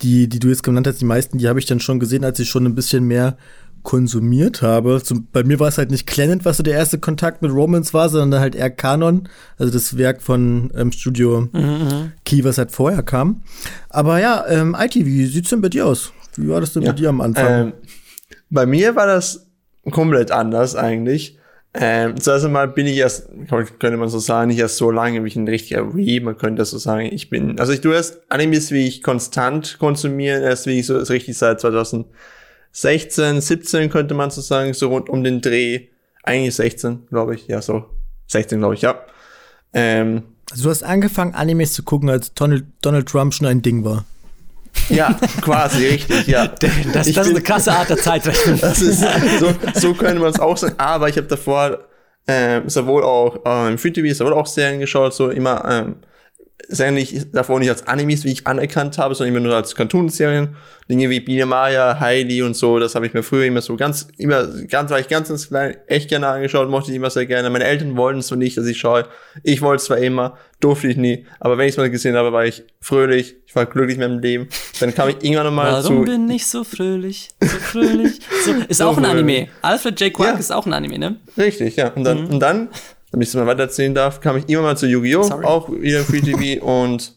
die, 0.01 0.29
die 0.29 0.39
du 0.39 0.47
jetzt 0.47 0.63
genannt 0.63 0.88
hast, 0.88 1.01
die 1.01 1.05
meisten, 1.05 1.38
die 1.38 1.49
habe 1.49 1.59
ich 1.59 1.65
dann 1.65 1.79
schon 1.79 1.99
gesehen, 1.99 2.23
als 2.23 2.39
ich 2.39 2.49
schon 2.49 2.65
ein 2.65 2.75
bisschen 2.75 3.03
mehr 3.03 3.38
konsumiert 3.86 4.62
habe. 4.62 5.02
Zum, 5.02 5.28
bei 5.32 5.43
mir 5.43 5.60
war 5.62 5.69
es 5.69 5.78
halt 5.78 5.91
nicht 5.91 6.06
Clement, 6.06 6.43
was 6.43 6.58
so 6.58 6.63
der 6.63 6.74
erste 6.74 7.00
Kontakt 7.00 7.41
mit 7.41 7.52
Romans 7.52 7.93
war, 7.93 8.10
sondern 8.10 8.41
halt 8.41 8.56
eher 8.56 8.69
Kanon, 8.69 9.30
also 9.58 9.71
das 9.71 9.98
Werk 9.98 10.21
von 10.21 10.71
ähm, 10.76 10.91
Studio 10.91 11.48
mhm, 11.54 11.60
mhm. 11.62 12.12
Key, 12.26 12.43
was 12.43 12.58
halt 12.58 12.71
vorher 12.71 13.04
kam. 13.04 13.43
Aber 13.88 14.19
ja, 14.19 14.43
ähm, 14.50 14.76
IT, 14.78 14.95
wie 14.95 15.26
sieht's 15.28 15.52
denn 15.52 15.62
bei 15.62 15.69
dir 15.69 15.86
aus? 15.86 16.12
Wie 16.36 16.50
war 16.50 16.60
das 16.60 16.74
denn 16.74 16.84
ja, 16.84 16.91
bei 16.91 16.98
dir 16.98 17.10
am 17.10 17.21
Anfang? 17.21 17.67
Ähm, 17.67 17.74
bei 18.50 18.65
mir 18.65 18.95
war 18.98 19.08
das 19.08 19.48
komplett 19.89 20.32
anders 20.32 20.76
eigentlich. 20.76 21.38
Ähm, 21.78 22.19
zuerst 22.19 22.45
einmal 22.45 22.69
bin 22.69 22.88
ich 22.88 22.98
erst, 22.98 23.30
könnte 23.50 23.98
man 23.98 24.08
so 24.08 24.17
sagen, 24.17 24.48
nicht 24.48 24.60
erst 24.60 24.78
so 24.78 24.91
lange 24.91 25.24
wie 25.24 25.28
ich 25.28 25.36
ein 25.36 25.48
richtiger 25.48 25.93
Wii, 25.93 26.21
man 26.21 26.38
könnte 26.38 26.60
das 26.60 26.71
so 26.71 26.78
sagen. 26.78 27.10
Ich 27.12 27.30
bin, 27.30 27.60
also 27.60 27.74
ich 27.74 27.82
tue 27.82 27.93
erst 27.93 28.21
Animes, 28.30 28.71
wie 28.71 28.88
ich 28.88 29.04
konstant 29.04 29.78
konsumiere, 29.78 30.41
erst 30.41 30.67
wie 30.67 30.80
ich 30.80 30.88
so 30.88 30.98
richtig 30.98 31.38
seit 31.38 31.60
2000 31.60 32.08
16, 32.75 33.39
17 33.39 33.89
könnte 33.89 34.13
man 34.13 34.31
so 34.31 34.41
sagen, 34.41 34.73
so 34.73 34.89
rund 34.89 35.07
um 35.07 35.23
den 35.23 35.39
Dreh. 35.39 35.88
Eigentlich 36.23 36.55
16, 36.55 37.07
glaube 37.07 37.35
ich. 37.35 37.47
Ja, 37.47 37.61
so. 37.61 37.85
16, 38.27 38.59
glaube 38.59 38.73
ich, 38.73 38.81
ja. 38.81 38.99
Ähm, 39.71 40.23
also 40.51 40.65
du 40.65 40.69
hast 40.71 40.83
angefangen, 40.83 41.33
Animes 41.35 41.71
zu 41.71 41.83
gucken, 41.83 42.09
als 42.09 42.33
Donald, 42.33 42.65
Donald 42.81 43.07
Trump 43.07 43.33
schon 43.33 43.47
ein 43.47 43.61
Ding 43.61 43.85
war. 43.85 44.03
Ja, 44.89 45.17
quasi, 45.39 45.85
richtig, 45.85 46.27
ja. 46.27 46.47
Das, 46.59 46.71
das 46.91 47.07
ist 47.07 47.17
eine 47.17 47.41
krasse 47.41 47.71
Art 47.71 47.89
der 47.89 47.97
Zeitrechnung. 47.97 48.59
Das 48.61 48.81
ist, 48.81 49.05
so, 49.39 49.55
so 49.73 49.93
könnte 49.93 50.19
man 50.19 50.31
es 50.31 50.39
auch 50.39 50.57
sagen. 50.57 50.75
Aber 50.77 51.07
ich 51.07 51.15
habe 51.15 51.27
davor 51.27 51.79
äh, 52.27 52.59
sowohl 52.65 53.03
auch 53.03 53.39
äh, 53.45 53.71
im 53.71 53.77
Free 53.77 53.91
TV, 53.91 54.13
sowohl 54.13 54.33
auch 54.33 54.47
Serien 54.47 54.81
geschaut, 54.81 55.13
so 55.13 55.29
immer 55.29 55.63
ähm, 55.71 55.95
sehr 56.67 56.91
nicht 56.91 57.34
davor 57.34 57.60
nicht 57.60 57.69
als 57.69 57.88
Animes, 57.88 58.23
wie 58.23 58.32
ich 58.32 58.47
anerkannt 58.47 58.97
habe, 58.97 59.15
sondern 59.15 59.36
immer 59.36 59.45
nur 59.45 59.56
als 59.56 59.75
Cartoonserien. 59.75 60.56
Dinge 60.89 61.10
wie 61.10 61.19
Biene 61.19 61.47
Maya, 61.47 61.99
Heidi 61.99 62.43
und 62.43 62.56
so, 62.56 62.78
das 62.78 62.93
habe 62.93 63.08
ich 63.08 63.13
mir 63.13 63.23
früher 63.23 63.45
immer 63.45 63.62
so 63.62 63.75
ganz, 63.75 64.08
immer, 64.17 64.45
ganz, 64.67 64.91
war 64.91 64.99
ich 64.99 65.08
ganz, 65.08 65.30
ganz 65.30 65.47
klein, 65.47 65.78
echt 65.88 66.10
gerne 66.10 66.28
angeschaut, 66.28 66.69
mochte 66.69 66.91
ich 66.91 66.97
immer 66.97 67.10
sehr 67.10 67.25
gerne. 67.25 67.49
Meine 67.49 67.63
Eltern 67.63 67.97
wollten 67.97 68.19
es 68.19 68.28
so 68.28 68.36
nicht, 68.36 68.56
dass 68.56 68.67
ich 68.67 68.78
schaue. 68.78 69.08
Ich 69.41 69.63
wollte 69.63 69.82
es 69.82 69.86
zwar 69.86 69.97
immer, 69.97 70.38
durfte 70.60 70.88
ich 70.88 70.95
nie, 70.95 71.25
aber 71.39 71.58
wenn 71.58 71.65
ich 71.65 71.73
es 71.73 71.78
mal 71.78 71.89
gesehen 71.89 72.15
habe, 72.15 72.32
war 72.32 72.45
ich 72.45 72.63
fröhlich, 72.82 73.36
ich 73.47 73.56
war 73.56 73.65
glücklich 73.65 73.97
mit 73.97 74.10
meinem 74.10 74.19
Leben. 74.19 74.47
Dann 74.80 74.93
kam 74.93 75.10
ich 75.10 75.15
irgendwann 75.23 75.47
nochmal 75.47 75.71
Warum 75.71 75.84
zu. 75.84 75.89
Warum 75.89 76.06
bin 76.06 76.30
ich 76.30 76.45
so 76.45 76.63
fröhlich, 76.63 77.30
so 77.41 77.47
fröhlich? 77.47 78.19
So, 78.43 78.51
ist 78.67 78.78
so 78.78 78.86
auch 78.86 78.97
ein 78.97 79.06
Anime. 79.06 79.47
Alfred 79.63 79.99
J. 79.99 80.13
Quark 80.13 80.34
ja. 80.34 80.39
ist 80.39 80.51
auch 80.51 80.67
ein 80.67 80.73
Anime, 80.73 80.99
ne? 80.99 81.15
Richtig, 81.36 81.78
ja. 81.78 81.89
Und 81.89 82.04
dann, 82.04 82.25
mhm. 82.25 82.30
und 82.30 82.39
dann 82.39 82.69
damit 83.15 83.30
ich 83.30 83.34
es 83.34 83.39
mal 83.39 83.47
weiterzählen 83.47 83.95
darf, 83.95 84.19
kam 84.19 84.36
ich 84.36 84.49
immer 84.49 84.62
mal 84.62 84.75
zu 84.75 84.88
Yu-Gi-Oh! 84.88 85.21
auch 85.43 85.69
wieder 85.69 86.04
Free 86.04 86.19
TV 86.19 86.62
und 86.84 87.13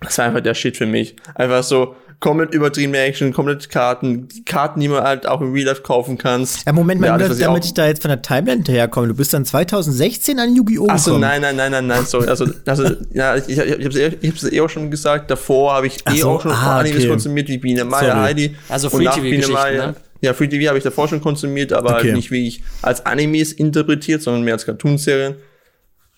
das 0.00 0.18
war 0.18 0.24
einfach 0.26 0.40
der 0.40 0.54
Shit 0.54 0.76
für 0.76 0.86
mich. 0.86 1.14
Einfach 1.36 1.62
so 1.62 1.94
komplett 2.18 2.52
übertriebene 2.52 2.98
Action, 2.98 3.32
komplett 3.32 3.70
Karten, 3.70 4.28
Karten, 4.44 4.80
die 4.80 4.88
man 4.88 5.04
halt 5.04 5.28
auch 5.28 5.40
im 5.40 5.52
Real 5.52 5.66
Life 5.66 5.82
kaufen 5.82 6.18
kannst. 6.18 6.66
Ja, 6.66 6.72
Moment 6.72 7.00
mal, 7.00 7.06
ja, 7.06 7.16
das, 7.18 7.38
damit 7.38 7.64
ich 7.64 7.74
da 7.74 7.86
jetzt 7.86 8.02
von 8.02 8.08
der 8.08 8.22
Timeline 8.22 8.56
hinterherkomme. 8.56 9.06
Du 9.06 9.14
bist 9.14 9.32
dann 9.32 9.44
2016 9.44 10.36
an 10.40 10.56
Yu-Gi-Oh! 10.56 10.88
Achso, 10.88 11.16
nein, 11.16 11.42
nein, 11.42 11.54
nein, 11.54 11.70
nein, 11.70 11.86
nein, 11.86 12.04
sorry. 12.04 12.26
Also, 12.26 12.46
also 12.66 12.90
ja, 13.12 13.36
ich, 13.36 13.48
ich, 13.48 13.58
ich 13.58 13.84
hab's, 13.84 13.96
eh, 13.96 14.16
ich 14.20 14.30
hab's 14.30 14.52
eh 14.52 14.60
auch 14.60 14.68
schon 14.68 14.90
gesagt, 14.90 15.30
davor 15.30 15.74
habe 15.74 15.86
ich 15.86 15.98
eh 16.10 16.16
so, 16.16 16.30
auch 16.30 16.42
schon 16.42 16.50
ah, 16.50 16.80
Animes 16.80 16.98
okay. 16.98 17.08
konsumiert, 17.08 17.48
wie 17.48 17.58
Biene 17.58 17.84
Maya, 17.84 18.20
Heidi. 18.20 18.56
Also 18.68 18.90
Free 18.90 19.04
TV-Geschichten, 19.04 19.76
ne? 19.76 19.94
Ja, 20.24 20.32
Free 20.32 20.48
TV 20.48 20.68
habe 20.68 20.78
ich 20.78 20.84
davor 20.84 21.06
schon 21.06 21.20
konsumiert, 21.20 21.70
aber 21.74 21.96
okay. 21.98 22.14
nicht 22.14 22.30
wie 22.30 22.48
ich 22.48 22.62
als 22.80 23.04
Animes 23.04 23.52
interpretiert, 23.52 24.22
sondern 24.22 24.42
mehr 24.42 24.54
als 24.54 24.64
Cartoonserien. 24.64 25.34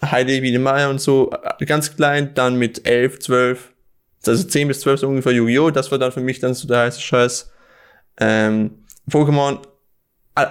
Heidi 0.01 0.40
Biene 0.40 0.61
Maya 0.61 0.88
und 0.90 1.01
so, 1.01 1.33
äh, 1.59 1.64
ganz 1.64 1.97
klein, 1.97 2.33
dann 2.35 2.57
mit 2.57 2.87
11, 2.87 3.19
12, 3.19 3.73
also 4.25 4.45
10 4.45 4.69
bis 4.69 4.81
12 4.81 5.01
so 5.01 5.09
ungefähr 5.09 5.33
Yu-Gi-Oh! 5.33 5.71
Das 5.73 5.90
war 5.90 5.99
dann 5.99 6.12
für 6.12 6.21
mich 6.21 6.38
dann 6.38 6.55
so 6.55 6.69
der 6.69 6.83
heiße 6.83 7.01
Scheiß. 7.01 7.51
Ähm, 8.21 8.85
Pokémon, 9.11 9.59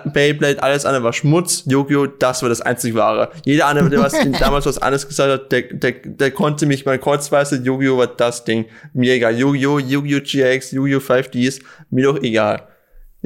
Beyblade, 0.03 0.61
alles 0.61 0.85
andere 0.85 1.03
war 1.03 1.13
Schmutz. 1.13 1.63
Yu-Gi-Oh! 1.65 2.07
das 2.07 2.41
war 2.41 2.49
das 2.49 2.59
einzig 2.59 2.93
wahre. 2.93 3.31
Jeder 3.45 3.67
andere, 3.67 3.89
der 3.89 4.01
was 4.01 4.13
damals 4.39 4.65
was 4.65 4.79
anderes 4.79 5.07
gesagt 5.07 5.31
hat, 5.31 5.51
der, 5.53 5.61
der, 5.61 5.93
der 5.93 6.31
konnte 6.31 6.65
mich 6.65 6.85
mal 6.85 6.99
kreuzweise. 6.99 7.55
Yu-Gi-Oh! 7.63 7.99
war 7.99 8.07
das 8.07 8.43
Ding. 8.43 8.65
Mir 8.93 9.13
egal. 9.13 9.39
Yu-Gi-Oh!, 9.39 9.79
Yu-Gi-Oh! 9.79 10.19
GX, 10.19 10.71
Yu-Gi-Oh! 10.73 10.99
5Ds, 10.99 11.61
mir 11.89 12.03
doch 12.03 12.21
egal. 12.21 12.67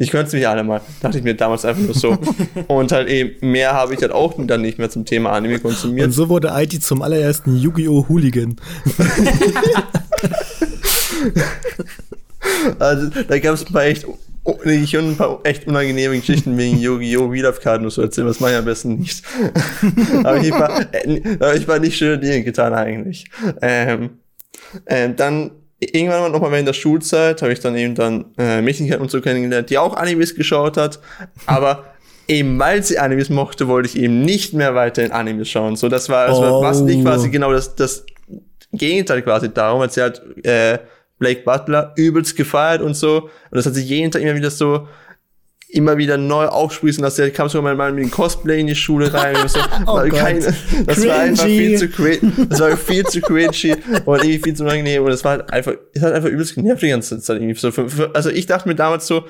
Ich 0.02 0.12
könnte 0.12 0.28
es 0.28 0.34
mich 0.34 0.48
alle 0.48 0.64
mal. 0.64 0.80
Dachte 1.02 1.18
ich 1.18 1.26
mir 1.26 1.36
damals 1.36 1.66
einfach 1.66 1.84
nur 1.84 1.94
so. 1.94 2.18
und 2.68 2.94
halt 2.94 3.10
eben, 3.10 3.52
mehr 3.52 3.74
habe 3.74 3.94
ich 3.94 4.02
halt 4.02 4.14
auch 4.14 4.34
dann 4.38 4.62
nicht 4.62 4.80
mehr 4.80 4.90
zum 4.90 5.04
Thema 5.04 5.34
Anime 5.34 5.60
konsumiert. 5.60 6.08
Und 6.08 6.14
so 6.14 6.30
wurde 6.30 6.54
IT 6.56 6.82
zum 6.82 7.02
allerersten 7.02 7.58
Yu-Gi-Oh! 7.58 8.08
Hooligan. 8.08 8.56
also, 12.80 13.10
da 13.28 13.40
gab 13.40 13.56
es 13.56 13.66
ein 13.66 13.74
paar 13.74 13.84
echt, 13.84 14.06
ein 14.64 15.18
paar 15.18 15.42
echt 15.44 15.68
unangenehme 15.68 16.18
Geschichten 16.18 16.58
wegen 16.58 16.80
Yu-Gi-Oh! 16.80 17.28
Real-Life-Karten 17.28 17.84
und 17.84 17.92
so 17.92 18.02
erzählen, 18.02 18.28
was 18.28 18.40
mache 18.40 18.52
ich 18.52 18.58
am 18.58 18.64
besten 18.64 19.00
nicht. 19.00 19.22
aber 20.24 20.38
ich 20.38 20.52
war, 20.52 20.80
äh, 20.94 21.58
ich 21.58 21.68
war 21.68 21.80
nicht 21.80 21.98
schöne 21.98 22.20
Dinge 22.20 22.44
getan 22.44 22.74
eigentlich. 22.74 23.26
Ähm, 23.62 24.12
ähm, 24.86 25.18
dann 25.18 25.52
irgendwann 25.80 26.32
noch 26.32 26.42
mal 26.42 26.52
während 26.52 26.68
der 26.68 26.74
Schulzeit 26.74 27.42
habe 27.42 27.54
ich 27.54 27.60
dann 27.60 27.76
eben 27.76 27.96
dann 27.96 28.26
äh, 28.38 28.62
Mädchen 28.62 28.94
und 29.00 29.10
so 29.10 29.22
kennengelernt, 29.22 29.70
die 29.70 29.78
auch 29.78 29.96
Animes 29.96 30.36
geschaut 30.36 30.78
hat, 30.78 31.00
aber 31.46 31.86
eben 32.28 32.60
weil 32.60 32.84
sie 32.84 33.00
Animes 33.00 33.30
mochte, 33.30 33.68
wollte 33.68 33.90
ich 33.90 33.98
eben 33.98 34.22
nicht 34.22 34.54
mehr 34.54 34.76
weiter 34.76 35.04
in 35.04 35.12
Animes 35.12 35.50
schauen. 35.50 35.76
So, 35.76 35.90
das 35.90 36.10
war, 36.10 36.28
das 36.28 36.38
oh. 36.38 36.42
war 36.42 36.62
was 36.62 36.82
nicht 36.82 37.04
quasi 37.04 37.30
genau 37.30 37.52
das, 37.52 37.76
das 37.76 38.06
Gegenteil 38.72 39.22
quasi 39.22 39.52
darum, 39.52 39.82
hat 39.82 39.94
sie 39.94 40.02
halt 40.02 40.22
äh, 40.46 40.80
Blake 41.18 41.42
Butler 41.44 41.94
übelst 41.96 42.36
gefeiert 42.36 42.82
und 42.82 42.94
so. 42.94 43.24
Und 43.24 43.56
das 43.58 43.66
hat 43.66 43.74
sie 43.74 43.84
jeden 43.84 44.12
Tag 44.12 44.22
immer 44.22 44.36
wieder 44.36 44.52
so 44.52 44.88
immer 45.70 45.98
wieder 45.98 46.18
neu 46.18 46.48
aufsprießen 46.48 47.04
lassen. 47.04 47.22
Da 47.22 47.30
kam 47.30 47.48
sogar 47.48 47.76
mal 47.76 47.92
mit 47.92 48.04
dem 48.04 48.12
Cosplay 48.12 48.60
in 48.60 48.68
die 48.68 48.76
Schule 48.76 49.14
rein. 49.14 49.36
So, 49.48 49.60
oh 49.88 50.02
keine, 50.10 50.54
das 50.86 51.08
war 51.08 51.20
einfach 51.20 51.46
viel 51.46 51.78
zu 51.78 51.90
cringy. 51.90 52.48
Das 52.50 52.60
war 52.60 52.76
viel 52.76 53.06
zu 53.06 53.22
cringy 53.22 53.76
und 54.06 54.18
irgendwie 54.18 54.40
viel 54.40 54.56
zu 54.56 54.64
unangenehm. 54.64 55.04
Und 55.04 55.12
es 55.12 55.24
war 55.24 55.32
halt 55.32 55.54
einfach, 55.54 55.74
es 55.94 56.02
hat 56.02 56.14
einfach 56.14 56.30
übelst 56.30 56.56
genervt 56.56 56.82
die 56.82 56.90
ganze 56.90 57.20
Zeit 57.20 57.38
irgendwie. 57.38 57.60
So 57.60 57.72
für, 57.72 57.88
für, 57.90 58.16
also 58.16 58.30
ich 58.30 58.48
dachte 58.48 58.68
mir 58.68 58.76
damals 58.76 59.06
so, 59.06 59.26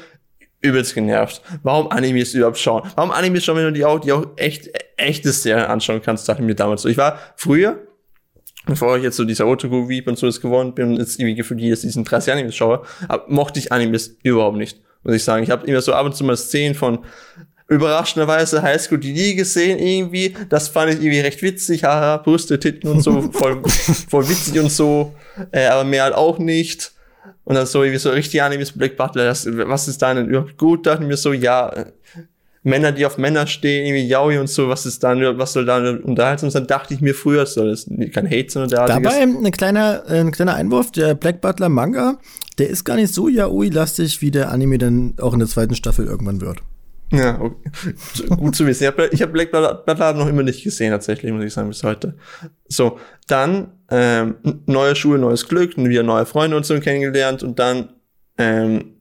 übelst 0.61 0.93
genervt. 0.93 1.41
Warum 1.63 1.89
Animes 1.89 2.33
überhaupt 2.33 2.57
schauen? 2.57 2.83
Warum 2.95 3.11
Animes 3.11 3.43
schauen, 3.43 3.57
wenn 3.57 3.65
du 3.65 3.73
die 3.73 3.85
auch, 3.85 3.99
die 3.99 4.11
auch 4.11 4.25
echt, 4.35 4.69
echtes 4.97 5.43
Serien 5.43 5.65
anschauen 5.65 6.01
kannst, 6.01 6.27
dachte 6.27 6.41
ich 6.41 6.47
mir 6.47 6.55
damals 6.55 6.81
so. 6.81 6.89
Ich 6.89 6.97
war 6.97 7.17
früher, 7.35 7.81
bevor 8.65 8.97
ich 8.97 9.03
jetzt 9.03 9.15
so 9.15 9.23
dieser 9.23 9.47
Otaku-Weep 9.47 10.07
und 10.07 10.17
so 10.17 10.25
das 10.25 10.41
geworden 10.41 10.73
bin 10.73 10.89
und 10.89 10.97
jetzt 10.97 11.17
irgendwie 11.17 11.35
gefühlt 11.35 11.61
jedes 11.61 11.81
diesen 11.81 12.03
30 12.03 12.33
Animes 12.33 12.55
schaue, 12.55 12.83
mochte 13.27 13.59
ich 13.59 13.71
Animes 13.71 14.17
überhaupt 14.23 14.57
nicht 14.57 14.81
muss 15.03 15.15
ich 15.15 15.23
sagen. 15.23 15.43
Ich 15.43 15.49
habe 15.49 15.65
immer 15.67 15.81
so 15.81 15.93
ab 15.93 16.05
und 16.05 16.15
zu 16.15 16.23
mal 16.23 16.37
Szenen 16.37 16.75
von 16.75 16.99
überraschenderweise 17.67 18.61
Highschool 18.61 18.97
die 18.97 19.35
gesehen 19.35 19.79
irgendwie. 19.79 20.35
Das 20.49 20.67
fand 20.67 20.91
ich 20.91 20.99
irgendwie 20.99 21.19
recht 21.19 21.41
witzig. 21.41 21.83
Haha, 21.83 22.17
Brüste, 22.17 22.59
Titten 22.59 22.89
und 22.89 23.01
so, 23.01 23.21
voll, 23.31 23.61
voll 24.09 24.27
witzig 24.27 24.59
und 24.59 24.71
so. 24.71 25.15
Äh, 25.51 25.67
aber 25.67 25.83
mehr 25.83 26.03
halt 26.03 26.15
auch 26.15 26.39
nicht. 26.39 26.91
Und 27.43 27.55
dann 27.55 27.65
so 27.65 27.83
irgendwie 27.83 27.99
so 27.99 28.09
richtig 28.09 28.41
Animes 28.41 28.71
Black 28.71 28.97
Butler. 28.97 29.25
Das, 29.25 29.47
was 29.49 29.87
ist 29.87 30.01
da 30.01 30.13
denn 30.13 30.27
überhaupt 30.27 30.57
gut? 30.57 30.85
Dachte 30.85 31.03
mir 31.03 31.17
so, 31.17 31.33
ja, 31.33 31.85
Männer, 32.63 32.91
die 32.91 33.05
auf 33.05 33.17
Männer 33.17 33.47
stehen, 33.47 33.85
irgendwie 33.85 34.07
Yaoi 34.07 34.37
und 34.37 34.49
so, 34.49 34.67
was 34.67 34.85
ist 34.85 35.03
da, 35.03 35.15
was 35.37 35.53
soll 35.53 35.65
da 35.65 35.77
unterhaltsam 35.77 36.49
sein, 36.49 36.67
dachte 36.67 36.93
ich 36.93 37.01
mir 37.01 37.15
früher, 37.15 37.45
soll 37.45 37.69
das 37.69 37.85
kein 38.13 38.29
Hate, 38.29 38.49
sondern 38.49 38.69
derartiges. 38.69 39.13
Dabei 39.13 39.23
ein 39.23 39.51
kleiner, 39.51 40.03
ein 40.07 40.31
kleiner 40.31 40.55
Einwurf, 40.55 40.91
der 40.91 41.15
Black 41.15 41.41
Butler 41.41 41.69
Manga, 41.69 42.17
der 42.57 42.69
ist 42.69 42.83
gar 42.83 42.95
nicht 42.95 43.13
so 43.13 43.29
Yaoi-lastig, 43.29 44.21
wie 44.21 44.31
der 44.31 44.51
Anime 44.51 44.77
dann 44.77 45.13
auch 45.21 45.33
in 45.33 45.39
der 45.39 45.47
zweiten 45.47 45.75
Staffel 45.75 46.05
irgendwann 46.05 46.41
wird. 46.41 46.59
Ja, 47.11 47.39
okay. 47.41 48.33
gut 48.37 48.55
zu 48.55 48.67
wissen. 48.67 48.83
Ich 48.83 48.87
habe 48.87 49.09
hab 49.11 49.33
Black 49.33 49.51
Butler 49.51 50.13
noch 50.13 50.27
immer 50.27 50.43
nicht 50.43 50.63
gesehen, 50.63 50.91
tatsächlich, 50.91 51.31
muss 51.31 51.43
ich 51.43 51.53
sagen, 51.53 51.69
bis 51.69 51.83
heute. 51.83 52.15
So, 52.67 52.99
dann 53.27 53.71
ähm, 53.89 54.35
neue 54.67 54.95
Schule, 54.95 55.17
neues 55.17 55.47
Glück, 55.47 55.75
wieder 55.77 56.03
neue 56.03 56.25
Freunde 56.25 56.57
und 56.57 56.65
so 56.65 56.79
kennengelernt 56.79 57.41
und 57.41 57.57
dann 57.57 57.89
ähm, 58.37 58.99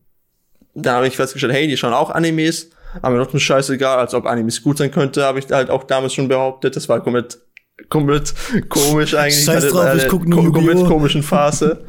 da 0.83 0.97
habe 0.97 1.09
ich 1.09 1.16
festgestellt, 1.16 1.53
hey, 1.53 1.66
die 1.66 1.77
schauen 1.77 1.92
auch 1.92 2.11
Animes 2.11 2.71
aber 3.03 3.16
mir 3.16 3.22
trotzdem 3.22 3.40
scheißegal, 3.40 3.98
als 3.98 4.14
ob 4.14 4.27
Animes 4.27 4.62
gut 4.62 4.79
sein 4.79 4.90
könnte, 4.90 5.24
habe 5.24 5.38
ich 5.38 5.51
halt 5.51 5.70
auch 5.70 5.85
damals 5.85 6.14
schon 6.14 6.29
behauptet. 6.29 6.77
Das 6.77 6.88
war 6.88 7.01
komplett, 7.01 7.38
komplett 7.88 8.35
komisch 8.68 9.14
eigentlich. 9.14 9.44
Scheiß 9.44 9.68
drauf, 9.68 9.94
ich 9.96 10.09
guck 10.09 10.27
nur 10.27 10.42
kom 10.42 10.53
komplett 10.53 10.85
komischen 10.87 11.22
Phase. 11.22 11.85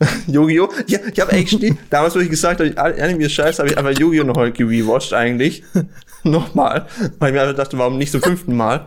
Yu-Gi-Oh! 0.26 0.68
Ja, 0.86 1.00
ich 1.12 1.20
habe 1.20 1.32
actually, 1.32 1.76
damals, 1.90 2.14
wo 2.14 2.20
ich 2.20 2.30
gesagt 2.30 2.60
habe, 2.60 2.76
Anime 2.78 3.24
ist 3.24 3.32
scheiße, 3.32 3.58
habe 3.58 3.70
ich 3.70 3.78
einfach 3.78 3.98
Yu-Gi-Oh! 3.98 4.24
noch 4.24 4.36
mal 4.36 4.52
gerewatcht 4.52 5.12
eigentlich. 5.12 5.62
Nochmal. 6.22 6.86
Weil 7.18 7.30
ich 7.30 7.34
mir 7.34 7.42
einfach 7.42 7.56
dachte, 7.56 7.78
warum 7.78 7.98
nicht 7.98 8.12
zum 8.12 8.22
fünften 8.22 8.56
Mal? 8.56 8.84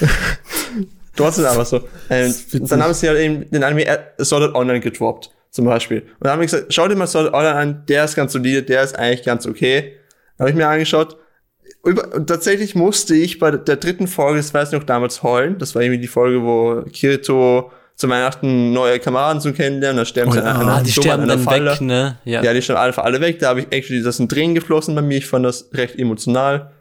Trotzdem 1.16 1.46
einfach 1.46 1.66
so. 1.66 1.88
Ähm, 2.10 2.34
dann 2.52 2.82
haben 2.82 2.92
sie 2.92 3.08
halt 3.08 3.20
eben 3.20 3.48
den 3.50 3.62
Anime 3.62 3.86
Sword 4.20 4.54
Online 4.54 4.80
gedroppt, 4.80 5.30
zum 5.50 5.64
Beispiel. 5.64 6.00
Und 6.00 6.08
dann 6.20 6.32
haben 6.32 6.40
wir 6.40 6.46
gesagt, 6.46 6.74
schau 6.74 6.88
dir 6.88 6.96
mal 6.96 7.06
Sword 7.06 7.32
Online 7.32 7.54
an, 7.54 7.84
der 7.88 8.04
ist 8.04 8.16
ganz 8.16 8.32
solide, 8.32 8.62
der 8.62 8.82
ist 8.82 8.98
eigentlich 8.98 9.24
ganz 9.24 9.46
okay. 9.46 9.92
Habe 10.38 10.50
ich 10.50 10.56
mir 10.56 10.68
angeschaut. 10.68 11.16
Über, 11.84 12.14
und 12.14 12.26
tatsächlich 12.26 12.74
musste 12.74 13.14
ich 13.14 13.38
bei 13.38 13.50
der 13.50 13.76
dritten 13.76 14.06
Folge, 14.06 14.38
das 14.38 14.52
weiß 14.52 14.72
ich 14.72 14.78
noch 14.78 14.86
damals, 14.86 15.22
heulen. 15.22 15.58
Das 15.58 15.74
war 15.74 15.82
irgendwie 15.82 16.00
die 16.00 16.08
Folge, 16.08 16.42
wo 16.42 16.82
Kirito 16.90 17.70
zu 17.96 18.08
Weihnachten 18.08 18.72
neue 18.72 18.98
Kameraden 18.98 19.40
zu 19.40 19.52
kennenlernen, 19.52 19.98
da 19.98 20.04
sterben 20.04 20.30
oh, 20.30 20.34
sie 20.34 20.42
einer, 20.42 20.58
ah, 20.66 20.82
die 20.82 20.90
sterben 20.90 21.28
dann 21.28 21.40
Falle. 21.40 21.72
weg, 21.72 21.80
ne? 21.80 22.18
Ja. 22.24 22.42
ja, 22.42 22.52
die 22.52 22.60
sterben 22.60 22.80
alle, 22.80 22.98
alle 22.98 23.20
weg. 23.20 23.38
Da 23.38 23.50
habe 23.50 23.60
ich 23.60 23.66
actually, 23.70 24.02
das 24.02 24.16
sind 24.16 24.30
Tränen 24.30 24.54
geflossen 24.54 24.94
bei 24.94 25.02
mir. 25.02 25.18
Ich 25.18 25.26
fand 25.26 25.44
das 25.44 25.68
recht 25.72 25.96
emotional 25.98 26.72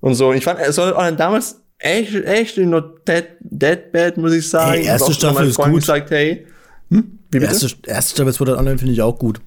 und 0.00 0.14
so. 0.14 0.28
Und 0.30 0.36
ich 0.36 0.44
fand, 0.44 0.58
es 0.58 0.76
war 0.78 1.12
damals 1.12 1.60
echt, 1.78 2.14
echt 2.14 2.58
nur 2.58 2.96
dead, 3.06 3.26
dead 3.40 3.92
bad, 3.92 4.16
muss 4.16 4.32
ich 4.32 4.48
sagen. 4.48 4.72
Hey, 4.72 4.86
erste 4.86 5.12
Staffel 5.12 5.46
ist 5.46 5.56
gut. 5.56 5.74
gesagt, 5.74 6.10
hey, 6.10 6.46
hm? 6.90 7.18
Wie 7.30 7.38
bitte? 7.38 7.52
Erste, 7.52 7.76
erste 7.86 8.14
Staffel 8.14 8.48
Art 8.50 8.58
Online 8.58 8.78
finde 8.78 8.92
ich 8.92 9.02
auch 9.02 9.18
gut. 9.18 9.40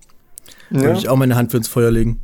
Ja. 0.70 0.82
Würde 0.82 1.00
ich 1.00 1.10
auch 1.10 1.18
meine 1.18 1.36
Hand 1.36 1.52
für 1.52 1.58
ins 1.58 1.68
Feuer 1.68 1.92
legen. 1.92 2.22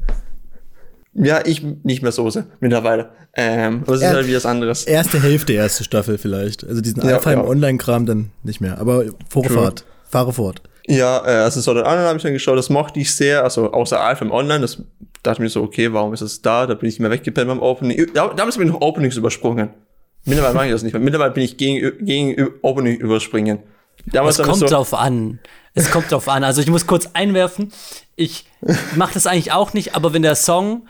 Ja, 1.15 1.41
ich 1.45 1.63
nicht 1.83 2.01
mehr 2.01 2.11
Soße 2.11 2.45
mittlerweile. 2.59 3.09
Ähm, 3.35 3.83
aber 3.83 3.95
es 3.95 4.01
ist 4.01 4.07
halt 4.07 4.27
wie 4.27 4.35
was 4.35 4.45
anderes. 4.45 4.83
Erste 4.83 5.21
Hälfte, 5.21 5.53
erste 5.53 5.83
Staffel 5.83 6.17
vielleicht. 6.17 6.65
Also 6.67 6.81
diesen 6.81 7.05
ja, 7.05 7.15
Alpha 7.15 7.31
ja. 7.31 7.43
Online-Kram 7.43 8.05
dann 8.05 8.31
nicht 8.43 8.59
mehr. 8.59 8.77
Aber 8.79 9.05
Vorfahrt, 9.29 9.85
fahre 10.09 10.33
fort. 10.33 10.61
Ja, 10.87 11.25
äh, 11.25 11.43
also 11.43 11.61
Sword 11.61 11.77
Art 11.77 11.87
Online 11.87 12.07
habe 12.07 12.17
ich 12.17 12.23
dann 12.23 12.33
geschaut, 12.33 12.57
das 12.57 12.69
mochte 12.69 12.99
ich 12.99 13.13
sehr, 13.13 13.43
also 13.43 13.71
außer 13.71 13.99
Alpha 13.99 14.23
im 14.23 14.31
Online, 14.31 14.59
das 14.59 14.83
dachte 15.23 15.37
ich 15.37 15.39
mir 15.39 15.49
so, 15.49 15.63
okay, 15.63 15.91
warum 15.91 16.13
ist 16.13 16.21
das 16.21 16.41
da? 16.41 16.67
Da 16.67 16.75
bin 16.75 16.89
ich 16.89 16.99
immer 16.99 17.09
weggepennt 17.09 17.47
beim 17.47 17.61
Opening. 17.61 18.07
Damals 18.13 18.57
bin 18.57 18.67
ich 18.67 18.73
noch 18.73 18.81
Openings 18.81 19.17
übersprungen. 19.17 19.69
Mittlerweile 20.25 20.53
mache 20.53 20.65
ich 20.67 20.71
das 20.71 20.83
nicht 20.83 20.93
mehr. 20.93 21.01
Mittlerweile 21.01 21.31
bin 21.31 21.43
ich 21.43 21.57
gegen, 21.57 22.05
gegen 22.05 22.49
Opening 22.61 22.97
überspringen. 22.97 23.59
Damals 24.07 24.37
es 24.37 24.45
kommt 24.45 24.59
so, 24.59 24.67
drauf 24.67 24.93
an. 24.93 25.39
Es 25.73 25.91
kommt 25.91 26.11
drauf 26.11 26.27
an. 26.29 26.43
Also 26.43 26.61
ich 26.61 26.67
muss 26.67 26.85
kurz 26.85 27.09
einwerfen, 27.13 27.71
ich 28.15 28.45
mache 28.95 29.13
das 29.13 29.27
eigentlich 29.27 29.51
auch 29.51 29.73
nicht, 29.73 29.95
aber 29.95 30.13
wenn 30.13 30.21
der 30.21 30.35
Song 30.35 30.87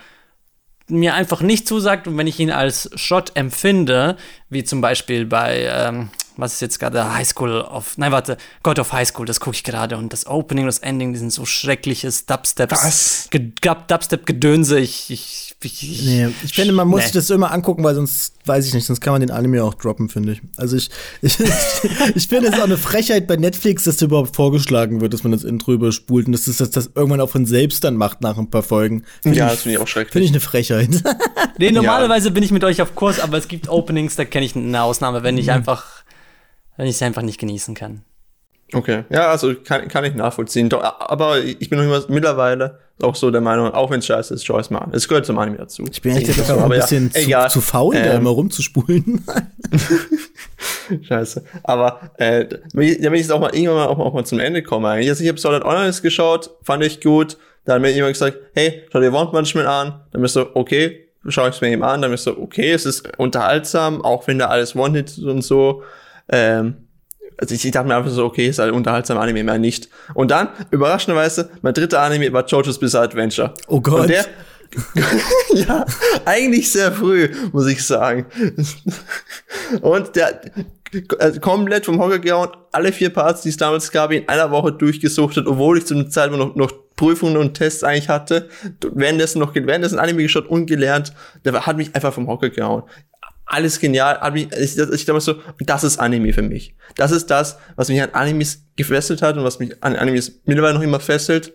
mir 0.88 1.14
einfach 1.14 1.42
nicht 1.42 1.68
zusagt. 1.68 2.08
Und 2.08 2.18
wenn 2.18 2.28
ich 2.28 2.40
ihn 2.40 2.52
als 2.52 2.90
Shot 2.96 3.32
empfinde, 3.36 4.18
wie 4.50 4.64
zum 4.64 4.82
Beispiel 4.82 5.26
bei, 5.26 5.68
ähm, 5.70 6.10
was 6.38 6.54
ist 6.54 6.62
jetzt 6.62 6.80
gerade 6.80 7.14
High 7.14 7.28
School 7.28 7.62
of, 7.62 7.98
nein, 7.98 8.12
warte, 8.12 8.38
God 8.64 8.80
of 8.80 8.92
High 8.92 9.08
School, 9.08 9.26
das 9.26 9.40
gucke 9.40 9.56
ich 9.56 9.64
gerade. 9.64 9.98
Und 9.98 10.14
das 10.14 10.28
Opening 10.28 10.66
das 10.66 10.80
Ending, 10.80 11.14
die 11.14 11.20
sind 11.20 11.32
so 11.32 11.46
schreckliches 11.46 12.26
Dubsteps, 12.26 13.30
Dubstep-Gedönse, 13.88 14.80
ich, 14.80 15.10
ich, 15.10 15.55
nee, 16.04 16.28
ich 16.44 16.54
finde, 16.54 16.74
man 16.74 16.88
muss 16.88 17.00
nee. 17.00 17.04
sich 17.06 17.12
das 17.14 17.30
immer 17.30 17.52
angucken, 17.52 17.84
weil 17.84 17.96
sonst, 17.96 18.34
weiß 18.46 18.68
ich 18.68 18.74
nicht, 18.74 18.86
sonst 18.86 19.02
kann 19.02 19.14
man 19.14 19.22
den 19.22 19.32
Anime 19.32 19.64
auch 19.64 19.74
droppen, 19.74 20.10
finde 20.10 20.34
ich. 20.34 20.42
Also 20.58 20.78
ich, 20.78 20.90
ich, 21.22 21.38
ich 22.16 22.28
finde 22.28 22.50
es 22.50 22.60
auch 22.60 22.64
eine 22.64 22.78
Frechheit 22.78 23.28
bei 23.28 23.36
Netflix, 23.36 23.84
dass 23.84 23.98
das 23.98 24.04
überhaupt 24.04 24.36
vorgeschlagen 24.36 25.02
wird, 25.02 25.14
dass 25.14 25.24
man 25.24 25.32
das 25.32 25.44
Intro 25.44 25.74
überspult 25.74 26.28
und 26.28 26.34
dass 26.34 26.46
das, 26.46 26.58
das, 26.58 26.72
das 26.72 26.92
irgendwann 26.96 27.22
auch 27.22 27.30
von 27.30 27.46
selbst 27.46 27.84
dann 27.84 27.96
macht 27.96 28.22
nach 28.22 28.38
ein 28.38 28.50
paar 28.50 28.64
Folgen. 28.64 29.04
Find 29.22 29.36
ja, 29.36 29.46
ich, 29.48 29.52
das 29.54 29.62
finde 29.64 29.78
ich 29.78 29.82
auch 29.82 29.88
schrecklich. 29.88 30.14
Finde 30.14 30.26
ich 30.26 30.32
eine 30.32 30.42
Frechheit. 30.42 30.90
nee, 31.58 31.72
normalerweise 31.72 32.30
ja. 32.30 32.34
bin 32.34 32.44
ich 32.44 32.52
mit 32.52 32.64
euch 32.64 32.82
auf 32.82 32.96
Kurs, 32.96 33.20
aber 33.20 33.38
es 33.38 33.48
gibt 33.48 33.70
Openings, 33.70 34.16
da 34.16 34.26
kenne 34.26 34.46
ich 34.46 34.56
eine 34.56 34.84
Ausnahme, 34.84 35.24
wenn 35.24 35.38
ich 35.38 35.48
mhm. 35.48 35.54
einfach, 35.54 36.04
wenn 36.78 36.88
ich 36.88 36.96
es 36.96 37.02
einfach 37.02 37.22
nicht 37.22 37.40
genießen 37.40 37.76
kann. 37.76 38.04
Okay, 38.74 39.04
ja, 39.10 39.28
also 39.28 39.54
kann, 39.56 39.88
kann 39.88 40.04
ich 40.06 40.16
nachvollziehen. 40.16 40.70
Doch, 40.70 40.84
aber 40.84 41.40
ich 41.40 41.70
bin 41.70 41.78
noch 41.78 41.86
immer 41.86 42.04
mittlerweile 42.10 42.80
auch 43.04 43.16
so 43.16 43.30
der 43.30 43.42
Meinung, 43.42 43.72
auch 43.74 43.92
wenn 43.92 44.00
es 44.00 44.06
scheiße 44.06 44.34
ist, 44.34 44.46
Choice 44.46 44.70
machen. 44.70 44.92
Es 44.94 45.08
gehört 45.08 45.26
zum 45.26 45.38
Anime 45.38 45.58
dazu. 45.58 45.84
Ich 45.92 46.02
bin 46.02 46.16
eigentlich 46.16 46.50
auch 46.50 46.64
ein 46.64 46.70
bisschen 46.70 47.12
ja, 47.28 47.48
zu, 47.48 47.60
zu, 47.60 47.66
faul, 47.66 47.96
ähm, 47.96 48.06
da 48.06 48.14
immer 48.14 48.30
rumzuspulen. 48.30 49.26
scheiße. 51.02 51.44
Aber 51.64 52.12
äh, 52.18 52.46
wenn 52.74 53.14
ich 53.14 53.22
jetzt 53.22 53.32
auch 53.32 53.40
mal 53.40 53.54
irgendwann 53.54 53.76
mal, 53.76 53.88
auch, 53.88 54.00
auch 54.00 54.14
mal 54.14 54.26
zum 54.26 54.40
Ende 54.40 54.64
komme, 54.64 54.90
eigentlich. 54.90 55.10
Also 55.10 55.24
ich 55.24 55.30
habe 55.30 55.40
Solid 55.40 55.64
Online 55.64 55.92
geschaut, 55.92 56.52
fand 56.64 56.84
ich 56.84 57.02
gut. 57.02 57.38
Dann 57.66 57.76
hat 57.76 57.82
mir 57.82 57.92
jemand 57.92 58.14
gesagt, 58.14 58.38
hey, 58.54 58.84
schau 58.92 59.00
dir 59.00 59.12
Want 59.12 59.34
Management 59.34 59.68
an. 59.68 60.02
Dann 60.12 60.22
bist 60.22 60.36
du, 60.36 60.56
okay, 60.56 61.10
schaue 61.28 61.50
ich 61.50 61.56
es 61.56 61.62
mir 61.62 61.72
eben 61.72 61.84
an. 61.84 62.02
Dann 62.02 62.12
bist 62.12 62.26
du, 62.28 62.40
okay, 62.40 62.72
es 62.72 62.86
ist 62.86 63.10
unterhaltsam, 63.18 64.04
auch 64.06 64.26
wenn 64.28 64.40
da 64.40 64.48
alles 64.48 64.76
One-Hit 64.76 65.18
und 65.20 65.42
so. 65.42 65.84
Ähm, 66.30 66.85
also 67.38 67.54
ich, 67.56 67.66
ich 67.66 67.72
dachte 67.72 67.88
mir 67.88 67.96
einfach 67.96 68.12
so, 68.12 68.26
okay, 68.26 68.48
ist 68.48 68.60
halt 68.60 68.74
unterhaltsam 68.74 69.18
Anime, 69.18 69.44
mehr 69.44 69.58
nicht. 69.58 69.90
Und 70.14 70.32
dann, 70.32 70.50
überraschenderweise, 70.72 71.50
mein 71.62 71.74
dritter 71.74 72.02
Anime 72.02 72.32
war 72.34 72.46
JoJo's 72.46 72.80
Bizarre 72.80 73.06
Adventure. 73.06 73.54
Oh 73.68 73.82
Gott. 73.82 74.02
Und 74.02 74.10
der, 74.10 74.26
ja, 75.54 75.86
eigentlich 76.26 76.72
sehr 76.72 76.92
früh, 76.92 77.30
muss 77.52 77.68
ich 77.68 77.86
sagen. 77.86 78.26
Und 79.82 80.16
der 80.16 80.42
also 81.20 81.40
komplett 81.40 81.86
vom 81.86 82.00
Hocker 82.00 82.20
gehauen, 82.20 82.50
alle 82.72 82.92
vier 82.92 83.10
Parts, 83.10 83.42
die 83.42 83.50
es 83.50 83.58
damals 83.58 83.92
gab, 83.92 84.12
in 84.12 84.28
einer 84.30 84.52
Woche 84.52 84.72
durchgesuchtet, 84.72 85.48
obwohl 85.48 85.78
ich 85.78 85.86
zu 85.86 85.94
einer 85.94 86.10
Zeit 86.10 86.32
noch, 86.32 86.56
noch 86.56 86.72
Prüfungen 86.96 87.38
und 87.38 87.56
Tests 87.56 87.84
eigentlich 87.84 88.08
hatte, 88.08 88.48
währenddessen 88.94 89.40
noch 89.40 89.54
währenddessen 89.54 90.00
Anime 90.00 90.24
geschaut 90.24 90.48
und 90.48 90.66
gelernt, 90.68 91.14
der 91.44 91.66
hat 91.66 91.76
mich 91.76 91.94
einfach 91.94 92.14
vom 92.14 92.28
Hocker 92.28 92.50
gehauen 92.50 92.84
alles 93.46 93.80
genial. 93.80 94.20
Ich, 94.60 94.78
ich 94.78 95.06
glaube 95.06 95.22
so, 95.22 95.36
das 95.60 95.84
ist 95.84 96.00
Anime 96.00 96.34
für 96.34 96.42
mich. 96.42 96.76
Das 96.96 97.12
ist 97.12 97.28
das, 97.28 97.58
was 97.76 97.90
mich 97.90 98.02
an 98.02 98.10
Animes 98.14 98.64
gefesselt 98.76 99.22
hat 99.22 99.38
und 99.38 99.44
was 99.44 99.60
mich 99.60 99.84
an 99.84 99.96
Animes 99.96 100.40
mittlerweile 100.46 100.76
noch 100.76 100.82
immer 100.82 101.00
fesselt. 101.00 101.54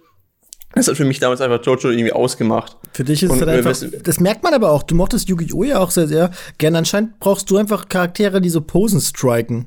Das 0.73 0.87
hat 0.87 0.97
für 0.97 1.05
mich 1.05 1.19
damals 1.19 1.41
einfach 1.41 1.65
Jojo 1.65 1.91
irgendwie 1.91 2.13
ausgemacht. 2.13 2.77
Für 2.93 3.03
dich 3.03 3.25
ist 3.25 3.33
es 3.33 3.41
halt 3.41 3.67
einfach, 3.67 3.77
das 4.05 4.21
merkt 4.21 4.45
man 4.45 4.55
aber 4.55 4.71
auch. 4.71 4.85
Du 4.85 4.95
mochtest 4.95 5.29
Yu-Gi-Oh! 5.29 5.65
ja 5.65 5.81
auch 5.81 5.91
sehr, 5.91 6.07
sehr 6.07 6.31
gerne. 6.59 6.79
Anscheinend 6.79 7.19
brauchst 7.19 7.51
du 7.51 7.57
einfach 7.57 7.89
Charaktere, 7.89 8.41
die 8.41 8.51
so 8.51 8.61
Posen 8.61 9.01
striken. 9.01 9.67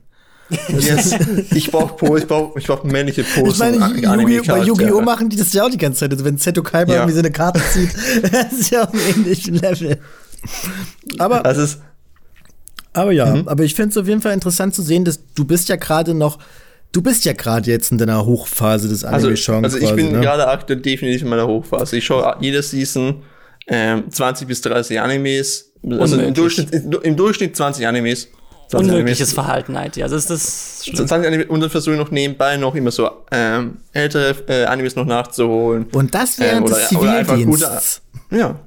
Yes. 0.69 1.15
ich 1.51 1.71
brauche 1.71 2.17
ich 2.17 2.27
brauch, 2.27 2.55
ich 2.57 2.67
brauch 2.67 2.83
männliche 2.83 3.23
Posen. 3.23 3.49
Ich 3.49 3.57
meine, 4.03 4.29
Yu 4.29 4.43
bei 4.45 4.59
Yu-Gi-Oh! 4.59 5.01
machen 5.01 5.29
die 5.29 5.35
das 5.37 5.51
ja 5.51 5.65
auch 5.65 5.69
die 5.69 5.77
ganze 5.77 6.01
Zeit. 6.01 6.11
Also 6.11 6.23
wenn 6.23 6.37
Seto 6.37 6.63
Kaiba 6.63 6.93
ja. 6.93 6.99
irgendwie 6.99 7.13
so 7.13 7.19
eine 7.19 7.31
Karte 7.31 7.61
zieht, 7.71 7.93
das 8.31 8.53
ist 8.53 8.69
ja 8.69 8.83
auf 8.83 8.93
einem 8.93 9.03
ähnlichen 9.09 9.55
Level. 9.55 9.99
Aber. 11.17 11.41
Das 11.41 11.57
ist, 11.57 11.79
aber 12.93 13.11
ja, 13.11 13.25
mhm. 13.25 13.47
aber 13.47 13.63
ich 13.63 13.73
finde 13.75 13.89
es 13.89 13.97
auf 13.97 14.07
jeden 14.07 14.21
Fall 14.21 14.33
interessant 14.33 14.75
zu 14.75 14.81
sehen, 14.81 15.03
dass 15.03 15.19
du 15.33 15.45
bist 15.45 15.67
ja 15.69 15.75
gerade 15.75 16.13
noch, 16.13 16.39
du 16.91 17.01
bist 17.01 17.25
ja 17.25 17.33
gerade 17.33 17.69
jetzt 17.69 17.91
in 17.91 17.97
deiner 17.97 18.25
Hochphase 18.25 18.87
des 18.87 19.03
Anime-Genres. 19.03 19.49
Also, 19.49 19.77
also 19.77 19.79
ich 19.79 19.95
bin 19.95 20.11
ne? 20.11 20.21
gerade 20.21 20.47
aktuell 20.47 20.79
definitiv 20.79 21.23
in 21.23 21.29
meiner 21.29 21.47
Hochphase. 21.47 21.97
Ich 21.97 22.05
schaue 22.05 22.37
jede 22.39 22.61
Season 22.61 23.23
ähm, 23.67 24.09
20 24.09 24.47
bis 24.47 24.61
30 24.61 24.99
Animes. 24.99 25.71
Also 25.89 26.17
im 26.17 26.33
Durchschnitt, 26.33 26.71
im 26.71 27.15
Durchschnitt 27.15 27.55
20 27.55 27.87
Animes. 27.87 28.29
20 28.69 28.91
Unmögliches 28.91 29.29
Animes. 29.29 29.33
Verhalten 29.33 29.77
halt, 29.77 29.97
ja. 29.97 30.07
Das 30.07 30.29
ist 30.29 30.29
das. 30.29 30.79
20 30.79 31.27
Animes, 31.27 31.47
und 31.49 31.59
dann 31.61 31.69
versuche 31.69 31.95
ich 31.95 31.99
noch 31.99 32.11
nebenbei 32.11 32.57
noch 32.57 32.75
immer 32.75 32.91
so 32.91 33.09
ähm, 33.31 33.77
ältere 33.91 34.35
äh, 34.47 34.65
Animes 34.65 34.95
noch 34.95 35.05
nachzuholen. 35.05 35.87
Und 35.91 36.13
das 36.13 36.39
während 36.39 36.57
ähm, 36.57 36.63
oder, 36.63 36.75
des 36.75 36.89
Zivildienstes. 36.89 38.01
Ja. 38.31 38.59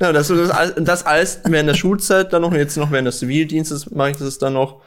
Ja, 0.00 0.12
das, 0.12 0.28
das, 0.28 0.74
das 0.76 1.06
alles 1.06 1.40
während 1.44 1.68
der 1.68 1.74
Schulzeit 1.74 2.32
dann 2.32 2.42
noch, 2.42 2.54
jetzt 2.54 2.76
noch 2.76 2.90
während 2.90 3.08
des 3.08 3.18
Zivildienstes 3.18 3.90
mache 3.90 4.10
ich 4.10 4.16
das 4.16 4.38
dann 4.38 4.52
noch. 4.52 4.82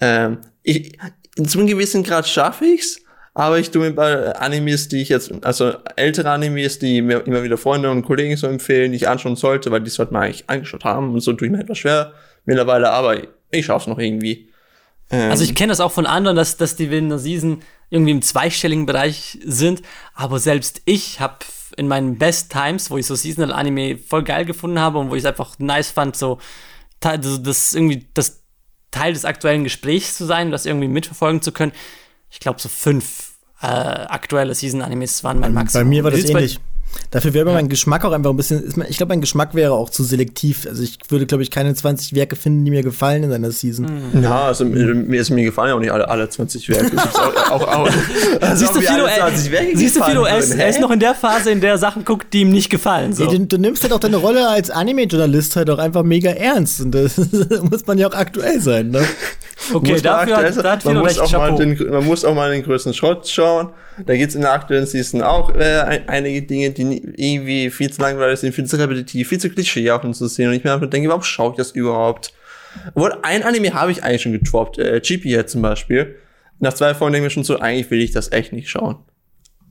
Ähm, 0.00 0.38
ich, 0.62 0.98
zu 1.44 1.58
einem 1.58 1.66
gewissen 1.66 2.02
Grad 2.04 2.28
schaffe 2.28 2.64
ich's, 2.66 3.00
aber 3.34 3.58
ich 3.58 3.70
tue 3.70 3.82
mir 3.82 3.92
bei 3.92 4.36
Animes, 4.36 4.88
die 4.88 5.00
ich 5.00 5.08
jetzt, 5.08 5.32
also 5.42 5.72
ältere 5.96 6.30
Animes, 6.30 6.78
die 6.78 7.02
mir 7.02 7.26
immer 7.26 7.42
wieder 7.42 7.56
Freunde 7.56 7.90
und 7.90 8.04
Kollegen 8.04 8.36
so 8.36 8.46
empfehlen, 8.46 8.92
die 8.92 8.96
ich 8.96 9.08
anschauen 9.08 9.36
sollte, 9.36 9.70
weil 9.70 9.80
die 9.80 9.90
sollte 9.90 10.12
man 10.12 10.24
eigentlich 10.24 10.48
angeschaut 10.48 10.84
haben 10.84 11.12
und 11.12 11.20
so 11.20 11.32
tue 11.32 11.48
ich 11.48 11.52
mir 11.52 11.60
etwas 11.60 11.78
schwer 11.78 12.12
mittlerweile, 12.44 12.90
aber 12.90 13.16
ich 13.50 13.66
schaff's 13.66 13.86
noch 13.86 13.98
irgendwie. 13.98 14.50
Ähm, 15.10 15.30
also 15.30 15.44
ich 15.44 15.54
kenne 15.54 15.70
das 15.70 15.80
auch 15.80 15.92
von 15.92 16.06
anderen, 16.06 16.36
dass, 16.36 16.56
dass 16.56 16.76
die 16.76 16.84
in 16.84 17.08
der 17.08 17.18
Season 17.18 17.62
irgendwie 17.90 18.12
im 18.12 18.22
zweistelligen 18.22 18.86
Bereich 18.86 19.38
sind, 19.44 19.82
aber 20.14 20.38
selbst 20.38 20.82
ich 20.84 21.20
habe 21.20 21.36
in 21.76 21.88
meinen 21.88 22.18
Best 22.18 22.52
Times, 22.52 22.90
wo 22.90 22.98
ich 22.98 23.06
so 23.06 23.14
Seasonal 23.14 23.52
Anime 23.52 23.98
voll 23.98 24.22
geil 24.22 24.44
gefunden 24.44 24.78
habe 24.78 24.98
und 24.98 25.10
wo 25.10 25.14
ich 25.14 25.22
es 25.22 25.26
einfach 25.26 25.58
nice 25.58 25.90
fand, 25.90 26.16
so 26.16 26.38
das 27.00 27.74
irgendwie 27.74 28.06
das 28.14 28.42
Teil 28.90 29.12
des 29.12 29.24
aktuellen 29.24 29.64
Gesprächs 29.64 30.16
zu 30.16 30.24
sein, 30.24 30.50
das 30.50 30.66
irgendwie 30.66 30.88
mitverfolgen 30.88 31.42
zu 31.42 31.50
können. 31.52 31.72
Ich 32.30 32.40
glaube, 32.40 32.60
so 32.60 32.68
fünf 32.68 33.32
äh, 33.60 33.66
aktuelle 33.66 34.54
Season-Animes 34.54 35.24
waren 35.24 35.40
mein 35.40 35.52
Maximum. 35.52 35.84
Bei 35.84 35.88
mir 35.88 36.04
war 36.04 36.10
das 36.10 36.24
ähnlich. 36.24 36.60
Dafür 37.10 37.34
wäre 37.34 37.48
ja. 37.48 37.54
mein 37.54 37.68
Geschmack 37.68 38.04
auch 38.04 38.12
einfach 38.12 38.30
ein 38.30 38.36
bisschen, 38.36 38.72
ich 38.88 38.96
glaube, 38.96 39.10
mein 39.10 39.20
Geschmack 39.20 39.54
wäre 39.54 39.72
auch 39.72 39.90
zu 39.90 40.02
selektiv. 40.02 40.66
Also 40.66 40.82
ich 40.82 40.98
würde, 41.08 41.26
glaube 41.26 41.42
ich, 41.42 41.50
keine 41.50 41.74
20 41.74 42.14
Werke 42.14 42.36
finden, 42.36 42.64
die 42.64 42.70
mir 42.70 42.82
gefallen 42.82 43.22
in 43.22 43.32
einer 43.32 43.50
Season. 43.50 43.86
Mhm. 44.12 44.22
Ja, 44.22 44.44
also 44.44 44.64
mir, 44.64 45.20
ist 45.20 45.30
mir 45.30 45.44
gefallen 45.44 45.74
auch 45.74 45.78
nicht 45.78 45.92
alle, 45.92 46.08
alle 46.08 46.28
20 46.28 46.68
Werke. 46.70 46.96
auch, 47.50 47.50
auch, 47.50 47.68
auch, 47.68 47.90
also 48.40 48.56
siehst 48.56 48.74
du, 48.74 48.80
Philo, 48.80 49.04
äh, 49.06 49.74
siehst 49.74 49.96
du, 49.96 50.02
Philo 50.04 50.24
er, 50.24 50.38
ist, 50.38 50.54
er 50.54 50.68
ist 50.68 50.80
noch 50.80 50.90
in 50.90 51.00
der 51.00 51.14
Phase, 51.14 51.50
in 51.50 51.60
der 51.60 51.76
Sachen 51.76 52.04
guckt, 52.04 52.32
die 52.32 52.40
ihm 52.40 52.50
nicht 52.50 52.70
gefallen. 52.70 53.12
So. 53.12 53.24
Nee, 53.24 53.38
du, 53.38 53.46
du, 53.46 53.58
nimmst 53.58 53.82
halt 53.82 53.92
auch 53.92 54.00
deine 54.00 54.16
Rolle 54.16 54.48
als 54.48 54.70
Anime-Journalist 54.70 55.56
halt 55.56 55.68
auch 55.68 55.78
einfach 55.78 56.02
mega 56.02 56.30
ernst. 56.30 56.80
Und 56.80 56.92
das 56.92 57.18
muss 57.70 57.86
man 57.86 57.98
ja 57.98 58.08
auch 58.08 58.14
aktuell 58.14 58.60
sein, 58.60 58.90
ne? 58.90 59.04
Okay, 59.72 60.00
dafür 60.00 60.36
hat, 60.38 60.56
da 60.56 60.72
hat 60.72 60.84
man, 60.84 60.98
muss 60.98 61.18
auch 61.18 61.32
mal 61.32 61.54
den, 61.54 61.90
man 61.90 62.04
muss 62.04 62.24
auch 62.24 62.34
mal 62.34 62.50
den 62.50 62.62
größten 62.62 62.94
Schrott 62.94 63.28
schauen. 63.28 63.70
Da 64.06 64.16
gibt 64.16 64.30
es 64.30 64.34
in 64.34 64.40
der 64.40 64.52
aktuellen 64.52 64.86
Season 64.86 65.22
auch 65.22 65.54
äh, 65.54 66.00
einige 66.06 66.42
Dinge, 66.42 66.70
die 66.70 66.81
irgendwie 66.90 67.70
viel 67.70 67.92
zu 67.92 68.02
langweilig 68.02 68.40
sind, 68.40 68.54
viel 68.54 68.64
zu 68.64 68.78
repetitiv, 68.78 69.28
viel 69.28 69.38
zu 69.38 69.50
klischeehaft 69.50 70.14
zu 70.14 70.26
sehen. 70.26 70.48
Und 70.48 70.54
ich 70.54 70.64
mir 70.64 70.72
einfach 70.72 70.90
denke, 70.90 71.08
warum 71.08 71.22
schaue 71.22 71.52
ich 71.52 71.56
das 71.56 71.72
überhaupt? 71.72 72.32
Obwohl, 72.94 73.14
ein 73.22 73.42
Anime 73.42 73.74
habe 73.74 73.92
ich 73.92 74.02
eigentlich 74.02 74.22
schon 74.22 74.32
getroppt, 74.32 74.78
äh, 74.78 75.00
GP 75.00 75.46
zum 75.46 75.62
Beispiel. 75.62 76.16
Nach 76.58 76.72
zwei 76.72 76.94
Folgen 76.94 77.12
denke 77.12 77.26
ich 77.26 77.30
mir 77.30 77.34
schon 77.34 77.44
so, 77.44 77.58
eigentlich 77.58 77.90
will 77.90 78.00
ich 78.00 78.12
das 78.12 78.32
echt 78.32 78.52
nicht 78.52 78.70
schauen. 78.70 78.96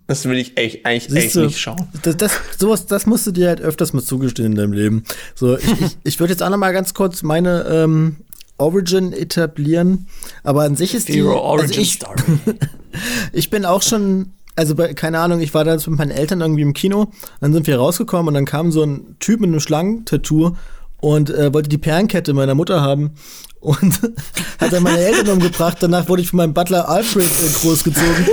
Das 0.07 0.25
will 0.25 0.37
ich 0.37 0.57
echt, 0.57 0.85
eigentlich 0.85 1.05
Siehst 1.05 1.17
echt 1.17 1.35
du, 1.35 1.45
nicht 1.45 1.59
schauen. 1.59 1.87
Das, 2.03 2.17
das, 2.17 2.33
sowas, 2.57 2.85
das 2.85 3.05
musst 3.05 3.25
du 3.27 3.31
dir 3.31 3.47
halt 3.47 3.61
öfters 3.61 3.93
mal 3.93 4.03
zugestehen 4.03 4.51
in 4.51 4.55
deinem 4.55 4.73
Leben. 4.73 5.03
So, 5.35 5.57
ich, 5.57 5.71
ich, 5.81 5.97
ich 6.03 6.19
würde 6.19 6.33
jetzt 6.33 6.43
auch 6.43 6.49
noch 6.49 6.57
mal 6.57 6.73
ganz 6.73 6.93
kurz 6.93 7.23
meine 7.23 7.65
ähm, 7.69 8.17
Origin 8.57 9.13
etablieren, 9.13 10.07
aber 10.43 10.63
an 10.63 10.75
sich 10.75 10.93
ist 10.93 11.07
die 11.07 11.21
Origin 11.23 11.69
also 11.69 11.81
ich, 11.81 11.93
Story. 11.93 12.21
ich 13.31 13.49
bin 13.49 13.65
auch 13.65 13.81
schon 13.81 14.33
also 14.55 14.75
bei, 14.75 14.93
keine 14.93 15.19
Ahnung, 15.19 15.41
ich 15.41 15.53
war 15.53 15.63
da 15.63 15.75
mit 15.75 15.87
meinen 15.87 16.11
Eltern 16.11 16.41
irgendwie 16.41 16.61
im 16.61 16.73
Kino, 16.73 17.11
dann 17.39 17.53
sind 17.53 17.67
wir 17.67 17.77
rausgekommen 17.77 18.29
und 18.29 18.33
dann 18.33 18.45
kam 18.45 18.71
so 18.71 18.83
ein 18.83 19.15
Typ 19.19 19.39
mit 19.39 19.49
einem 19.49 19.59
Schlangentattoo 19.59 20.55
und 20.99 21.29
äh, 21.29 21.53
wollte 21.53 21.69
die 21.69 21.77
Perlenkette 21.77 22.33
meiner 22.33 22.55
Mutter 22.55 22.81
haben 22.81 23.11
und 23.59 24.01
hat 24.59 24.71
dann 24.71 24.83
meine 24.83 24.99
Eltern 24.99 25.29
umgebracht. 25.29 25.77
Danach 25.79 26.09
wurde 26.09 26.21
ich 26.21 26.29
von 26.29 26.37
meinem 26.37 26.53
Butler 26.53 26.89
Alfred 26.89 27.25
äh, 27.25 27.53
großgezogen. 27.53 28.27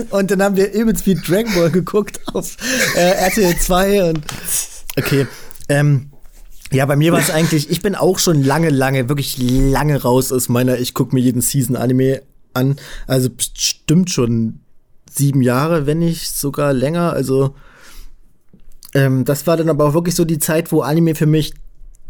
und 0.10 0.30
dann 0.30 0.42
haben 0.42 0.56
wir 0.56 0.72
übelst 0.72 1.06
wie 1.06 1.14
Dragon 1.14 1.54
Ball 1.54 1.70
geguckt 1.70 2.20
auf 2.32 2.56
äh, 2.96 3.10
RTL 3.10 3.56
2 3.56 4.10
und 4.10 4.20
okay. 4.96 5.26
Ähm, 5.68 6.10
ja, 6.72 6.86
bei 6.86 6.96
mir 6.96 7.12
war 7.12 7.18
es 7.18 7.30
eigentlich, 7.30 7.68
ich 7.70 7.82
bin 7.82 7.94
auch 7.94 8.18
schon 8.18 8.44
lange, 8.44 8.70
lange, 8.70 9.08
wirklich 9.08 9.36
lange 9.38 10.00
raus 10.02 10.30
aus 10.30 10.48
meiner, 10.48 10.78
ich 10.78 10.94
gucke 10.94 11.14
mir 11.14 11.20
jeden 11.20 11.40
Season-Anime 11.40 12.22
an. 12.54 12.76
Also 13.06 13.28
bestimmt 13.30 14.10
schon 14.10 14.59
sieben 15.12 15.42
Jahre, 15.42 15.86
wenn 15.86 15.98
nicht 15.98 16.30
sogar 16.30 16.72
länger. 16.72 17.12
Also 17.12 17.54
ähm, 18.94 19.24
das 19.24 19.46
war 19.46 19.56
dann 19.56 19.68
aber 19.68 19.86
auch 19.86 19.94
wirklich 19.94 20.14
so 20.14 20.24
die 20.24 20.38
Zeit, 20.38 20.72
wo 20.72 20.80
Anime 20.80 21.14
für 21.14 21.26
mich 21.26 21.54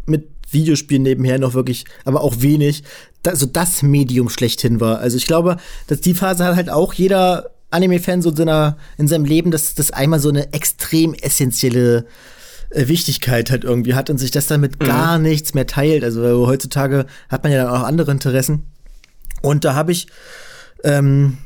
mit 0.05 0.27
Videospielen 0.49 1.03
nebenher 1.03 1.39
noch 1.39 1.53
wirklich, 1.53 1.85
aber 2.05 2.21
auch 2.21 2.41
wenig, 2.41 2.83
da, 3.23 3.35
so 3.35 3.45
das 3.45 3.83
Medium 3.83 4.29
schlechthin 4.29 4.79
war. 4.79 4.99
Also 4.99 5.17
ich 5.17 5.25
glaube, 5.25 5.57
dass 5.87 6.01
die 6.01 6.13
Phase 6.13 6.43
hat 6.43 6.55
halt 6.55 6.69
auch 6.69 6.93
jeder 6.93 7.51
Anime-Fan 7.69 8.21
so 8.21 8.29
in, 8.31 8.35
seiner, 8.35 8.77
in 8.97 9.07
seinem 9.07 9.25
Leben, 9.25 9.51
dass 9.51 9.75
das 9.75 9.91
einmal 9.91 10.19
so 10.19 10.29
eine 10.29 10.51
extrem 10.53 11.13
essentielle 11.13 12.05
äh, 12.69 12.87
Wichtigkeit 12.87 13.49
halt 13.49 13.63
irgendwie 13.63 13.93
hat 13.93 14.09
und 14.09 14.17
sich 14.17 14.31
das 14.31 14.47
dann 14.47 14.61
mit 14.61 14.79
mhm. 14.79 14.85
gar 14.85 15.17
nichts 15.19 15.53
mehr 15.53 15.67
teilt. 15.67 16.03
Also 16.03 16.47
heutzutage 16.47 17.05
hat 17.29 17.43
man 17.43 17.53
ja 17.53 17.63
dann 17.63 17.73
auch 17.73 17.83
andere 17.83 18.11
Interessen. 18.11 18.65
Und 19.41 19.63
da 19.63 19.73
habe 19.73 19.91
ich, 19.91 20.07
ähm, 20.83 21.37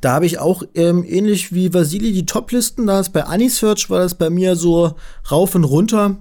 da 0.00 0.12
habe 0.12 0.26
ich 0.26 0.38
auch 0.38 0.62
ähm, 0.74 1.04
ähnlich 1.06 1.52
wie 1.52 1.72
Vasili 1.72 2.12
die 2.12 2.26
Toplisten. 2.26 2.86
Da 2.86 3.00
ist 3.00 3.12
bei 3.12 3.24
Anisearch 3.24 3.88
war 3.88 4.00
das 4.00 4.14
bei 4.14 4.30
mir 4.30 4.56
so 4.56 4.94
rauf 5.30 5.54
und 5.54 5.64
runter. 5.64 6.16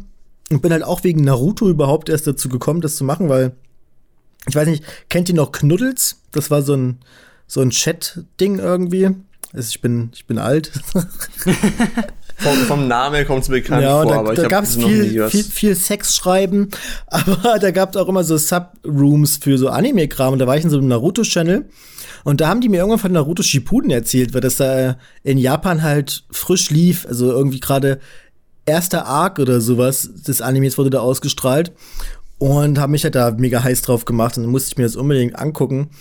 Und 0.51 0.61
bin 0.61 0.71
halt 0.71 0.83
auch 0.83 1.03
wegen 1.03 1.23
Naruto 1.23 1.67
überhaupt 1.67 2.07
erst 2.07 2.27
dazu 2.27 2.49
gekommen, 2.49 2.81
das 2.81 2.97
zu 2.97 3.03
machen, 3.03 3.29
weil 3.29 3.53
ich 4.47 4.53
weiß 4.53 4.67
nicht, 4.67 4.83
kennt 5.09 5.27
ihr 5.27 5.33
noch 5.33 5.51
Knuddels? 5.51 6.21
Das 6.31 6.51
war 6.51 6.61
so 6.61 6.75
ein 6.75 6.99
so 7.47 7.61
ein 7.61 7.71
Chat-Ding 7.71 8.59
irgendwie. 8.59 9.09
Also 9.53 9.69
ich 9.69 9.81
bin 9.81 10.11
ich 10.13 10.27
bin 10.27 10.37
alt. 10.37 10.71
vom, 12.37 12.57
vom 12.65 12.87
Namen 12.87 13.25
kommt 13.25 13.43
es 13.43 13.49
bekannt 13.49 13.83
ja, 13.83 14.01
vor, 14.01 14.11
da, 14.11 14.19
aber 14.19 14.33
da 14.33 14.43
ich 14.43 14.49
gab 14.49 14.63
es 14.63 14.75
viel, 14.75 15.29
viel, 15.29 15.43
viel 15.43 15.75
Sex 15.75 16.15
schreiben, 16.15 16.69
aber 17.07 17.59
da 17.59 17.71
gab 17.71 17.95
es 17.95 17.97
auch 18.01 18.07
immer 18.07 18.23
so 18.23 18.37
Subrooms 18.37 19.37
für 19.37 19.57
so 19.57 19.69
Anime-Kram 19.69 20.33
und 20.33 20.39
da 20.39 20.47
war 20.47 20.57
ich 20.57 20.63
in 20.63 20.69
so 20.69 20.77
einem 20.77 20.87
Naruto-Channel 20.87 21.65
und 22.25 22.41
da 22.41 22.47
haben 22.47 22.59
die 22.59 22.69
mir 22.69 22.77
irgendwann 22.77 22.99
von 22.99 23.11
Naruto 23.11 23.43
Shippuden 23.43 23.91
erzählt, 23.91 24.33
weil 24.33 24.41
das 24.41 24.57
da 24.57 24.97
in 25.23 25.37
Japan 25.37 25.83
halt 25.83 26.23
frisch 26.31 26.71
lief, 26.71 27.05
also 27.07 27.31
irgendwie 27.31 27.59
gerade 27.59 27.99
erster 28.65 29.05
Arc 29.05 29.39
oder 29.39 29.61
sowas 29.61 30.09
des 30.27 30.41
Animes 30.41 30.77
wurde 30.77 30.89
da 30.89 30.99
ausgestrahlt 30.99 31.71
und 32.39 32.79
habe 32.79 32.91
mich 32.91 33.03
halt 33.03 33.15
da 33.15 33.31
mega 33.31 33.63
heiß 33.63 33.83
drauf 33.83 34.05
gemacht 34.05 34.37
und 34.37 34.43
dann 34.43 34.51
musste 34.51 34.69
ich 34.71 34.77
mir 34.77 34.83
das 34.83 34.95
unbedingt 34.95 35.37
angucken 35.37 35.91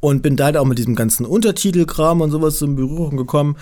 und 0.00 0.22
bin 0.22 0.36
da 0.36 0.46
halt 0.46 0.56
auch 0.56 0.64
mit 0.64 0.78
diesem 0.78 0.94
ganzen 0.94 1.24
Untertitelkram 1.24 2.20
und 2.20 2.30
sowas 2.30 2.58
so 2.58 2.66
in 2.66 2.76
Berührung 2.76 3.16
gekommen 3.16 3.56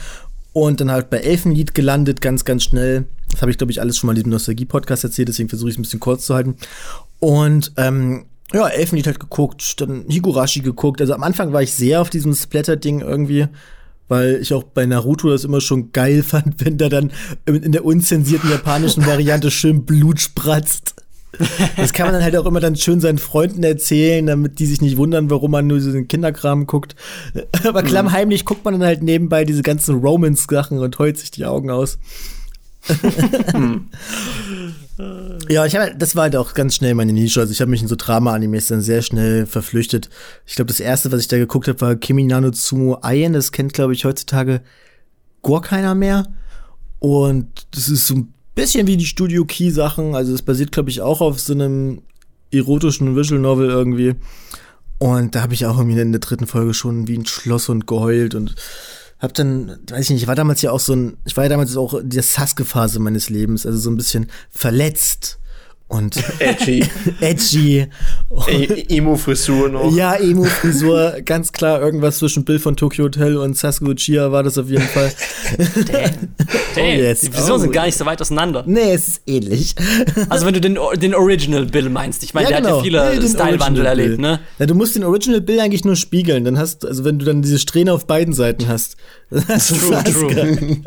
und 0.56 0.80
dann 0.80 0.90
halt 0.90 1.10
bei 1.10 1.18
Elfenlied 1.18 1.74
gelandet, 1.74 2.22
ganz, 2.22 2.46
ganz 2.46 2.64
schnell. 2.64 3.04
Das 3.30 3.42
habe 3.42 3.50
ich, 3.50 3.58
glaube 3.58 3.72
ich, 3.72 3.82
alles 3.82 3.98
schon 3.98 4.06
mal 4.06 4.12
in 4.12 4.16
diesem 4.16 4.30
Nostalgie-Podcast 4.30 5.04
erzählt, 5.04 5.28
deswegen 5.28 5.50
versuche 5.50 5.68
ich 5.68 5.74
es 5.74 5.78
ein 5.78 5.82
bisschen 5.82 6.00
kurz 6.00 6.24
zu 6.24 6.34
halten. 6.34 6.56
Und 7.20 7.72
ähm, 7.76 8.24
ja, 8.54 8.66
Elfenlied 8.66 9.06
halt 9.06 9.20
geguckt, 9.20 9.78
dann 9.82 10.06
Higurashi 10.08 10.60
geguckt. 10.60 11.02
Also 11.02 11.12
am 11.12 11.24
Anfang 11.24 11.52
war 11.52 11.60
ich 11.60 11.74
sehr 11.74 12.00
auf 12.00 12.08
diesem 12.08 12.32
Splatter-Ding 12.32 13.02
irgendwie, 13.02 13.48
weil 14.08 14.36
ich 14.36 14.54
auch 14.54 14.62
bei 14.62 14.86
Naruto 14.86 15.28
das 15.28 15.44
immer 15.44 15.60
schon 15.60 15.92
geil 15.92 16.22
fand, 16.26 16.64
wenn 16.64 16.78
da 16.78 16.88
dann 16.88 17.12
in 17.44 17.72
der 17.72 17.84
unzensierten 17.84 18.48
japanischen 18.48 19.04
Variante 19.04 19.50
schön 19.50 19.84
Blut 19.84 20.22
spratzt. 20.22 20.94
Das 21.76 21.92
kann 21.92 22.06
man 22.06 22.14
dann 22.14 22.22
halt 22.22 22.36
auch 22.36 22.46
immer 22.46 22.60
dann 22.60 22.76
schön 22.76 23.00
seinen 23.00 23.18
Freunden 23.18 23.62
erzählen, 23.62 24.26
damit 24.26 24.58
die 24.58 24.66
sich 24.66 24.80
nicht 24.80 24.96
wundern, 24.96 25.30
warum 25.30 25.50
man 25.50 25.66
nur 25.66 25.78
diesen 25.78 26.08
Kinderkram 26.08 26.66
guckt. 26.66 26.96
Aber 27.64 27.82
klammheimlich 27.82 28.44
guckt 28.44 28.64
man 28.64 28.74
dann 28.74 28.84
halt 28.84 29.02
nebenbei 29.02 29.44
diese 29.44 29.62
ganzen 29.62 29.96
Romance-Sachen 29.96 30.78
und 30.78 30.98
heult 30.98 31.18
sich 31.18 31.30
die 31.30 31.44
Augen 31.44 31.70
aus. 31.70 31.98
ja, 35.48 35.66
ich 35.66 35.76
habe, 35.76 35.94
das 35.96 36.14
war 36.14 36.22
halt 36.24 36.36
auch 36.36 36.54
ganz 36.54 36.76
schnell 36.76 36.94
meine 36.94 37.12
Nische. 37.12 37.40
Also 37.40 37.52
ich 37.52 37.60
habe 37.60 37.70
mich 37.70 37.82
in 37.82 37.88
so 37.88 37.96
Drama-Animes 37.96 38.68
dann 38.68 38.80
sehr 38.80 39.02
schnell 39.02 39.44
verflüchtet. 39.46 40.08
Ich 40.46 40.54
glaube, 40.54 40.68
das 40.68 40.80
erste, 40.80 41.10
was 41.10 41.20
ich 41.20 41.28
da 41.28 41.36
geguckt 41.36 41.68
habe, 41.68 41.80
war 41.80 41.96
Kimi 41.96 42.22
Nano 42.24 42.50
Tsumo 42.50 42.98
Ayen. 43.02 43.32
Das 43.32 43.50
kennt, 43.52 43.72
glaube 43.72 43.92
ich, 43.92 44.04
heutzutage 44.04 44.60
gar 45.42 45.62
keiner 45.62 45.94
mehr. 45.94 46.26
Und 46.98 47.66
das 47.72 47.88
ist 47.88 48.06
so 48.06 48.14
ein 48.14 48.32
bisschen 48.56 48.88
wie 48.88 48.96
die 48.96 49.06
Studio 49.06 49.44
Key 49.44 49.70
Sachen. 49.70 50.16
Also 50.16 50.34
es 50.34 50.42
basiert, 50.42 50.72
glaube 50.72 50.90
ich, 50.90 51.00
auch 51.00 51.20
auf 51.20 51.38
so 51.38 51.52
einem 51.52 52.02
erotischen 52.50 53.14
Visual 53.14 53.40
Novel 53.40 53.68
irgendwie. 53.68 54.14
Und 54.98 55.34
da 55.34 55.42
habe 55.42 55.54
ich 55.54 55.66
auch 55.66 55.78
irgendwie 55.78 56.00
in 56.00 56.10
der 56.10 56.20
dritten 56.20 56.48
Folge 56.48 56.74
schon 56.74 57.06
wie 57.06 57.16
ein 57.16 57.26
Schloss 57.26 57.68
und 57.68 57.86
geheult 57.86 58.34
und 58.34 58.56
hab 59.18 59.34
dann, 59.34 59.78
weiß 59.90 60.06
ich 60.06 60.10
nicht, 60.10 60.22
ich 60.22 60.28
war 60.28 60.34
damals 60.34 60.62
ja 60.62 60.72
auch 60.72 60.80
so 60.80 60.94
ein, 60.94 61.16
ich 61.24 61.36
war 61.36 61.44
ja 61.44 61.50
damals 61.50 61.76
auch 61.76 61.94
in 61.94 62.10
der 62.10 62.22
Sasuke-Phase 62.22 62.98
meines 62.98 63.30
Lebens, 63.30 63.66
also 63.66 63.78
so 63.78 63.90
ein 63.90 63.96
bisschen 63.96 64.26
verletzt 64.50 65.38
und 65.88 66.16
edgy. 66.40 66.84
edgy. 67.20 67.86
Emo-Frisur 68.88 69.68
noch. 69.68 69.94
Ja, 69.94 70.14
Emo-Frisur, 70.14 71.20
ganz 71.24 71.52
klar 71.52 71.80
irgendwas 71.80 72.18
zwischen 72.18 72.44
Bill 72.44 72.58
von 72.58 72.76
Tokyo 72.76 73.04
Hotel 73.04 73.36
und 73.36 73.56
Sasuke 73.56 73.92
Uchiha 73.92 74.32
war 74.32 74.42
das 74.42 74.58
auf 74.58 74.68
jeden 74.68 74.82
Fall. 74.82 75.12
Damn. 75.56 75.84
Damn. 75.86 76.28
Oh, 76.76 76.80
yes. 76.80 77.20
Die 77.20 77.30
Frisuren 77.30 77.52
oh. 77.52 77.58
sind 77.58 77.72
gar 77.72 77.86
nicht 77.86 77.96
so 77.96 78.04
weit 78.04 78.20
auseinander. 78.20 78.64
Nee, 78.66 78.92
es 78.92 79.08
ist 79.08 79.22
ähnlich. 79.26 79.74
Also 80.28 80.44
wenn 80.46 80.54
du 80.54 80.60
den, 80.60 80.78
den 80.96 81.14
Original 81.14 81.66
Bill 81.66 81.88
meinst, 81.88 82.24
ich 82.24 82.34
meine, 82.34 82.50
ja, 82.50 82.60
der 82.60 82.62
genau. 82.62 82.78
hat 82.78 82.84
ja 82.84 83.10
viele 83.10 83.20
nee, 83.20 83.28
Stylewandel 83.28 83.86
erlebt, 83.86 84.18
ne? 84.18 84.40
Ja, 84.58 84.66
du 84.66 84.74
musst 84.74 84.96
den 84.96 85.04
Original 85.04 85.40
Bill 85.40 85.60
eigentlich 85.60 85.84
nur 85.84 85.96
spiegeln, 85.96 86.44
dann 86.44 86.58
hast, 86.58 86.84
also 86.84 87.04
wenn 87.04 87.18
du 87.18 87.24
dann 87.24 87.42
diese 87.42 87.58
Strähne 87.58 87.92
auf 87.92 88.06
beiden 88.06 88.34
Seiten 88.34 88.66
hast. 88.68 88.96
Das 89.28 89.72
ist 89.72 89.80
true, 89.80 90.04
true. 90.04 90.82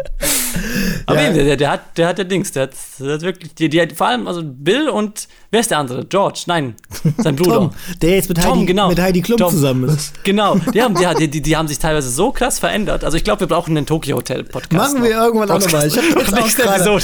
Aber 1.05 1.21
ja. 1.21 1.31
der, 1.31 1.57
der, 1.57 1.71
hat, 1.71 1.97
der 1.97 2.07
hat 2.07 2.17
der 2.17 2.25
Dings, 2.25 2.51
der 2.51 2.63
hat, 2.63 2.71
der 2.99 3.13
hat 3.13 3.21
wirklich, 3.21 3.53
die, 3.55 3.69
die 3.69 3.81
hat 3.81 3.91
vor 3.93 4.07
allem, 4.07 4.27
also 4.27 4.41
Bill 4.43 4.89
und 4.89 5.27
wer 5.51 5.59
ist 5.59 5.71
der 5.71 5.79
andere? 5.79 6.05
George, 6.05 6.43
nein, 6.47 6.75
sein 7.17 7.35
Bruder. 7.37 7.55
Tom, 7.55 7.71
der 8.01 8.15
jetzt 8.15 8.29
mit 8.29 8.41
Tom, 8.41 8.53
Heidi, 8.53 8.65
genau. 8.65 8.89
mit 8.89 8.99
Heidi 8.99 9.21
Klum 9.21 9.37
Tom. 9.37 9.51
zusammen 9.51 9.89
ist. 9.89 10.13
Genau, 10.23 10.55
die 10.73 10.81
haben, 10.81 10.95
die, 10.95 11.27
die, 11.27 11.41
die, 11.41 11.57
haben 11.57 11.67
sich 11.67 11.79
teilweise 11.79 12.09
so 12.09 12.31
krass 12.31 12.59
verändert. 12.59 13.03
Also 13.03 13.17
ich 13.17 13.23
glaube, 13.23 13.39
wir 13.41 13.47
brauchen 13.47 13.75
einen 13.75 13.85
Tokyo 13.85 14.17
Hotel 14.17 14.43
Podcast. 14.43 14.93
Machen 14.93 15.03
wir 15.03 15.11
irgendwann 15.11 15.47
Podcast. 15.47 15.67
auch 15.67 15.71
nochmal. 15.71 15.87
Ich 15.87 15.97
habe 15.97 16.45
jetzt 16.45 16.87
auch. 16.87 17.01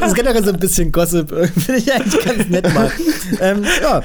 Das 0.00 0.08
ist 0.08 0.14
generell 0.14 0.44
so 0.44 0.50
ein 0.50 0.58
bisschen 0.58 0.92
Gossip, 0.92 1.28
finde 1.30 1.76
ich 1.76 1.92
eigentlich 1.92 2.24
ganz 2.24 2.48
nett 2.48 2.72
mal. 2.72 2.90
ähm, 3.40 3.64
ja. 3.82 4.02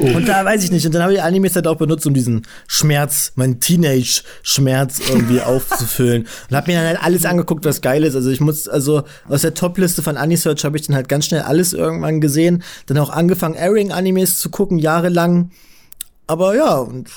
Oh. 0.00 0.04
Und 0.04 0.28
da 0.28 0.44
weiß 0.44 0.64
ich 0.64 0.70
nicht. 0.70 0.86
Und 0.86 0.94
dann 0.94 1.02
habe 1.02 1.14
ich 1.14 1.22
Animes 1.22 1.54
halt 1.54 1.66
auch 1.66 1.76
benutzt, 1.76 2.06
um 2.06 2.14
diesen 2.14 2.46
Schmerz, 2.66 3.32
meinen 3.36 3.60
Teenage-Schmerz 3.60 5.00
irgendwie 5.08 5.40
aufzufüllen. 5.40 6.26
Und 6.50 6.56
habe 6.56 6.70
mir 6.70 6.78
dann 6.78 6.86
halt 6.88 7.02
alles 7.02 7.24
angeguckt, 7.24 7.64
was 7.64 7.80
geil 7.80 8.04
ist. 8.04 8.14
Also 8.18 8.30
ich 8.30 8.40
muss, 8.40 8.66
also 8.66 9.04
aus 9.28 9.42
der 9.42 9.54
Top-Liste 9.54 10.02
von 10.02 10.16
Anisearch 10.16 10.64
habe 10.64 10.76
ich 10.76 10.86
dann 10.86 10.96
halt 10.96 11.08
ganz 11.08 11.26
schnell 11.26 11.42
alles 11.42 11.72
irgendwann 11.72 12.20
gesehen. 12.20 12.64
Dann 12.86 12.98
auch 12.98 13.10
angefangen, 13.10 13.54
Airing-Animes 13.54 14.38
zu 14.38 14.50
gucken, 14.50 14.78
jahrelang. 14.78 15.52
Aber 16.26 16.56
ja, 16.56 16.76
und 16.78 17.08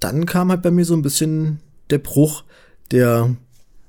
dann 0.00 0.26
kam 0.26 0.50
halt 0.50 0.62
bei 0.62 0.70
mir 0.70 0.84
so 0.84 0.94
ein 0.94 1.02
bisschen 1.02 1.60
der 1.88 1.98
Bruch, 1.98 2.44
der 2.90 3.34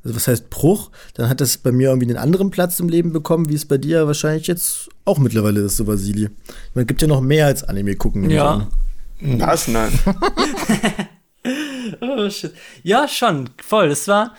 also 0.04 0.16
was 0.16 0.30
heißt 0.30 0.50
Bruch, 0.50 0.92
dann 1.16 1.28
hat 1.28 1.42
das 1.42 1.58
bei 1.58 1.74
mir 1.74 1.90
irgendwie 1.90 2.08
einen 2.08 2.18
anderen 2.18 2.52
Platz 2.52 2.80
im 2.80 2.88
Leben 2.88 3.12
bekommen, 3.12 3.50
wie 3.50 3.56
es 3.56 3.66
bei 3.66 3.78
dir 3.78 4.08
wahrscheinlich 4.08 4.48
jetzt 4.48 4.88
auch 5.04 5.18
mittlerweile 5.18 5.60
ist, 5.60 5.76
so 5.76 5.88
Vasili. 5.88 6.26
Ich 6.26 6.76
meine, 6.76 6.86
gibt 6.86 7.02
ja 7.02 7.08
noch 7.08 7.20
mehr 7.20 7.48
als 7.48 7.66
Anime 7.66 7.96
gucken. 7.96 8.30
Ja. 8.30 8.70
Was? 9.20 9.68
Nein. 9.68 9.92
oh, 12.02 12.30
shit. 12.30 12.54
Ja, 12.84 13.10
schon, 13.10 13.50
voll. 13.62 13.90
Das 13.90 14.08
war 14.08 14.34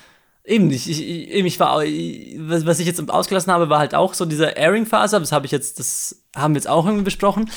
eben, 0.44 0.70
ich, 0.70 0.88
ich, 0.90 1.00
eben, 1.00 1.46
ich 1.46 1.60
war, 1.60 1.78
was 1.78 2.78
ich 2.80 2.86
jetzt 2.86 3.10
ausgelassen 3.10 3.52
habe, 3.52 3.68
war 3.68 3.78
halt 3.78 3.94
auch 3.94 4.14
so 4.14 4.24
diese 4.24 4.56
Airing-Phase, 4.56 5.18
das 5.20 5.32
habe 5.32 5.46
ich 5.46 5.52
jetzt, 5.52 5.78
das 5.78 6.22
haben 6.36 6.54
wir 6.54 6.58
jetzt 6.58 6.68
auch 6.68 6.86
irgendwie 6.86 7.04
besprochen. 7.04 7.50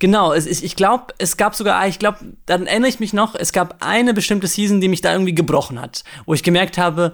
Genau, 0.00 0.32
es, 0.32 0.46
ich, 0.46 0.64
ich 0.64 0.76
glaube, 0.76 1.14
es 1.18 1.36
gab 1.36 1.54
sogar, 1.54 1.86
ich 1.86 1.98
glaube, 1.98 2.18
dann 2.46 2.66
erinnere 2.66 2.88
ich 2.88 3.00
mich 3.00 3.12
noch, 3.12 3.34
es 3.34 3.52
gab 3.52 3.76
eine 3.80 4.12
bestimmte 4.12 4.48
Season, 4.48 4.80
die 4.80 4.88
mich 4.88 5.00
da 5.00 5.12
irgendwie 5.12 5.34
gebrochen 5.34 5.80
hat, 5.80 6.04
wo 6.26 6.34
ich 6.34 6.42
gemerkt 6.42 6.78
habe, 6.78 7.12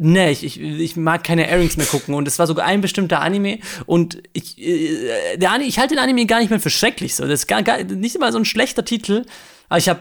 nee, 0.00 0.30
ich, 0.30 0.42
ich, 0.42 0.58
ich 0.58 0.96
mag 0.96 1.22
keine 1.24 1.48
Airings 1.48 1.76
mehr 1.76 1.86
gucken. 1.86 2.14
Und 2.14 2.26
es 2.26 2.38
war 2.38 2.46
sogar 2.46 2.64
ein 2.64 2.80
bestimmter 2.80 3.20
Anime. 3.20 3.58
Und 3.84 4.22
ich, 4.32 4.58
äh, 4.58 5.36
der 5.36 5.52
Anime, 5.52 5.68
ich 5.68 5.78
halte 5.78 5.94
den 5.94 6.02
Anime 6.02 6.24
gar 6.24 6.40
nicht 6.40 6.50
mehr 6.50 6.60
für 6.60 6.70
schrecklich. 6.70 7.14
So. 7.14 7.24
Das 7.24 7.40
ist 7.40 7.46
gar, 7.46 7.62
gar 7.62 7.82
nicht 7.84 8.16
immer 8.16 8.32
so 8.32 8.38
ein 8.38 8.46
schlechter 8.46 8.84
Titel. 8.84 9.26
Aber 9.68 9.78
ich 9.78 9.88
habe 9.88 10.00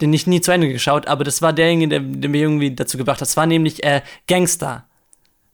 den 0.00 0.10
nicht 0.10 0.26
nie 0.26 0.40
zu 0.40 0.52
Ende 0.52 0.72
geschaut. 0.72 1.06
Aber 1.06 1.24
das 1.24 1.42
war 1.42 1.52
derjenige, 1.52 1.88
der, 1.88 2.00
der 2.00 2.30
mir 2.30 2.42
irgendwie 2.42 2.74
dazu 2.74 2.98
gebracht 2.98 3.16
hat. 3.16 3.22
Das 3.22 3.36
war 3.36 3.46
nämlich 3.46 3.84
äh, 3.84 4.02
Gangster. 4.28 4.84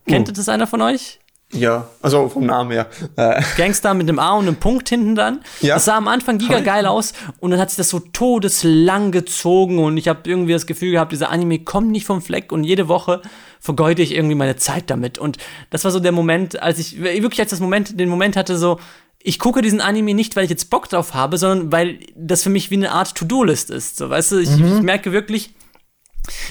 Kennt 0.07 0.28
uh. 0.28 0.32
das 0.32 0.49
einer 0.49 0.66
von 0.66 0.82
euch? 0.82 1.20
Ja, 1.53 1.86
also 2.03 2.28
vom 2.28 2.44
Namen 2.44 2.72
her. 2.72 2.88
Äh. 3.14 3.40
Gangster 3.57 3.94
mit 3.94 4.09
einem 4.09 4.18
A 4.18 4.32
und 4.32 4.49
einem 4.49 4.57
Punkt 4.57 4.88
hinten 4.88 5.14
dann. 5.14 5.40
Ja. 5.61 5.74
Das 5.74 5.84
sah 5.84 5.97
am 5.97 6.09
Anfang 6.09 6.38
giga 6.38 6.59
geil 6.61 6.86
aus 6.86 7.12
und 7.38 7.53
dann 7.53 7.61
hat 7.61 7.70
sich 7.70 7.76
das 7.76 7.88
so 7.88 8.01
todeslang 8.01 9.12
gezogen 9.12 9.78
und 9.78 9.97
ich 9.97 10.09
habe 10.09 10.28
irgendwie 10.28 10.53
das 10.53 10.66
Gefühl 10.66 10.90
gehabt, 10.90 11.12
dieser 11.12 11.30
Anime 11.30 11.61
kommt 11.61 11.92
nicht 11.92 12.05
vom 12.05 12.20
Fleck 12.20 12.51
und 12.51 12.64
jede 12.64 12.88
Woche 12.88 13.22
vergeude 13.61 14.03
ich 14.03 14.12
irgendwie 14.12 14.34
meine 14.34 14.57
Zeit 14.57 14.90
damit. 14.90 15.18
Und 15.18 15.38
das 15.70 15.84
war 15.84 15.92
so 15.92 16.01
der 16.01 16.12
Moment, 16.12 16.61
als 16.61 16.80
ich 16.80 17.01
wirklich 17.01 17.40
als 17.40 17.51
das 17.51 17.61
Moment, 17.61 17.99
den 17.99 18.09
Moment 18.09 18.36
hatte, 18.36 18.59
so, 18.59 18.80
ich 19.23 19.39
gucke 19.39 19.62
diesen 19.62 19.81
Anime 19.81 20.14
nicht, 20.14 20.37
weil 20.37 20.45
ich 20.45 20.51
jetzt 20.51 20.71
Bock 20.71 20.89
drauf 20.89 21.14
habe, 21.14 21.39
sondern 21.39 21.73
weil 21.73 22.01
das 22.14 22.43
für 22.43 22.51
mich 22.51 22.71
wie 22.71 22.77
eine 22.77 22.93
Art 22.93 23.14
To-Do-List 23.14 23.71
ist. 23.71 23.97
So, 23.97 24.11
weißt 24.11 24.33
du, 24.33 24.39
ich, 24.39 24.51
mhm. 24.51 24.77
ich 24.77 24.83
merke 24.83 25.12
wirklich, 25.12 25.51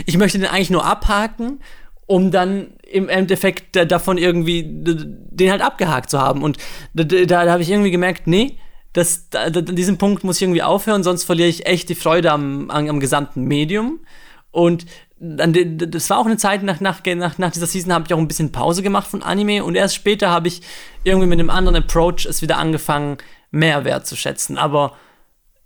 ich 0.05 0.17
möchte 0.17 0.39
den 0.39 0.47
eigentlich 0.47 0.69
nur 0.69 0.85
abhaken 0.85 1.59
um 2.07 2.31
dann 2.31 2.73
im 2.83 3.09
Endeffekt 3.09 3.75
davon 3.91 4.17
irgendwie 4.17 4.63
den 4.67 5.51
halt 5.51 5.61
abgehakt 5.61 6.09
zu 6.09 6.19
haben. 6.19 6.43
Und 6.43 6.57
da, 6.93 7.03
da, 7.03 7.51
habe 7.51 7.63
ich 7.63 7.71
irgendwie 7.71 7.91
gemerkt, 7.91 8.27
nee, 8.27 8.59
das, 8.93 9.29
da, 9.29 9.43
an 9.45 9.75
diesem 9.75 9.97
Punkt 9.97 10.23
muss 10.23 10.37
ich 10.37 10.43
irgendwie 10.43 10.61
aufhören, 10.61 11.03
sonst 11.03 11.23
verliere 11.23 11.49
ich 11.49 11.65
echt 11.65 11.89
die 11.89 11.95
Freude 11.95 12.31
am, 12.31 12.69
am, 12.69 12.87
am 12.89 12.99
gesamten 12.99 13.43
Medium. 13.43 14.01
Und 14.51 14.85
das 15.17 16.09
war 16.09 16.17
auch 16.19 16.25
eine 16.25 16.37
Zeit, 16.37 16.63
nach, 16.63 16.81
nach, 16.81 17.01
nach, 17.05 17.37
nach 17.37 17.51
dieser 17.51 17.67
Season 17.67 17.93
habe 17.93 18.05
ich 18.05 18.13
auch 18.13 18.17
ein 18.17 18.27
bisschen 18.27 18.51
Pause 18.51 18.83
gemacht 18.83 19.07
von 19.07 19.23
Anime 19.23 19.63
und 19.63 19.75
erst 19.75 19.95
später 19.95 20.29
habe 20.29 20.47
ich 20.47 20.61
irgendwie 21.03 21.27
mit 21.27 21.39
einem 21.39 21.49
anderen 21.49 21.77
Approach 21.77 22.25
es 22.25 22.41
wieder 22.41 22.57
angefangen, 22.57 23.17
mehr 23.51 23.85
wertzuschätzen. 23.85 24.57
Aber 24.57 24.93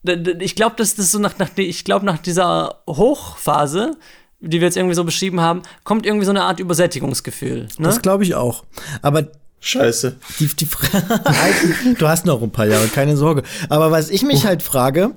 ich 0.04 0.56
glaube, 0.56 0.76
dass 0.78 0.95
das 0.95 1.12
so 1.12 1.20
nach, 1.20 1.38
nach, 1.39 1.50
ich 1.56 1.84
glaube, 1.84 2.06
nach 2.06 2.20
dieser 2.20 2.84
Hochphase 2.88 3.97
die 4.41 4.62
wir 4.62 4.68
jetzt 4.68 4.78
irgendwie 4.78 4.95
so 4.95 5.04
beschrieben 5.04 5.41
haben, 5.41 5.64
kommt 5.84 6.06
irgendwie 6.06 6.26
so 6.26 6.32
eine 6.32 6.43
Art 6.43 6.60
Übersättigungsgefühl. 6.60 7.64
Ne? 7.78 7.88
Das 7.88 8.02
glaube 8.02 8.24
ich 8.24 8.36
auch. 8.36 8.64
Aber 9.02 9.28
Scheiße. 9.62 10.16
Die, 10.39 10.47
die 10.47 10.68
du 11.97 12.08
hast 12.08 12.26
noch 12.26 12.41
ein 12.41 12.52
paar 12.52 12.66
Jahre, 12.66 12.88
keine 12.88 13.18
Sorge. 13.18 13.43
Aber 13.68 13.91
was 13.91 14.10
ich 14.10 14.24
mich 14.24 14.45
halt 14.45 14.64
frage, 14.64 15.16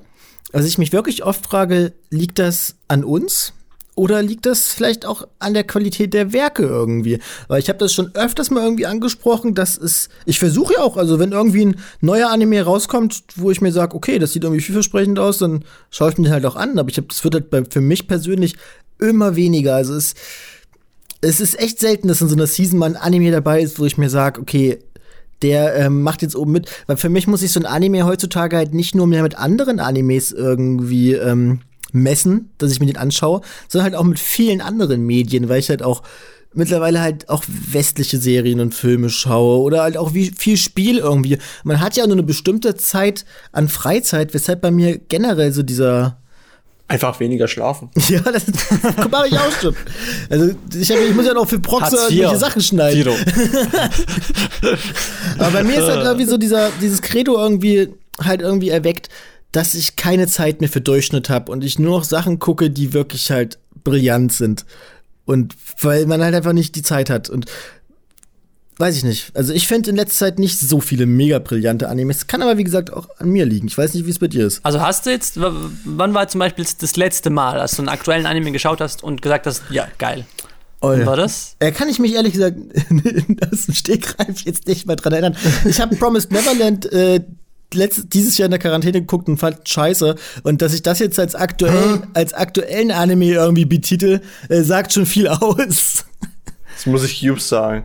Also 0.52 0.66
ich 0.66 0.78
mich 0.78 0.92
wirklich 0.92 1.22
oft 1.22 1.46
frage, 1.46 1.92
liegt 2.10 2.40
das 2.40 2.74
an 2.88 3.04
uns? 3.04 3.52
Oder 3.94 4.22
liegt 4.22 4.46
das 4.46 4.68
vielleicht 4.72 5.04
auch 5.04 5.28
an 5.38 5.52
der 5.52 5.64
Qualität 5.64 6.14
der 6.14 6.32
Werke 6.32 6.62
irgendwie? 6.62 7.18
Weil 7.48 7.60
ich 7.60 7.68
habe 7.68 7.78
das 7.78 7.92
schon 7.92 8.14
öfters 8.14 8.50
mal 8.50 8.64
irgendwie 8.64 8.86
angesprochen, 8.86 9.54
dass 9.54 9.76
es. 9.76 10.08
Ich 10.24 10.38
versuche 10.38 10.74
ja 10.74 10.80
auch, 10.80 10.96
also 10.96 11.18
wenn 11.18 11.32
irgendwie 11.32 11.66
ein 11.66 11.76
neuer 12.00 12.30
Anime 12.30 12.62
rauskommt, 12.62 13.22
wo 13.36 13.50
ich 13.50 13.60
mir 13.60 13.70
sage, 13.70 13.94
okay, 13.94 14.18
das 14.18 14.32
sieht 14.32 14.44
irgendwie 14.44 14.62
vielversprechend 14.62 15.18
aus, 15.18 15.38
dann 15.38 15.64
schaue 15.90 16.10
ich 16.10 16.16
mir 16.16 16.24
den 16.24 16.32
halt 16.32 16.46
auch 16.46 16.56
an. 16.56 16.78
Aber 16.78 16.88
ich 16.88 16.96
habe, 16.96 17.08
das 17.08 17.22
wird 17.22 17.34
halt 17.34 17.50
bei, 17.50 17.64
für 17.68 17.82
mich 17.82 18.08
persönlich 18.08 18.56
immer 18.98 19.36
weniger. 19.36 19.74
Also 19.74 19.94
es, 19.94 20.14
es 21.20 21.40
ist 21.40 21.60
echt 21.60 21.78
selten, 21.78 22.08
dass 22.08 22.22
in 22.22 22.28
so 22.28 22.34
einer 22.34 22.46
Season 22.46 22.78
mal 22.78 22.86
ein 22.86 22.96
Anime 22.96 23.30
dabei 23.30 23.60
ist, 23.60 23.78
wo 23.78 23.84
ich 23.84 23.98
mir 23.98 24.08
sage, 24.08 24.40
okay, 24.40 24.78
der 25.42 25.74
ähm, 25.74 26.00
macht 26.00 26.22
jetzt 26.22 26.36
oben 26.36 26.52
mit. 26.52 26.70
Weil 26.86 26.96
für 26.96 27.10
mich 27.10 27.26
muss 27.26 27.40
sich 27.40 27.52
so 27.52 27.60
ein 27.60 27.66
Anime 27.66 28.06
heutzutage 28.06 28.56
halt 28.56 28.72
nicht 28.72 28.94
nur 28.94 29.06
mehr 29.06 29.22
mit 29.22 29.36
anderen 29.36 29.80
Animes 29.80 30.32
irgendwie 30.32 31.12
ähm, 31.12 31.60
messen, 31.92 32.50
dass 32.58 32.72
ich 32.72 32.80
mir 32.80 32.86
den 32.86 32.96
anschaue, 32.96 33.40
sondern 33.68 33.92
halt 33.92 33.94
auch 33.94 34.04
mit 34.04 34.18
vielen 34.18 34.60
anderen 34.60 35.02
Medien, 35.02 35.48
weil 35.48 35.60
ich 35.60 35.68
halt 35.68 35.82
auch 35.82 36.02
mittlerweile 36.54 37.00
halt 37.00 37.28
auch 37.28 37.44
westliche 37.46 38.18
Serien 38.18 38.60
und 38.60 38.74
Filme 38.74 39.08
schaue 39.10 39.62
oder 39.62 39.82
halt 39.82 39.96
auch 39.96 40.12
wie 40.14 40.32
viel 40.36 40.56
Spiel 40.56 40.98
irgendwie. 40.98 41.38
Man 41.64 41.80
hat 41.80 41.96
ja 41.96 42.06
nur 42.06 42.16
eine 42.16 42.22
bestimmte 42.22 42.74
Zeit 42.74 43.24
an 43.52 43.68
Freizeit, 43.68 44.34
weshalb 44.34 44.60
bei 44.60 44.70
mir 44.70 44.98
generell 44.98 45.52
so 45.52 45.62
dieser 45.62 46.18
Einfach 46.88 47.20
weniger 47.20 47.48
schlafen. 47.48 47.88
Ja, 48.08 48.20
das, 48.20 48.44
das 48.44 49.10
mache 49.10 49.28
ich 49.28 49.38
auch 49.38 49.52
schon. 49.62 49.74
Also 50.28 50.54
ich, 50.78 50.90
hab, 50.90 50.98
ich 50.98 51.14
muss 51.14 51.24
ja 51.24 51.32
noch 51.32 51.48
für 51.48 51.58
Proxer 51.58 52.10
irgendwelche 52.10 52.36
Sachen 52.36 52.60
schneiden. 52.60 53.14
Aber 55.38 55.50
bei 55.52 55.64
mir 55.64 55.78
ist 55.78 55.88
halt 55.88 56.04
irgendwie 56.04 56.26
so 56.26 56.36
dieser, 56.36 56.70
dieses 56.82 57.00
Credo 57.00 57.38
irgendwie 57.38 57.88
halt 58.22 58.42
irgendwie 58.42 58.68
erweckt, 58.68 59.08
dass 59.52 59.74
ich 59.74 59.96
keine 59.96 60.26
Zeit 60.26 60.60
mehr 60.60 60.70
für 60.70 60.80
Durchschnitt 60.80 61.28
habe 61.28 61.52
und 61.52 61.62
ich 61.62 61.78
nur 61.78 61.98
noch 61.98 62.04
Sachen 62.04 62.38
gucke, 62.38 62.70
die 62.70 62.92
wirklich 62.92 63.30
halt 63.30 63.58
brillant 63.84 64.32
sind. 64.32 64.64
Und 65.24 65.54
weil 65.80 66.06
man 66.06 66.22
halt 66.22 66.34
einfach 66.34 66.54
nicht 66.54 66.74
die 66.74 66.82
Zeit 66.82 67.10
hat. 67.10 67.30
Und 67.30 67.46
weiß 68.78 68.96
ich 68.96 69.04
nicht. 69.04 69.36
Also 69.36 69.52
ich 69.52 69.68
finde 69.68 69.90
in 69.90 69.96
letzter 69.96 70.26
Zeit 70.26 70.38
nicht 70.38 70.58
so 70.58 70.80
viele 70.80 71.06
mega 71.06 71.38
brillante 71.38 71.88
Animes. 71.88 72.26
Kann 72.26 72.42
aber 72.42 72.56
wie 72.56 72.64
gesagt 72.64 72.92
auch 72.92 73.08
an 73.18 73.28
mir 73.28 73.44
liegen. 73.44 73.68
Ich 73.68 73.76
weiß 73.76 73.94
nicht, 73.94 74.06
wie 74.06 74.10
es 74.10 74.18
bei 74.18 74.28
dir 74.28 74.46
ist. 74.46 74.64
Also 74.64 74.80
hast 74.80 75.06
du 75.06 75.10
jetzt, 75.10 75.38
wann 75.38 76.14
war 76.14 76.26
zum 76.28 76.38
Beispiel 76.40 76.66
das 76.80 76.96
letzte 76.96 77.30
Mal, 77.30 77.60
als 77.60 77.76
du 77.76 77.82
einen 77.82 77.88
aktuellen 77.90 78.26
Anime 78.26 78.52
geschaut 78.52 78.80
hast 78.80 79.04
und 79.04 79.22
gesagt 79.22 79.46
hast, 79.46 79.62
ja, 79.70 79.86
geil. 79.98 80.24
Oh, 80.80 80.88
war 80.88 81.16
das? 81.16 81.54
Äh, 81.60 81.70
kann 81.70 81.88
ich 81.88 82.00
mich 82.00 82.14
ehrlich 82.14 82.32
gesagt 82.32 82.56
aus 83.52 83.66
dem 83.66 83.74
Stegreif 83.74 84.40
jetzt 84.40 84.66
nicht 84.66 84.84
mehr 84.84 84.96
dran 84.96 85.12
erinnern. 85.12 85.36
Ich 85.64 85.80
habe 85.80 85.94
Promised 85.94 86.32
Neverland 86.32 86.90
äh, 86.92 87.20
letzt, 87.74 88.12
dieses 88.12 88.38
Jahr 88.38 88.46
in 88.46 88.50
der 88.50 88.60
Quarantäne 88.60 89.00
geguckt 89.00 89.28
und 89.28 89.38
fand 89.38 89.68
scheiße. 89.68 90.14
Und 90.42 90.62
dass 90.62 90.74
ich 90.74 90.82
das 90.82 90.98
jetzt 90.98 91.18
als, 91.18 91.34
aktuell, 91.34 92.02
als 92.14 92.34
aktuellen 92.34 92.90
Anime 92.90 93.32
irgendwie 93.32 93.64
betitel, 93.64 94.20
äh, 94.48 94.62
sagt 94.62 94.92
schon 94.92 95.06
viel 95.06 95.28
aus. 95.28 96.04
Das 96.74 96.86
muss 96.86 97.04
ich 97.04 97.20
Cubes 97.20 97.48
sagen. 97.48 97.84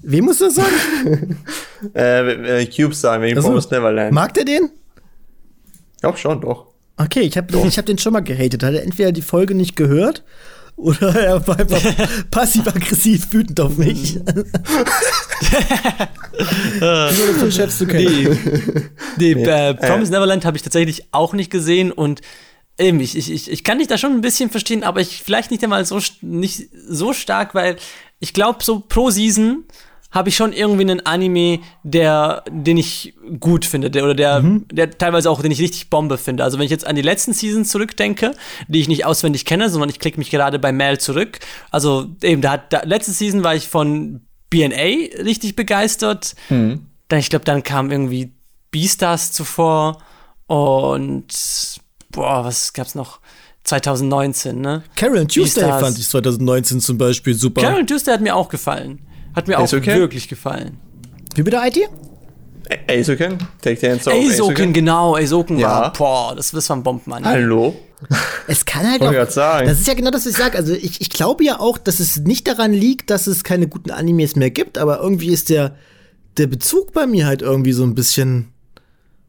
Wem 0.00 0.24
muss 0.24 0.38
das 0.38 0.54
sagen? 0.54 1.36
äh, 1.94 2.66
Cubes 2.66 3.00
sagen, 3.00 3.22
wegen 3.22 3.36
also, 3.36 3.48
Promised 3.48 3.70
Neverland. 3.70 4.12
Mag 4.12 4.34
der 4.34 4.44
den? 4.44 4.70
Ja, 6.02 6.16
schon, 6.16 6.40
doch. 6.40 6.66
Okay, 6.96 7.20
ich 7.20 7.36
habe 7.36 7.52
hab 7.56 7.86
den 7.86 7.98
schon 7.98 8.12
mal 8.12 8.20
gehatet. 8.20 8.62
Hat 8.62 8.74
er 8.74 8.82
entweder 8.82 9.12
die 9.12 9.22
Folge 9.22 9.54
nicht 9.54 9.76
gehört 9.76 10.22
oder 10.80 11.14
er 11.14 11.46
war 11.46 11.58
einfach 11.58 11.82
passiv-aggressiv 12.30 13.32
wütend 13.32 13.60
auf 13.60 13.76
mich. 13.76 14.16
Nur 16.80 17.34
von 17.38 17.52
Chefs 17.52 17.78
zu 17.78 17.86
kennen. 17.86 18.38
Nee, 19.16 19.34
nee, 19.34 19.44
äh, 19.44 19.74
Promise 19.74 20.10
Neverland 20.10 20.44
habe 20.44 20.56
ich 20.56 20.62
tatsächlich 20.62 21.12
auch 21.12 21.32
nicht 21.34 21.50
gesehen 21.50 21.92
und 21.92 22.22
eben, 22.78 23.00
ich, 23.00 23.16
ich, 23.16 23.50
ich 23.50 23.64
kann 23.64 23.78
dich 23.78 23.88
da 23.88 23.98
schon 23.98 24.12
ein 24.12 24.22
bisschen 24.22 24.50
verstehen, 24.50 24.82
aber 24.82 25.00
ich 25.00 25.22
vielleicht 25.22 25.50
nicht 25.50 25.62
einmal 25.62 25.84
so, 25.84 26.00
nicht 26.22 26.68
so 26.88 27.12
stark, 27.12 27.54
weil 27.54 27.76
ich 28.18 28.32
glaube, 28.32 28.64
so 28.64 28.80
pro 28.80 29.10
Season 29.10 29.64
habe 30.10 30.28
ich 30.28 30.36
schon 30.36 30.52
irgendwie 30.52 30.82
einen 30.82 31.06
Anime, 31.06 31.60
der, 31.82 32.42
den 32.50 32.76
ich 32.76 33.14
gut 33.38 33.64
finde, 33.64 33.90
der, 33.90 34.04
oder 34.04 34.14
der, 34.14 34.40
mhm. 34.40 34.66
der 34.70 34.90
teilweise 34.90 35.30
auch, 35.30 35.40
den 35.40 35.52
ich 35.52 35.60
richtig 35.60 35.88
Bombe 35.88 36.18
finde. 36.18 36.42
Also 36.42 36.58
wenn 36.58 36.64
ich 36.64 36.70
jetzt 36.70 36.86
an 36.86 36.96
die 36.96 37.02
letzten 37.02 37.32
Seasons 37.32 37.70
zurückdenke, 37.70 38.32
die 38.66 38.80
ich 38.80 38.88
nicht 38.88 39.04
auswendig 39.04 39.44
kenne, 39.44 39.70
sondern 39.70 39.88
ich 39.88 39.98
klicke 39.98 40.18
mich 40.18 40.30
gerade 40.30 40.58
bei 40.58 40.72
Mel 40.72 40.98
zurück. 40.98 41.38
Also 41.70 42.08
eben, 42.22 42.42
da 42.42 42.52
hat, 42.52 42.72
da, 42.72 42.82
letzte 42.84 43.12
Season 43.12 43.44
war 43.44 43.54
ich 43.54 43.68
von 43.68 44.22
BNA 44.50 45.22
richtig 45.22 45.54
begeistert. 45.54 46.34
Mhm. 46.48 46.86
Dann, 47.08 47.18
ich 47.20 47.30
glaube, 47.30 47.44
dann 47.44 47.62
kam 47.62 47.90
irgendwie 47.90 48.32
Beastars 48.72 49.32
zuvor 49.32 49.98
und 50.46 51.28
boah, 52.10 52.44
was 52.44 52.72
gab's 52.72 52.94
noch? 52.94 53.20
2019, 53.62 54.60
ne? 54.60 54.82
Carol 54.96 55.26
Tuesday 55.26 55.62
Beastars. 55.62 55.82
fand 55.82 55.98
ich 55.98 56.08
2019 56.08 56.80
zum 56.80 56.98
Beispiel 56.98 57.34
super. 57.34 57.60
Carol 57.60 57.86
Tuesday 57.86 58.14
hat 58.14 58.20
mir 58.20 58.34
auch 58.34 58.48
gefallen. 58.48 59.06
Hat 59.34 59.48
mir 59.48 59.58
auch 59.58 59.72
okay? 59.72 59.98
wirklich 59.98 60.28
gefallen. 60.28 60.78
Wie 61.34 61.42
bitte 61.42 61.60
IT? 61.64 61.78
Azoken? 62.88 63.38
Take 63.60 63.76
the 63.80 63.90
hands 63.90 64.06
off 64.06 64.14
Azoken, 64.14 64.72
genau. 64.72 65.16
Azoken 65.16 65.58
ja. 65.58 65.68
war, 65.68 65.92
boah, 65.92 66.34
das, 66.36 66.50
das 66.50 66.68
war 66.68 66.76
ein 66.76 66.82
Bombenmann. 66.82 67.24
Hallo? 67.24 67.74
Es 68.46 68.64
kann 68.64 68.90
halt 68.90 69.02
auch, 69.02 69.30
sagen. 69.30 69.68
das 69.68 69.80
ist 69.80 69.86
ja 69.86 69.94
genau 69.94 70.10
das, 70.10 70.24
was 70.24 70.32
ich 70.32 70.38
sage. 70.38 70.56
Also 70.56 70.72
ich, 70.72 71.00
ich 71.00 71.10
glaube 71.10 71.44
ja 71.44 71.60
auch, 71.60 71.78
dass 71.78 72.00
es 72.00 72.18
nicht 72.18 72.48
daran 72.48 72.72
liegt, 72.72 73.10
dass 73.10 73.26
es 73.26 73.44
keine 73.44 73.68
guten 73.68 73.90
Animes 73.90 74.36
mehr 74.36 74.50
gibt, 74.50 74.78
aber 74.78 75.00
irgendwie 75.00 75.28
ist 75.28 75.50
der, 75.50 75.76
der 76.38 76.46
Bezug 76.46 76.92
bei 76.92 77.06
mir 77.06 77.26
halt 77.26 77.42
irgendwie 77.42 77.72
so 77.72 77.82
ein 77.82 77.94
bisschen 77.94 78.52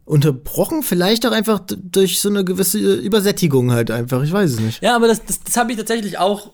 unterbrochen, 0.05 0.83
vielleicht 0.83 1.25
auch 1.25 1.31
einfach 1.31 1.61
durch 1.67 2.21
so 2.21 2.29
eine 2.29 2.43
gewisse 2.43 2.79
Übersättigung 2.79 3.71
halt 3.71 3.91
einfach, 3.91 4.23
ich 4.23 4.31
weiß 4.31 4.51
es 4.51 4.59
nicht. 4.59 4.81
Ja, 4.81 4.95
aber 4.95 5.07
das, 5.07 5.23
das, 5.25 5.41
das 5.43 5.57
habe 5.57 5.71
ich 5.71 5.77
tatsächlich 5.77 6.17
auch 6.17 6.53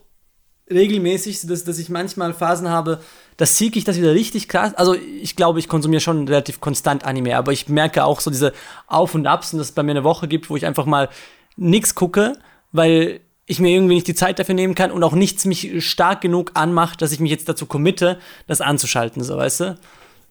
regelmäßig, 0.69 1.41
dass, 1.47 1.63
dass 1.63 1.79
ich 1.79 1.89
manchmal 1.89 2.33
Phasen 2.33 2.69
habe, 2.69 2.99
da 3.37 3.45
siege 3.45 3.77
ich 3.77 3.85
das 3.85 3.97
wieder 3.97 4.13
richtig 4.13 4.47
krass. 4.47 4.73
Also 4.75 4.95
ich 4.95 5.35
glaube, 5.35 5.59
ich 5.59 5.69
konsumiere 5.69 6.01
schon 6.01 6.27
relativ 6.27 6.59
konstant 6.59 7.05
Anime, 7.05 7.37
aber 7.37 7.51
ich 7.51 7.69
merke 7.69 8.03
auch 8.03 8.19
so 8.19 8.31
diese 8.31 8.51
Auf 8.87 9.13
und 9.13 9.27
Abs 9.27 9.53
und 9.53 9.59
dass 9.59 9.67
es 9.67 9.73
bei 9.73 9.83
mir 9.83 9.91
eine 9.91 10.03
Woche 10.03 10.27
gibt, 10.27 10.49
wo 10.49 10.57
ich 10.57 10.65
einfach 10.65 10.85
mal 10.85 11.09
nichts 11.55 11.95
gucke, 11.95 12.33
weil 12.71 13.21
ich 13.45 13.59
mir 13.59 13.69
irgendwie 13.69 13.95
nicht 13.95 14.07
die 14.07 14.15
Zeit 14.15 14.39
dafür 14.39 14.55
nehmen 14.55 14.75
kann 14.75 14.91
und 14.91 15.03
auch 15.03 15.13
nichts 15.13 15.45
mich 15.45 15.85
stark 15.85 16.21
genug 16.21 16.51
anmacht, 16.55 17.01
dass 17.01 17.11
ich 17.11 17.19
mich 17.19 17.31
jetzt 17.31 17.47
dazu 17.47 17.65
committe, 17.65 18.17
das 18.47 18.59
anzuschalten, 18.59 19.23
so 19.23 19.37
weißt 19.37 19.59
du? 19.61 19.77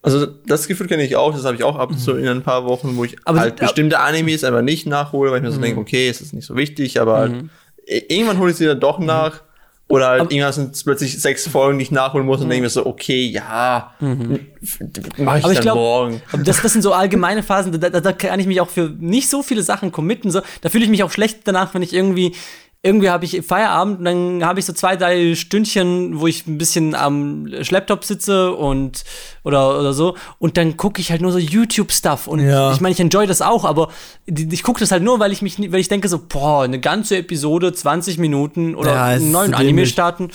Also 0.03 0.27
das 0.27 0.69
Gefühl 0.69 0.87
kenne 0.87 1.05
ich 1.05 1.17
auch, 1.17 1.33
das 1.33 1.45
habe 1.45 1.57
ich 1.57 1.65
auch 1.65 1.77
ab 1.77 1.91
und 1.91 1.99
zu 1.99 2.13
mhm. 2.13 2.19
in 2.21 2.29
ein 2.29 2.43
paar 2.43 2.65
Wochen, 2.65 2.97
wo 2.97 3.05
ich 3.05 3.17
aber 3.25 3.41
halt 3.41 3.57
bestimmte 3.57 4.01
Animes 4.01 4.45
einfach 4.45 4.63
nicht 4.63 4.87
nachhole, 4.87 5.31
weil 5.31 5.39
ich 5.39 5.45
mir 5.45 5.51
so 5.51 5.59
mhm. 5.59 5.63
denke, 5.63 5.81
okay, 5.81 6.09
es 6.09 6.21
ist 6.21 6.33
nicht 6.33 6.47
so 6.47 6.57
wichtig, 6.57 7.01
aber 7.01 7.19
halt 7.19 7.33
mhm. 7.33 7.51
halt, 7.89 8.11
irgendwann 8.11 8.39
hole 8.39 8.51
ich 8.51 8.57
sie 8.57 8.67
dann 8.67 8.79
doch 8.81 8.99
nach 8.99 9.43
oder 9.89 10.09
halt 10.09 10.33
irgendwann 10.33 10.53
sind 10.53 10.85
plötzlich 10.85 11.21
sechs 11.21 11.47
Folgen, 11.47 11.79
die 11.79 11.85
ich 11.85 11.91
nachholen 11.93 12.27
muss 12.27 12.41
und 12.41 12.47
mhm. 12.47 12.51
denke 12.51 12.65
mir 12.65 12.71
so, 12.71 12.87
okay, 12.87 13.25
ja, 13.25 13.93
mhm. 14.01 14.41
mach 15.19 15.37
ich 15.37 15.45
aber 15.45 15.53
ich 15.53 15.59
dann 15.59 15.63
glaub, 15.63 15.77
morgen. 15.77 16.23
Das, 16.45 16.61
das 16.61 16.73
sind 16.73 16.83
so 16.83 16.93
allgemeine 16.93 17.45
Phasen, 17.45 17.79
da, 17.81 17.89
da, 17.89 18.01
da 18.01 18.13
kann 18.13 18.41
ich 18.41 18.49
mich 18.49 18.61
auch 18.61 18.69
für 18.69 18.93
nicht 18.99 19.31
so 19.31 19.45
viele 19.45 19.63
Sachen 19.63 19.93
committen. 19.93 20.33
So. 20.33 20.41
Da 20.61 20.71
fühle 20.71 20.85
ich 20.85 20.91
mich 20.91 21.05
auch 21.05 21.13
schlecht 21.13 21.41
danach, 21.45 21.73
wenn 21.73 21.83
ich 21.83 21.93
irgendwie 21.93 22.35
irgendwie 22.83 23.11
habe 23.11 23.25
ich 23.25 23.43
Feierabend 23.45 23.99
und 23.99 24.05
dann 24.05 24.45
habe 24.45 24.61
ich 24.61 24.67
so 24.67 24.73
zwei, 24.73 24.97
drei 24.97 25.35
Stündchen, 25.35 26.21
wo 26.21 26.27
ich 26.27 26.47
ein 26.47 26.57
bisschen 26.57 26.95
am 26.95 27.49
Schlepptop 27.63 28.05
sitze 28.05 28.53
und 28.53 29.05
oder, 29.43 29.81
oder 29.81 29.93
so 29.93 30.17
und 30.39 30.57
dann 30.57 30.77
gucke 30.77 31.01
ich 31.01 31.11
halt 31.11 31.21
nur 31.21 31.33
so 31.33 31.39
YouTube-Stuff 31.39 32.29
und 32.29 32.47
ja. 32.47 32.73
ich 32.73 32.81
meine, 32.81 32.93
ich 32.93 33.01
enjoy 33.01 33.27
das 33.27 33.43
auch, 33.43 33.65
aber 33.65 33.91
ich 34.27 34.63
gucke 34.63 34.81
das 34.81 34.93
halt 34.93 35.03
nur, 35.03 35.19
weil 35.19 35.33
ich 35.33 35.43
mich, 35.43 35.59
weil 35.73 35.81
ich 35.81 35.89
denke 35.89 36.09
so, 36.09 36.21
boah, 36.29 36.63
eine 36.63 36.79
ganze 36.79 37.17
Episode, 37.17 37.73
20 37.73 38.19
Minuten 38.19 38.75
oder 38.75 38.93
ja, 38.93 39.05
einen 39.05 39.33
neuen 39.33 39.55
Anime 39.55 39.87
starten, 39.87 40.31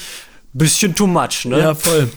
bisschen 0.53 0.93
too 0.93 1.07
much, 1.07 1.45
ne? 1.45 1.59
Ja, 1.59 1.75
voll. 1.75 2.09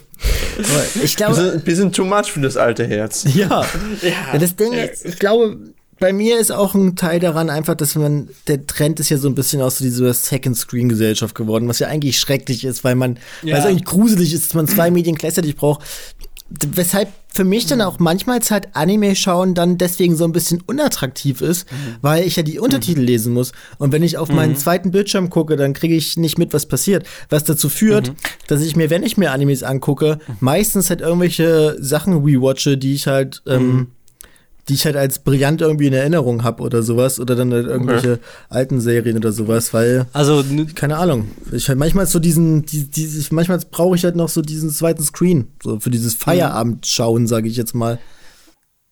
ich 1.02 1.16
glaube, 1.16 1.34
bisschen, 1.34 1.62
bisschen 1.62 1.92
too 1.92 2.04
much 2.04 2.32
für 2.32 2.40
das 2.40 2.56
alte 2.56 2.86
Herz. 2.86 3.24
Ja, 3.34 3.64
ja. 4.02 4.38
das 4.38 4.56
Ding, 4.56 4.72
ich 4.72 5.18
glaube, 5.18 5.73
bei 6.00 6.12
mir 6.12 6.38
ist 6.38 6.50
auch 6.50 6.74
ein 6.74 6.96
Teil 6.96 7.20
daran 7.20 7.50
einfach, 7.50 7.74
dass 7.74 7.94
man, 7.94 8.28
der 8.46 8.66
Trend 8.66 9.00
ist 9.00 9.10
ja 9.10 9.18
so 9.18 9.28
ein 9.28 9.34
bisschen 9.34 9.60
aus 9.60 9.78
so 9.78 9.84
dieser 9.84 10.12
Second-Screen-Gesellschaft 10.12 11.34
geworden, 11.34 11.68
was 11.68 11.78
ja 11.78 11.88
eigentlich 11.88 12.18
schrecklich 12.18 12.64
ist, 12.64 12.84
weil 12.84 12.94
man, 12.94 13.18
ja. 13.42 13.54
weil 13.54 13.60
es 13.60 13.66
eigentlich 13.66 13.84
gruselig 13.84 14.32
ist, 14.32 14.46
dass 14.46 14.54
man 14.54 14.68
zwei 14.68 14.90
Medien 14.90 15.16
gleichzeitig 15.16 15.56
braucht. 15.56 15.82
Weshalb 16.50 17.08
für 17.34 17.44
mich 17.44 17.66
dann 17.66 17.80
auch 17.80 17.98
manchmal 17.98 18.38
halt 18.38 18.68
Anime 18.74 19.16
schauen 19.16 19.54
dann 19.54 19.76
deswegen 19.76 20.14
so 20.14 20.24
ein 20.24 20.30
bisschen 20.30 20.62
unattraktiv 20.66 21.40
ist, 21.40 21.70
mhm. 21.70 21.96
weil 22.00 22.24
ich 22.24 22.36
ja 22.36 22.44
die 22.44 22.60
Untertitel 22.60 23.00
mhm. 23.00 23.06
lesen 23.06 23.32
muss. 23.32 23.52
Und 23.78 23.92
wenn 23.92 24.04
ich 24.04 24.18
auf 24.18 24.28
mhm. 24.28 24.36
meinen 24.36 24.56
zweiten 24.56 24.92
Bildschirm 24.92 25.30
gucke, 25.30 25.56
dann 25.56 25.72
kriege 25.72 25.96
ich 25.96 26.16
nicht 26.16 26.38
mit, 26.38 26.52
was 26.52 26.66
passiert. 26.66 27.06
Was 27.30 27.42
dazu 27.42 27.68
führt, 27.68 28.10
mhm. 28.10 28.16
dass 28.46 28.62
ich 28.62 28.76
mir, 28.76 28.88
wenn 28.90 29.02
ich 29.02 29.16
mir 29.16 29.32
Animes 29.32 29.64
angucke, 29.64 30.20
mhm. 30.26 30.36
meistens 30.40 30.90
halt 30.90 31.00
irgendwelche 31.00 31.76
Sachen 31.80 32.22
rewatche, 32.22 32.78
die 32.78 32.94
ich 32.94 33.06
halt 33.06 33.42
ähm, 33.46 33.66
mhm 33.66 33.86
die 34.68 34.74
ich 34.74 34.86
halt 34.86 34.96
als 34.96 35.18
brillant 35.18 35.60
irgendwie 35.60 35.86
in 35.86 35.92
Erinnerung 35.92 36.42
habe 36.42 36.62
oder 36.62 36.82
sowas 36.82 37.20
oder 37.20 37.36
dann 37.36 37.52
halt 37.52 37.66
irgendwelche 37.66 38.14
okay. 38.14 38.22
alten 38.48 38.80
Serien 38.80 39.16
oder 39.16 39.32
sowas, 39.32 39.74
weil 39.74 40.06
also 40.12 40.42
keine 40.74 40.96
Ahnung, 40.96 41.28
ich 41.52 41.68
halt 41.68 41.78
manchmal 41.78 42.06
so 42.06 42.18
diesen 42.18 42.64
die, 42.64 42.84
die 42.84 43.26
manchmal 43.30 43.58
brauche 43.70 43.96
ich 43.96 44.04
halt 44.04 44.16
noch 44.16 44.28
so 44.28 44.40
diesen 44.40 44.70
zweiten 44.70 45.02
Screen, 45.02 45.48
so 45.62 45.80
für 45.80 45.90
dieses 45.90 46.14
Feierabendschauen, 46.14 47.26
sage 47.26 47.48
ich 47.48 47.56
jetzt 47.56 47.74
mal. 47.74 47.98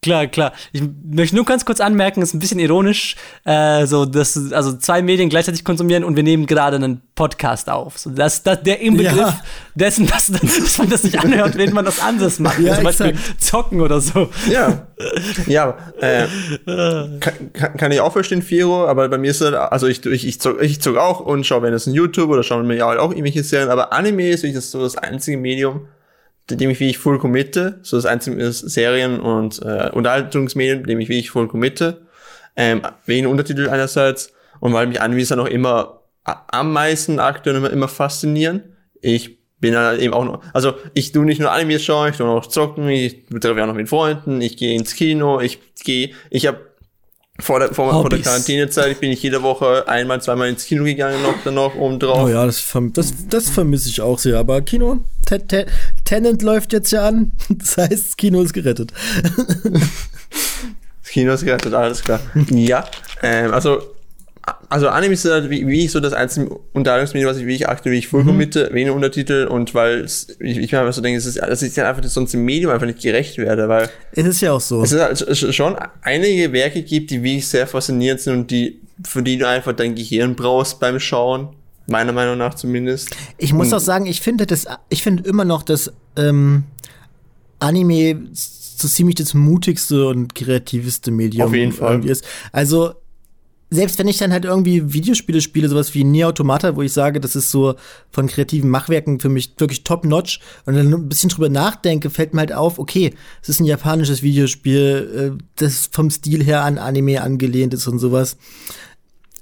Klar, 0.04 0.26
klar. 0.26 0.52
Ich 0.72 0.82
möchte 1.04 1.36
nur 1.36 1.44
ganz 1.44 1.64
kurz 1.64 1.80
anmerken, 1.80 2.22
ist 2.22 2.34
ein 2.34 2.40
bisschen 2.40 2.58
ironisch, 2.58 3.14
äh, 3.44 3.86
so 3.86 4.04
dass 4.04 4.52
also 4.52 4.76
zwei 4.76 5.00
Medien 5.00 5.28
gleichzeitig 5.28 5.64
konsumieren 5.64 6.02
und 6.02 6.16
wir 6.16 6.24
nehmen 6.24 6.46
gerade 6.46 6.74
einen 6.74 7.02
Podcast 7.14 7.70
auf. 7.70 7.98
So, 7.98 8.10
dass, 8.10 8.42
dass 8.42 8.64
der 8.64 8.80
Inbegriff 8.80 9.16
ja. 9.16 9.40
dessen, 9.76 10.08
dass, 10.08 10.26
dass 10.26 10.78
man 10.78 10.90
das 10.90 11.04
nicht 11.04 11.20
anhört, 11.20 11.56
wenn 11.56 11.72
man 11.72 11.84
das 11.84 12.00
anders 12.00 12.40
macht. 12.40 12.58
Ja, 12.58 12.74
Zum 12.74 12.82
Beispiel 12.82 13.14
zocken 13.38 13.80
oder 13.80 14.00
so. 14.00 14.28
Ja. 14.50 14.88
Ja, 15.46 15.78
äh, 16.00 16.26
kann, 17.20 17.76
kann, 17.76 17.92
ich 17.92 18.00
auch 18.00 18.12
verstehen, 18.12 18.42
Firo, 18.42 18.86
aber 18.88 19.08
bei 19.08 19.18
mir 19.18 19.30
ist 19.30 19.40
das, 19.40 19.54
also 19.54 19.86
ich, 19.86 20.04
ich, 20.04 20.26
ich, 20.26 20.40
zog, 20.40 20.60
ich 20.60 20.80
zog 20.80 20.96
auch 20.96 21.20
und 21.20 21.46
schaue, 21.46 21.62
wenn 21.62 21.74
es 21.74 21.86
ein 21.86 21.94
YouTube 21.94 22.28
oder 22.28 22.42
schaue 22.42 22.64
mir 22.64 22.76
ja 22.76 22.86
auch 22.86 23.10
irgendwelche 23.10 23.44
Serien, 23.44 23.68
aber 23.68 23.92
Anime 23.92 24.30
ist 24.30 24.42
wirklich 24.42 24.56
das 24.56 24.72
so 24.72 24.80
das 24.82 24.96
einzige 24.96 25.38
Medium, 25.38 25.86
dem 26.50 26.70
ich 26.70 26.80
wirklich 26.80 26.98
voll 26.98 27.18
committe. 27.18 27.78
So 27.82 27.96
das 27.96 28.06
einzige 28.06 28.36
ist 28.36 28.60
Serien 28.60 29.20
und 29.20 29.60
äh, 29.62 29.90
Unterhaltungsmedien, 29.92 30.84
dem 30.84 31.00
ich 31.00 31.08
wirklich 31.08 31.30
voll 31.30 31.48
committe. 31.48 32.02
Ähm, 32.56 32.82
wegen 33.06 33.26
Untertitel 33.26 33.68
einerseits 33.68 34.32
und 34.60 34.72
weil 34.72 34.86
mich 34.86 35.00
Animes 35.00 35.28
dann 35.28 35.40
auch 35.40 35.46
immer 35.46 36.02
am 36.24 36.72
meisten 36.72 37.18
aktuell 37.18 37.56
immer, 37.56 37.70
immer 37.70 37.88
faszinieren. 37.88 38.76
Ich 39.00 39.38
bin 39.58 39.72
dann 39.74 39.98
eben 39.98 40.12
auch 40.12 40.24
noch, 40.24 40.42
also 40.52 40.74
ich 40.92 41.12
tu 41.12 41.22
nicht 41.22 41.40
nur 41.40 41.52
Animes 41.52 41.84
schauen, 41.84 42.10
ich 42.10 42.16
tu 42.16 42.24
noch 42.24 42.46
zocken, 42.46 42.88
ich 42.88 43.24
treffe 43.40 43.62
auch 43.62 43.66
noch 43.66 43.74
mit 43.74 43.88
Freunden, 43.88 44.40
ich 44.40 44.56
gehe 44.56 44.74
ins 44.76 44.94
Kino, 44.94 45.40
ich 45.40 45.58
gehe, 45.84 46.10
ich 46.30 46.46
habe 46.46 46.71
vor 47.40 47.58
der, 47.60 47.74
vor, 47.74 47.90
vor 47.90 48.10
der 48.10 48.20
Quarantänezeit 48.20 49.00
bin 49.00 49.10
ich 49.10 49.22
jede 49.22 49.42
Woche 49.42 49.88
einmal, 49.88 50.20
zweimal 50.20 50.48
ins 50.48 50.64
Kino 50.64 50.84
gegangen, 50.84 51.22
noch 51.22 51.34
dann 51.42 51.54
noch 51.54 51.74
oben 51.74 51.98
drauf. 51.98 52.24
Oh 52.24 52.28
ja, 52.28 52.44
das, 52.44 52.64
das, 52.92 53.14
das 53.28 53.48
vermisse 53.48 53.88
ich 53.88 54.00
auch 54.00 54.18
sehr. 54.18 54.38
Aber 54.38 54.60
Kino, 54.60 55.00
Tenant 56.04 56.42
läuft 56.42 56.72
jetzt 56.72 56.92
ja 56.92 57.08
an. 57.08 57.32
Das 57.48 57.76
heißt, 57.78 57.92
das 57.92 58.16
Kino 58.16 58.42
ist 58.42 58.52
gerettet. 58.52 58.92
das 61.02 61.10
Kino 61.10 61.32
ist 61.32 61.44
gerettet, 61.44 61.72
alles 61.72 62.02
klar. 62.02 62.20
ja, 62.50 62.84
ähm, 63.22 63.52
also 63.52 63.91
also 64.68 64.88
Anime 64.88 65.14
ist 65.14 65.24
halt 65.24 65.50
wie, 65.50 65.66
wie 65.66 65.84
ich 65.84 65.92
so 65.92 66.00
das 66.00 66.12
einzige 66.12 66.48
Unterhaltungsmedium, 66.72 67.30
was 67.30 67.38
ich 67.38 67.46
wie 67.46 67.54
ich 67.54 67.68
aktuell 67.68 67.94
wie 67.94 67.98
ich 67.98 68.08
voll 68.08 68.24
committe, 68.24 68.68
mhm. 68.70 68.74
wenig 68.74 68.92
Untertitel 68.92 69.46
und 69.46 69.74
weil 69.74 70.04
ich, 70.04 70.28
ich 70.40 70.72
mir 70.72 70.80
einfach 70.80 70.92
so 70.92 71.00
denke, 71.00 71.18
es 71.18 71.26
ist, 71.26 71.38
dass 71.38 71.62
ich 71.62 71.80
einfach 71.80 72.02
sonst 72.04 72.34
im 72.34 72.44
Medium 72.44 72.72
einfach 72.72 72.86
nicht 72.86 73.00
gerecht 73.00 73.38
werde, 73.38 73.68
weil 73.68 73.88
es 74.12 74.26
ist 74.26 74.40
ja 74.40 74.52
auch 74.52 74.60
so. 74.60 74.82
Es 74.82 74.92
ist 74.92 75.00
halt 75.00 75.54
schon 75.54 75.76
einige 76.02 76.52
Werke 76.52 76.82
gibt, 76.82 77.10
die 77.10 77.22
wie 77.22 77.38
ich 77.38 77.48
sehr 77.48 77.66
faszinierend 77.66 78.20
sind 78.20 78.34
und 78.34 78.50
die 78.50 78.80
für 79.06 79.22
die 79.22 79.38
du 79.38 79.46
einfach 79.46 79.72
dein 79.72 79.94
Gehirn 79.94 80.34
brauchst 80.34 80.80
beim 80.80 80.98
Schauen, 80.98 81.50
meiner 81.86 82.12
Meinung 82.12 82.38
nach 82.38 82.54
zumindest. 82.54 83.10
Ich 83.38 83.52
muss 83.52 83.68
und, 83.68 83.74
auch 83.74 83.80
sagen, 83.80 84.06
ich 84.06 84.20
finde 84.20 84.46
das, 84.46 84.66
ich 84.88 85.02
finde 85.02 85.28
immer 85.28 85.44
noch, 85.44 85.62
dass 85.62 85.92
ähm, 86.16 86.64
Anime 87.58 88.28
so 88.32 88.88
ziemlich 88.88 89.16
das 89.16 89.34
mutigste 89.34 90.08
und 90.08 90.34
kreativste 90.34 91.10
Medium 91.10 91.46
auf 91.46 91.54
jeden 91.54 91.72
Fall 91.72 92.04
ist. 92.04 92.24
Also 92.50 92.94
selbst 93.72 93.98
wenn 93.98 94.06
ich 94.06 94.18
dann 94.18 94.32
halt 94.32 94.44
irgendwie 94.44 94.92
Videospiele 94.92 95.40
spiele, 95.40 95.68
sowas 95.68 95.94
wie 95.94 96.04
Nier 96.04 96.28
Automata, 96.28 96.76
wo 96.76 96.82
ich 96.82 96.92
sage, 96.92 97.20
das 97.20 97.34
ist 97.34 97.50
so 97.50 97.74
von 98.10 98.26
kreativen 98.26 98.68
Machwerken 98.68 99.18
für 99.18 99.30
mich 99.30 99.54
wirklich 99.56 99.82
top-notch 99.82 100.40
und 100.66 100.74
dann 100.74 100.92
ein 100.92 101.08
bisschen 101.08 101.30
drüber 101.30 101.48
nachdenke, 101.48 102.10
fällt 102.10 102.34
mir 102.34 102.40
halt 102.40 102.52
auf, 102.52 102.78
okay, 102.78 103.14
es 103.40 103.48
ist 103.48 103.60
ein 103.60 103.64
japanisches 103.64 104.22
Videospiel, 104.22 105.38
äh, 105.38 105.42
das 105.56 105.88
vom 105.90 106.10
Stil 106.10 106.44
her 106.44 106.64
an 106.64 106.76
Anime 106.76 107.22
angelehnt 107.22 107.72
ist 107.72 107.86
und 107.86 107.98
sowas. 107.98 108.36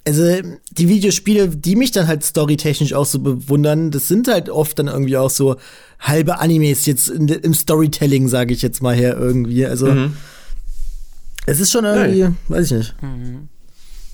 Also 0.07 0.23
die 0.71 0.89
Videospiele, 0.89 1.49
die 1.49 1.75
mich 1.75 1.91
dann 1.91 2.07
halt 2.07 2.23
storytechnisch 2.23 2.95
auch 2.95 3.07
so 3.07 3.19
bewundern, 3.19 3.91
das 3.91 4.07
sind 4.07 4.29
halt 4.29 4.49
oft 4.49 4.79
dann 4.79 4.87
irgendwie 4.87 5.17
auch 5.17 5.31
so 5.31 5.57
halbe 5.99 6.39
Animes 6.39 6.87
jetzt 6.87 7.09
im 7.09 7.53
Storytelling, 7.53 8.29
sage 8.29 8.55
ich 8.55 8.63
jetzt 8.63 8.81
mal 8.81 8.95
her 8.95 9.17
irgendwie. 9.19 9.67
Also 9.67 9.87
mhm. 9.87 10.17
es 11.47 11.59
ist 11.59 11.73
schon 11.73 11.85
irgendwie, 11.85 12.25
hey. 12.25 12.33
weiß 12.49 12.67
ich 12.67 12.79
nicht. 12.79 13.03
Mhm. 13.03 13.49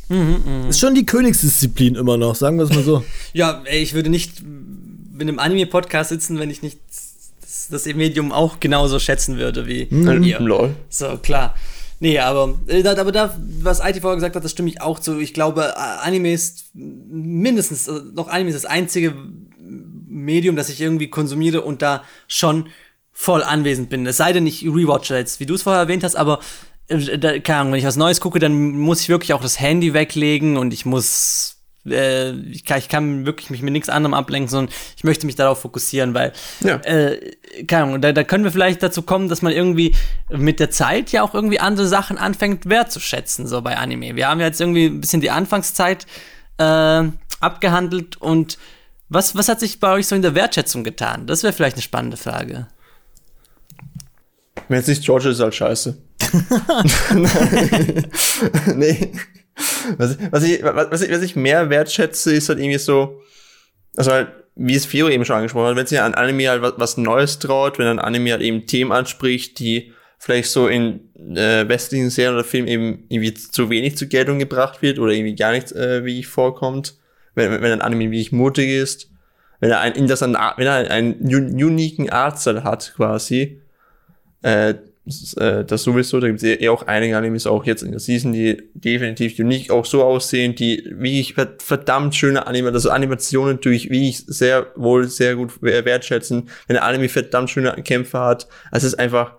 Mhm, 0.09 0.43
mh. 0.45 0.69
Ist 0.69 0.81
schon 0.81 0.95
die 0.95 1.07
Königsdisziplin 1.07 1.95
immer 1.97 2.17
noch, 2.17 2.35
sagen 2.35 2.59
wir 2.59 2.65
es 2.65 2.71
mal 2.71 2.83
so. 2.83 3.05
ja, 3.33 3.63
ey, 3.65 3.83
ich 3.83 3.95
würde 3.95 4.11
nicht 4.11 4.41
in 4.41 5.21
einem 5.21 5.39
Anime-Podcast 5.39 6.11
sitzen, 6.11 6.39
wenn 6.39 6.51
ich 6.51 6.63
nicht 6.63 6.79
das, 7.41 7.69
das, 7.69 7.87
Medium 7.87 8.33
auch 8.33 8.61
genauso 8.61 8.99
schätzen 8.99 9.39
würde 9.39 9.67
wie 9.67 9.89
mhm. 9.91 10.23
ihr. 10.23 10.41
Lol. 10.41 10.75
So, 10.89 11.17
klar. 11.17 11.55
Nee, 11.99 12.19
aber, 12.19 12.59
äh, 12.67 12.87
aber 12.87 13.11
da, 13.11 13.37
was 13.63 13.81
IT 13.81 14.01
vorher 14.01 14.17
gesagt 14.17 14.37
hat, 14.37 14.45
das 14.45 14.51
stimme 14.51 14.69
ich 14.69 14.83
auch 14.83 14.99
zu. 14.99 15.19
Ich 15.19 15.33
glaube, 15.33 15.77
Anime 15.79 16.33
ist 16.33 16.71
mindestens, 16.75 17.89
also 17.89 18.03
noch 18.13 18.29
Anime 18.29 18.51
ist 18.51 18.65
das 18.65 18.71
einzige 18.71 19.15
Medium, 20.07 20.57
das 20.57 20.69
ich 20.69 20.81
irgendwie 20.81 21.09
konsumiere 21.09 21.63
und 21.63 21.83
da 21.83 22.05
schon 22.29 22.69
voll 23.13 23.43
anwesend 23.43 23.89
bin. 23.89 24.07
Es 24.07 24.19
sei 24.19 24.33
denn, 24.35 24.47
ich 24.47 24.63
rewatche 24.63 25.17
jetzt, 25.17 25.41
wie 25.41 25.47
du 25.47 25.55
es 25.55 25.63
vorher 25.63 25.81
erwähnt 25.81 26.05
hast, 26.05 26.17
aber 26.17 26.39
äh, 26.39 26.43
da, 26.89 27.39
keine 27.41 27.61
Ahnung, 27.61 27.73
wenn 27.73 27.81
ich 27.81 27.87
was 27.87 27.97
Neues 27.97 28.21
gucke, 28.21 28.39
dann 28.39 28.71
muss 28.79 29.01
ich 29.01 29.09
wirklich 29.09 29.33
auch 29.33 29.43
das 29.43 29.61
Handy 29.61 29.93
weglegen 29.93 30.57
und 30.57 30.73
ich 30.73 30.87
muss, 30.87 31.57
äh, 31.85 32.31
ich, 32.31 32.65
kann, 32.65 32.79
ich 32.79 32.89
kann 32.89 33.27
wirklich 33.27 33.51
mich 33.51 33.63
mit 33.63 33.73
nichts 33.73 33.89
anderem 33.89 34.15
ablenken, 34.15 34.49
sondern 34.49 34.75
ich 34.97 35.03
möchte 35.03 35.27
mich 35.27 35.35
darauf 35.35 35.61
fokussieren, 35.61 36.15
weil, 36.15 36.33
ja. 36.61 36.77
äh, 36.77 37.35
keine 37.67 37.85
Ahnung, 37.85 38.01
da, 38.01 38.13
da 38.13 38.23
können 38.23 38.45
wir 38.45 38.53
vielleicht 38.53 38.83
dazu 38.83 39.03
kommen, 39.03 39.29
dass 39.29 39.43
man 39.43 39.53
irgendwie 39.53 39.95
mit 40.31 40.61
der 40.61 40.71
Zeit 40.71 41.11
ja 41.11 41.23
auch 41.23 41.35
irgendwie 41.35 41.59
andere 41.59 41.89
Sachen 41.89 42.19
anfängt 42.19 42.67
wertzuschätzen, 42.69 43.47
so 43.47 43.63
bei 43.63 43.77
Anime. 43.77 44.15
Wir 44.15 44.29
haben 44.29 44.41
ja 44.41 44.47
jetzt 44.47 44.61
irgendwie 44.61 44.87
ein 44.87 45.01
bisschen 45.01 45.21
die 45.21 45.31
Anfangszeit 45.31 46.07
äh, 46.59 47.03
abgehandelt 47.41 48.17
und 48.17 48.59
was, 49.09 49.37
was 49.37 49.49
hat 49.49 49.61
sich 49.61 49.79
bei 49.79 49.93
euch 49.93 50.07
so 50.07 50.17
in 50.17 50.23
der 50.23 50.35
Wertschätzung 50.35 50.83
getan? 50.83 51.27
Das 51.27 51.43
wäre 51.43 51.53
vielleicht 51.53 51.77
eine 51.77 51.83
spannende 51.83 52.17
Frage. 52.17 52.67
Wenn 54.69 54.81
es 54.81 54.89
nicht 54.89 55.05
George 55.05 55.29
ist, 55.29 55.41
halt 55.41 55.55
scheiße. 55.55 55.97
nee. 58.77 59.13
Was, 59.97 60.19
was, 60.31 60.43
ich, 60.43 60.63
was, 60.63 61.03
ich, 61.03 61.11
was 61.11 61.23
ich 61.23 61.37
mehr 61.37 61.71
wertschätze, 61.71 62.35
ist 62.35 62.49
halt 62.49 62.59
irgendwie 62.59 62.79
so, 62.79 63.21
also 63.97 64.13
halt, 64.13 64.29
wie 64.55 64.75
es 64.75 64.87
Fio 64.87 65.09
eben 65.09 65.25
schon 65.25 65.37
angesprochen 65.37 65.69
hat, 65.69 65.77
wenn 65.77 65.87
sich 65.87 66.01
an 66.01 66.15
Anime 66.15 66.49
halt 66.49 66.63
was, 66.63 66.75
was 66.77 66.97
Neues 66.97 67.39
traut, 67.39 67.79
wenn 67.79 67.87
ein 67.87 67.99
Anime 67.99 68.33
halt 68.33 68.43
eben 68.43 68.67
Themen 68.67 68.93
anspricht, 68.93 69.59
die 69.59 69.93
vielleicht 70.19 70.51
so 70.51 70.69
in 70.69 71.15
äh, 71.37 71.69
westlichen 71.69 72.11
Serien 72.11 72.35
oder 72.35 72.45
Filmen 72.45 72.69
eben 72.69 73.05
irgendwie 73.09 73.35
zu 73.35 73.71
wenig 73.71 73.97
zur 73.97 74.09
Geltung 74.09 74.39
gebracht 74.39 74.83
wird 74.83 74.99
oder 74.99 75.13
irgendwie 75.13 75.37
gar 75.37 75.53
nicht 75.53 75.73
äh, 75.73 76.05
wie 76.05 76.21
ich 76.21 76.27
vorkommt, 76.27 76.95
wenn, 77.35 77.51
wenn 77.51 77.73
ein 77.73 77.83
Anime 77.83 78.11
wirklich 78.11 78.33
mutig 78.33 78.69
ist, 78.69 79.11
wenn 79.61 79.71
er 79.71 79.81
einen 79.81 79.95
interessanten, 79.95 80.39
wenn 80.57 80.67
er 80.67 80.91
einen 80.91 81.15
uniken 81.23 82.11
Artstyle 82.11 82.65
hat 82.65 82.95
quasi, 82.97 83.61
äh, 84.43 84.75
das 85.07 85.85
sowieso, 85.85 86.19
da 86.19 86.27
gibt 86.27 86.43
es 86.43 86.61
eh 86.61 86.69
auch 86.69 86.83
einige 86.89 87.17
Animes 87.17 87.47
auch 87.47 87.65
jetzt 87.65 87.83
in 87.83 87.93
der 87.93 88.01
Season, 88.01 88.33
die 88.33 88.71
definitiv 88.75 89.39
unique 89.39 89.71
auch 89.71 89.85
so 89.85 90.03
aussehen, 90.03 90.57
die 90.57 90.85
wie 90.97 91.21
ich 91.21 91.35
verdammt 91.59 92.17
schöne 92.17 92.49
Anime, 92.49 92.73
also 92.73 92.91
Animationen 92.91 93.61
durch, 93.61 93.89
wie 93.89 94.09
ich 94.09 94.25
sehr 94.27 94.67
wohl 94.75 95.07
sehr 95.07 95.37
gut 95.37 95.63
wertschätzen, 95.63 96.49
wenn 96.67 96.75
der 96.75 96.85
Anime 96.85 97.09
verdammt 97.09 97.51
schöne 97.51 97.73
Kämpfe 97.85 98.19
hat. 98.19 98.49
Es 98.73 98.83
ist 98.83 98.99
einfach, 98.99 99.35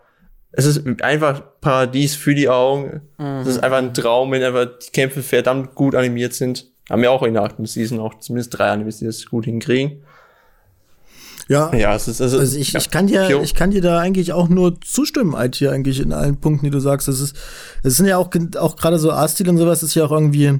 es 0.54 0.66
ist 0.66 0.88
einfach 1.02 1.44
Paradies 1.60 2.16
für 2.16 2.34
die 2.34 2.48
Augen. 2.48 3.02
Mhm. 3.18 3.42
Es 3.42 3.48
ist 3.48 3.60
einfach 3.60 3.80
ein 3.80 3.94
Traum, 3.94 4.32
wenn 4.32 4.44
einfach 4.44 4.68
die 4.80 4.92
Kämpfe 4.92 5.22
verdammt 5.22 5.76
gut 5.76 5.96
animiert 5.96 6.34
sind. 6.34 6.72
Haben 6.90 7.02
wir 7.02 7.12
auch 7.12 7.24
in 7.24 7.34
der 7.34 7.44
achten 7.44 7.66
Season 7.66 8.00
auch 8.00 8.20
zumindest 8.20 8.58
drei 8.58 8.70
Animes, 8.70 9.00
die 9.00 9.06
das 9.06 9.26
gut 9.26 9.44
hinkriegen. 9.44 10.04
Ja, 11.48 11.74
ja 11.74 11.96
es 11.96 12.08
ist, 12.08 12.22
also, 12.22 12.40
also 12.40 12.58
ich, 12.58 12.74
ja. 12.74 12.80
ich, 12.80 12.90
kann 12.90 13.08
dir, 13.08 13.42
ich 13.42 13.54
kann 13.54 13.72
dir 13.72 13.82
da 13.82 14.00
eigentlich 14.00 14.34
auch 14.34 14.50
nur 14.50 14.80
zustimmen, 14.82 15.34
IT, 15.38 15.62
eigentlich 15.64 16.00
in 16.00 16.14
allen 16.14 16.38
Punkten, 16.38 16.66
die 16.66 16.72
du 16.72 16.80
sagst. 16.80 17.08
Es 17.08 17.20
ist, 17.20 17.36
es 17.84 17.98
sind 17.98 18.06
ja 18.06 18.18
auch, 18.18 18.30
auch 18.58 18.76
gerade 18.76 19.00
so 19.00 19.12
Art-Stil 19.12 19.50
und 19.50 19.58
sowas 19.58 19.84
ist 19.84 19.96
ja 19.96 20.06
auch 20.06 20.12
irgendwie 20.12 20.60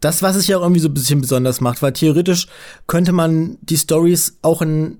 das, 0.00 0.22
was 0.22 0.36
es 0.36 0.46
ja 0.46 0.58
auch 0.58 0.62
irgendwie 0.62 0.80
so 0.80 0.88
ein 0.88 0.94
bisschen 0.94 1.20
besonders 1.20 1.60
macht, 1.60 1.82
weil 1.82 1.92
theoretisch 1.92 2.48
könnte 2.86 3.12
man 3.12 3.58
die 3.62 3.76
Stories 3.76 4.38
auch 4.42 4.62
in 4.62 4.98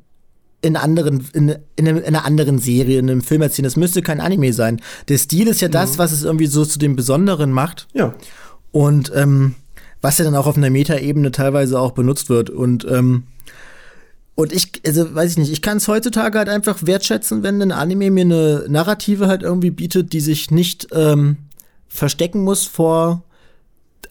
in 0.62 0.76
anderen, 0.76 1.26
in, 1.32 1.48
in, 1.76 1.86
in, 1.86 2.04
einer 2.04 2.26
anderen 2.26 2.58
Serie, 2.58 2.98
in 2.98 3.10
einem 3.10 3.22
Film 3.22 3.42
erzählen. 3.42 3.64
Das 3.64 3.76
müsste 3.76 4.02
kein 4.02 4.20
Anime 4.20 4.52
sein. 4.52 4.80
Der 5.08 5.16
Stil 5.16 5.48
ist 5.48 5.62
ja 5.62 5.68
das, 5.68 5.94
mhm. 5.94 5.98
was 5.98 6.12
es 6.12 6.22
irgendwie 6.22 6.46
so 6.46 6.64
zu 6.64 6.78
dem 6.78 6.96
Besonderen 6.96 7.50
macht. 7.50 7.88
Ja. 7.94 8.14
Und 8.70 9.10
ähm, 9.14 9.54
was 10.02 10.18
ja 10.18 10.24
dann 10.24 10.36
auch 10.36 10.46
auf 10.46 10.56
einer 10.56 10.70
Metaebene 10.70 11.30
teilweise 11.30 11.80
auch 11.80 11.92
benutzt 11.92 12.28
wird. 12.28 12.50
Und 12.50 12.86
ähm, 12.90 13.24
und 14.40 14.52
ich, 14.52 14.80
also 14.86 15.14
weiß 15.14 15.32
ich 15.32 15.38
nicht, 15.38 15.52
ich 15.52 15.62
kann 15.62 15.78
es 15.78 15.88
heutzutage 15.88 16.38
halt 16.38 16.48
einfach 16.48 16.78
wertschätzen, 16.82 17.42
wenn 17.42 17.60
ein 17.60 17.72
Anime 17.72 18.10
mir 18.10 18.24
eine 18.24 18.64
Narrative 18.68 19.26
halt 19.26 19.42
irgendwie 19.42 19.70
bietet, 19.70 20.12
die 20.12 20.20
sich 20.20 20.50
nicht 20.50 20.88
ähm, 20.92 21.36
verstecken 21.88 22.42
muss 22.42 22.64
vor 22.64 23.22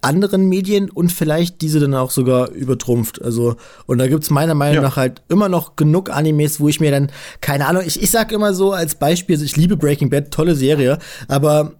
anderen 0.01 0.47
Medien 0.47 0.89
und 0.89 1.11
vielleicht 1.11 1.61
diese 1.61 1.79
dann 1.79 1.93
auch 1.93 2.11
sogar 2.11 2.51
übertrumpft. 2.51 3.21
Also, 3.21 3.55
und 3.85 3.97
da 3.97 4.07
gibt's 4.07 4.29
meiner 4.29 4.55
Meinung 4.55 4.75
ja. 4.75 4.81
nach 4.81 4.97
halt 4.97 5.21
immer 5.27 5.49
noch 5.49 5.75
genug 5.75 6.09
Animes, 6.09 6.59
wo 6.59 6.69
ich 6.69 6.79
mir 6.79 6.91
dann, 6.91 7.11
keine 7.41 7.67
Ahnung, 7.67 7.83
ich, 7.85 8.01
ich 8.01 8.11
sag 8.11 8.31
immer 8.31 8.53
so 8.53 8.71
als 8.71 8.95
Beispiel, 8.95 9.35
also 9.35 9.45
ich 9.45 9.57
liebe 9.57 9.77
Breaking 9.77 10.09
Bad, 10.09 10.31
tolle 10.31 10.55
Serie, 10.55 10.99
aber 11.27 11.73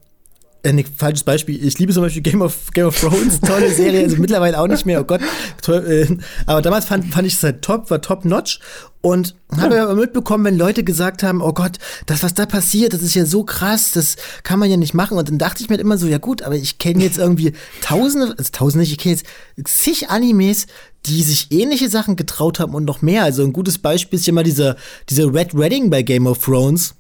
äh, 0.64 0.74
ne, 0.74 0.84
falsches 0.84 1.24
Beispiel. 1.24 1.64
Ich 1.66 1.80
liebe 1.80 1.94
zum 1.94 2.04
Beispiel 2.04 2.22
Game 2.22 2.42
of, 2.42 2.72
Game 2.74 2.88
of 2.88 3.00
Thrones, 3.00 3.40
tolle 3.40 3.70
Serie, 3.70 4.04
also 4.04 4.18
mittlerweile 4.18 4.60
auch 4.60 4.68
nicht 4.68 4.86
mehr, 4.86 5.02
oh 5.02 5.04
Gott. 5.04 5.22
Äh, 5.68 6.18
aber 6.46 6.62
damals 6.62 6.86
fand, 6.86 7.06
fand 7.14 7.28
ich 7.28 7.34
es 7.34 7.44
halt 7.44 7.62
top, 7.62 7.90
war 7.90 8.02
top 8.02 8.26
notch. 8.26 8.60
Und 9.02 9.36
habe 9.56 9.76
ja. 9.76 9.84
aber 9.84 9.96
mitbekommen, 9.96 10.44
wenn 10.44 10.58
Leute 10.58 10.84
gesagt 10.84 11.24
haben, 11.24 11.42
oh 11.42 11.54
Gott, 11.54 11.78
das, 12.06 12.22
was 12.22 12.34
da 12.34 12.46
passiert, 12.46 12.92
das 12.92 13.02
ist 13.02 13.16
ja 13.16 13.26
so 13.26 13.46
krass, 13.46 13.92
das 13.92 14.18
kann 14.44 14.60
man 14.60 14.70
ja 14.70 14.76
nicht 14.76 14.94
machen. 14.94 15.18
Und 15.18 15.30
dann 15.30 15.38
dachte 15.38 15.64
ich 15.64 15.70
mir 15.70 15.78
immer 15.78 15.98
so, 15.98 16.08
ja 16.08 16.18
gut, 16.18 16.42
aber 16.42 16.56
ich 16.56 16.80
kenne 16.80 17.02
jetzt 17.02 17.18
irgendwie 17.18 17.54
tausende, 17.82 18.36
also 18.38 18.50
tausende 18.52 18.82
nicht, 18.82 18.92
ich 18.92 18.98
kenne 18.98 19.16
jetzt 19.16 19.26
zig 19.64 20.10
Animes, 20.10 20.68
die 21.06 21.24
sich 21.24 21.50
ähnliche 21.52 21.88
Sachen 21.88 22.18
getraut 22.18 22.60
haben 22.60 22.76
und 22.76 22.84
noch 22.84 23.02
mehr. 23.02 23.24
Also 23.24 23.44
ein 23.44 23.54
gutes 23.54 23.78
Beispiel 23.78 24.20
ist 24.20 24.28
ja 24.28 24.34
mal 24.34 24.44
dieser, 24.44 24.76
dieser 25.10 25.34
Red 25.34 25.58
Wedding 25.58 25.90
bei 25.90 26.02
Game 26.02 26.28
of 26.28 26.40
Thrones 26.40 26.96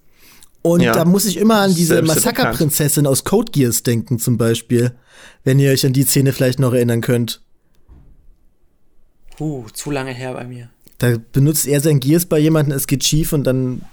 und 0.62 0.82
ja. 0.82 0.94
da 0.94 1.06
muss 1.06 1.26
ich 1.26 1.38
immer 1.38 1.62
an 1.62 1.74
diese 1.74 2.02
Massaker-Prinzessin 2.02 3.08
aus 3.08 3.24
Code 3.24 3.52
Geass 3.52 3.84
denken, 3.84 4.20
zum 4.20 4.38
Beispiel. 4.38 4.92
Wenn 5.44 5.60
ihr 5.60 5.72
euch 5.72 5.86
an 5.86 5.94
die 5.94 6.04
Szene 6.04 6.34
vielleicht 6.34 6.60
noch 6.60 6.74
erinnern 6.74 7.02
könnt. 7.02 7.42
Uh, 9.40 9.66
zu 9.74 9.90
lange 9.90 10.12
her 10.12 10.34
bei 10.34 10.46
mir. 10.46 10.70
Da 10.98 11.16
benutzt 11.32 11.66
er 11.66 11.80
sein 11.80 12.02
Gears 12.02 12.26
bei 12.26 12.40
jemandem, 12.40 12.76
es 12.76 12.88
geht 12.88 13.06
schief 13.06 13.32
und 13.32 13.46
dann 13.46 13.84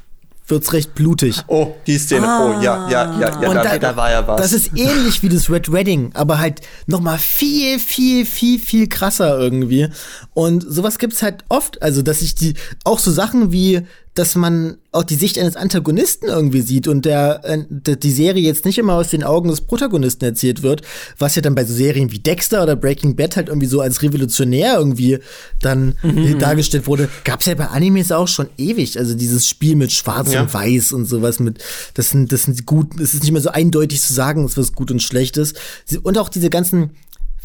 wird's 0.48 0.72
recht 0.72 0.94
blutig. 0.94 1.42
Oh, 1.46 1.74
die 1.86 1.98
Szene. 1.98 2.26
Ah. 2.26 2.58
Oh, 2.58 2.62
ja, 2.62 2.88
ja, 2.90 3.20
ja, 3.20 3.42
ja, 3.42 3.54
da, 3.54 3.62
da, 3.62 3.78
da, 3.78 3.96
war 3.96 4.10
ja 4.10 4.26
was. 4.26 4.40
Das 4.40 4.52
ist 4.52 4.76
ähnlich 4.76 5.22
wie 5.22 5.28
das 5.28 5.50
Red 5.50 5.70
Wedding, 5.70 6.10
aber 6.14 6.38
halt 6.38 6.60
noch 6.86 7.00
mal 7.00 7.18
viel, 7.18 7.78
viel, 7.78 8.26
viel, 8.26 8.58
viel 8.58 8.88
krasser 8.88 9.38
irgendwie. 9.38 9.88
Und 10.34 10.64
sowas 10.68 10.98
gibt's 10.98 11.22
halt 11.22 11.44
oft. 11.48 11.82
Also, 11.82 12.02
dass 12.02 12.22
ich 12.22 12.34
die, 12.34 12.54
auch 12.84 12.98
so 12.98 13.10
Sachen 13.10 13.52
wie 13.52 13.82
dass 14.16 14.34
man 14.34 14.78
auch 14.92 15.04
die 15.04 15.14
Sicht 15.14 15.38
eines 15.38 15.56
Antagonisten 15.56 16.26
irgendwie 16.28 16.62
sieht 16.62 16.88
und 16.88 17.04
der, 17.04 17.42
äh, 17.44 17.96
die 17.96 18.10
Serie 18.10 18.42
jetzt 18.42 18.64
nicht 18.64 18.78
immer 18.78 18.94
aus 18.94 19.10
den 19.10 19.22
Augen 19.22 19.50
des 19.50 19.60
Protagonisten 19.60 20.24
erzählt 20.24 20.62
wird, 20.62 20.82
was 21.18 21.36
ja 21.36 21.42
dann 21.42 21.54
bei 21.54 21.64
so 21.64 21.74
Serien 21.74 22.10
wie 22.10 22.18
Dexter 22.18 22.62
oder 22.62 22.76
Breaking 22.76 23.14
Bad 23.14 23.36
halt 23.36 23.48
irgendwie 23.48 23.66
so 23.66 23.80
als 23.80 24.02
revolutionär 24.02 24.76
irgendwie 24.78 25.18
dann 25.60 25.96
mhm. 26.02 26.38
dargestellt 26.38 26.86
wurde, 26.86 27.10
gab 27.24 27.40
es 27.40 27.46
ja 27.46 27.54
bei 27.54 27.68
Animes 27.68 28.10
auch 28.10 28.28
schon 28.28 28.48
ewig. 28.56 28.98
Also 28.98 29.14
dieses 29.14 29.46
Spiel 29.46 29.76
mit 29.76 29.92
Schwarz 29.92 30.32
ja. 30.32 30.40
und 30.42 30.54
Weiß 30.54 30.92
und 30.92 31.04
sowas 31.04 31.38
mit, 31.38 31.62
das 31.92 32.10
sind, 32.10 32.32
das 32.32 32.44
sind 32.44 32.64
gut, 32.64 32.98
es 32.98 33.12
ist 33.12 33.22
nicht 33.22 33.32
mehr 33.32 33.42
so 33.42 33.50
eindeutig 33.50 34.00
zu 34.00 34.14
sagen, 34.14 34.50
was 34.56 34.72
gut 34.72 34.90
und 34.90 35.02
schlecht 35.02 35.36
ist. 35.36 35.56
Und 36.02 36.16
auch 36.16 36.30
diese 36.30 36.48
ganzen 36.48 36.92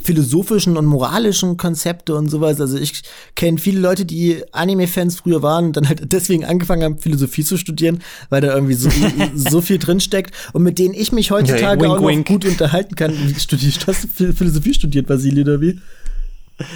philosophischen 0.03 0.77
und 0.77 0.85
moralischen 0.85 1.57
Konzepte 1.57 2.15
und 2.15 2.29
sowas. 2.29 2.59
Also 2.59 2.77
ich 2.77 3.03
kenne 3.35 3.57
viele 3.57 3.79
Leute, 3.79 4.05
die 4.05 4.43
Anime-Fans 4.51 5.17
früher 5.17 5.41
waren 5.41 5.65
und 5.65 5.77
dann 5.77 5.87
halt 5.87 6.11
deswegen 6.11 6.45
angefangen 6.45 6.83
haben, 6.83 6.97
Philosophie 6.99 7.43
zu 7.43 7.57
studieren, 7.57 8.01
weil 8.29 8.41
da 8.41 8.53
irgendwie 8.53 8.73
so, 8.73 8.89
so 9.35 9.61
viel 9.61 9.77
drinsteckt 9.77 10.33
und 10.53 10.63
mit 10.63 10.79
denen 10.79 10.93
ich 10.93 11.11
mich 11.11 11.31
heutzutage 11.31 11.79
okay, 11.79 11.83
wink, 11.83 11.91
auch 11.91 12.01
noch 12.01 12.09
wink. 12.09 12.27
gut 12.27 12.45
unterhalten 12.45 12.95
kann. 12.95 13.13
Studierst, 13.37 13.87
hast 13.87 14.07
du 14.19 14.33
Philosophie 14.33 14.73
studiert, 14.73 15.09
Vasili, 15.09 15.41
oder 15.41 15.61
wie? 15.61 15.79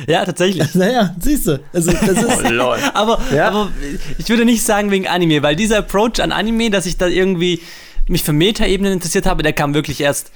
Ja, 0.08 0.26
tatsächlich. 0.26 0.68
Naja, 0.76 1.16
siehst 1.20 1.48
du. 1.48 1.60
Also, 1.74 1.92
das 1.92 2.10
ist 2.10 2.44
oh, 2.60 2.76
aber, 2.94 3.22
ja. 3.34 3.50
aber 3.50 3.72
ich 4.18 4.28
würde 4.30 4.46
nicht 4.46 4.64
sagen 4.64 4.92
wegen 4.92 5.08
Anime, 5.08 5.42
weil 5.42 5.56
dieser 5.56 5.80
Approach 5.80 6.22
an 6.22 6.32
Anime, 6.32 6.70
dass 6.70 6.86
ich 6.86 6.98
da 6.98 7.08
irgendwie 7.08 7.62
mich 8.08 8.24
für 8.24 8.34
Metaebenen 8.34 8.94
interessiert 8.94 9.26
habe, 9.26 9.42
der 9.44 9.54
kam 9.54 9.74
wirklich 9.74 10.02
erst 10.02 10.32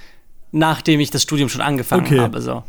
nachdem 0.52 1.00
ich 1.00 1.12
das 1.12 1.24
Studium 1.24 1.50
schon 1.50 1.62
angefangen 1.62 2.06
okay. 2.06 2.20
habe. 2.20 2.42
So. 2.42 2.64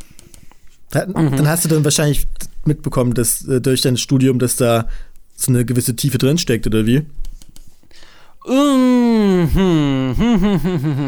Dann, 0.91 1.11
mhm. 1.11 1.37
dann 1.37 1.49
hast 1.49 1.65
du 1.65 1.69
dann 1.69 1.85
wahrscheinlich 1.85 2.27
mitbekommen, 2.65 3.15
dass 3.15 3.47
äh, 3.47 3.61
durch 3.61 3.81
dein 3.81 3.97
Studium, 3.97 4.39
dass 4.39 4.57
da 4.57 4.89
so 5.37 5.53
eine 5.53 5.65
gewisse 5.65 5.97
Tiefe 5.97 6.19
drin 6.19 6.39
steckt, 6.39 6.67
oder 6.67 6.87
wie? 6.87 7.07
Mhm. 8.47 9.31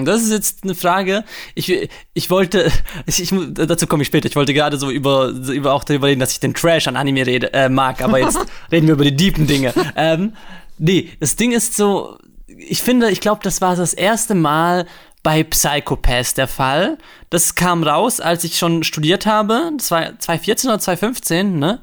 Das 0.05 0.23
ist 0.23 0.31
jetzt 0.31 0.65
eine 0.65 0.75
Frage. 0.75 1.25
Ich, 1.55 1.89
ich 2.13 2.31
wollte, 2.31 2.71
ich, 3.07 3.33
dazu 3.55 3.87
komme 3.87 4.03
ich 4.03 4.09
später. 4.09 4.29
Ich 4.29 4.37
wollte 4.37 4.53
gerade 4.53 4.77
so 4.79 4.91
über, 4.91 5.29
über 5.29 5.73
auch 5.73 5.85
darüber 5.85 6.09
reden, 6.09 6.21
dass 6.21 6.33
ich 6.33 6.41
den 6.41 6.55
Trash 6.55 6.89
an 6.89 6.97
Anime 6.97 7.27
rede, 7.27 7.53
äh, 7.53 7.69
mag, 7.69 8.03
aber 8.03 8.19
jetzt 8.19 8.39
reden 8.73 8.87
wir 8.87 8.95
über 8.95 9.05
die 9.05 9.15
deepen 9.17 9.47
Dinge. 9.47 9.73
Ähm, 9.97 10.33
nee, 10.79 11.11
das 11.21 11.37
Ding 11.37 11.53
ist 11.53 11.77
so, 11.77 12.19
ich 12.47 12.83
finde, 12.83 13.11
ich 13.11 13.21
glaube, 13.21 13.41
das 13.43 13.61
war 13.61 13.77
das 13.77 13.95
erste 13.95 14.35
Mal, 14.35 14.87
bei 15.23 15.45
Psychopath 15.45 16.37
der 16.37 16.49
Fall. 16.49 16.99
Das 17.31 17.55
kam 17.55 17.83
raus, 17.83 18.21
als 18.21 18.45
ich 18.45 18.59
schon 18.59 18.83
studiert 18.83 19.27
habe. 19.27 19.71
Das 19.77 19.91
war 19.91 20.19
2014 20.19 20.71
oder 20.71 20.79
2015, 20.79 21.59
ne? 21.59 21.81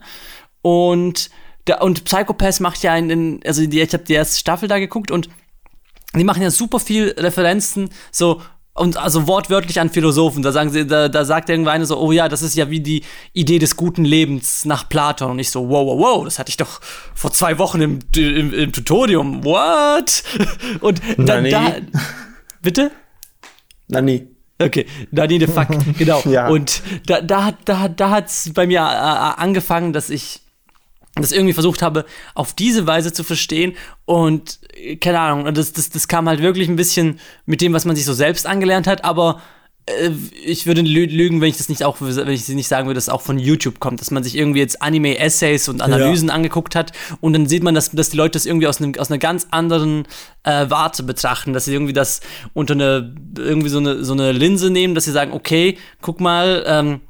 Und, 0.62 1.30
der, 1.68 1.82
und 1.82 2.04
Psychopath 2.04 2.60
macht 2.60 2.84
ja 2.84 2.92
einen, 2.92 3.40
also 3.46 3.66
die, 3.66 3.80
ich 3.80 3.94
habe 3.94 4.04
die 4.04 4.14
erste 4.14 4.40
Staffel 4.40 4.68
da 4.68 4.80
geguckt 4.80 5.10
und 5.10 5.30
die 6.16 6.24
machen 6.24 6.42
ja 6.42 6.52
super 6.52 6.80
viel 6.80 7.14
Referenzen, 7.18 7.90
so 8.12 8.42
und 8.74 8.98
also 8.98 9.28
wortwörtlich 9.28 9.80
an 9.80 9.90
Philosophen. 9.90 10.42
Da 10.42 10.52
sagen 10.52 10.70
sie, 10.70 10.88
da, 10.88 11.10
da 11.10 11.26
sagt 11.26 11.50
irgendwer 11.50 11.86
so, 11.86 12.00
oh 12.00 12.12
ja, 12.12 12.30
das 12.30 12.42
ist 12.42 12.56
ja 12.56 12.70
wie 12.70 12.80
die 12.80 13.04
Idee 13.34 13.60
des 13.60 13.76
guten 13.76 14.06
Lebens 14.06 14.64
nach 14.64 14.88
Platon. 14.88 15.32
Und 15.32 15.40
ich 15.40 15.52
so, 15.52 15.68
wow, 15.70 15.86
wow, 15.86 16.00
wow, 16.00 16.24
das 16.24 16.40
hatte 16.40 16.50
ich 16.50 16.58
doch 16.58 16.80
vor 17.14 17.32
zwei 17.32 17.58
Wochen 17.58 17.82
im, 17.82 18.00
im, 18.16 18.54
im 18.54 18.72
Tutorium. 18.72 19.44
What? 19.44 20.24
Und 20.80 21.02
dann 21.18 21.50
da. 21.50 21.74
Bitte? 22.62 22.92
Nani. 23.90 24.28
Okay, 24.62 24.86
Nani 25.12 25.40
the 25.40 25.48
fuck, 25.48 25.70
genau. 25.98 26.22
ja. 26.26 26.48
Und 26.48 26.82
da, 27.06 27.22
da, 27.22 27.54
da, 27.66 27.88
da 27.88 28.10
hat 28.10 28.28
es 28.28 28.52
bei 28.54 28.68
mir 28.68 28.80
äh, 28.80 28.82
äh, 28.82 29.42
angefangen, 29.42 29.94
dass 29.94 30.10
ich 30.10 30.42
das 31.16 31.32
irgendwie 31.32 31.54
versucht 31.54 31.82
habe, 31.82 32.06
auf 32.36 32.54
diese 32.54 32.86
Weise 32.86 33.14
zu 33.14 33.24
verstehen. 33.24 33.74
Und 34.06 34.60
äh, 34.76 34.98
keine 34.98 35.20
Ahnung, 35.20 35.54
das, 35.54 35.74
das, 35.74 35.90
das 35.90 36.08
kam 36.08 36.28
halt 36.28 36.42
wirklich 36.42 36.68
ein 36.68 36.76
bisschen 36.76 37.20
mit 37.46 37.62
dem, 37.62 37.74
was 37.74 37.86
man 37.86 37.96
sich 37.96 38.06
so 38.06 38.14
selbst 38.14 38.46
angelernt 38.46 38.88
hat, 38.88 39.04
aber 39.06 39.42
ich 40.44 40.66
würde 40.66 40.82
lügen, 40.82 41.42
wenn 41.42 41.50
ich 41.50 41.58
das 41.58 41.70
nicht 41.70 41.84
auch, 41.84 41.98
wenn 42.00 42.28
ich 42.30 42.48
nicht 42.50 42.68
sagen 42.68 42.88
würde, 42.88 42.96
dass 42.96 43.06
es 43.06 43.10
auch 43.10 43.22
von 43.22 43.40
YouTube 43.40 43.80
kommt, 43.80 44.02
dass 44.02 44.12
man 44.12 44.24
sich 44.24 44.36
irgendwie 44.36 44.60
jetzt 44.60 44.82
Anime-Essays 44.82 45.70
und 45.70 45.82
Analysen 45.82 46.30
ja. 46.30 46.34
angeguckt 46.34 46.76
hat 46.76 46.92
und 47.22 47.34
dann 47.34 47.48
sieht 47.48 47.64
man, 47.64 47.76
dass, 47.76 47.92
dass 47.92 48.10
die 48.10 48.18
Leute 48.18 48.34
das 48.34 48.46
irgendwie 48.46 48.68
aus, 48.68 48.82
einem, 48.82 48.94
aus 48.98 49.10
einer 49.10 49.18
ganz 49.18 49.48
anderen 49.52 50.08
äh, 50.44 50.70
Warte 50.70 51.04
betrachten, 51.04 51.54
dass 51.54 51.66
sie 51.66 51.74
irgendwie 51.74 51.94
das 51.94 52.22
unter 52.54 52.74
eine, 52.74 53.16
irgendwie 53.38 53.70
so 53.70 53.80
eine, 53.80 54.04
so 54.04 54.14
eine 54.14 54.32
Linse 54.32 54.70
nehmen, 54.70 54.96
dass 54.96 55.06
sie 55.06 55.12
sagen, 55.12 55.34
okay, 55.34 55.78
guck 56.02 56.20
mal, 56.20 56.64
ähm, 56.68 57.02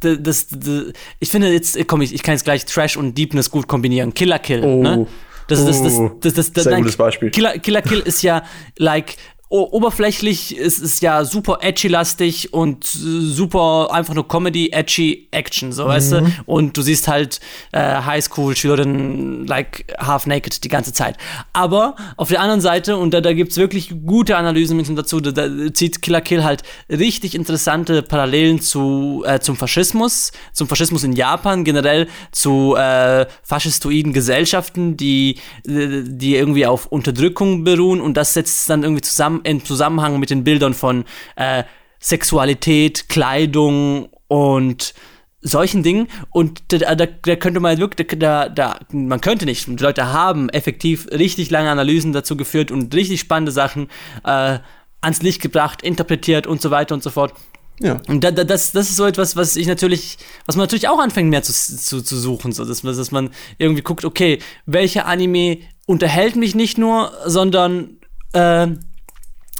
das, 0.00 0.18
das, 0.20 0.48
das, 0.48 0.92
ich 1.18 1.30
finde 1.30 1.52
jetzt, 1.52 1.78
komm, 1.86 2.02
ich, 2.02 2.14
ich 2.14 2.22
kann 2.22 2.34
jetzt 2.34 2.44
gleich 2.44 2.66
Trash 2.66 2.96
und 2.96 3.16
Deepness 3.16 3.50
gut 3.50 3.68
kombinieren. 3.68 4.12
Killer 4.12 4.38
Kill, 4.38 4.62
oh. 4.62 4.82
ne? 4.82 5.06
Das, 5.46 5.64
das, 5.64 5.82
das, 5.82 5.98
das, 6.20 6.34
das, 6.34 6.52
das, 6.52 6.64
Sehr 6.64 6.76
gutes 6.76 6.96
Beispiel. 6.96 7.30
Killer, 7.30 7.58
Killer 7.58 7.80
Kill 7.80 8.00
ist 8.00 8.20
ja 8.20 8.42
like 8.76 9.16
oberflächlich 9.50 10.56
ist 10.56 10.82
es 10.82 11.00
ja 11.00 11.24
super 11.24 11.58
edgy-lastig 11.62 12.52
und 12.52 12.84
super 12.84 13.88
einfach 13.92 14.14
nur 14.14 14.28
Comedy, 14.28 14.70
edgy 14.72 15.28
Action, 15.30 15.72
so 15.72 15.84
mhm. 15.84 15.88
weißt 15.88 16.12
du? 16.12 16.32
Und 16.44 16.76
du 16.76 16.82
siehst 16.82 17.08
halt 17.08 17.40
äh, 17.72 17.78
Highschool-Schülerinnen 17.80 19.46
like 19.46 19.86
half 19.98 20.26
naked 20.26 20.64
die 20.64 20.68
ganze 20.68 20.92
Zeit. 20.92 21.16
Aber 21.54 21.96
auf 22.16 22.28
der 22.28 22.40
anderen 22.40 22.60
Seite, 22.60 22.98
und 22.98 23.14
da, 23.14 23.22
da 23.22 23.32
gibt 23.32 23.52
es 23.52 23.56
wirklich 23.56 23.94
gute 24.06 24.36
Analysen 24.36 24.94
dazu, 24.94 25.20
da, 25.20 25.30
da, 25.30 25.72
zieht 25.72 26.02
Killer 26.02 26.20
Kill 26.20 26.44
halt 26.44 26.62
richtig 26.90 27.34
interessante 27.34 28.02
Parallelen 28.02 28.60
zu, 28.60 29.24
äh, 29.26 29.40
zum 29.40 29.56
Faschismus, 29.56 30.32
zum 30.52 30.68
Faschismus 30.68 31.04
in 31.04 31.12
Japan, 31.12 31.64
generell 31.64 32.08
zu 32.32 32.76
äh, 32.76 33.24
faschistoiden 33.42 34.12
Gesellschaften, 34.12 34.98
die, 34.98 35.36
die 35.64 36.36
irgendwie 36.36 36.66
auf 36.66 36.86
Unterdrückung 36.86 37.64
beruhen 37.64 38.02
und 38.02 38.16
das 38.18 38.34
setzt 38.34 38.68
dann 38.68 38.82
irgendwie 38.82 39.02
zusammen 39.02 39.37
im 39.44 39.64
Zusammenhang 39.64 40.18
mit 40.18 40.30
den 40.30 40.44
Bildern 40.44 40.74
von 40.74 41.04
äh, 41.36 41.64
Sexualität, 42.00 43.08
Kleidung 43.08 44.08
und 44.28 44.94
solchen 45.40 45.82
Dingen 45.82 46.08
und 46.30 46.62
da, 46.72 46.94
da, 46.94 47.06
da 47.06 47.36
könnte 47.36 47.60
man 47.60 47.78
wirklich, 47.78 48.08
da, 48.18 48.48
da, 48.48 48.80
man 48.90 49.20
könnte 49.20 49.44
nicht, 49.44 49.66
die 49.68 49.82
Leute 49.82 50.12
haben 50.12 50.48
effektiv 50.48 51.06
richtig 51.12 51.50
lange 51.50 51.70
Analysen 51.70 52.12
dazu 52.12 52.36
geführt 52.36 52.70
und 52.70 52.94
richtig 52.94 53.20
spannende 53.20 53.52
Sachen 53.52 53.88
äh, 54.24 54.58
ans 55.00 55.22
Licht 55.22 55.40
gebracht, 55.40 55.82
interpretiert 55.82 56.46
und 56.46 56.60
so 56.60 56.70
weiter 56.70 56.94
und 56.94 57.02
so 57.02 57.10
fort. 57.10 57.34
Ja. 57.80 58.00
Und 58.08 58.24
da, 58.24 58.32
da, 58.32 58.42
das, 58.42 58.72
das 58.72 58.90
ist 58.90 58.96
so 58.96 59.04
etwas, 59.04 59.36
was 59.36 59.54
ich 59.54 59.68
natürlich, 59.68 60.18
was 60.46 60.56
man 60.56 60.64
natürlich 60.64 60.88
auch 60.88 60.98
anfängt 60.98 61.30
mehr 61.30 61.44
zu, 61.44 61.52
zu, 61.52 62.02
zu 62.02 62.16
suchen, 62.16 62.50
so 62.50 62.64
dass, 62.64 62.82
dass 62.82 63.10
man 63.12 63.30
irgendwie 63.58 63.82
guckt, 63.82 64.04
okay, 64.04 64.40
welcher 64.66 65.06
Anime 65.06 65.58
unterhält 65.86 66.34
mich 66.34 66.56
nicht 66.56 66.78
nur, 66.78 67.12
sondern 67.24 67.98
äh, 68.32 68.66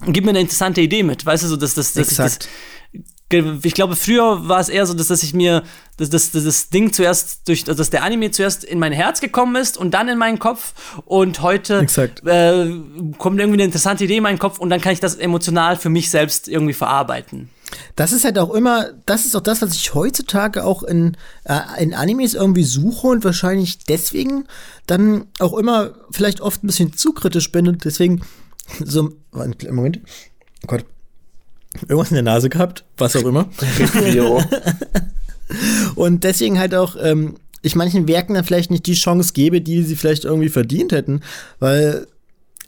gib 0.07 0.25
mir 0.25 0.31
eine 0.31 0.41
interessante 0.41 0.81
Idee 0.81 1.03
mit, 1.03 1.25
weißt 1.27 1.45
du, 1.45 1.49
so, 1.49 1.57
dass, 1.57 1.77
Exakt. 1.77 2.45
ich 2.45 2.49
das, 2.49 2.49
ich 3.63 3.75
glaube, 3.75 3.95
früher 3.95 4.49
war 4.49 4.59
es 4.59 4.71
eher 4.71 4.87
so, 4.87 4.95
dass, 4.95 5.09
dass 5.09 5.23
ich 5.23 5.35
mir, 5.35 5.63
dass, 5.99 6.09
dass, 6.09 6.31
dass 6.31 6.45
das 6.45 6.71
Ding 6.71 6.93
zuerst 6.93 7.47
durch, 7.47 7.65
dass 7.65 7.91
der 7.91 8.03
Anime 8.03 8.31
zuerst 8.31 8.65
in 8.65 8.79
mein 8.79 8.93
Herz 8.93 9.21
gekommen 9.21 9.57
ist 9.57 9.77
und 9.77 9.93
dann 9.93 10.09
in 10.09 10.17
meinen 10.17 10.39
Kopf. 10.39 10.73
Und 11.05 11.43
heute 11.43 11.87
äh, 12.25 13.17
kommt 13.19 13.39
irgendwie 13.39 13.57
eine 13.57 13.65
interessante 13.65 14.05
Idee 14.05 14.17
in 14.17 14.23
meinen 14.23 14.39
Kopf 14.39 14.59
und 14.59 14.71
dann 14.71 14.81
kann 14.81 14.93
ich 14.93 15.01
das 15.01 15.15
emotional 15.15 15.77
für 15.77 15.91
mich 15.91 16.11
selbst 16.11 16.49
irgendwie 16.49 16.73
verarbeiten. 16.73 17.51
Das 17.97 18.13
ist 18.13 18.25
halt 18.25 18.39
auch 18.39 18.55
immer, 18.55 18.93
das 19.05 19.27
ist 19.27 19.37
auch 19.37 19.43
das, 19.43 19.61
was 19.61 19.75
ich 19.75 19.93
heutzutage 19.93 20.65
auch 20.65 20.83
in, 20.83 21.15
äh, 21.45 21.61
in 21.83 21.93
Animes 21.93 22.33
irgendwie 22.33 22.65
suche 22.65 23.09
und 23.09 23.25
wahrscheinlich 23.25 23.85
deswegen 23.85 24.45
dann 24.87 25.27
auch 25.39 25.53
immer 25.59 25.91
vielleicht 26.11 26.41
oft 26.41 26.65
ein 26.65 26.67
bisschen 26.67 26.95
zu 26.95 27.13
kritisch 27.13 27.53
bin 27.53 27.69
und 27.69 27.85
deswegen 27.85 28.23
so, 28.85 29.11
Moment, 29.33 30.01
oh 30.65 30.67
Gott. 30.67 30.85
irgendwas 31.83 32.11
in 32.11 32.15
der 32.15 32.23
Nase 32.23 32.49
gehabt, 32.49 32.85
was 32.97 33.17
auch 33.17 33.25
immer. 33.25 33.49
und 35.95 36.25
deswegen 36.25 36.59
halt 36.59 36.75
auch 36.75 36.97
ähm, 37.01 37.37
ich 37.63 37.75
manchen 37.75 38.09
Werken 38.09 38.35
dann 38.35 38.45
vielleicht 38.45 38.71
nicht 38.71 38.87
die 38.87 38.95
Chance 38.95 39.33
gebe, 39.33 39.61
die 39.61 39.83
sie 39.83 39.97
vielleicht 39.97 40.25
irgendwie 40.25 40.49
verdient 40.49 40.93
hätten, 40.93 41.23
weil 41.59 42.07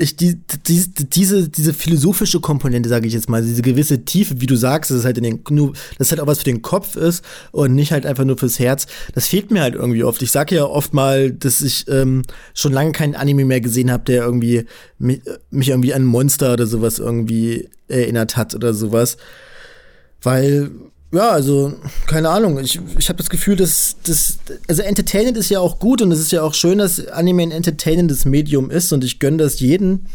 ich 0.00 0.16
die, 0.16 0.36
die, 0.66 0.84
diese, 1.12 1.48
diese 1.48 1.74
philosophische 1.74 2.40
Komponente, 2.40 2.88
sage 2.88 3.06
ich 3.06 3.12
jetzt 3.12 3.28
mal, 3.28 3.42
diese 3.42 3.60
gewisse 3.60 4.04
Tiefe, 4.04 4.40
wie 4.40 4.46
du 4.46 4.56
sagst, 4.56 4.90
dass 4.90 4.98
es 4.98 5.04
halt 5.04 5.18
in 5.18 5.24
den, 5.24 5.40
nur, 5.50 5.74
dass 5.98 6.10
halt 6.10 6.20
auch 6.20 6.26
was 6.26 6.38
für 6.38 6.44
den 6.44 6.62
Kopf 6.62 6.96
ist 6.96 7.22
und 7.52 7.74
nicht 7.74 7.92
halt 7.92 8.06
einfach 8.06 8.24
nur 8.24 8.38
fürs 8.38 8.58
Herz, 8.58 8.86
das 9.14 9.26
fehlt 9.26 9.50
mir 9.50 9.60
halt 9.60 9.74
irgendwie 9.74 10.02
oft. 10.02 10.22
Ich 10.22 10.30
sage 10.30 10.54
ja 10.54 10.64
oft 10.64 10.94
mal, 10.94 11.30
dass 11.30 11.60
ich 11.60 11.86
ähm, 11.88 12.22
schon 12.54 12.72
lange 12.72 12.92
keinen 12.92 13.14
Anime 13.14 13.44
mehr 13.44 13.60
gesehen 13.60 13.90
habe, 13.90 14.04
der 14.04 14.24
irgendwie 14.24 14.64
mich, 14.98 15.20
mich 15.50 15.68
irgendwie 15.68 15.92
an 15.92 16.04
Monster 16.04 16.54
oder 16.54 16.66
sowas 16.66 16.98
irgendwie 16.98 17.68
erinnert 17.88 18.38
hat 18.38 18.54
oder 18.54 18.72
sowas. 18.72 19.18
Weil 20.22 20.70
ja, 21.12 21.30
also, 21.30 21.74
keine 22.06 22.28
Ahnung. 22.28 22.58
Ich, 22.60 22.80
ich 22.98 23.08
habe 23.08 23.18
das 23.18 23.30
Gefühl, 23.30 23.56
dass 23.56 23.96
das. 24.04 24.38
Also, 24.68 24.82
Entertainment 24.82 25.36
ist 25.36 25.50
ja 25.50 25.58
auch 25.58 25.78
gut 25.78 26.02
und 26.02 26.12
es 26.12 26.20
ist 26.20 26.32
ja 26.32 26.42
auch 26.42 26.54
schön, 26.54 26.78
dass 26.78 27.06
Anime 27.08 27.42
ein 27.42 27.50
entertainendes 27.50 28.24
Medium 28.24 28.70
ist 28.70 28.92
und 28.92 29.02
ich 29.02 29.18
gönne 29.18 29.38
das 29.38 29.60
jeden. 29.60 30.06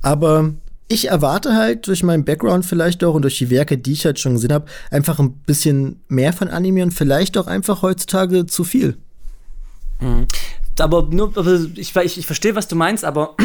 Aber 0.00 0.54
ich 0.88 1.08
erwarte 1.08 1.54
halt 1.54 1.86
durch 1.86 2.02
meinen 2.02 2.24
Background 2.24 2.64
vielleicht 2.64 3.04
auch 3.04 3.14
und 3.14 3.22
durch 3.22 3.36
die 3.36 3.50
Werke, 3.50 3.76
die 3.76 3.92
ich 3.92 4.06
halt 4.06 4.18
schon 4.18 4.34
gesehen 4.34 4.52
habe, 4.52 4.66
einfach 4.90 5.18
ein 5.18 5.32
bisschen 5.40 6.00
mehr 6.08 6.32
von 6.32 6.48
Anime 6.48 6.82
und 6.82 6.92
vielleicht 6.92 7.36
auch 7.36 7.46
einfach 7.46 7.82
heutzutage 7.82 8.46
zu 8.46 8.64
viel. 8.64 8.96
Mhm. 10.00 10.26
Aber 10.78 11.08
nur, 11.10 11.36
aber 11.36 11.60
ich, 11.74 11.94
ich, 11.94 12.18
ich 12.18 12.26
verstehe, 12.26 12.54
was 12.54 12.68
du 12.68 12.76
meinst, 12.76 13.04
aber 13.04 13.36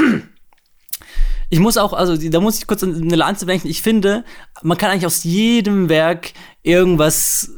ich 1.50 1.60
muss 1.60 1.78
auch, 1.78 1.94
also 1.94 2.18
da 2.18 2.40
muss 2.40 2.58
ich 2.58 2.68
kurz 2.68 2.84
eine 2.84 3.16
Lanze 3.16 3.46
brechen. 3.46 3.68
Ich 3.68 3.82
finde, 3.82 4.24
man 4.62 4.78
kann 4.78 4.92
eigentlich 4.92 5.06
aus 5.06 5.24
jedem 5.24 5.90
Werk 5.90 6.34
irgendwas 6.62 7.52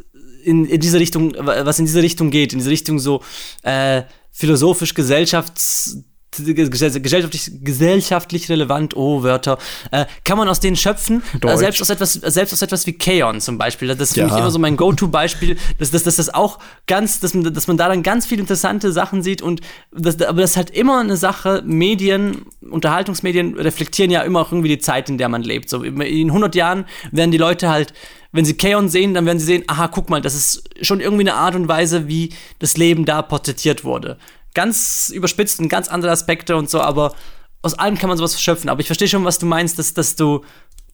in, 0.44 0.66
in 0.66 0.80
diese 0.80 1.00
Richtung, 1.00 1.34
was 1.38 1.80
in 1.80 1.86
diese 1.86 2.02
Richtung 2.02 2.30
geht, 2.30 2.54
in 2.54 2.60
diese 2.60 2.72
Richtung 2.72 3.00
so 3.00 3.22
äh, 3.64 4.04
philosophisch, 4.32 4.94
gesellschafts 4.94 6.04
gesellschaftlich, 6.44 7.52
gesellschaftlich 7.64 8.50
relevant, 8.50 8.96
oh, 8.96 9.24
Wörter, 9.24 9.58
äh, 9.92 10.06
kann 10.24 10.38
man 10.38 10.48
aus 10.48 10.60
denen 10.60 10.76
schöpfen. 10.76 11.24
Äh, 11.42 11.58
selbst, 11.58 11.82
aus 11.82 11.90
etwas, 11.90 12.14
selbst 12.14 12.54
aus 12.54 12.62
etwas 12.62 12.86
wie 12.88 12.94
Kaon 12.94 13.42
zum 13.42 13.58
Beispiel. 13.58 13.88
Das 13.88 14.00
ist 14.00 14.16
ja. 14.16 14.26
für 14.26 14.34
mich 14.34 14.40
immer 14.40 14.52
so 14.52 14.60
mein 14.60 14.78
Go-To-Beispiel, 14.78 15.58
dass, 15.80 15.92
dass, 15.92 16.04
dass 16.04 16.16
das 16.18 16.34
auch 16.34 16.60
ganz, 16.88 17.20
dass 17.20 17.34
man, 17.34 17.54
dass 17.54 17.68
man 17.68 17.78
da 17.78 17.88
dann 17.88 18.04
ganz 18.04 18.26
viele 18.26 18.42
interessante 18.42 18.92
Sachen 18.92 19.24
sieht 19.24 19.42
und 19.42 19.62
das, 19.92 20.22
aber 20.22 20.42
das 20.42 20.52
ist 20.52 20.58
halt 20.58 20.70
immer 20.72 21.00
eine 21.00 21.18
Sache, 21.18 21.64
Medien, 21.66 22.46
Unterhaltungsmedien 22.62 23.56
reflektieren 23.56 24.12
ja 24.12 24.22
immer 24.22 24.42
auch 24.42 24.52
irgendwie 24.52 24.70
die 24.70 24.80
Zeit, 24.80 25.10
in 25.10 25.18
der 25.18 25.30
man 25.30 25.44
lebt. 25.44 25.70
So 25.70 25.84
in 25.84 26.28
100 26.28 26.56
Jahren 26.56 26.86
werden 27.12 27.32
die 27.32 27.38
Leute 27.38 27.70
halt 27.70 27.94
wenn 28.36 28.44
sie 28.44 28.58
Kaon 28.58 28.90
sehen, 28.90 29.14
dann 29.14 29.26
werden 29.26 29.40
sie 29.40 29.46
sehen, 29.46 29.64
aha, 29.68 29.88
guck 29.88 30.10
mal, 30.10 30.20
das 30.20 30.36
ist 30.36 30.70
schon 30.82 31.00
irgendwie 31.00 31.22
eine 31.22 31.36
Art 31.36 31.56
und 31.56 31.70
Weise, 31.70 32.10
wie 32.10 32.34
das 32.60 32.76
Leben 32.76 33.06
da 33.06 33.22
porträtiert 33.22 33.86
wurde 33.86 34.18
ganz 34.56 35.12
überspitzt 35.14 35.60
und 35.60 35.70
ganz 35.70 35.88
andere 35.88 36.12
Aspekte 36.12 36.56
und 36.56 36.70
so, 36.70 36.82
aber 36.82 37.14
aus 37.62 37.76
allem 37.76 37.98
kann 37.98 38.10
man 38.10 38.18
sowas 38.18 38.34
verschöpfen. 38.34 38.70
Aber 38.70 38.80
ich 38.80 38.88
verstehe 38.88 39.08
schon, 39.08 39.26
was 39.26 39.38
du 39.38 39.46
meinst, 39.46 39.78
dass, 39.78 39.94
dass 39.94 40.16
du, 40.16 40.44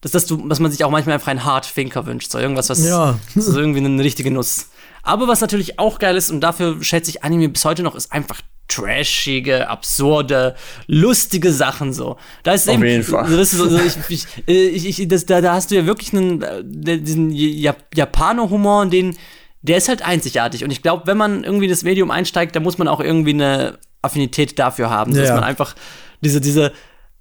dass, 0.01 0.11
dass 0.11 0.25
du, 0.25 0.47
dass 0.47 0.59
man 0.59 0.71
sich 0.71 0.83
auch 0.83 0.89
manchmal 0.89 1.15
einfach 1.15 1.29
einen 1.29 1.45
Hard 1.45 1.73
Thinker 1.73 2.05
wünscht. 2.05 2.31
So 2.31 2.39
irgendwas, 2.39 2.69
was 2.69 2.83
ja. 2.83 3.17
so 3.35 3.57
irgendwie 3.59 3.79
eine 3.79 4.03
richtige 4.03 4.31
Nuss. 4.31 4.69
Aber 5.03 5.27
was 5.27 5.41
natürlich 5.41 5.79
auch 5.79 5.99
geil 5.99 6.15
ist, 6.15 6.29
und 6.29 6.41
dafür 6.41 6.83
schätze 6.83 7.09
ich 7.09 7.23
Anime 7.23 7.49
bis 7.49 7.65
heute 7.65 7.83
noch, 7.83 7.95
ist 7.95 8.11
einfach 8.11 8.41
trashige, 8.67 9.67
absurde, 9.67 10.55
lustige 10.87 11.51
Sachen 11.51 11.91
so. 11.91 12.17
Da 12.43 12.53
ist 12.53 12.69
Auf 12.69 12.75
eben, 12.75 12.85
jeden 12.85 13.03
Fall. 13.03 13.29
Das 13.29 13.51
ist 13.51 13.59
so, 13.59 13.77
ich, 14.07 14.25
ich, 14.45 14.99
ich, 14.99 15.07
das, 15.07 15.25
da, 15.25 15.41
da 15.41 15.53
hast 15.53 15.71
du 15.71 15.75
ja 15.75 15.85
wirklich 15.85 16.13
einen, 16.13 16.41
äh, 16.41 16.97
diesen 16.99 17.31
Japaner-Humor, 17.31 18.85
den 18.85 19.17
der 19.61 19.77
ist 19.77 19.89
halt 19.89 20.01
einzigartig. 20.01 20.63
Und 20.63 20.71
ich 20.71 20.81
glaube, 20.81 21.07
wenn 21.07 21.17
man 21.17 21.43
irgendwie 21.43 21.67
das 21.67 21.83
Medium 21.83 22.11
einsteigt, 22.11 22.55
dann 22.55 22.63
muss 22.63 22.77
man 22.77 22.87
auch 22.87 22.99
irgendwie 22.99 23.33
eine 23.33 23.77
Affinität 24.01 24.57
dafür 24.57 24.89
haben, 24.89 25.13
dass 25.13 25.29
man 25.29 25.43
einfach 25.43 25.75
diese, 26.21 26.41
diese 26.41 26.71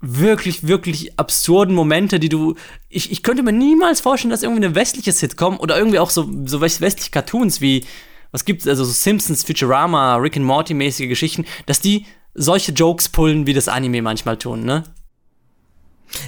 wirklich, 0.01 0.67
wirklich 0.67 1.19
absurden 1.19 1.75
Momente, 1.75 2.19
die 2.19 2.31
du. 2.31 2.55
Ich, 2.89 3.13
ich 3.13 3.23
könnte 3.23 3.43
mir 3.43 3.53
niemals 3.53 4.01
vorstellen, 4.01 4.31
dass 4.31 4.43
irgendwie 4.43 4.65
eine 4.65 4.75
westliche 4.75 5.13
Sitcom 5.13 5.59
oder 5.61 5.77
irgendwie 5.77 5.99
auch 5.99 6.11
so, 6.11 6.29
so 6.47 6.61
westliche 6.61 7.11
Cartoons 7.11 7.61
wie, 7.61 7.85
was 8.33 8.45
gibt's, 8.45 8.67
also 8.67 8.85
so 8.85 8.93
Simpsons, 8.93 9.45
Futurama, 9.45 10.17
Rick 10.17 10.37
and 10.37 10.47
Morty-mäßige 10.47 11.09
Geschichten, 11.09 11.45
dass 11.67 11.81
die 11.81 12.07
solche 12.33 12.73
Jokes 12.73 13.09
pullen, 13.09 13.47
wie 13.47 13.53
das 13.53 13.69
Anime 13.69 14.03
manchmal 14.03 14.39
tun, 14.39 14.65
ne? 14.65 14.85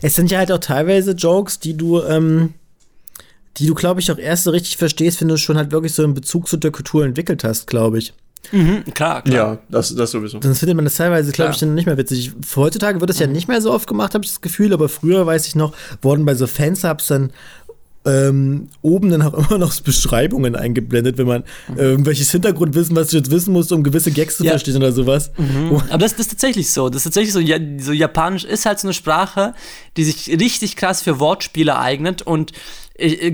Es 0.01 0.15
sind 0.15 0.31
ja 0.31 0.39
halt 0.39 0.53
auch 0.53 0.59
teilweise 0.59 1.13
Jokes, 1.13 1.59
die 1.59 1.77
du, 1.77 2.03
ähm, 2.03 2.55
die 3.59 3.67
du, 3.67 3.75
glaube 3.75 4.01
ich, 4.01 4.11
auch 4.11 4.19
erst 4.19 4.45
so 4.45 4.51
richtig 4.51 4.77
verstehst, 4.77 5.21
wenn 5.21 5.29
du 5.29 5.37
schon 5.37 5.57
halt 5.57 5.73
wirklich 5.73 5.95
so 5.95 6.03
einen 6.03 6.15
Bezug 6.15 6.49
zu 6.49 6.57
der 6.57 6.71
Kultur 6.71 7.05
entwickelt 7.05 7.45
hast, 7.45 7.67
glaube 7.67 7.99
ich. 7.99 8.13
Mhm, 8.51 8.85
klar, 8.95 9.23
klar. 9.23 9.35
Ja, 9.35 9.59
das, 9.69 9.95
das 9.95 10.11
sowieso. 10.11 10.41
Sonst 10.43 10.59
findet 10.59 10.75
man 10.75 10.85
das 10.85 10.97
teilweise, 10.97 11.31
glaube 11.33 11.53
ich, 11.53 11.59
dann 11.59 11.75
nicht 11.75 11.87
mehr 11.87 11.97
witzig. 11.97 12.33
Heutzutage 12.57 13.01
wird 13.01 13.09
das 13.09 13.19
mhm. 13.19 13.23
ja 13.23 13.27
nicht 13.29 13.49
mehr 13.49 13.61
so 13.61 13.73
oft 13.73 13.87
gemacht, 13.87 14.15
habe 14.15 14.25
ich 14.25 14.31
das 14.31 14.41
Gefühl, 14.41 14.73
aber 14.73 14.89
früher, 14.89 15.27
weiß 15.27 15.47
ich 15.47 15.55
noch, 15.55 15.75
wurden 16.01 16.25
bei 16.25 16.35
so 16.35 16.47
Fansubs 16.47 17.07
dann 17.07 17.31
ähm, 18.05 18.69
oben 18.83 19.11
dann 19.11 19.23
auch 19.23 19.35
immer 19.51 19.59
noch 19.59 19.79
Beschreibungen 19.81 20.57
eingeblendet, 20.57 21.19
wenn 21.19 21.27
man 21.27 21.45
äh, 21.77 21.83
irgendwelches 21.83 22.31
Hintergrundwissen, 22.33 22.97
was 22.97 23.09
du 23.09 23.19
jetzt 23.19 23.31
wissen 23.31 23.53
musst, 23.53 23.71
um 23.73 23.85
gewisse 23.85 24.11
Gags 24.11 24.39
zu 24.39 24.45
ja. 24.45 24.51
verstehen 24.51 24.77
oder 24.77 24.93
sowas. 24.93 25.31
Mhm. 25.39 25.81
Aber 25.89 25.99
das, 25.99 26.13
das, 26.13 26.27
ist 26.27 26.31
tatsächlich 26.31 26.71
so. 26.71 26.89
Das 26.89 26.99
ist 26.99 27.05
tatsächlich 27.05 27.33
so, 27.33 27.41
ja, 27.41 27.59
so 27.79 27.93
Japanisch 27.93 28.45
ist 28.45 28.67
halt 28.67 28.81
so 28.81 28.89
eine 28.89 28.95
Sprache, 28.95 29.55
die 29.97 30.05
sich 30.05 30.29
richtig 30.41 30.77
krass 30.77 31.03
für 31.03 31.21
Wortspiele 31.21 31.79
eignet 31.79 32.23
und 32.23 32.53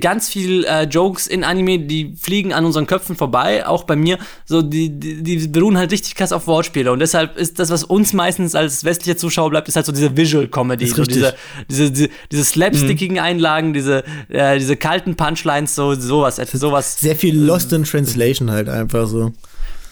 ganz 0.01 0.29
viel 0.29 0.65
äh, 0.65 0.85
Jokes 0.85 1.27
in 1.27 1.45
Anime, 1.45 1.81
die 1.81 2.15
fliegen 2.17 2.53
an 2.53 2.65
unseren 2.65 2.87
Köpfen 2.87 3.17
vorbei, 3.17 3.67
auch 3.67 3.85
bei 3.85 3.97
mir. 3.97 4.19
So, 4.45 4.63
die, 4.63 4.89
die, 4.91 5.23
die 5.23 5.49
beruhen 5.49 5.77
halt 5.77 5.93
richtig 5.93 6.15
krass 6.15 6.33
auf 6.33 6.47
Wortspiele. 6.47 6.93
Und 6.93 7.01
deshalb 7.01 7.37
ist 7.37 7.59
das, 7.59 7.71
was 7.71 7.85
uns 7.85 8.13
meistens 8.13 8.55
als 8.55 8.85
westliche 8.85 9.17
Zuschauer 9.17 9.51
bleibt, 9.51 9.69
ist 9.69 9.77
halt 9.77 9.87
so 9.87 9.93
diese 9.93 10.17
Visual 10.17 10.49
Comedy. 10.49 10.87
So 10.87 11.03
diese, 11.03 11.35
diese, 11.69 11.91
diese, 11.91 12.09
diese 12.31 12.45
slapstickigen 12.45 13.17
mhm. 13.17 13.23
Einlagen, 13.23 13.75
diese, 13.75 14.05
äh, 14.29 14.59
diese 14.59 14.77
kalten 14.77 15.17
Punchlines, 15.17 15.75
so 15.75 15.95
sowas, 15.95 16.37
sowas. 16.37 17.01
Sehr 17.01 17.17
viel 17.17 17.39
Lost 17.39 17.73
in 17.73 17.85
Translation 17.85 18.51
halt 18.51 18.69
einfach 18.69 19.07
so 19.07 19.33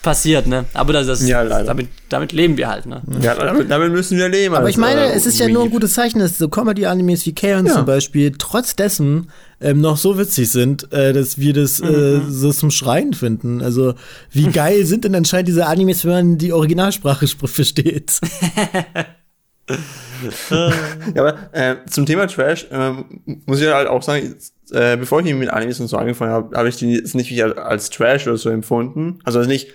passiert, 0.01 0.47
ne? 0.47 0.65
Aber 0.73 0.93
das, 0.93 1.07
das 1.07 1.27
ja, 1.27 1.43
damit, 1.43 1.89
damit 2.09 2.31
leben 2.31 2.55
wir 2.55 2.69
halt, 2.69 2.85
ne? 2.85 3.01
Ja, 3.21 3.35
damit, 3.35 3.69
damit 3.69 3.91
müssen 3.91 4.17
wir 4.17 4.29
leben. 4.29 4.55
Aber 4.55 4.69
ich 4.69 4.77
meine, 4.77 5.01
äh, 5.01 5.13
es 5.13 5.25
ist 5.25 5.37
ja 5.39 5.49
nur 5.49 5.63
ein 5.63 5.69
gutes 5.69 5.93
Zeichen, 5.93 6.19
dass 6.19 6.37
so 6.37 6.47
Comedy-Animes 6.47 7.25
wie 7.25 7.35
Kaon 7.35 7.65
ja. 7.65 7.73
zum 7.73 7.85
Beispiel 7.85 8.31
trotz 8.37 8.75
dessen 8.75 9.29
ähm, 9.59 9.81
noch 9.81 9.97
so 9.97 10.17
witzig 10.17 10.51
sind, 10.51 10.91
äh, 10.93 11.13
dass 11.13 11.39
wir 11.39 11.53
das 11.53 11.79
äh, 11.79 11.85
mhm. 11.85 12.29
so 12.29 12.51
zum 12.51 12.71
Schreien 12.71 13.13
finden. 13.13 13.61
Also, 13.61 13.95
wie 14.31 14.47
geil 14.51 14.85
sind 14.85 15.03
denn 15.03 15.15
anscheinend 15.15 15.47
diese 15.47 15.65
Animes, 15.65 16.05
wenn 16.05 16.11
man 16.11 16.37
die 16.37 16.53
Originalsprache 16.53 17.27
versteht? 17.27 18.19
ja, 20.49 20.71
aber 21.15 21.35
äh, 21.53 21.75
zum 21.89 22.05
Thema 22.05 22.27
Trash 22.27 22.67
äh, 22.71 22.93
muss 23.45 23.61
ich 23.61 23.67
halt 23.67 23.87
auch 23.87 24.03
sagen, 24.03 24.35
äh, 24.71 24.97
bevor 24.97 25.21
ich 25.21 25.33
mit 25.33 25.49
Animes 25.49 25.79
und 25.79 25.87
so 25.87 25.97
angefangen 25.97 26.31
habe, 26.31 26.55
habe 26.55 26.69
ich 26.69 26.77
die 26.77 26.93
jetzt 26.93 27.15
nicht 27.15 27.41
als 27.41 27.89
Trash 27.89 28.27
oder 28.27 28.37
so 28.37 28.49
empfunden. 28.49 29.19
Also 29.23 29.41
nicht 29.41 29.69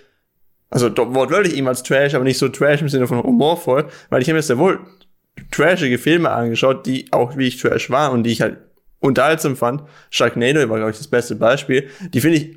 also 0.72 0.88
wortwörtlich 0.96 1.54
ihm 1.54 1.68
als 1.68 1.82
Trash, 1.82 2.14
aber 2.14 2.24
nicht 2.24 2.38
so 2.38 2.48
Trash 2.48 2.80
im 2.80 2.88
Sinne 2.88 3.06
von 3.06 3.22
humorvoll, 3.22 3.88
weil 4.08 4.22
ich 4.22 4.28
habe 4.28 4.36
mir 4.36 4.42
sehr 4.42 4.58
wohl 4.58 4.80
trashige 5.50 5.98
Filme 5.98 6.30
angeschaut, 6.30 6.86
die 6.86 7.12
auch 7.12 7.36
wie 7.36 7.48
ich 7.48 7.60
Trash 7.60 7.90
waren 7.90 8.12
und 8.12 8.22
die 8.24 8.30
ich 8.30 8.40
halt 8.40 8.56
unterhaltsam 9.02 9.56
fand. 9.56 9.82
Sharknado 10.10 10.60
war, 10.68 10.78
glaube 10.78 10.92
ich, 10.92 10.98
das 10.98 11.08
beste 11.08 11.34
Beispiel. 11.36 11.88
Die 12.14 12.20
finde 12.20 12.38
ich 12.38 12.56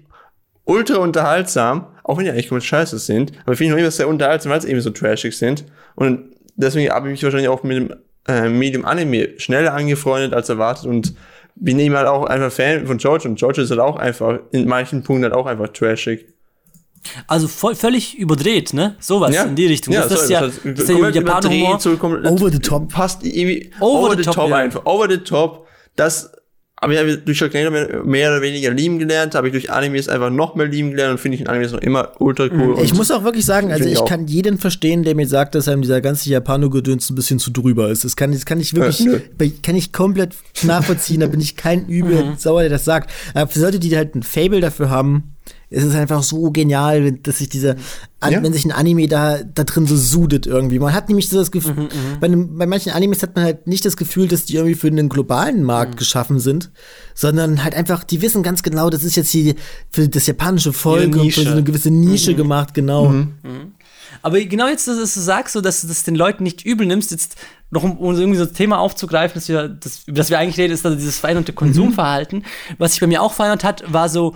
ultra 0.64 0.98
unterhaltsam, 0.98 1.88
auch 2.04 2.18
wenn 2.18 2.26
die 2.26 2.32
eigentlich 2.32 2.50
komplett 2.50 2.68
scheiße 2.68 3.00
sind, 3.00 3.34
aber 3.46 3.56
finde 3.56 3.66
ich 3.66 3.72
noch 3.72 3.80
immer 3.80 3.91
sehr 3.91 4.08
unterhaltsam, 4.08 4.52
weil 4.52 4.62
sie 4.62 4.70
eben 4.70 4.82
so 4.82 4.89
trashig 4.91 5.38
sind. 5.38 5.66
Und 5.96 6.36
deswegen 6.56 6.91
habe 6.91 7.08
ich 7.08 7.12
mich 7.12 7.24
wahrscheinlich 7.24 7.50
auch 7.50 7.64
mit 7.64 7.78
dem 7.78 7.93
äh, 8.28 8.50
Medium 8.50 8.86
Anime 8.86 9.30
schneller 9.38 9.74
angefreundet 9.74 10.34
als 10.34 10.50
erwartet 10.50 10.86
und 10.86 11.14
bin 11.56 11.80
eben 11.80 11.96
halt 11.96 12.08
auch 12.08 12.26
einfach 12.26 12.52
Fan 12.52 12.86
von 12.86 12.98
George 12.98 13.28
und 13.28 13.36
George 13.36 13.62
ist 13.62 13.70
halt 13.70 13.80
auch 13.80 13.96
einfach 13.96 14.39
in 14.52 14.68
manchen 14.68 15.04
Punkten 15.04 15.24
halt 15.24 15.34
auch 15.34 15.46
einfach 15.46 15.70
trashig. 15.70 16.26
Also 17.28 17.48
voll, 17.48 17.76
völlig 17.76 18.18
überdreht, 18.18 18.74
ne? 18.74 18.96
Sowas 19.00 19.34
ja. 19.34 19.43
in 19.43 19.56
die 19.56 19.68
Richtung. 19.68 19.93
Ja, 19.93 20.02
das, 20.02 20.10
das, 20.10 20.24
ist 20.24 20.30
ja, 20.30 20.41
das 20.41 20.58
ist 20.58 20.89
ja 20.89 21.10
Japaner-Humor. 21.10 21.80
So, 21.80 21.91
over 21.91 22.50
the 22.50 22.60
top. 22.60 22.91
Passt 22.91 23.24
irgendwie 23.24 23.72
over, 23.80 24.08
over 24.08 24.18
the, 24.18 24.24
top, 24.24 24.34
top 24.34 24.50
ja. 24.50 24.56
einfach. 24.56 24.86
Over 24.86 25.10
the 25.10 25.20
top. 25.20 25.64
Das 25.96 26.32
aber 26.78 26.93
ich 26.93 27.00
habe 27.00 27.18
durch 27.18 27.38
Sharknado 27.38 27.72
mehr 28.04 28.32
oder 28.32 28.41
weniger 28.41 28.70
lieben 28.70 29.00
gelernt, 29.00 29.34
habe 29.34 29.48
ich 29.48 29.54
durch 29.54 29.72
Animes 29.72 30.10
einfach 30.10 30.30
noch 30.30 30.56
mehr 30.56 30.68
lieben 30.68 30.91
gelernt 30.91 31.14
und 31.14 31.18
finde 31.20 31.36
ich 31.36 31.41
in 31.41 31.48
Animes 31.48 31.72
noch 31.72 31.80
immer 31.80 32.12
ultra 32.20 32.48
cool. 32.52 32.78
Ich 32.84 32.93
muss 32.93 33.12
auch 33.12 33.24
wirklich 33.24 33.46
sagen, 33.46 33.72
also 33.72 33.86
ich, 33.86 33.93
ich 33.93 34.06
kann 34.06 34.28
jeden 34.28 34.58
verstehen, 34.58 35.04
der 35.04 35.16
mir 35.16 35.28
sagt, 35.28 35.56
dass 35.56 35.70
einem 35.70 35.82
dieser 35.82 36.02
ganze 36.02 36.30
Japano-Gedöns 36.30 37.10
ein 37.10 37.16
bisschen 37.16 37.39
zu 37.39 37.52
drüber 37.52 37.89
ist. 37.89 38.04
Das 38.04 38.18
kann, 38.18 38.34
das 38.34 38.46
kann 38.46 38.60
ich 38.60 38.76
wirklich, 38.76 39.08
äh, 39.08 39.50
kann 39.64 39.76
ich 39.76 39.93
komplett 39.93 40.36
nachvollziehen, 40.64 41.22
da 41.22 41.28
bin 41.28 41.39
ich 41.39 41.56
kein 41.56 41.88
übel 41.88 42.24
mhm. 42.24 42.36
sauer, 42.38 42.62
der 42.62 42.70
das 42.70 42.84
sagt. 42.84 43.10
Aber 43.34 43.50
für 43.50 43.62
Leute, 43.62 43.80
die 43.80 43.96
halt 43.96 44.14
ein 44.14 44.24
Fable 44.24 44.60
dafür 44.60 44.89
haben, 44.89 45.34
es 45.76 45.84
ist 45.84 45.95
einfach 45.95 46.23
so 46.23 46.51
genial, 46.51 47.11
dass 47.11 47.39
sich 47.39 47.49
dieser, 47.49 47.76
ja. 48.23 48.41
wenn 48.41 48.53
sich 48.53 48.63
ein 48.63 48.71
Anime 48.71 49.07
da, 49.07 49.43
da 49.43 49.65
drin 49.65 49.86
so 49.86 49.97
sudet 49.97 50.47
irgendwie. 50.47 50.80
Man 50.80 50.93
hat 50.93 51.09
nämlich 51.09 51.28
so 51.28 51.38
das 51.38 51.51
Gefühl, 51.51 51.73
mhm, 51.73 51.82
mhm, 51.82 52.19
bei, 52.21 52.28
einem, 52.28 52.57
bei 52.57 52.65
manchen 52.65 52.93
Animes 52.93 53.21
hat 53.21 53.36
man 53.36 53.43
halt 53.43 53.67
nicht 53.67 53.84
das 53.84 53.97
Gefühl, 53.97 54.30
dass 54.30 54.45
die 54.45 54.55
irgendwie 54.55 54.76
für 54.76 54.88
einen 54.88 55.09
globalen 55.09 55.63
Markt 55.63 55.95
mhm. 55.95 55.97
geschaffen 55.97 56.39
sind, 56.39 56.71
sondern 57.13 57.61
halt 57.63 57.76
einfach, 57.76 58.05
die 58.05 58.21
wissen 58.21 58.41
ganz 58.41 58.63
genau, 58.63 58.89
das 58.89 59.03
ist 59.03 59.17
jetzt 59.17 59.32
hier 59.32 59.55
für 59.91 60.07
das 60.07 60.28
japanische 60.28 60.71
Volk 60.71 61.13
und 61.17 61.32
für 61.32 61.43
so 61.43 61.51
eine 61.51 61.63
gewisse 61.63 61.91
Nische 61.91 62.32
mhm. 62.32 62.38
gemacht, 62.38 62.73
genau. 62.73 63.09
Mhm. 63.09 63.34
Mhm. 63.43 63.71
Aber 64.21 64.39
genau 64.39 64.67
jetzt, 64.67 64.88
dass 64.88 65.13
du 65.13 65.19
sagst, 65.19 65.53
so, 65.53 65.61
dass 65.61 65.82
du 65.82 65.88
das 65.88 66.03
den 66.03 66.15
Leuten 66.15 66.43
nicht 66.43 66.65
übel 66.65 66.88
nimmst, 66.88 67.11
jetzt 67.11 67.36
noch 67.69 67.84
um, 67.84 67.97
um 67.97 68.15
irgendwie 68.15 68.38
so 68.38 68.45
ein 68.45 68.53
Thema 68.53 68.80
aufzugreifen, 68.80 69.36
dass 69.36 69.49
wir, 69.49 69.67
das, 69.67 70.03
über 70.07 70.17
das 70.17 70.30
wir 70.30 70.39
eigentlich 70.39 70.57
reden, 70.57 70.73
ist 70.73 70.86
also 70.86 70.97
dieses 70.97 71.19
veränderte 71.19 71.51
Konsumverhalten. 71.51 72.39
Mhm. 72.39 72.76
Was 72.78 72.91
sich 72.91 73.01
bei 73.01 73.07
mir 73.07 73.21
auch 73.21 73.34
verändert 73.34 73.65
hat, 73.65 73.84
war 73.91 74.07
so, 74.07 74.34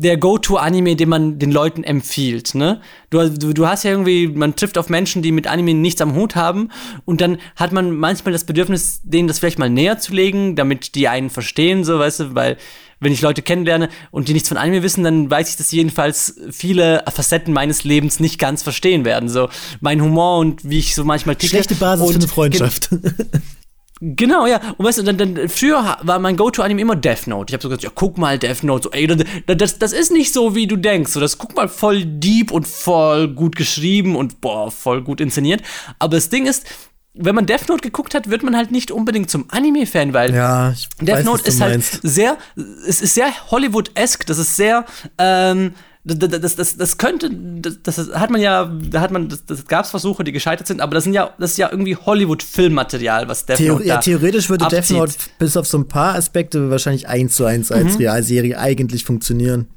der 0.00 0.16
Go-To-Anime, 0.16 0.96
den 0.96 1.10
man 1.10 1.38
den 1.38 1.52
Leuten 1.52 1.84
empfiehlt, 1.84 2.54
ne? 2.54 2.80
Du, 3.10 3.28
du, 3.28 3.52
du 3.52 3.66
hast 3.66 3.84
ja 3.84 3.90
irgendwie, 3.90 4.28
man 4.28 4.56
trifft 4.56 4.78
auf 4.78 4.88
Menschen, 4.88 5.20
die 5.20 5.30
mit 5.30 5.46
Anime 5.46 5.74
nichts 5.74 6.00
am 6.00 6.14
Hut 6.14 6.36
haben 6.36 6.70
und 7.04 7.20
dann 7.20 7.36
hat 7.54 7.72
man 7.72 7.94
manchmal 7.94 8.32
das 8.32 8.44
Bedürfnis, 8.44 9.02
denen 9.04 9.28
das 9.28 9.38
vielleicht 9.38 9.58
mal 9.58 9.68
näher 9.68 9.98
zu 9.98 10.14
legen, 10.14 10.56
damit 10.56 10.94
die 10.94 11.06
einen 11.06 11.28
verstehen, 11.28 11.84
so, 11.84 11.98
weißt 11.98 12.20
du, 12.20 12.34
weil 12.34 12.56
wenn 12.98 13.12
ich 13.12 13.20
Leute 13.20 13.42
kennenlerne 13.42 13.90
und 14.10 14.28
die 14.28 14.32
nichts 14.32 14.48
von 14.48 14.56
Anime 14.56 14.82
wissen, 14.82 15.04
dann 15.04 15.30
weiß 15.30 15.50
ich, 15.50 15.56
dass 15.56 15.70
jedenfalls 15.70 16.34
viele 16.50 17.04
Facetten 17.06 17.52
meines 17.52 17.84
Lebens 17.84 18.20
nicht 18.20 18.38
ganz 18.38 18.62
verstehen 18.62 19.04
werden. 19.04 19.28
So 19.28 19.48
mein 19.80 20.02
Humor 20.02 20.38
und 20.38 20.68
wie 20.68 20.78
ich 20.78 20.94
so 20.94 21.04
manchmal 21.04 21.36
ticke. 21.36 21.50
Schlechte 21.50 21.74
Basis 21.74 22.06
und 22.06 22.12
für 22.12 22.18
eine 22.20 22.28
Freundschaft. 22.28 22.90
Genau, 24.02 24.46
ja. 24.46 24.60
Und 24.78 24.86
weißt 24.86 24.98
du, 24.98 25.02
dann, 25.02 25.18
dann 25.18 25.48
früher 25.50 25.98
war 26.02 26.18
mein 26.18 26.36
Go-To-Anime 26.36 26.80
immer 26.80 26.96
Death 26.96 27.26
Note. 27.26 27.50
Ich 27.50 27.54
habe 27.54 27.62
so 27.62 27.68
gesagt, 27.68 27.82
ja, 27.82 27.90
guck 27.94 28.16
mal 28.16 28.38
Death 28.38 28.62
Note. 28.62 28.84
So, 28.84 28.90
ey, 28.92 29.06
das, 29.06 29.78
das 29.78 29.92
ist 29.92 30.10
nicht 30.10 30.32
so, 30.32 30.54
wie 30.54 30.66
du 30.66 30.76
denkst. 30.76 31.12
So, 31.12 31.20
das 31.20 31.36
guck 31.36 31.54
mal 31.54 31.68
voll 31.68 32.04
deep 32.06 32.50
und 32.50 32.66
voll 32.66 33.28
gut 33.28 33.56
geschrieben 33.56 34.16
und 34.16 34.40
boah, 34.40 34.70
voll 34.70 35.02
gut 35.02 35.20
inszeniert. 35.20 35.62
Aber 35.98 36.16
das 36.16 36.30
Ding 36.30 36.46
ist, 36.46 36.66
wenn 37.12 37.34
man 37.34 37.44
Death 37.44 37.68
Note 37.68 37.82
geguckt 37.82 38.14
hat, 38.14 38.30
wird 38.30 38.42
man 38.42 38.56
halt 38.56 38.70
nicht 38.70 38.90
unbedingt 38.90 39.28
zum 39.28 39.44
Anime-Fan, 39.50 40.14
weil 40.14 40.34
ja, 40.34 40.72
Death 41.00 41.18
weiß, 41.18 41.24
Note 41.26 41.44
ist 41.46 41.60
halt 41.60 41.84
sehr, 41.84 42.38
es 42.86 43.02
ist 43.02 43.14
sehr 43.14 43.50
Hollywood-esque, 43.50 44.24
das 44.24 44.38
ist 44.38 44.56
sehr, 44.56 44.86
ähm, 45.18 45.74
das, 46.14 46.40
das, 46.40 46.56
das, 46.56 46.76
das 46.76 46.98
könnte, 46.98 47.30
das, 47.30 47.78
das 47.82 48.14
hat 48.14 48.30
man 48.30 48.40
ja, 48.40 48.64
da 48.90 49.00
hat 49.00 49.10
man, 49.10 49.28
das, 49.28 49.44
das 49.44 49.66
gab 49.66 49.84
es 49.84 49.90
Versuche, 49.90 50.24
die 50.24 50.32
gescheitert 50.32 50.66
sind, 50.66 50.80
aber 50.80 50.94
das 50.94 51.04
sind 51.04 51.12
ja, 51.12 51.34
das 51.38 51.52
ist 51.52 51.56
ja 51.56 51.68
irgendwie 51.70 51.96
Hollywood-Filmmaterial, 51.96 53.28
was 53.28 53.46
Death 53.46 53.58
Theor 53.58 53.78
Note 53.78 53.88
ja, 53.88 53.98
Theoretisch 53.98 54.48
würde 54.48 54.64
abzieht. 54.64 54.90
Death 54.90 54.98
Note 54.98 55.14
bis 55.38 55.56
auf 55.56 55.66
so 55.66 55.78
ein 55.78 55.88
paar 55.88 56.14
Aspekte 56.14 56.70
wahrscheinlich 56.70 57.08
eins 57.08 57.34
zu 57.34 57.44
eins 57.44 57.70
als 57.72 57.94
mhm. 57.94 57.98
Realserie 57.98 58.58
eigentlich 58.58 59.04
funktionieren. 59.04 59.68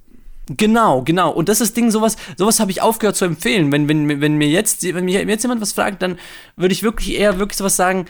Genau, 0.47 1.03
genau. 1.03 1.31
Und 1.31 1.47
das 1.47 1.61
ist 1.61 1.77
Ding, 1.77 1.89
sowas, 1.89 2.17
sowas 2.37 2.59
habe 2.59 2.69
ich 2.69 2.81
aufgehört 2.81 3.15
zu 3.15 3.23
empfehlen. 3.23 3.71
Wenn, 3.71 3.87
wenn, 3.87 4.19
wenn 4.19 4.35
mir 4.35 4.49
jetzt, 4.49 4.83
wenn 4.83 5.05
mir 5.05 5.23
jetzt 5.25 5.43
jemand 5.43 5.61
was 5.61 5.71
fragt, 5.71 6.01
dann 6.01 6.17
würde 6.57 6.73
ich 6.73 6.83
wirklich 6.83 7.17
eher 7.17 7.39
wirklich 7.39 7.57
sowas 7.57 7.77
sagen, 7.77 8.05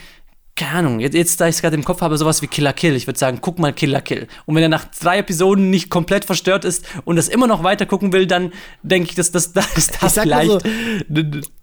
keine 0.56 0.72
Ahnung, 0.80 1.00
jetzt, 1.00 1.16
jetzt 1.16 1.42
da 1.42 1.48
ich 1.48 1.56
es 1.56 1.62
gerade 1.62 1.76
im 1.76 1.84
Kopf 1.84 2.02
habe, 2.02 2.16
sowas 2.16 2.44
wie 2.44 2.48
Killer 2.48 2.74
Kill. 2.74 2.96
Ich 2.96 3.08
würde 3.08 3.18
sagen, 3.18 3.40
guck 3.42 3.58
mal 3.58 3.74
Killer 3.74 4.02
Kill. 4.02 4.28
Und 4.46 4.54
wenn 4.54 4.62
er 4.62 4.70
nach 4.70 4.86
drei 4.86 5.18
Episoden 5.18 5.72
nicht 5.72 5.90
komplett 5.90 6.26
verstört 6.26 6.64
ist 6.64 6.86
und 7.06 7.16
das 7.16 7.28
immer 7.28 7.48
noch 7.48 7.64
weiter 7.64 7.88
gucken 7.88 8.14
will, 8.14 8.28
dann 8.28 8.52
denke 8.84 9.10
ich, 9.10 9.16
dass 9.16 9.32
das, 9.32 9.54
das, 9.54 9.66
das, 9.74 9.88
das 10.00 10.20
vielleicht. 10.20 10.52
So, 10.52 10.60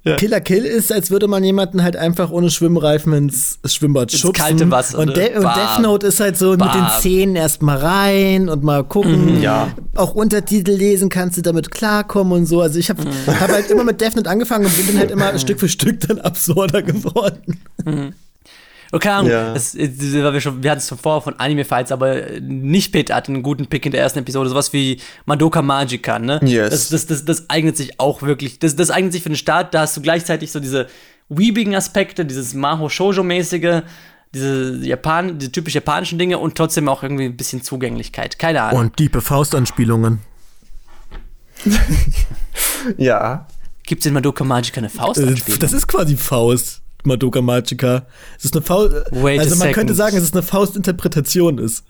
ja. 0.02 0.16
Killer 0.16 0.40
Kill 0.40 0.64
ist, 0.64 0.92
als 0.92 1.12
würde 1.12 1.28
man 1.28 1.44
jemanden 1.44 1.84
halt 1.84 1.94
einfach 1.94 2.30
ohne 2.30 2.50
Schwimmreifen 2.50 3.12
ins 3.12 3.60
Schwimmbad 3.64 4.12
ins 4.12 4.22
schubsen. 4.22 4.44
kalte 4.44 4.70
Wasser. 4.72 4.98
Und, 4.98 5.16
De 5.16 5.36
und 5.36 5.44
Death 5.44 5.78
Note 5.80 6.08
ist 6.08 6.18
halt 6.18 6.36
so 6.36 6.56
Bam. 6.56 6.66
mit 6.66 6.74
den 6.74 7.00
Zähnen 7.00 7.36
erstmal 7.36 7.76
rein 7.76 8.48
und 8.48 8.64
mal 8.64 8.82
gucken. 8.82 9.36
Mhm, 9.36 9.42
ja. 9.42 9.68
Auch 9.94 10.14
Untertitel 10.14 10.72
lesen 10.72 11.10
kannst 11.10 11.36
du 11.38 11.42
damit 11.42 11.70
klarkommen 11.70 12.32
und 12.32 12.46
so. 12.46 12.60
Also 12.60 12.80
ich 12.80 12.90
habe 12.90 13.04
mhm. 13.04 13.40
hab 13.40 13.52
halt 13.52 13.70
immer 13.70 13.84
mit 13.84 14.00
Death 14.00 14.16
Note 14.16 14.28
angefangen 14.28 14.66
und 14.66 14.76
bin 14.76 14.86
dann 14.88 14.98
halt 14.98 15.10
immer 15.12 15.38
Stück 15.38 15.60
für 15.60 15.68
Stück 15.68 16.00
dann 16.00 16.18
absurder 16.18 16.82
geworden. 16.82 17.60
Mhm. 17.84 18.14
Und 18.92 19.00
keine 19.00 19.16
Ahnung, 19.16 19.30
ja. 19.30 19.54
das, 19.54 19.72
das, 19.72 20.00
wir, 20.12 20.40
schon, 20.40 20.62
wir 20.62 20.70
hatten 20.70 20.80
es 20.80 20.86
zuvor 20.86 21.22
von 21.22 21.38
Anime-Fights, 21.38 21.92
aber 21.92 22.40
nicht 22.40 22.92
Pete 22.92 23.14
hat 23.14 23.28
einen 23.28 23.42
guten 23.42 23.66
Pick 23.66 23.86
in 23.86 23.92
der 23.92 24.00
ersten 24.00 24.18
Episode, 24.18 24.48
sowas 24.48 24.72
wie 24.72 25.00
Madoka 25.26 25.62
Magica, 25.62 26.18
ne? 26.18 26.40
Yes. 26.42 26.70
Das, 26.70 26.88
das, 26.88 27.06
das, 27.06 27.24
das 27.24 27.50
eignet 27.50 27.76
sich 27.76 28.00
auch 28.00 28.22
wirklich, 28.22 28.58
das, 28.58 28.74
das 28.74 28.90
eignet 28.90 29.12
sich 29.12 29.22
für 29.22 29.28
den 29.28 29.36
Start, 29.36 29.74
da 29.74 29.82
hast 29.82 29.96
du 29.96 30.00
gleichzeitig 30.00 30.50
so 30.50 30.58
diese 30.58 30.88
weebigen 31.28 31.76
Aspekte, 31.76 32.24
dieses 32.24 32.54
Maho-Shoujo-mäßige, 32.54 33.82
diese, 34.34 34.76
Japan, 34.82 35.38
diese 35.38 35.52
typisch 35.52 35.74
japanischen 35.74 36.18
Dinge 36.18 36.38
und 36.38 36.56
trotzdem 36.56 36.88
auch 36.88 37.02
irgendwie 37.02 37.24
ein 37.26 37.36
bisschen 37.36 37.62
Zugänglichkeit. 37.62 38.38
Keine 38.38 38.62
Ahnung. 38.62 38.80
Und 38.80 38.98
diepe 38.98 39.20
Faustanspielungen. 39.20 40.20
ja. 42.96 43.46
Gibt 43.84 44.02
es 44.02 44.06
in 44.06 44.14
Madoka 44.14 44.44
Magica 44.44 44.78
eine 44.78 44.88
Faustanspielung? 44.88 45.60
Das 45.60 45.72
ist 45.72 45.86
quasi 45.86 46.16
Faust. 46.16 46.82
Madoka 47.04 47.40
Magica. 47.40 48.06
Es 48.38 48.46
ist 48.46 48.54
eine 48.54 48.62
Faust. 48.62 48.94
Wait 49.10 49.40
also 49.40 49.56
man 49.56 49.72
könnte 49.72 49.94
sagen, 49.94 50.16
dass 50.16 50.24
es 50.24 50.32
eine 50.32 50.42
Faustinterpretation 50.42 51.58
ist. 51.58 51.84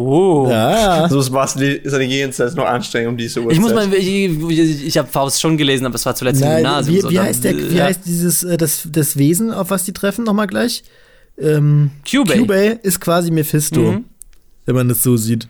Oh. 0.00 0.46
Ja. 0.48 1.08
So 1.08 1.32
war 1.32 1.44
es 1.44 1.54
seine 1.54 2.06
Gegenseite 2.06 2.54
noch 2.54 2.66
anstrengend 2.66 3.10
um 3.10 3.16
diese 3.16 3.40
Uhrzeit. 3.40 3.54
Ich 3.54 3.60
muss 3.60 3.74
mal, 3.74 3.92
ich, 3.92 4.08
ich, 4.08 4.86
ich 4.86 4.96
habe 4.96 5.08
Faust 5.08 5.40
schon 5.40 5.56
gelesen, 5.56 5.86
aber 5.86 5.96
es 5.96 6.06
war 6.06 6.14
zuletzt 6.14 6.40
Nein, 6.40 6.50
im 6.50 6.56
Gymnasium. 6.58 7.10
Wie, 7.10 7.14
wie, 7.14 7.18
heißt, 7.18 7.42
der, 7.42 7.56
wie 7.56 7.76
ja. 7.76 7.84
heißt 7.86 8.02
dieses, 8.06 8.44
äh, 8.44 8.56
das, 8.56 8.86
das 8.92 9.16
Wesen, 9.16 9.52
auf 9.52 9.70
was 9.70 9.82
die 9.82 9.92
treffen, 9.92 10.24
nochmal 10.24 10.46
gleich? 10.46 10.84
Ähm, 11.36 11.90
Cubey. 12.08 12.38
Cubey 12.38 12.78
ist 12.80 13.00
quasi 13.00 13.32
Mephisto, 13.32 13.80
mhm. 13.80 14.04
wenn 14.66 14.76
man 14.76 14.88
das 14.88 15.02
so 15.02 15.16
sieht. 15.16 15.48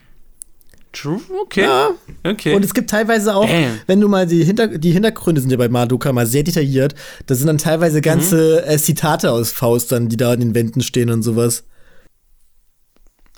True, 0.91 1.21
okay. 1.41 1.61
Ja. 1.61 1.91
okay. 2.23 2.55
Und 2.55 2.65
es 2.65 2.73
gibt 2.73 2.89
teilweise 2.89 3.35
auch, 3.35 3.47
Damn. 3.47 3.79
wenn 3.85 4.01
du 4.01 4.07
mal 4.07 4.25
die, 4.25 4.43
Hinter 4.43 4.67
die 4.67 4.91
Hintergründe 4.91 5.39
sind 5.39 5.51
ja 5.51 5.57
bei 5.57 5.69
Madoka 5.69 6.11
mal 6.11 6.25
sehr 6.25 6.43
detailliert, 6.43 6.95
da 7.27 7.35
sind 7.35 7.47
dann 7.47 7.59
teilweise 7.59 8.01
ganze 8.01 8.63
mhm. 8.65 8.71
äh, 8.71 8.77
Zitate 8.77 9.31
aus 9.31 9.51
Faust 9.51 9.91
dann, 9.91 10.09
die 10.09 10.17
da 10.17 10.31
an 10.31 10.39
den 10.39 10.55
Wänden 10.55 10.81
stehen 10.81 11.11
und 11.11 11.21
sowas. 11.21 11.63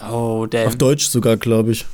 Oh, 0.09 0.47
damn. 0.49 0.67
Auf 0.67 0.77
Deutsch 0.77 1.07
sogar, 1.07 1.37
glaube 1.37 1.71
ich. 1.71 1.85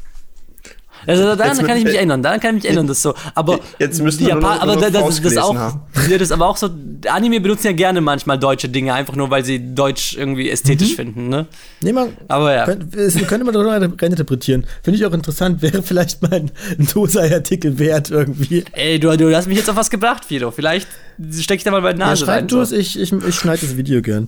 Also 1.08 1.36
daran 1.36 1.58
kann 1.66 1.78
ich 1.78 1.86
mich 1.86 1.96
erinnern, 1.96 2.22
daran 2.22 2.42
kann 2.42 2.58
ich 2.58 2.64
mich 2.64 2.66
erinnern, 2.66 2.86
das 2.86 3.02
so. 3.02 3.14
Aber 3.34 3.60
jetzt 3.80 4.02
müssen 4.02 4.20
wir 4.20 4.30
Japan, 4.30 4.60
aber 4.60 4.76
das, 4.76 4.92
das, 4.92 5.22
das 5.22 5.38
auch, 5.38 5.56
ja, 5.56 6.18
das 6.18 6.32
aber 6.32 6.48
auch 6.48 6.58
so. 6.58 6.70
Anime 7.08 7.40
benutzen 7.40 7.68
ja 7.68 7.74
gerne 7.74 8.02
manchmal 8.02 8.38
deutsche 8.38 8.68
Dinge, 8.68 8.94
einfach 8.94 9.16
nur 9.16 9.30
weil 9.30 9.46
sie 9.46 9.74
Deutsch 9.74 10.18
irgendwie 10.18 10.50
ästhetisch 10.50 10.92
mhm. 10.92 10.96
finden, 10.96 11.30
ne? 11.30 11.46
Nee, 11.80 11.94
man, 11.94 12.10
aber 12.28 12.54
ja. 12.54 12.66
Könnte, 12.66 12.88
könnte 13.26 13.46
man 13.46 13.54
doch 13.54 13.64
reininterpretieren. 13.64 14.66
Finde 14.84 15.00
ich 15.00 15.06
auch 15.06 15.14
interessant, 15.14 15.62
wäre 15.62 15.82
vielleicht 15.82 16.22
mal 16.22 16.34
ein, 16.34 16.52
ein 16.78 16.88
Dosei-Artikel 16.94 17.80
wert 17.80 18.12
irgendwie. 18.12 18.66
Ey, 18.74 19.00
du, 19.00 19.16
du 19.16 19.34
hast 19.34 19.48
mich 19.48 19.58
jetzt 19.58 19.70
auf 19.70 19.78
was 19.78 19.90
gebracht, 19.90 20.26
Fido. 20.26 20.52
Vielleicht 20.52 20.90
stecke 21.32 21.60
ich 21.60 21.64
da 21.64 21.72
mal 21.72 21.82
bei 21.82 21.94
der 21.94 22.06
Nase 22.06 22.26
ja, 22.26 22.34
rein. 22.34 22.48
Du 22.48 22.60
es, 22.60 22.74
ich, 22.74 23.00
ich, 23.00 23.14
ich 23.14 23.36
schneide 23.36 23.62
das 23.62 23.78
Video 23.78 24.02
gern. 24.02 24.28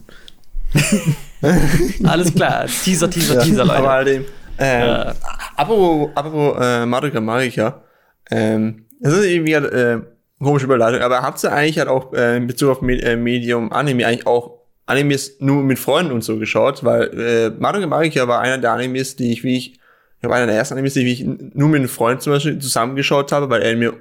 Alles 2.04 2.34
klar. 2.34 2.68
Teaser, 2.68 3.10
Teaser, 3.10 3.36
ja, 3.36 3.42
Teaser, 3.42 3.66
Leute. 3.66 3.80
Aber 3.80 3.90
halt 3.90 4.26
ähm, 4.60 4.88
ja. 4.88 5.14
Apropos, 5.56 6.10
apropos 6.16 6.58
äh, 6.60 6.86
Marika 6.86 7.22
Marika, 7.22 7.82
ähm, 8.32 8.86
das 9.00 9.14
ist 9.14 9.26
irgendwie 9.26 9.56
halt, 9.56 9.72
äh, 9.72 10.00
komische 10.42 10.66
Überleitung, 10.66 11.02
aber 11.02 11.22
habt 11.22 11.44
ihr 11.44 11.52
eigentlich 11.52 11.80
halt 11.80 11.90
auch 11.90 12.14
äh, 12.14 12.38
in 12.38 12.48
Bezug 12.48 12.70
auf 12.70 12.82
Me 12.82 13.02
äh, 13.02 13.16
Medium 13.16 13.72
Anime 13.72 14.06
eigentlich 14.06 14.28
auch 14.28 14.60
Animes 14.86 15.38
nur 15.40 15.64
mit 15.64 15.80
Freunden 15.80 16.12
und 16.12 16.24
so 16.24 16.38
geschaut? 16.40 16.84
Weil 16.84 17.20
äh, 17.20 17.50
Madoka 17.50 17.88
Magica 17.88 18.28
war 18.28 18.40
einer 18.40 18.58
der 18.58 18.72
Animes, 18.72 19.16
die 19.16 19.32
ich, 19.32 19.44
wie 19.44 19.58
ich, 19.58 19.74
ich 19.74 20.24
habe 20.24 20.36
einer 20.36 20.48
der 20.48 20.56
ersten 20.56 20.76
Animes, 20.76 20.94
die 20.94 21.12
ich 21.12 21.24
nur 21.24 21.70
mit 21.70 21.80
einem 21.80 21.90
Freund 21.90 22.22
zum 22.22 22.34
Beispiel 22.34 22.60
zusammengeschaut 22.60 23.32
habe, 23.32 23.50
weil 23.50 23.62
er 23.62 23.76
mir 23.76 23.94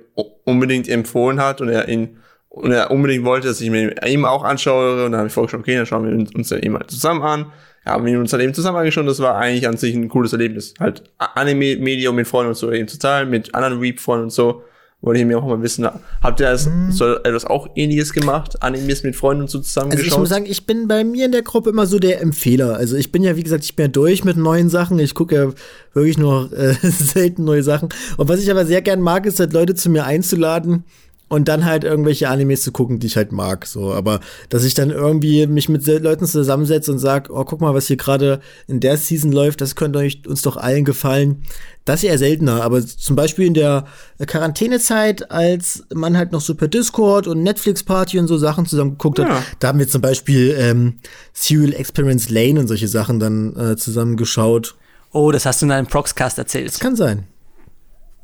unbedingt 0.45 0.89
empfohlen 0.89 1.41
hat 1.41 1.61
und 1.61 1.69
er 1.69 1.89
ihn 1.89 2.19
und 2.49 2.73
er 2.73 2.91
unbedingt 2.91 3.25
wollte, 3.25 3.49
dass 3.49 3.61
ich 3.61 3.71
mir 3.71 3.95
ihm 4.07 4.25
auch 4.25 4.43
anschaue 4.43 5.05
und 5.05 5.13
dann 5.13 5.19
habe 5.19 5.29
ich 5.29 5.35
vorgeschlagen, 5.35 5.63
okay, 5.63 5.77
dann 5.77 5.87
schauen 5.87 6.05
wir 6.09 6.35
uns 6.35 6.49
den 6.49 6.63
eben 6.63 6.79
zusammen 6.89 7.23
an 7.23 7.53
haben 7.89 8.07
wir 8.07 8.19
uns 8.19 8.33
halt 8.33 8.43
eben 8.43 8.55
zusammen 8.55 8.79
angeschaut. 8.79 9.07
Das 9.07 9.21
war 9.21 9.37
eigentlich 9.37 9.67
an 9.67 9.77
sich 9.77 9.95
ein 9.95 10.09
cooles 10.09 10.33
Erlebnis. 10.33 10.75
Halt 10.79 11.03
Anime-Medium 11.19 12.15
mit 12.15 12.29
Freunden 12.29 12.51
und 12.51 12.57
so 12.57 12.71
eben 12.73 12.89
zu 12.89 12.99
teilen, 12.99 13.31
mit 13.31 13.55
anderen 13.55 13.81
Weep-Freunden 13.81 14.25
und 14.25 14.31
so. 14.31 14.63
Wollte 15.01 15.21
ich 15.21 15.27
mir 15.27 15.39
auch 15.39 15.47
mal 15.47 15.63
wissen, 15.63 15.89
habt 16.23 16.41
ihr 16.41 16.51
das, 16.51 16.67
mhm. 16.67 16.91
so 16.91 17.15
etwas 17.19 17.45
auch 17.45 17.69
ähnliches 17.77 18.13
gemacht? 18.13 18.61
Animes 18.65 19.05
mit 19.05 19.15
Freunden 19.15 19.43
und 19.43 19.49
so 19.49 19.61
zusammengeschaut? 19.61 20.05
Also 20.05 20.17
ich 20.17 20.19
muss 20.19 20.29
sagen, 20.29 20.47
ich 20.47 20.67
bin 20.67 20.89
bei 20.89 21.05
mir 21.05 21.27
in 21.27 21.31
der 21.31 21.43
Gruppe 21.43 21.71
immer 21.71 21.87
so 21.87 22.01
der 22.01 22.21
Empfehler. 22.21 22.77
Also 22.77 22.97
ich 22.97 23.13
bin 23.13 23.23
ja, 23.23 23.37
wie 23.37 23.45
gesagt, 23.45 23.63
ich 23.63 23.77
bin 23.77 23.85
ja 23.85 23.89
durch 23.93 24.25
mit 24.25 24.37
neuen 24.37 24.69
Sachen. 24.69 24.99
Ich 24.99 25.15
gucke 25.15 25.37
ja 25.37 25.53
wirklich 25.95 26.19
nur 26.19 26.53
äh, 26.53 26.75
selten 26.83 27.45
neue 27.45 27.63
Sachen. 27.63 27.91
Und 28.17 28.29
was 28.29 28.43
ich 28.43 28.51
aber 28.51 28.67
sehr 28.67 28.83
gern 28.83 29.01
mag, 29.01 29.25
ist 29.27 29.39
halt 29.39 29.53
Leute 29.53 29.77
zu 29.77 29.89
mir 29.89 30.05
einzuladen, 30.05 30.83
und 31.29 31.49
dann 31.49 31.65
halt 31.65 31.85
irgendwelche 31.85 32.29
Animes 32.29 32.63
zu 32.63 32.73
gucken, 32.73 32.99
die 32.99 33.07
ich 33.07 33.17
halt 33.17 33.33
mag. 33.33 33.67
So, 33.67 33.93
aber 33.93 34.21
dass 34.49 34.65
ich 34.65 34.75
dann 34.75 34.91
irgendwie 34.91 35.47
mich 35.47 35.69
mit 35.69 35.87
Leuten 35.87 36.27
zusammensetze 36.27 36.91
und 36.91 36.99
sag, 36.99 37.29
oh, 37.31 37.45
guck 37.45 37.61
mal, 37.61 37.75
was 37.75 37.87
hier 37.87 37.97
gerade 37.97 38.41
in 38.67 38.81
der 38.81 38.97
Season 38.97 39.31
läuft, 39.31 39.61
das 39.61 39.77
könnte 39.77 39.99
euch 39.99 40.27
uns 40.27 40.43
doch 40.43 40.57
allen 40.57 40.85
gefallen. 40.85 41.43
Das 41.85 42.03
ist 42.03 42.11
eher 42.11 42.19
seltener. 42.19 42.63
Aber 42.63 42.85
zum 42.85 43.17
Beispiel 43.17 43.47
in 43.47 43.55
der 43.55 43.85
Quarantänezeit, 44.27 45.31
als 45.31 45.85
man 45.95 46.17
halt 46.17 46.33
noch 46.33 46.41
so 46.41 46.55
per 46.55 46.69
Discord 46.69 47.27
und 47.27 47.43
Netflix-Party 47.43 48.19
und 48.19 48.27
so 48.27 48.39
Sachen 48.39 48.67
zusammen 48.67 48.93
geguckt 48.93 49.19
ja. 49.19 49.29
hat, 49.29 49.43
da 49.61 49.69
haben 49.69 49.79
wir 49.79 49.89
zum 49.89 50.03
Beispiel 50.03 50.55
ähm, 50.59 50.99
Serial 51.33 51.75
Experience 51.75 52.31
Lane 52.31 52.61
und 52.61 52.69
solche 52.69 52.89
Sachen 52.89 53.21
dann 53.21 53.57
äh, 53.57 53.77
zusammen 53.77 54.17
geschaut. 54.17 54.77
Oh, 55.13 55.31
das 55.31 55.47
hast 55.47 55.63
du 55.63 55.67
in 55.67 55.71
deinem 55.71 55.87
Proxcast 55.87 56.39
erzählt. 56.39 56.69
Das 56.69 56.79
kann 56.79 56.97
sein. 56.97 57.27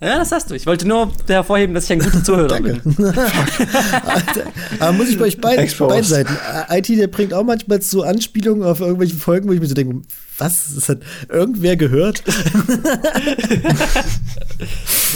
Ja, 0.05 0.18
das 0.18 0.32
hast 0.32 0.51
du. 0.51 0.55
Ich 0.55 0.66
wollte 0.66 0.86
nur 0.86 1.10
hervorheben, 1.26 1.74
dass 1.74 1.85
ich 1.85 1.93
ein 1.93 1.98
guter 1.98 2.22
Zuhörer 2.22 2.60
bin. 2.60 2.82
Aber 4.78 4.93
muss 4.93 5.09
ich 5.09 5.18
bei 5.18 5.24
euch 5.24 5.40
beiden, 5.40 5.66
beiden 5.78 6.05
Seiten. 6.05 6.36
IT, 6.68 6.90
der 6.90 7.06
bringt 7.06 7.32
auch 7.32 7.43
manchmal 7.43 7.81
so 7.81 8.02
Anspielungen 8.02 8.64
auf 8.64 8.81
irgendwelche 8.81 9.16
Folgen, 9.16 9.48
wo 9.48 9.52
ich 9.52 9.60
mir 9.60 9.66
so 9.66 9.74
denke, 9.74 10.02
was? 10.36 10.74
Das 10.74 10.90
hat 10.90 10.98
irgendwer 11.31 11.76
gehört? 11.76 12.22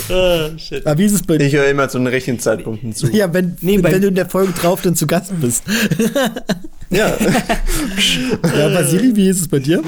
oh, 0.08 0.48
shit. 0.56 0.86
Aber 0.86 0.98
wie 0.98 1.04
ist 1.04 1.12
es 1.12 1.22
bei 1.22 1.36
dir? 1.36 1.46
Ich 1.46 1.52
höre 1.54 1.68
immer 1.68 1.90
zu 1.90 1.98
den 1.98 2.06
richtigen 2.06 2.38
Zeitpunkten 2.38 2.94
zu. 2.94 3.08
Ja, 3.08 3.34
wenn, 3.34 3.58
nee, 3.60 3.82
wenn 3.82 4.00
du 4.00 4.08
in 4.08 4.14
der 4.14 4.30
Folge 4.30 4.54
drauf 4.54 4.80
dann 4.80 4.96
zu 4.96 5.06
Gast 5.06 5.38
bist. 5.38 5.64
ja. 6.90 7.14
ja, 7.18 8.72
Vasili, 8.72 9.14
wie 9.14 9.28
ist 9.28 9.40
es 9.40 9.48
bei 9.48 9.58
dir? 9.58 9.82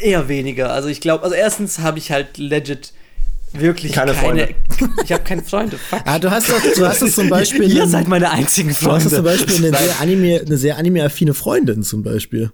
Eher 0.00 0.28
weniger. 0.28 0.72
Also 0.72 0.88
ich 0.88 1.00
glaube, 1.00 1.24
also 1.24 1.34
erstens 1.34 1.80
habe 1.80 1.98
ich 1.98 2.12
halt 2.12 2.38
legit 2.38 2.92
wirklich 3.60 3.92
keine, 3.92 4.12
keine 4.12 4.26
Freunde. 4.26 4.54
Ich 5.04 5.12
habe 5.12 5.24
keine 5.24 5.42
Freunde. 5.42 5.78
Fuck. 5.78 6.02
Ah, 6.04 6.18
du 6.18 6.30
hast 6.30 6.48
doch, 6.48 6.60
du 6.60 6.86
hast 6.86 7.02
doch 7.02 7.08
zum 7.08 7.28
Beispiel. 7.30 7.70
Ihr 7.72 7.86
seid 7.86 8.08
meine 8.08 8.30
einzigen 8.30 8.74
Freunde. 8.74 8.98
Du 8.98 9.04
hast 9.06 9.14
zum 9.14 9.24
Beispiel 9.24 9.56
eine 9.56 9.76
sehr 9.76 10.00
anime, 10.00 10.40
eine 10.40 10.56
sehr 10.56 10.78
anime-affine 10.78 11.34
Freundin 11.34 11.82
zum 11.82 12.02
Beispiel. 12.02 12.52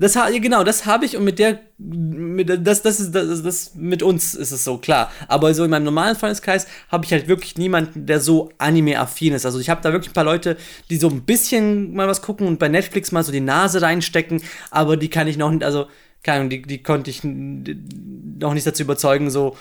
Das 0.00 0.16
genau, 0.40 0.64
das 0.64 0.86
habe 0.86 1.04
ich 1.04 1.14
und 1.18 1.24
mit 1.24 1.38
der, 1.38 1.60
mit, 1.76 2.48
das, 2.66 2.80
das 2.80 3.00
ist, 3.00 3.14
das, 3.14 3.42
das, 3.42 3.74
mit 3.74 4.02
uns 4.02 4.34
ist 4.34 4.50
es 4.50 4.64
so, 4.64 4.78
klar. 4.78 5.12
Aber 5.28 5.52
so 5.52 5.62
in 5.62 5.70
meinem 5.70 5.84
normalen 5.84 6.16
Freundeskreis 6.16 6.66
habe 6.88 7.04
ich 7.04 7.12
halt 7.12 7.28
wirklich 7.28 7.58
niemanden, 7.58 8.06
der 8.06 8.18
so 8.18 8.50
anime-affin 8.56 9.34
ist. 9.34 9.44
Also 9.44 9.60
ich 9.60 9.68
habe 9.68 9.82
da 9.82 9.92
wirklich 9.92 10.12
ein 10.12 10.14
paar 10.14 10.24
Leute, 10.24 10.56
die 10.88 10.96
so 10.96 11.10
ein 11.10 11.24
bisschen 11.24 11.92
mal 11.92 12.08
was 12.08 12.22
gucken 12.22 12.46
und 12.46 12.58
bei 12.58 12.68
Netflix 12.68 13.12
mal 13.12 13.22
so 13.22 13.30
die 13.30 13.42
Nase 13.42 13.82
reinstecken, 13.82 14.40
aber 14.70 14.96
die 14.96 15.10
kann 15.10 15.28
ich 15.28 15.36
noch 15.36 15.50
nicht, 15.50 15.64
also, 15.64 15.86
keine 16.22 16.38
Ahnung, 16.38 16.50
die, 16.50 16.62
die 16.62 16.82
konnte 16.82 17.10
ich 17.10 17.20
noch 17.22 18.54
nicht 18.54 18.66
dazu 18.66 18.82
überzeugen, 18.82 19.30
so, 19.30 19.54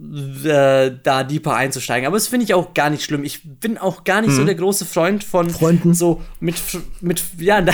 äh, 0.00 0.92
da 1.02 1.24
deeper 1.24 1.54
einzusteigen. 1.54 2.06
Aber 2.06 2.16
das 2.16 2.28
finde 2.28 2.44
ich 2.44 2.54
auch 2.54 2.72
gar 2.72 2.88
nicht 2.88 3.02
schlimm. 3.02 3.24
Ich 3.24 3.40
bin 3.44 3.78
auch 3.78 4.04
gar 4.04 4.20
nicht 4.20 4.30
mhm. 4.30 4.36
so 4.36 4.44
der 4.44 4.54
große 4.54 4.84
Freund 4.84 5.24
von 5.24 5.50
Freunden. 5.50 5.92
So 5.92 6.22
mit, 6.38 6.54
mit 7.00 7.22
ja, 7.38 7.60
da, 7.60 7.72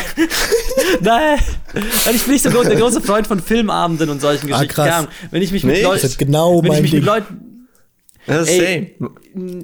daher, 1.02 1.38
ich 2.12 2.22
bin 2.22 2.32
nicht 2.32 2.42
so 2.42 2.50
der 2.50 2.76
große 2.76 3.02
Freund 3.02 3.26
von 3.26 3.40
Filmabenden 3.40 4.08
und 4.08 4.20
solchen 4.20 4.52
ah, 4.52 4.58
Geschichten. 4.58 4.74
Krass. 4.74 5.08
Wenn 5.30 5.42
ich 5.42 5.52
mich 5.52 5.64
mit 5.64 5.76
nee, 5.76 5.82
Leuten, 5.82 6.10
genau 6.16 6.62
wenn 6.62 6.72
ich 6.72 6.82
mich 6.82 6.90
Ding. 6.92 7.00
mit 7.00 7.06
Leuten 7.06 7.54
Ey, 8.26 8.96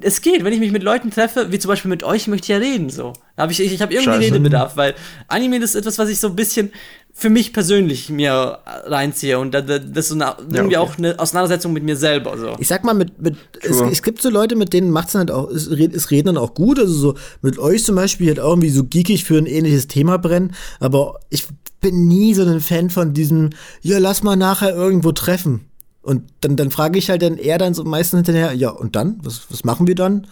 es 0.01 0.21
geht, 0.21 0.43
wenn 0.43 0.53
ich 0.53 0.59
mich 0.59 0.71
mit 0.71 0.83
Leuten 0.83 1.09
treffe, 1.09 1.51
wie 1.51 1.57
zum 1.57 1.69
Beispiel 1.69 1.89
mit 1.89 2.03
euch, 2.03 2.27
möchte 2.27 2.45
ich 2.45 2.49
ja 2.49 2.57
reden. 2.57 2.89
So. 2.89 3.13
Hab 3.35 3.49
ich 3.49 3.59
ich 3.59 3.81
habe 3.81 3.93
irgendwie. 3.93 4.25
Redebedarf, 4.25 4.77
weil 4.77 4.93
Anime 5.27 5.57
ist 5.57 5.73
etwas, 5.73 5.97
was 5.97 6.09
ich 6.09 6.19
so 6.19 6.27
ein 6.27 6.35
bisschen 6.35 6.71
für 7.13 7.29
mich 7.29 7.53
persönlich 7.53 8.09
mir 8.09 8.59
reinziehe 8.85 9.37
und 9.37 9.53
das 9.53 9.65
ist 9.93 10.07
so 10.09 10.15
eine, 10.15 10.35
irgendwie 10.39 10.73
ja, 10.73 10.81
okay. 10.81 10.91
auch 10.91 10.97
eine 10.97 11.19
Auseinandersetzung 11.19 11.73
mit 11.73 11.83
mir 11.83 11.95
selber. 11.95 12.37
So. 12.37 12.55
Ich 12.59 12.67
sag 12.67 12.83
mal, 12.83 12.93
mit, 12.93 13.21
mit 13.21 13.35
es, 13.61 13.81
es, 13.81 14.01
gibt 14.01 14.21
so 14.21 14.29
Leute, 14.29 14.55
mit 14.55 14.73
denen 14.73 14.91
macht 14.91 15.09
es 15.09 15.15
halt 15.15 15.29
auch, 15.29 15.49
es, 15.49 15.67
es 15.67 16.11
reden 16.11 16.27
dann 16.27 16.37
auch 16.37 16.53
gut. 16.53 16.79
Also 16.79 16.93
so 16.93 17.15
mit 17.41 17.59
euch 17.59 17.83
zum 17.83 17.95
Beispiel 17.95 18.27
halt 18.27 18.39
auch 18.39 18.51
irgendwie 18.51 18.69
so 18.69 18.85
geekig 18.85 19.23
für 19.23 19.37
ein 19.37 19.45
ähnliches 19.45 19.87
Thema 19.87 20.17
brennen, 20.17 20.55
aber 20.79 21.19
ich 21.29 21.47
bin 21.81 22.07
nie 22.07 22.33
so 22.33 22.43
ein 22.43 22.61
Fan 22.61 22.89
von 22.89 23.13
diesem, 23.13 23.49
ja, 23.81 23.97
lass 23.97 24.23
mal 24.23 24.35
nachher 24.35 24.73
irgendwo 24.73 25.11
treffen. 25.11 25.65
Und 26.03 26.23
dann, 26.41 26.55
dann 26.55 26.71
frage 26.71 26.97
ich 26.97 27.09
halt 27.09 27.21
dann 27.21 27.37
eher 27.37 27.57
dann 27.57 27.73
so 27.73 27.83
meistens 27.83 28.19
hinterher, 28.19 28.53
ja, 28.53 28.69
und 28.69 28.95
dann? 28.95 29.19
Was, 29.23 29.47
was 29.49 29.63
machen 29.63 29.87
wir 29.87 29.95
dann? 29.95 30.27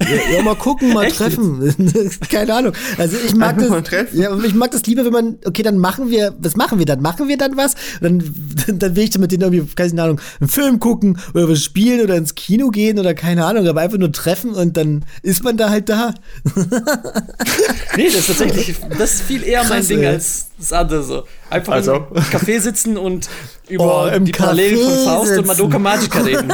Ja, 0.00 0.36
ja, 0.36 0.42
mal 0.42 0.56
gucken, 0.56 0.92
mal 0.92 1.10
treffen. 1.10 1.74
Keine 2.30 2.54
Ahnung. 2.54 2.72
Also 2.98 3.16
ich 3.24 3.34
mag 3.34 3.58
das. 3.58 4.06
Ja, 4.12 4.36
ich 4.38 4.54
mag 4.54 4.70
das 4.70 4.84
lieber, 4.86 5.04
wenn 5.04 5.12
man, 5.12 5.38
okay, 5.44 5.62
dann 5.62 5.78
machen 5.78 6.10
wir, 6.10 6.34
was 6.38 6.56
machen 6.56 6.78
wir 6.78 6.86
dann? 6.86 7.00
Machen 7.00 7.28
wir 7.28 7.36
dann 7.36 7.56
was? 7.56 7.74
dann, 8.00 8.22
dann 8.78 8.96
will 8.96 9.04
ich 9.04 9.10
dann 9.10 9.20
mit 9.20 9.32
denen 9.32 9.42
irgendwie, 9.42 9.74
keine 9.74 10.02
Ahnung, 10.02 10.20
einen 10.40 10.48
Film 10.48 10.78
gucken 10.80 11.18
oder 11.32 11.48
was 11.48 11.62
spielen 11.62 12.00
oder 12.02 12.16
ins 12.16 12.34
Kino 12.34 12.70
gehen 12.70 12.98
oder 12.98 13.14
keine 13.14 13.44
Ahnung, 13.44 13.66
aber 13.66 13.80
einfach 13.80 13.98
nur 13.98 14.12
treffen 14.12 14.54
und 14.54 14.76
dann 14.76 15.04
ist 15.22 15.42
man 15.42 15.56
da 15.56 15.70
halt 15.70 15.88
da. 15.88 16.14
nee, 17.96 18.06
das 18.06 18.28
ist 18.28 18.38
tatsächlich, 18.38 18.76
das 18.98 19.14
ist 19.14 19.22
viel 19.22 19.42
eher 19.42 19.60
Krass, 19.60 19.70
mein 19.70 19.86
Ding 19.86 20.00
ey. 20.00 20.08
als 20.08 20.48
das 20.58 20.72
andere 20.72 21.02
so. 21.02 21.24
Einfach 21.50 21.74
also. 21.74 22.06
im 22.14 22.22
Café 22.22 22.60
sitzen 22.60 22.96
und 22.96 23.28
über 23.68 24.12
oh, 24.12 24.18
die 24.18 24.32
Parallelen 24.32 24.78
von 24.78 25.04
Faust 25.04 25.28
sitzen. 25.28 25.40
und 25.40 25.46
Madoka 25.46 25.78
Magica 25.78 26.20
reden. 26.20 26.52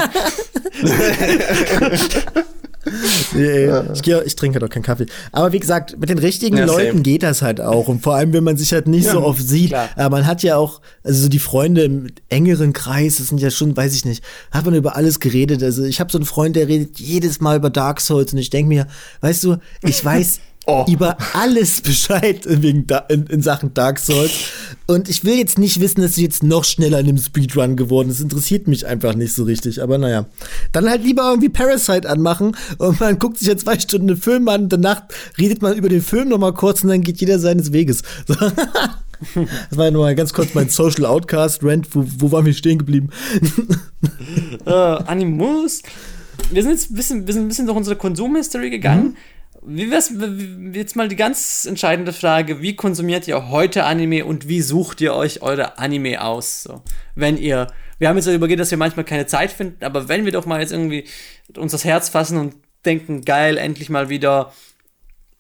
nee, 3.35 3.69
ich, 3.93 4.03
geh, 4.03 4.21
ich 4.25 4.37
trinke 4.37 4.65
auch 4.65 4.69
keinen 4.69 4.83
Kaffee. 4.83 5.07
Aber 5.33 5.53
wie 5.53 5.61
gesagt, 5.61 5.99
mit 5.99 6.09
den 6.09 6.19
richtigen 6.19 6.57
ja, 6.57 6.65
Leuten 6.65 6.93
same. 6.93 7.03
geht 7.03 7.23
das 7.23 7.43
halt 7.43 7.61
auch. 7.61 7.89
Und 7.89 8.03
vor 8.03 8.15
allem, 8.15 8.33
wenn 8.33 8.45
man 8.45 8.57
sich 8.57 8.73
halt 8.73 8.89
nicht 8.89 9.07
ja, 9.07 9.13
so 9.13 9.23
oft 9.23 9.47
sieht. 9.47 9.71
Klar. 9.71 9.91
Aber 9.97 10.17
man 10.17 10.27
hat 10.27 10.43
ja 10.43 10.57
auch, 10.57 10.81
also 11.05 11.23
so 11.23 11.29
die 11.29 11.39
Freunde 11.39 11.83
im 11.85 12.07
engeren 12.31 12.73
Kreis, 12.73 13.17
das 13.17 13.29
sind 13.29 13.41
ja 13.41 13.51
schon, 13.51 13.77
weiß 13.77 13.95
ich 13.95 14.05
nicht, 14.05 14.25
hat 14.51 14.65
man 14.65 14.75
über 14.75 14.97
alles 14.97 15.21
geredet. 15.21 15.63
Also 15.63 15.85
ich 15.85 16.01
habe 16.01 16.11
so 16.11 16.19
einen 16.19 16.25
Freund, 16.25 16.57
der 16.57 16.69
redet 16.69 16.99
jedes 16.99 17.41
Mal 17.41 17.57
über 17.57 17.69
Dark 17.69 18.01
Souls 18.01 18.33
und 18.33 18.39
ich 18.39 18.51
denke 18.51 18.69
mir, 18.69 18.87
weißt 19.21 19.45
du, 19.45 19.57
ich 19.83 20.03
weiß 20.03 20.41
oh. 20.71 20.87
über 20.91 21.17
alles 21.35 21.81
Bescheid 21.81 22.45
wegen 22.47 22.87
da, 22.87 22.99
in, 23.09 23.27
in, 23.27 23.43
Sachen 23.43 23.75
Dark 23.75 23.99
Souls. 23.99 24.31
Und 24.87 25.09
ich 25.09 25.25
will 25.25 25.35
jetzt 25.35 25.59
nicht 25.59 25.81
wissen, 25.81 26.01
dass 26.01 26.15
du 26.15 26.23
jetzt 26.23 26.43
noch 26.43 26.65
schneller 26.65 27.01
in 27.01 27.07
dem 27.07 27.19
Speedrun 27.19 27.77
geworden 27.77 28.11
ist. 28.11 28.21
interessiert 28.21 28.69
mich 28.69 28.87
einfach 28.87 29.15
nicht 29.15 29.33
so 29.33 29.45
richtig. 29.45 29.83
Aber 29.83 29.99
naja. 29.99 30.27
Dann 30.73 30.89
halt 30.89 31.05
lieber 31.05 31.23
irgendwie 31.29 31.49
Parasite 31.49 32.09
anmachen 32.09 32.57
und 32.79 33.01
man 33.01 33.19
guckt 33.19 33.39
sich 33.39 33.49
ja 33.49 33.57
zwei 33.57 33.79
Stunden 33.79 34.11
einen 34.11 34.21
Film 34.21 34.49
an. 34.49 34.69
Danach 34.69 35.03
redet 35.39 35.63
man 35.63 35.77
über 35.77 35.89
den 35.89 36.03
Film 36.03 36.29
nochmal 36.29 36.55
kurz 36.55 36.83
und 36.83 36.91
dann 36.91 37.03
geht 37.03 37.21
jeder 37.21 37.39
seines 37.39 37.73
Weges. 37.73 38.03
So. 38.27 38.35
Das 39.35 39.77
war 39.77 39.85
ja 39.85 39.91
nur 39.91 40.05
mal 40.05 40.15
ganz 40.15 40.33
kurz 40.33 40.55
mein 40.55 40.71
Social 40.71 41.05
Outcast 41.05 41.63
Rant. 41.63 41.95
Wo, 41.95 42.05
wo 42.19 42.33
waren 42.33 42.47
wir 42.47 42.55
stehen 42.55 42.79
geblieben? 42.79 43.11
uh, 44.67 44.71
Animus. 44.71 45.83
Wir 46.51 46.63
sind 46.63 46.73
jetzt 46.73 46.91
ein 46.91 46.95
bisschen, 46.95 47.27
wir 47.27 47.35
sind 47.35 47.43
ein 47.45 47.49
bisschen 47.49 47.67
durch 47.67 47.77
unsere 47.77 47.97
Konsumhistory 47.97 48.71
gegangen. 48.71 49.09
Mhm. 49.09 49.17
Wie 49.63 49.91
wär's 49.91 50.13
jetzt 50.73 50.97
mal 50.97 51.09
die 51.09 51.17
ganz 51.17 51.67
entscheidende 51.67 52.13
Frage, 52.13 52.63
wie 52.63 52.77
konsumiert 52.77 53.29
ihr 53.29 53.51
heute 53.51 53.85
Anime 53.85 54.25
und 54.25 54.49
wie 54.49 54.63
sucht 54.63 55.01
ihr 55.01 55.15
euch 55.15 55.43
eure 55.43 55.79
Anime 55.79 56.23
aus? 56.23 56.63
So, 56.63 56.83
wenn 57.15 57.37
ihr, 57.37 57.67
wir 57.99 58.09
haben 58.09 58.17
jetzt 58.17 58.27
darüber 58.27 58.47
geredet, 58.47 58.63
dass 58.63 58.71
wir 58.71 58.79
manchmal 58.79 59.05
keine 59.05 59.27
Zeit 59.27 59.51
finden, 59.53 59.85
aber 59.85 60.09
wenn 60.09 60.25
wir 60.25 60.33
doch 60.33 60.47
mal 60.47 60.61
jetzt 60.61 60.73
irgendwie 60.73 61.05
uns 61.57 61.73
das 61.73 61.85
Herz 61.85 62.09
fassen 62.09 62.39
und 62.39 62.55
denken, 62.87 63.23
geil, 63.25 63.59
endlich 63.59 63.91
mal 63.91 64.09
wieder 64.09 64.53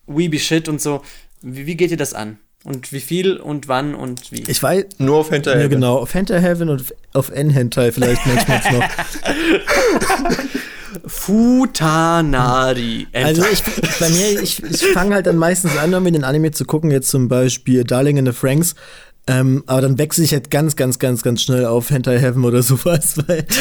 Weeby 0.06 0.38
Shit 0.38 0.68
und 0.68 0.82
so, 0.82 1.02
wie, 1.40 1.66
wie 1.66 1.76
geht 1.76 1.90
ihr 1.90 1.97
das 1.97 2.12
an? 2.12 2.38
Und 2.62 2.92
wie 2.92 3.01
viel 3.01 3.38
und 3.38 3.68
wann 3.68 3.94
und 3.94 4.32
wie? 4.32 4.44
Ich 4.47 4.62
weiß. 4.62 4.84
Nur 4.98 5.16
auf 5.16 5.30
Hentai 5.30 5.59
Ja, 5.59 5.66
genau. 5.68 5.97
Auf 5.97 6.12
Hentai 6.12 6.42
Heaven 6.42 6.68
und 6.68 6.94
auf 7.14 7.30
N-Hentai 7.30 7.90
vielleicht 7.90 8.20
manchmal 8.26 8.60
noch. 8.72 8.84
Futanari. 11.06 13.06
Also 13.12 13.42
ich, 13.52 13.62
bei 13.98 14.08
mir, 14.08 14.42
ich, 14.42 14.62
ich 14.62 14.86
fange 14.88 15.14
halt 15.14 15.26
dann 15.26 15.36
meistens 15.36 15.76
an, 15.76 15.94
um 15.94 16.04
den 16.04 16.24
Anime 16.24 16.50
zu 16.50 16.64
gucken, 16.64 16.90
jetzt 16.90 17.08
zum 17.08 17.28
Beispiel 17.28 17.84
Darling 17.84 18.16
in 18.16 18.26
the 18.26 18.32
Franks. 18.32 18.74
Ähm, 19.26 19.62
aber 19.66 19.82
dann 19.82 19.98
wechsle 19.98 20.24
ich 20.24 20.32
halt 20.32 20.50
ganz, 20.50 20.76
ganz, 20.76 20.98
ganz, 20.98 21.22
ganz 21.22 21.42
schnell 21.42 21.66
auf 21.66 21.90
Hentai 21.90 22.18
Heaven 22.18 22.44
oder 22.44 22.62
sowas, 22.62 23.16
weil 23.26 23.46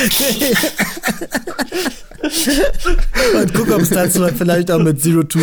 und 3.41 3.54
guck, 3.54 3.72
ob 3.72 3.82
es 3.82 3.90
dazu 3.90 4.28
vielleicht 4.36 4.72
auch 4.72 4.80
mit 4.80 5.02
Zero 5.02 5.24
Two 5.24 5.40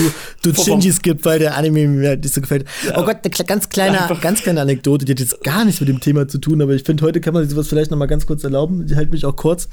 Shinjis 0.53 1.01
gibt, 1.01 1.24
weil 1.24 1.39
der 1.39 1.57
Anime 1.57 1.89
mir 1.89 2.16
nicht 2.16 2.35
so 2.35 2.40
gefällt. 2.40 2.66
Ja. 2.86 2.98
Oh 2.98 3.05
Gott, 3.05 3.19
eine 3.23 3.47
ganz 3.47 3.69
kleine, 3.69 4.03
Einfach. 4.03 4.20
ganz 4.20 4.43
kleine 4.43 4.61
Anekdote, 4.61 5.05
die 5.05 5.12
hat 5.12 5.20
jetzt 5.20 5.43
gar 5.43 5.65
nichts 5.65 5.81
mit 5.81 5.89
dem 5.89 6.01
Thema 6.01 6.28
zu 6.28 6.39
tun, 6.39 6.61
aber 6.61 6.74
ich 6.74 6.85
finde, 6.85 7.05
heute 7.05 7.20
kann 7.20 7.35
man 7.35 7.43
sich 7.44 7.53
sowas 7.53 7.69
vielleicht 7.69 7.90
noch 7.90 7.98
mal 7.98 8.07
ganz 8.07 8.27
kurz 8.27 8.44
erlauben. 8.44 8.85
Ich 8.89 8.97
halte 8.97 9.11
mich 9.11 9.24
auch 9.24 9.36
kurz. 9.36 9.69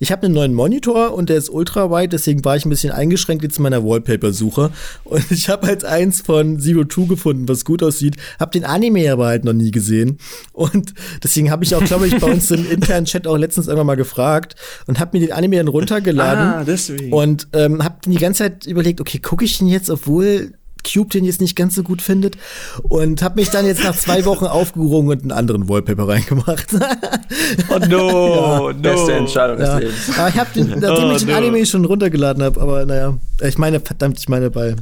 Ich 0.00 0.10
habe 0.12 0.24
einen 0.24 0.34
neuen 0.34 0.54
Monitor 0.54 1.14
und 1.14 1.28
der 1.28 1.36
ist 1.36 1.48
ultra 1.48 1.90
wide, 1.90 2.08
deswegen 2.08 2.44
war 2.44 2.56
ich 2.56 2.64
ein 2.64 2.70
bisschen 2.70 2.92
eingeschränkt 2.92 3.44
jetzt 3.44 3.58
in 3.58 3.62
meiner 3.62 3.84
Wallpaper-Suche. 3.84 4.70
Und 5.04 5.30
ich 5.30 5.48
habe 5.48 5.66
halt 5.66 5.84
eins 5.84 6.20
von 6.20 6.58
Zero 6.60 6.84
Two 6.84 7.06
gefunden, 7.06 7.48
was 7.48 7.64
gut 7.64 7.82
aussieht. 7.82 8.16
Hab 8.38 8.52
den 8.52 8.64
Anime 8.64 9.10
aber 9.12 9.26
halt 9.26 9.44
noch 9.44 9.52
nie 9.52 9.70
gesehen. 9.70 10.18
Und 10.52 10.94
deswegen 11.22 11.50
habe 11.50 11.64
ich 11.64 11.74
auch, 11.74 11.84
glaube 11.84 12.06
ich, 12.06 12.18
bei 12.18 12.30
uns 12.30 12.50
im 12.50 12.68
internen 12.70 13.06
Chat 13.06 13.26
auch 13.26 13.36
letztens 13.36 13.66
irgendwann 13.66 13.86
mal 13.86 13.96
gefragt 13.96 14.56
und 14.86 14.98
habe 15.00 15.18
mir 15.18 15.26
den 15.26 15.34
Anime 15.34 15.56
dann 15.56 15.68
runtergeladen. 15.68 16.44
Ah, 16.44 16.47
deswegen. 16.64 17.12
Und 17.12 17.48
ähm, 17.52 17.82
habe 17.84 17.96
die 18.04 18.16
ganze 18.16 18.44
Zeit 18.44 18.66
überlegt, 18.66 19.00
okay, 19.00 19.18
gucke 19.18 19.44
ich 19.44 19.58
den 19.58 19.68
jetzt, 19.68 19.90
obwohl 19.90 20.52
Cube 20.84 21.10
den 21.10 21.24
jetzt 21.24 21.40
nicht 21.40 21.56
ganz 21.56 21.74
so 21.74 21.82
gut 21.82 22.02
findet 22.02 22.36
und 22.82 23.22
habe 23.22 23.36
mich 23.36 23.50
dann 23.50 23.66
jetzt 23.66 23.82
nach 23.84 23.96
zwei 23.96 24.24
Wochen 24.24 24.44
aufgerungen 24.46 25.10
und 25.10 25.22
einen 25.22 25.32
anderen 25.32 25.68
Wallpaper 25.68 26.08
reingemacht. 26.08 26.66
oh 27.68 27.78
no, 27.88 28.66
ja. 28.66 28.72
no. 28.72 28.80
Beste 28.80 29.12
Entscheidung 29.12 29.58
ja. 29.58 29.78
des 29.78 29.88
Lebens. 29.88 30.18
Aber 30.18 30.28
ich 30.28 30.38
habe 30.38 30.50
den, 30.54 30.68
nachdem 30.80 31.04
oh, 31.04 31.12
ich 31.12 31.18
den 31.18 31.28
no. 31.28 31.36
Anime 31.36 31.66
schon 31.66 31.84
runtergeladen 31.84 32.42
habe, 32.42 32.60
aber 32.60 32.86
naja, 32.86 33.18
ich 33.42 33.58
meine, 33.58 33.80
verdammt, 33.80 34.18
ich 34.18 34.28
meine 34.28 34.50
bei 34.50 34.76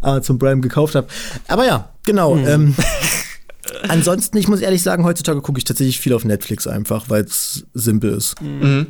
Amazon 0.00 0.38
Prime 0.38 0.60
gekauft 0.60 0.94
habe. 0.94 1.06
Aber 1.48 1.66
ja, 1.66 1.90
genau. 2.04 2.34
Hm. 2.36 2.46
Ähm, 2.46 2.74
ansonsten, 3.88 4.36
ich 4.38 4.48
muss 4.48 4.60
ehrlich 4.60 4.82
sagen, 4.82 5.04
heutzutage 5.04 5.40
gucke 5.40 5.58
ich 5.58 5.64
tatsächlich 5.64 6.00
viel 6.00 6.12
auf 6.12 6.24
Netflix 6.24 6.66
einfach, 6.66 7.08
weil 7.08 7.24
es 7.24 7.66
simpel 7.74 8.14
ist. 8.14 8.40
Mhm. 8.40 8.88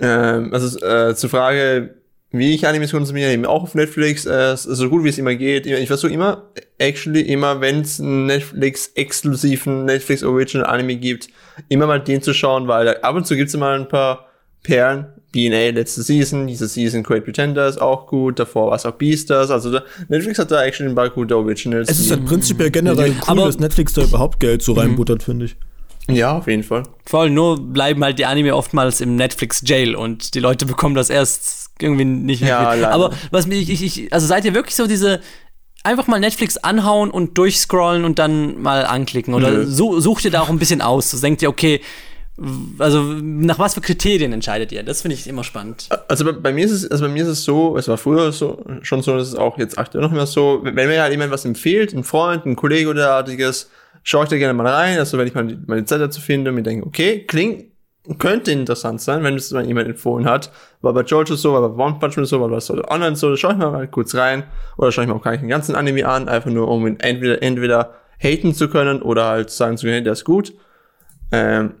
Ähm, 0.00 0.52
also 0.52 0.78
äh, 0.84 1.14
zur 1.14 1.30
Frage, 1.30 1.94
wie 2.32 2.54
ich 2.54 2.66
Animes 2.66 2.92
konsumiere, 2.92 3.30
eben 3.30 3.44
auch 3.44 3.62
auf 3.62 3.74
Netflix, 3.74 4.24
äh, 4.24 4.56
so 4.56 4.88
gut 4.88 5.04
wie 5.04 5.10
es 5.10 5.18
immer 5.18 5.34
geht. 5.34 5.66
Ich 5.66 5.86
versuche 5.86 6.12
immer, 6.12 6.50
actually 6.78 7.20
immer, 7.20 7.60
wenn 7.60 7.82
es 7.82 8.00
einen 8.00 8.26
Netflix-exklusiven 8.26 9.84
Netflix 9.84 10.22
Original 10.22 10.66
Anime 10.66 10.96
gibt, 10.96 11.28
immer 11.68 11.86
mal 11.86 12.00
den 12.00 12.22
zu 12.22 12.32
schauen, 12.32 12.68
weil 12.68 12.96
ab 12.96 13.14
und 13.14 13.26
zu 13.26 13.36
gibt 13.36 13.48
es 13.48 13.54
immer 13.54 13.70
ein 13.70 13.88
paar 13.88 14.26
Perlen. 14.62 15.06
BNA 15.32 15.70
letzte 15.70 16.02
Season, 16.02 16.46
diese 16.46 16.68
Season 16.68 17.02
Great 17.02 17.24
Pretenders 17.24 17.78
auch 17.78 18.06
gut, 18.06 18.38
davor 18.38 18.68
war 18.68 18.76
es 18.76 18.84
auch 18.84 18.92
Beastars, 18.92 19.50
also 19.50 19.72
da, 19.72 19.82
Netflix 20.08 20.38
hat 20.38 20.50
da 20.50 20.62
actually 20.62 20.90
ein 20.90 20.94
paar 20.94 21.08
gute 21.08 21.34
Originals. 21.36 21.88
Es 21.88 21.98
ist 21.98 22.10
halt 22.10 22.26
prinzipiell 22.26 22.70
generell 22.70 23.14
cool, 23.26 23.36
dass 23.36 23.58
Netflix 23.58 23.94
da 23.94 24.02
überhaupt 24.02 24.40
Geld 24.40 24.62
so 24.62 24.74
reinbuttert, 24.74 25.22
finde 25.22 25.46
ich. 25.46 25.56
Ja, 26.08 26.38
auf 26.38 26.46
jeden 26.46 26.62
Fall. 26.62 26.82
Vor 27.06 27.20
allem 27.20 27.34
nur 27.34 27.60
bleiben 27.60 28.02
halt 28.02 28.18
die 28.18 28.26
Anime 28.26 28.54
oftmals 28.56 29.00
im 29.00 29.16
Netflix 29.16 29.62
Jail 29.64 29.94
und 29.94 30.34
die 30.34 30.40
Leute 30.40 30.66
bekommen 30.66 30.94
das 30.94 31.10
erst 31.10 31.70
irgendwie 31.80 32.04
nicht 32.04 32.42
ja, 32.42 32.74
mit. 32.74 32.84
Aber 32.84 33.12
was 33.30 33.46
mich, 33.46 33.70
ich, 33.70 33.82
ich, 33.82 34.12
also 34.12 34.26
seid 34.26 34.44
ihr 34.44 34.54
wirklich 34.54 34.74
so 34.74 34.86
diese 34.86 35.20
einfach 35.84 36.06
mal 36.06 36.20
Netflix 36.20 36.56
anhauen 36.56 37.10
und 37.10 37.38
durchscrollen 37.38 38.04
und 38.04 38.18
dann 38.18 38.60
mal 38.62 38.84
anklicken 38.84 39.34
oder 39.34 39.66
so, 39.66 39.98
sucht 40.00 40.24
ihr 40.24 40.30
da 40.30 40.40
auch 40.40 40.48
ein 40.48 40.58
bisschen 40.58 40.80
aus? 40.80 41.10
So 41.10 41.20
denkt 41.20 41.42
ihr, 41.42 41.48
okay, 41.48 41.80
also 42.78 43.02
nach 43.02 43.58
was 43.58 43.74
für 43.74 43.80
Kriterien 43.80 44.32
entscheidet 44.32 44.72
ihr? 44.72 44.82
Das 44.82 45.02
finde 45.02 45.16
ich 45.16 45.26
immer 45.26 45.44
spannend. 45.44 45.88
Also 46.08 46.24
bei, 46.24 46.32
bei, 46.32 46.52
mir 46.52 46.64
ist 46.64 46.72
es, 46.72 46.90
also 46.90 47.04
bei 47.04 47.10
mir 47.10 47.22
ist 47.22 47.28
es 47.28 47.44
so, 47.44 47.76
es 47.76 47.88
war 47.88 47.98
früher 47.98 48.32
so, 48.32 48.64
schon 48.82 49.02
so, 49.02 49.16
es 49.16 49.34
auch 49.34 49.58
jetzt 49.58 49.78
aktuell 49.78 50.02
noch 50.02 50.12
immer 50.12 50.26
so, 50.26 50.60
wenn 50.62 50.74
mir 50.88 51.02
halt 51.02 51.12
jemand 51.12 51.30
was 51.30 51.44
empfiehlt, 51.44 51.92
ein 51.92 52.04
Freund, 52.04 52.46
ein 52.46 52.56
Kollege 52.56 52.88
oder 52.88 53.02
derartiges, 53.02 53.70
schaue 54.02 54.24
ich 54.24 54.30
da 54.30 54.38
gerne 54.38 54.54
mal 54.54 54.66
rein, 54.66 54.98
also 54.98 55.18
wenn 55.18 55.26
ich 55.26 55.34
mal 55.34 55.58
meine 55.66 55.84
Zeit 55.84 56.00
dazu 56.00 56.20
finde 56.20 56.50
und 56.50 56.56
mir 56.56 56.62
denke, 56.62 56.86
okay, 56.86 57.24
klingt, 57.24 57.72
könnte 58.18 58.50
interessant 58.50 59.00
sein, 59.00 59.22
wenn 59.22 59.36
es 59.36 59.52
mal 59.52 59.64
jemand 59.64 59.88
empfohlen 59.88 60.28
hat. 60.28 60.50
War 60.80 60.92
bei 60.92 61.02
Jojo 61.02 61.36
so, 61.36 61.52
war 61.52 61.68
bei 61.68 61.84
One 61.84 61.98
Punch 62.00 62.16
Man 62.16 62.26
so, 62.26 62.40
war 62.40 62.48
bei 62.48 62.90
online 62.90 63.14
so, 63.14 63.30
da 63.30 63.36
schaue 63.36 63.52
ich 63.52 63.58
mal 63.58 63.86
kurz 63.88 64.14
rein 64.14 64.44
oder 64.76 64.90
schaue 64.90 65.04
ich 65.04 65.10
mir 65.10 65.14
auch 65.14 65.22
gar 65.22 65.30
nicht 65.32 65.42
den 65.42 65.48
ganzen 65.48 65.76
Anime 65.76 66.06
an, 66.08 66.28
einfach 66.28 66.50
nur 66.50 66.68
um 66.68 66.86
ihn 66.86 66.98
entweder, 66.98 67.42
entweder 67.42 67.94
haten 68.18 68.54
zu 68.54 68.68
können 68.68 69.02
oder 69.02 69.26
halt 69.26 69.50
sagen 69.50 69.76
zu 69.76 69.86
können, 69.86 70.04
der 70.04 70.14
ist 70.14 70.24
gut. 70.24 70.52
Ähm, 71.30 71.74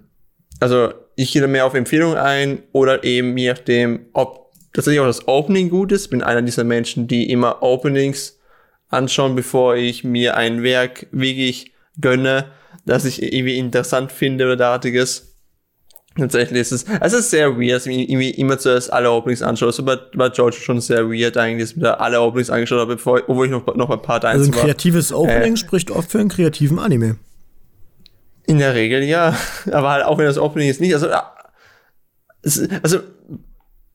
also 0.60 0.92
ich 1.16 1.32
gehe 1.32 1.42
da 1.42 1.48
mehr 1.48 1.66
auf 1.66 1.74
Empfehlungen 1.74 2.16
ein 2.16 2.62
oder 2.72 3.02
eben 3.04 3.36
je 3.36 3.50
nachdem, 3.50 4.06
ob 4.12 4.52
tatsächlich 4.72 5.00
auch 5.00 5.06
das 5.06 5.26
Opening 5.26 5.70
gut 5.70 5.92
ist. 5.92 6.08
Bin 6.08 6.22
einer 6.22 6.42
dieser 6.42 6.64
Menschen, 6.64 7.06
die 7.06 7.30
immer 7.30 7.62
Openings 7.62 8.40
anschauen, 8.88 9.34
bevor 9.34 9.76
ich 9.76 10.04
mir 10.04 10.36
ein 10.36 10.62
Werk 10.62 11.06
wirklich 11.10 11.71
gönne, 12.00 12.46
das 12.84 13.04
ich 13.04 13.22
irgendwie 13.22 13.58
interessant 13.58 14.12
finde 14.12 14.44
oder 14.44 14.56
derartiges. 14.56 15.28
Tatsächlich 16.16 16.60
ist 16.60 16.72
es, 16.72 16.84
es 17.00 17.12
ist 17.14 17.30
sehr 17.30 17.56
weird, 17.56 17.76
dass 17.76 17.86
ich 17.86 18.10
irgendwie 18.10 18.30
immer 18.32 18.58
zuerst 18.58 18.92
alle 18.92 19.10
Openings 19.10 19.40
anschaue. 19.40 19.68
Das 19.68 19.86
war 19.86 19.98
bei 20.14 20.28
George 20.28 20.56
schon 20.56 20.78
sehr 20.80 21.08
weird 21.08 21.38
eigentlich, 21.38 21.62
dass 21.62 21.70
ich 21.70 21.76
mir 21.78 22.00
alle 22.00 22.20
Openings 22.20 22.50
angeschaut 22.50 22.80
habe, 22.80 22.96
bevor, 22.96 23.22
obwohl 23.28 23.46
ich 23.46 23.52
noch, 23.52 23.74
noch 23.74 23.88
bei 23.88 23.96
Part 23.96 24.26
1 24.26 24.38
war. 24.38 24.46
Also 24.46 24.52
ein 24.52 24.64
kreatives 24.66 25.12
Opening 25.12 25.54
äh, 25.54 25.56
spricht 25.56 25.90
oft 25.90 26.10
für 26.10 26.18
einen 26.18 26.28
kreativen 26.28 26.78
Anime. 26.78 27.16
In 28.46 28.58
der 28.58 28.74
Regel 28.74 29.02
ja, 29.04 29.34
aber 29.72 29.90
halt 29.90 30.04
auch 30.04 30.18
wenn 30.18 30.26
das 30.26 30.36
Opening 30.36 30.68
ist 30.68 30.82
nicht, 30.82 30.92
also, 30.92 31.08
also 32.82 32.98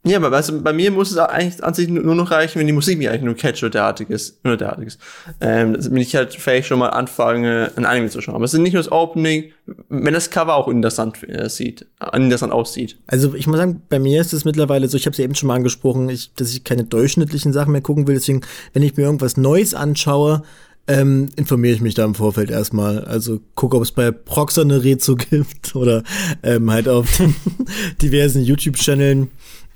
ja, 0.07 0.17
aber 0.17 0.41
du, 0.41 0.61
bei 0.61 0.73
mir 0.73 0.91
muss 0.91 1.11
es 1.11 1.17
eigentlich 1.17 1.63
an 1.63 1.73
sich 1.73 1.87
nur 1.87 2.15
noch 2.15 2.31
reichen, 2.31 2.59
wenn 2.59 2.67
die 2.67 2.73
Musik 2.73 2.97
mir 2.97 3.11
eigentlich 3.11 3.23
nur 3.23 3.35
catch 3.35 3.63
oder 3.63 3.69
derartiges, 3.69 4.39
nur 4.43 4.57
derartiges. 4.57 4.97
Ähm, 5.39 5.77
wenn 5.79 6.01
ich 6.01 6.15
halt 6.15 6.33
vielleicht 6.33 6.67
schon 6.67 6.79
mal 6.79 6.89
anfange, 6.89 7.71
ein 7.75 7.85
Anime 7.85 8.09
zu 8.09 8.21
schauen. 8.21 8.35
Aber 8.35 8.45
es 8.45 8.53
ist 8.53 8.59
nicht 8.59 8.73
nur 8.73 8.83
das 8.83 8.91
Opening, 8.91 9.51
wenn 9.89 10.13
das 10.13 10.29
Cover 10.29 10.55
auch 10.55 10.67
interessant 10.67 11.17
äh, 11.27 11.49
sieht, 11.49 11.85
interessant 12.13 12.53
aussieht. 12.53 12.97
Also 13.07 13.33
ich 13.35 13.47
muss 13.47 13.57
sagen, 13.57 13.81
bei 13.89 13.99
mir 13.99 14.21
ist 14.21 14.33
es 14.33 14.45
mittlerweile 14.45 14.87
so, 14.87 14.97
ich 14.97 15.05
habe 15.05 15.11
es 15.11 15.17
ja 15.17 15.25
eben 15.25 15.35
schon 15.35 15.47
mal 15.47 15.55
angesprochen, 15.55 16.09
ich, 16.09 16.33
dass 16.35 16.51
ich 16.51 16.63
keine 16.63 16.83
durchschnittlichen 16.83 17.53
Sachen 17.53 17.71
mehr 17.71 17.81
gucken 17.81 18.07
will. 18.07 18.15
Deswegen, 18.15 18.41
wenn 18.73 18.83
ich 18.83 18.95
mir 18.97 19.03
irgendwas 19.03 19.37
Neues 19.37 19.73
anschaue, 19.73 20.43
ähm, 20.87 21.29
informiere 21.35 21.75
ich 21.75 21.81
mich 21.81 21.95
da 21.95 22.05
im 22.05 22.15
Vorfeld 22.15 22.49
erstmal. 22.49 23.03
Also 23.03 23.41
gucke, 23.55 23.75
ob 23.75 23.83
es 23.83 23.91
bei 23.91 24.11
Proxer 24.11 24.61
eine 24.61 24.83
Rezo 24.83 25.15
gibt 25.29 25.75
oder 25.75 26.03
ähm, 26.43 26.71
halt 26.71 26.87
auf 26.87 27.21
diversen 28.01 28.41
YouTube-Channeln 28.41 29.29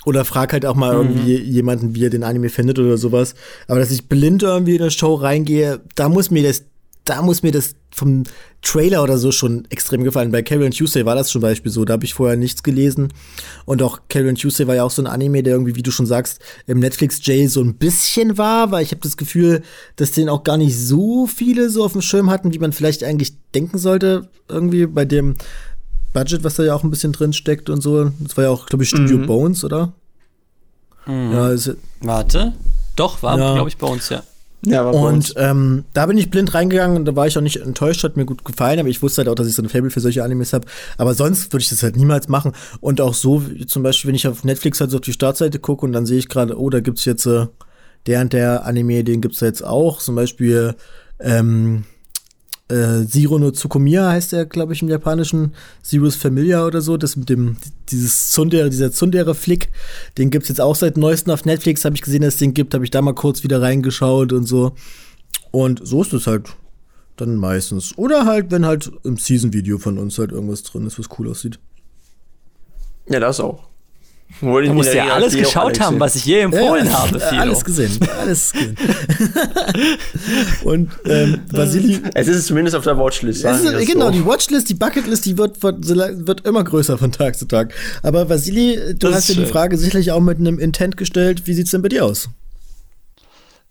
oder 0.05 0.25
frag 0.25 0.53
halt 0.53 0.65
auch 0.65 0.75
mal 0.75 0.93
mhm. 0.93 1.09
irgendwie 1.09 1.35
jemanden, 1.37 1.95
wie 1.95 2.05
er 2.05 2.09
den 2.09 2.23
Anime 2.23 2.49
findet 2.49 2.79
oder 2.79 2.97
sowas. 2.97 3.35
Aber 3.67 3.79
dass 3.79 3.91
ich 3.91 4.07
blind 4.07 4.43
irgendwie 4.43 4.75
in 4.75 4.81
eine 4.81 4.91
Show 4.91 5.15
reingehe, 5.15 5.81
da 5.95 6.09
muss 6.09 6.31
mir 6.31 6.43
das, 6.43 6.63
da 7.05 7.21
muss 7.21 7.43
mir 7.43 7.51
das 7.51 7.75
vom 7.93 8.23
Trailer 8.61 9.03
oder 9.03 9.17
so 9.17 9.31
schon 9.31 9.65
extrem 9.69 10.03
gefallen. 10.03 10.31
Bei 10.31 10.41
Carol 10.43 10.69
Tuesday 10.69 11.05
war 11.05 11.15
das 11.15 11.27
zum 11.27 11.41
Beispiel 11.41 11.71
so, 11.71 11.83
da 11.83 11.93
habe 11.93 12.05
ich 12.05 12.13
vorher 12.13 12.37
nichts 12.37 12.63
gelesen. 12.63 13.09
Und 13.65 13.81
auch 13.81 14.01
Carol 14.07 14.33
Tuesday 14.33 14.67
war 14.67 14.75
ja 14.75 14.83
auch 14.83 14.91
so 14.91 15.01
ein 15.01 15.07
Anime, 15.07 15.43
der 15.43 15.53
irgendwie, 15.53 15.75
wie 15.75 15.83
du 15.83 15.91
schon 15.91 16.05
sagst, 16.05 16.39
im 16.67 16.79
Netflix 16.79 17.25
J 17.25 17.49
so 17.49 17.61
ein 17.61 17.75
bisschen 17.75 18.37
war, 18.37 18.71
weil 18.71 18.83
ich 18.83 18.91
habe 18.91 19.01
das 19.01 19.17
Gefühl, 19.17 19.61
dass 19.95 20.11
den 20.11 20.29
auch 20.29 20.43
gar 20.43 20.57
nicht 20.57 20.77
so 20.77 21.27
viele 21.27 21.69
so 21.69 21.83
auf 21.83 21.93
dem 21.93 22.01
Schirm 22.01 22.29
hatten, 22.29 22.53
wie 22.53 22.59
man 22.59 22.71
vielleicht 22.71 23.03
eigentlich 23.03 23.33
denken 23.53 23.77
sollte, 23.77 24.29
irgendwie 24.47 24.85
bei 24.85 25.05
dem 25.05 25.35
Budget, 26.13 26.43
was 26.43 26.55
da 26.55 26.63
ja 26.63 26.75
auch 26.75 26.83
ein 26.83 26.91
bisschen 26.91 27.13
drin 27.13 27.33
steckt 27.33 27.69
und 27.69 27.81
so. 27.81 28.11
Das 28.19 28.37
war 28.37 28.45
ja 28.45 28.49
auch, 28.49 28.65
glaube 28.65 28.83
ich, 28.83 28.89
Studio 28.89 29.17
mhm. 29.17 29.27
Bones, 29.27 29.63
oder? 29.63 29.93
Mhm. 31.05 31.31
Ja, 31.33 31.55
Warte. 32.01 32.53
Doch, 32.95 33.23
war, 33.23 33.37
ja. 33.37 33.53
glaube 33.53 33.69
ich, 33.69 33.77
Bones, 33.77 34.09
ja. 34.09 34.23
Ja, 34.63 34.81
aber 34.81 34.93
und 34.93 35.33
ähm, 35.37 35.85
da 35.93 36.05
bin 36.05 36.19
ich 36.19 36.29
blind 36.29 36.53
reingegangen 36.53 36.95
und 36.95 37.05
da 37.05 37.15
war 37.15 37.25
ich 37.25 37.35
auch 37.35 37.41
nicht 37.41 37.57
enttäuscht, 37.57 38.03
hat 38.03 38.15
mir 38.15 38.25
gut 38.25 38.45
gefallen, 38.45 38.79
aber 38.79 38.89
ich 38.89 39.01
wusste 39.01 39.21
halt 39.21 39.29
auch, 39.29 39.33
dass 39.33 39.47
ich 39.47 39.55
so 39.55 39.63
ein 39.63 39.69
Fable 39.69 39.89
für 39.89 40.01
solche 40.01 40.23
Animes 40.23 40.53
habe. 40.53 40.67
Aber 40.97 41.15
sonst 41.15 41.51
würde 41.51 41.63
ich 41.63 41.69
das 41.69 41.81
halt 41.81 41.95
niemals 41.95 42.27
machen. 42.27 42.51
Und 42.79 43.01
auch 43.01 43.15
so, 43.15 43.41
zum 43.65 43.81
Beispiel, 43.81 44.09
wenn 44.09 44.15
ich 44.15 44.27
auf 44.27 44.43
Netflix 44.43 44.79
halt 44.79 44.91
so 44.91 44.97
auf 44.97 45.01
die 45.01 45.13
Startseite 45.13 45.57
gucke 45.57 45.83
und 45.83 45.93
dann 45.93 46.05
sehe 46.05 46.19
ich 46.19 46.29
gerade, 46.29 46.59
oh, 46.59 46.69
da 46.69 46.79
gibt's 46.79 47.05
jetzt 47.05 47.25
äh, 47.25 47.47
der 48.05 48.21
und 48.21 48.33
der 48.33 48.65
Anime, 48.65 49.03
den 49.03 49.21
gibt's 49.21 49.39
jetzt 49.39 49.63
auch. 49.65 49.97
Zum 49.99 50.15
Beispiel 50.15 50.75
ähm, 51.19 51.85
äh, 52.71 53.05
Zero 53.05 53.37
no 53.37 53.51
Tsukumiya 53.51 54.09
heißt 54.09 54.31
der, 54.31 54.45
glaube 54.45 54.73
ich, 54.73 54.81
im 54.81 54.87
Japanischen. 54.87 55.53
Zero's 55.83 56.15
Familia 56.15 56.65
oder 56.65 56.81
so. 56.81 56.97
Das 56.97 57.15
mit 57.15 57.29
dem, 57.29 57.57
dieses 57.89 58.31
Tsundere, 58.31 58.69
dieser 58.69 58.91
Tsundere-Flick, 58.91 59.69
den 60.17 60.29
gibt's 60.29 60.49
jetzt 60.49 60.61
auch 60.61 60.75
seit 60.75 60.97
neuestem 60.97 61.33
auf 61.33 61.45
Netflix, 61.45 61.83
habe 61.85 61.95
ich 61.95 62.01
gesehen, 62.01 62.21
dass 62.21 62.35
es 62.35 62.39
den 62.39 62.53
gibt. 62.53 62.73
Habe 62.73 62.85
ich 62.85 62.91
da 62.91 63.01
mal 63.01 63.13
kurz 63.13 63.43
wieder 63.43 63.61
reingeschaut 63.61 64.31
und 64.33 64.45
so. 64.45 64.73
Und 65.51 65.85
so 65.85 66.01
ist 66.01 66.13
es 66.13 66.27
halt 66.27 66.49
dann 67.17 67.35
meistens. 67.35 67.97
Oder 67.97 68.25
halt, 68.25 68.51
wenn 68.51 68.65
halt 68.65 68.91
im 69.03 69.17
Season-Video 69.17 69.77
von 69.77 69.97
uns 69.97 70.17
halt 70.17 70.31
irgendwas 70.31 70.63
drin 70.63 70.87
ist, 70.87 70.97
was 70.97 71.09
cool 71.19 71.29
aussieht. 71.29 71.59
Ja, 73.09 73.19
das 73.19 73.39
auch. 73.39 73.70
Du 74.39 74.73
musst 74.73 74.93
ja 74.93 75.13
alles 75.13 75.35
geschaut 75.35 75.79
haben, 75.79 75.99
was 75.99 76.15
ich 76.15 76.25
je 76.25 76.39
empfohlen 76.39 76.85
ja, 76.85 76.93
habe. 76.93 77.19
Philo. 77.19 77.41
Alles 77.41 77.65
gesehen, 77.65 77.99
alles 78.19 78.53
gesehen. 78.53 78.75
und 80.63 80.91
ähm, 81.05 81.41
Vasili. 81.51 82.01
Es 82.13 82.27
ist 82.27 82.47
zumindest 82.47 82.75
auf 82.75 82.83
der 82.83 82.97
Watchlist. 82.97 83.43
Ist, 83.43 83.87
genau, 83.87 84.07
so. 84.07 84.11
die 84.11 84.25
Watchlist, 84.25 84.69
die 84.69 84.73
Bucketlist, 84.73 85.25
die 85.25 85.37
wird, 85.37 85.61
wird, 85.61 86.27
wird, 86.27 86.45
immer 86.47 86.63
größer 86.63 86.97
von 86.97 87.11
Tag 87.11 87.37
zu 87.37 87.45
Tag. 87.45 87.73
Aber 88.03 88.29
Vasili, 88.29 88.77
du 88.93 89.07
das 89.07 89.15
hast 89.15 89.29
dir 89.29 89.35
die 89.35 89.45
Frage 89.45 89.77
sicherlich 89.77 90.11
auch 90.11 90.21
mit 90.21 90.39
einem 90.39 90.59
Intent 90.59 90.97
gestellt. 90.97 91.45
Wie 91.45 91.53
sieht's 91.53 91.71
denn 91.71 91.81
bei 91.81 91.89
dir 91.89 92.05
aus? 92.05 92.29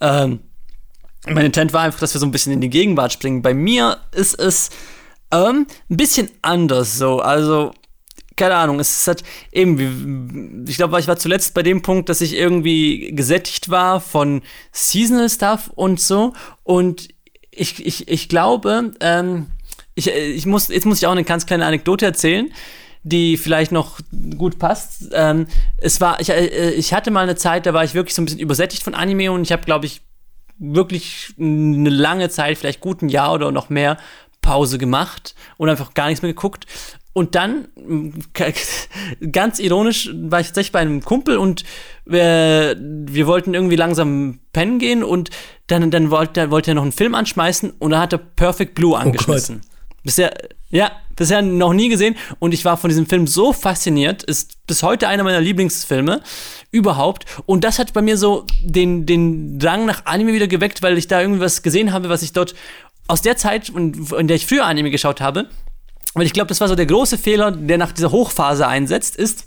Ähm, 0.01 0.41
mein 1.27 1.47
Intent 1.47 1.73
war 1.73 1.83
einfach, 1.83 2.01
dass 2.01 2.15
wir 2.15 2.21
so 2.21 2.27
ein 2.27 2.33
bisschen 2.33 2.53
in 2.53 2.61
die 2.61 2.71
Gegenwart 2.71 3.13
springen. 3.13 3.43
Bei 3.43 3.55
mir 3.55 3.99
ist 4.15 4.39
es 4.39 4.71
ähm, 5.33 5.67
ein 5.91 5.97
bisschen 5.97 6.31
anders 6.43 6.97
so. 6.97 7.21
Also 7.21 7.73
keine 8.41 8.57
Ahnung, 8.57 8.81
es 8.81 9.07
halt 9.07 9.23
eben, 9.53 10.65
ich 10.67 10.79
glaube, 10.79 10.99
ich 10.99 11.07
war 11.07 11.17
zuletzt 11.17 11.53
bei 11.53 11.63
dem 11.63 11.83
Punkt, 11.83 12.09
dass 12.09 12.23
ich 12.23 12.35
irgendwie 12.35 13.13
gesättigt 13.15 13.69
war 13.69 14.01
von 14.01 14.41
Seasonal 14.73 15.29
Stuff 15.29 15.71
und 15.75 16.01
so. 16.01 16.33
Und 16.65 17.09
ich, 17.51 17.85
ich, 17.85 18.09
ich 18.09 18.31
glaube, 18.31 18.93
ähm, 19.01 19.49
ich, 19.95 20.09
ich 20.09 20.47
muss, 20.47 20.69
jetzt 20.69 20.87
muss 20.87 20.99
ich 20.99 21.07
auch 21.07 21.13
eine 21.13 21.25
ganz 21.25 21.45
kleine 21.45 21.67
Anekdote 21.67 22.07
erzählen 22.07 22.51
die 23.03 23.39
vielleicht 23.39 23.73
noch 23.73 23.99
gut 24.37 24.59
passt. 24.59 25.09
Ähm, 25.15 25.47
es 25.79 26.03
war, 26.03 26.21
ich, 26.21 26.29
äh, 26.29 26.73
ich 26.73 26.93
hatte 26.93 27.11
mal 27.11 27.23
eine 27.23 27.35
Zeit, 27.35 27.65
da 27.65 27.73
war 27.73 27.83
ich 27.83 27.95
wirklich 27.95 28.15
so 28.15 28.21
ein 28.21 28.27
bisschen 28.27 28.41
übersättigt 28.41 28.83
von 28.83 28.95
Anime 28.95 29.33
und 29.33 29.41
ich 29.41 29.53
habe, 29.53 29.65
glaube 29.65 29.87
ich, 29.87 30.03
wirklich 30.59 31.33
eine 31.39 31.89
lange 31.89 32.29
Zeit, 32.29 32.59
vielleicht 32.59 32.81
gut 32.81 33.01
ein 33.01 33.09
Jahr 33.09 33.33
oder 33.33 33.53
noch 33.53 33.71
mehr, 33.71 33.97
Pause 34.43 34.79
gemacht 34.79 35.35
und 35.57 35.69
einfach 35.69 35.95
gar 35.95 36.09
nichts 36.09 36.23
mehr 36.23 36.33
geguckt. 36.33 36.67
Und 37.13 37.35
dann, 37.35 37.69
ganz 39.33 39.59
ironisch, 39.59 40.11
war 40.15 40.41
ich 40.41 40.47
tatsächlich 40.49 40.73
bei 40.73 40.79
einem 40.79 41.03
Kumpel 41.03 41.39
und 41.39 41.65
wir, 42.05 42.77
wir 42.79 43.27
wollten 43.27 43.53
irgendwie 43.53 43.77
langsam 43.77 44.39
pennen 44.53 44.79
gehen 44.79 45.03
und 45.03 45.31
dann, 45.67 45.91
dann 45.91 46.11
wollte, 46.11 46.51
wollte 46.53 46.71
er 46.71 46.75
noch 46.75 46.83
einen 46.83 46.93
Film 46.93 47.17
anschmeißen 47.17 47.71
und 47.79 47.91
da 47.91 48.01
hat 48.01 48.13
er 48.13 48.19
Perfect 48.19 48.77
Blue 48.77 48.93
oh 48.93 48.97
angeschmissen. 48.97 49.63
Oh 49.65 49.71
bisher, 50.05 50.33
ja, 50.71 50.93
bisher 51.17 51.43
noch 51.43 51.73
nie 51.73 51.89
gesehen 51.89 52.17
und 52.39 52.55
ich 52.55 52.65
war 52.65 52.77
von 52.77 52.89
diesem 52.89 53.07
Film 53.07 53.27
so 53.27 53.53
fasziniert, 53.53 54.23
ist 54.23 54.65
bis 54.67 54.83
heute 54.83 55.09
einer 55.09 55.25
meiner 55.25 55.41
Lieblingsfilme 55.41 56.23
überhaupt 56.71 57.27
und 57.47 57.65
das 57.65 57.81
hat 57.81 57.93
bei 57.93 58.03
mir 58.03 58.17
so 58.17 58.47
den, 58.63 59.05
den 59.05 59.59
Drang 59.59 59.85
nach 59.85 60.07
Anime 60.07 60.33
wieder 60.33 60.47
geweckt, 60.47 60.83
weil 60.83 60.97
ich 60.97 61.09
da 61.09 61.21
irgendwie 61.21 61.41
was 61.41 61.63
gesehen 61.63 61.93
habe, 61.93 62.09
was 62.09 62.23
ich 62.23 62.33
dort 62.33 62.55
aus 63.09 63.23
der 63.23 63.37
Zeit, 63.37 63.71
in 63.71 64.29
der 64.29 64.37
ich 64.37 64.47
früher 64.47 64.65
Anime 64.65 64.91
geschaut 64.91 65.21
habe, 65.21 65.49
weil 66.15 66.27
ich 66.27 66.33
glaube, 66.33 66.49
das 66.49 66.61
war 66.61 66.69
so 66.69 66.75
der 66.75 66.87
große 66.87 67.19
Fehler, 67.19 67.53
der 67.53 67.79
nach 67.79 67.93
dieser 67.93 68.11
Hochphase 68.11 68.67
einsetzt, 68.67 69.17
ist, 69.17 69.47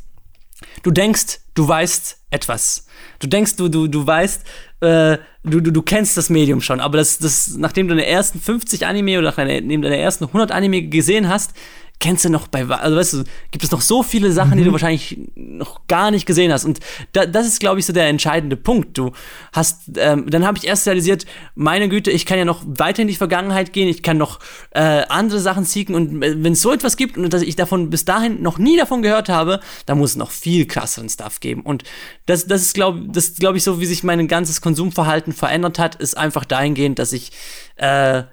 du 0.84 0.92
denkst, 0.92 1.40
du 1.54 1.68
weißt 1.68 2.18
etwas. 2.30 2.88
Du 3.20 3.28
denkst, 3.28 3.56
du, 3.58 3.70
du, 3.70 3.88
du 3.88 4.06
weißt, 4.06 4.42
äh, 4.82 5.18
du, 5.44 5.62
du, 5.62 5.72
du 5.72 5.82
kennst 5.82 6.18
das 6.18 6.30
Medium 6.30 6.62
schon, 6.62 6.80
aber 6.80 6.98
das, 6.98 7.18
das, 7.18 7.56
nachdem 7.58 7.88
du 7.88 7.96
deine 7.96 8.08
ersten 8.08 8.40
50 8.40 8.86
Anime 8.86 9.20
oder 9.20 9.34
nachdem 9.36 9.82
deine 9.82 9.98
ersten 9.98 10.26
100 10.26 10.52
Anime 10.52 10.84
gesehen 10.84 11.30
hast, 11.30 11.54
kennst 12.00 12.26
du 12.26 12.30
noch 12.30 12.48
bei, 12.48 12.68
also 12.68 12.98
weißt 12.98 13.14
du, 13.14 13.24
gibt 13.52 13.64
es 13.64 13.72
noch 13.72 13.80
so 13.80 14.04
viele 14.04 14.32
Sachen, 14.32 14.52
mhm. 14.52 14.58
die 14.58 14.64
du 14.64 14.70
mhm. 14.70 14.74
wahrscheinlich 14.74 15.20
noch 15.36 15.88
gar 15.88 16.12
nicht 16.12 16.26
gesehen 16.26 16.52
hast. 16.52 16.66
Und 16.66 16.80
da, 17.14 17.26
das 17.26 17.48
ist, 17.48 17.60
glaube 17.60 17.80
ich, 17.80 17.86
so 17.86 17.94
der 17.94 18.08
entscheidende 18.08 18.58
Punkt. 18.58 18.98
Du 18.98 19.14
hast, 19.54 19.84
ähm, 19.96 20.30
dann 20.30 20.46
habe 20.46 20.58
ich 20.58 20.68
erst 20.68 20.86
realisiert, 20.86 21.26
meine 21.56 21.88
Güte, 21.88 22.12
ich 22.12 22.26
kann 22.26 22.38
ja 22.38 22.46
noch 22.46 22.62
weiter 22.66 23.02
in 23.02 23.08
die 23.08 23.16
Vergangenheit 23.16 23.72
gehen, 23.72 23.88
ich 23.88 24.04
kann 24.04 24.18
noch 24.18 24.40
äh, 24.72 25.04
andere 25.08 25.40
Sachen 25.40 25.66
ziehen 25.66 25.96
und 25.96 26.22
äh, 26.22 26.44
wenn 26.44 26.54
es 26.54 26.62
so 26.62 26.74
etwas 26.74 26.98
gibt 26.98 27.18
und 27.18 27.32
dass 27.32 27.42
ich 27.42 27.56
davon 27.56 27.90
bis 27.90 28.04
dahin 28.04 28.42
noch 28.42 28.58
nie 28.58 28.76
davon 28.76 29.02
gehört 29.02 29.30
habe, 29.30 29.62
da 29.86 29.96
muss 29.96 30.12
es 30.12 30.16
noch 30.18 30.32
viel 30.32 30.66
krasseren 30.66 31.08
Stuff 31.08 31.40
geben. 31.40 31.62
Und 31.62 31.84
das, 32.26 32.48
das 32.48 32.64
ist, 32.64 32.74
glaube 32.74 33.08
das, 33.08 33.36
glaub 33.36 33.56
ich, 33.56 33.64
so, 33.64 33.80
wie 33.80 33.86
sich 33.86 34.04
mein 34.04 34.28
ganzes 34.28 34.60
Konsumverhalten 34.62 35.32
verändert 35.32 35.80
hat, 35.80 35.96
ist 35.96 36.18
einfach 36.18 36.44
dahingehend, 36.44 37.00
dass 37.00 37.14
ich 37.14 37.32
äh, 37.78 38.24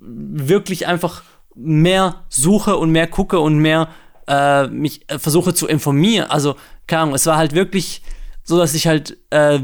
wirklich 0.00 0.86
einfach 0.86 1.22
mehr 1.56 2.24
suche 2.28 2.76
und 2.76 2.90
mehr 2.90 3.06
gucke 3.06 3.40
und 3.40 3.58
mehr 3.58 3.88
äh, 4.28 4.66
mich 4.68 5.08
äh, 5.10 5.18
versuche 5.18 5.54
zu 5.54 5.66
informieren. 5.66 6.30
Also, 6.30 6.56
keine 6.86 7.02
Ahnung, 7.02 7.14
es 7.14 7.26
war 7.26 7.36
halt 7.36 7.54
wirklich 7.54 8.02
so, 8.44 8.58
dass 8.58 8.74
ich 8.74 8.86
halt, 8.86 9.16
äh, 9.30 9.60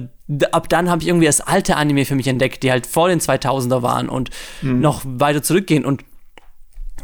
ab 0.50 0.68
dann 0.68 0.90
habe 0.90 1.02
ich 1.02 1.08
irgendwie 1.08 1.26
das 1.26 1.40
alte 1.40 1.76
Anime 1.76 2.04
für 2.04 2.14
mich 2.14 2.26
entdeckt, 2.26 2.62
die 2.62 2.70
halt 2.70 2.86
vor 2.86 3.08
den 3.08 3.20
2000er 3.20 3.82
waren 3.82 4.08
und 4.08 4.30
mhm. 4.62 4.80
noch 4.80 5.02
weiter 5.04 5.42
zurückgehen 5.42 5.84
und 5.84 6.04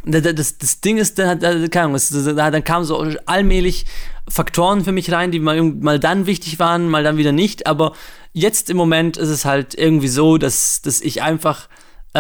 das, 0.05 0.59
das 0.59 0.81
Ding 0.81 0.97
ist, 0.97 1.19
dann, 1.19 1.41
keine 1.71 1.87
Ahnung, 1.87 2.01
dann 2.37 2.65
kamen 2.65 2.85
so 2.85 2.99
allmählich 3.27 3.85
Faktoren 4.29 4.85
für 4.85 4.93
mich 4.93 5.13
rein, 5.13 5.31
die 5.31 5.41
mal, 5.41 5.61
mal 5.63 5.99
dann 5.99 6.27
wichtig 6.27 6.59
waren, 6.59 6.89
mal 6.89 7.03
dann 7.03 7.17
wieder 7.17 7.33
nicht. 7.33 7.67
Aber 7.67 7.93
jetzt 8.33 8.71
im 8.71 8.77
Moment 8.77 9.17
ist 9.17 9.29
es 9.29 9.45
halt 9.45 9.75
irgendwie 9.75 10.09
so, 10.09 10.39
dass, 10.39 10.83
dass 10.83 11.01
ich 11.01 11.23
einfach 11.23 11.69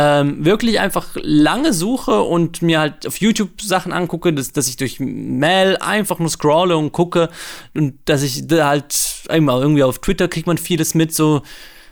ähm, 0.01 0.45
wirklich 0.45 0.79
einfach 0.79 1.17
lange 1.17 1.73
suche 1.73 2.23
und 2.23 2.63
mir 2.63 2.79
halt 2.79 3.05
auf 3.05 3.17
YouTube 3.17 3.61
Sachen 3.61 3.93
angucke, 3.93 4.33
dass, 4.33 4.53
dass 4.53 4.69
ich 4.69 4.77
durch 4.77 5.01
Mail 5.01 5.77
einfach 5.79 6.21
nur 6.21 6.31
scrolle 6.31 6.77
und 6.77 6.93
gucke 6.93 7.31
und 7.75 7.99
dass 8.05 8.23
ich 8.23 8.45
halt 8.49 9.25
einmal 9.29 9.61
irgendwie 9.61 9.83
auf 9.83 9.99
Twitter 9.99 10.29
kriegt 10.29 10.47
man 10.47 10.57
vieles 10.57 10.95
mit, 10.95 11.13
so 11.13 11.43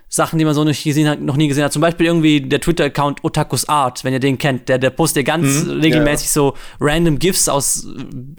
Sachen, 0.08 0.38
die 0.38 0.44
man 0.44 0.54
so 0.54 0.62
nicht 0.62 0.84
gesehen 0.84 1.08
hat, 1.08 1.20
noch 1.20 1.36
nie 1.36 1.48
gesehen 1.48 1.64
hat. 1.64 1.72
Zum 1.72 1.82
Beispiel 1.82 2.06
irgendwie 2.06 2.40
der 2.40 2.60
Twitter-Account 2.60 3.24
Otakus 3.24 3.68
Art, 3.68 4.04
wenn 4.04 4.12
ihr 4.12 4.20
den 4.20 4.38
kennt, 4.38 4.68
der, 4.68 4.78
der 4.78 4.90
postet 4.90 5.26
ganz 5.26 5.64
mhm, 5.64 5.80
regelmäßig 5.80 6.28
ja. 6.28 6.32
so 6.32 6.54
random 6.80 7.18
GIFs 7.18 7.48
aus 7.48 7.88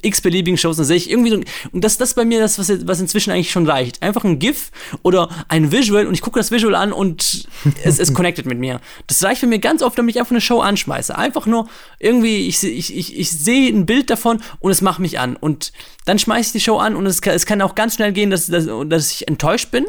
x-beliebigen 0.01 0.57
Shows. 0.57 0.79
Und 0.79 0.85
sehe 0.85 0.95
ich 0.95 1.11
irgendwie 1.11 1.31
so, 1.31 1.41
und 1.73 1.83
das, 1.83 1.97
das 1.97 2.13
bei 2.13 2.23
mir 2.23 2.39
das, 2.39 2.57
was, 2.57 2.87
was 2.87 3.01
inzwischen 3.01 3.31
eigentlich 3.31 3.51
schon 3.51 3.69
reicht. 3.69 4.01
Einfach 4.01 4.23
ein 4.23 4.39
GIF 4.39 4.71
oder 5.03 5.29
ein 5.49 5.73
Visual 5.73 6.07
und 6.07 6.13
ich 6.13 6.21
gucke 6.21 6.39
das 6.39 6.51
Visual 6.51 6.73
an 6.73 6.93
und 6.93 7.47
es, 7.83 7.99
es 7.99 8.13
connected 8.13 8.45
mit 8.45 8.59
mir. 8.59 8.79
Das 9.07 9.21
reicht 9.23 9.41
für 9.41 9.47
mich 9.47 9.59
ganz 9.59 9.81
oft, 9.81 9.97
damit 9.97 10.15
ich 10.15 10.21
einfach 10.21 10.31
eine 10.31 10.41
Show 10.41 10.61
anschmeiße. 10.61 11.17
Einfach 11.17 11.47
nur 11.47 11.67
irgendwie, 11.99 12.47
ich, 12.47 12.63
ich, 12.63 12.95
ich, 12.95 13.19
ich 13.19 13.31
sehe 13.31 13.69
ein 13.73 13.85
Bild 13.85 14.09
davon 14.09 14.41
und 14.61 14.71
es 14.71 14.81
macht 14.81 14.99
mich 14.99 15.19
an. 15.19 15.35
Und 15.35 15.73
dann 16.05 16.17
schmeiße 16.17 16.47
ich 16.47 16.51
die 16.53 16.61
Show 16.61 16.77
an 16.77 16.95
und 16.95 17.05
es 17.05 17.21
kann, 17.21 17.33
es 17.33 17.45
kann 17.45 17.61
auch 17.61 17.75
ganz 17.75 17.95
schnell 17.95 18.13
gehen, 18.13 18.29
dass, 18.29 18.47
dass, 18.47 18.67
dass 18.87 19.11
ich 19.11 19.27
enttäuscht 19.27 19.69
bin 19.69 19.85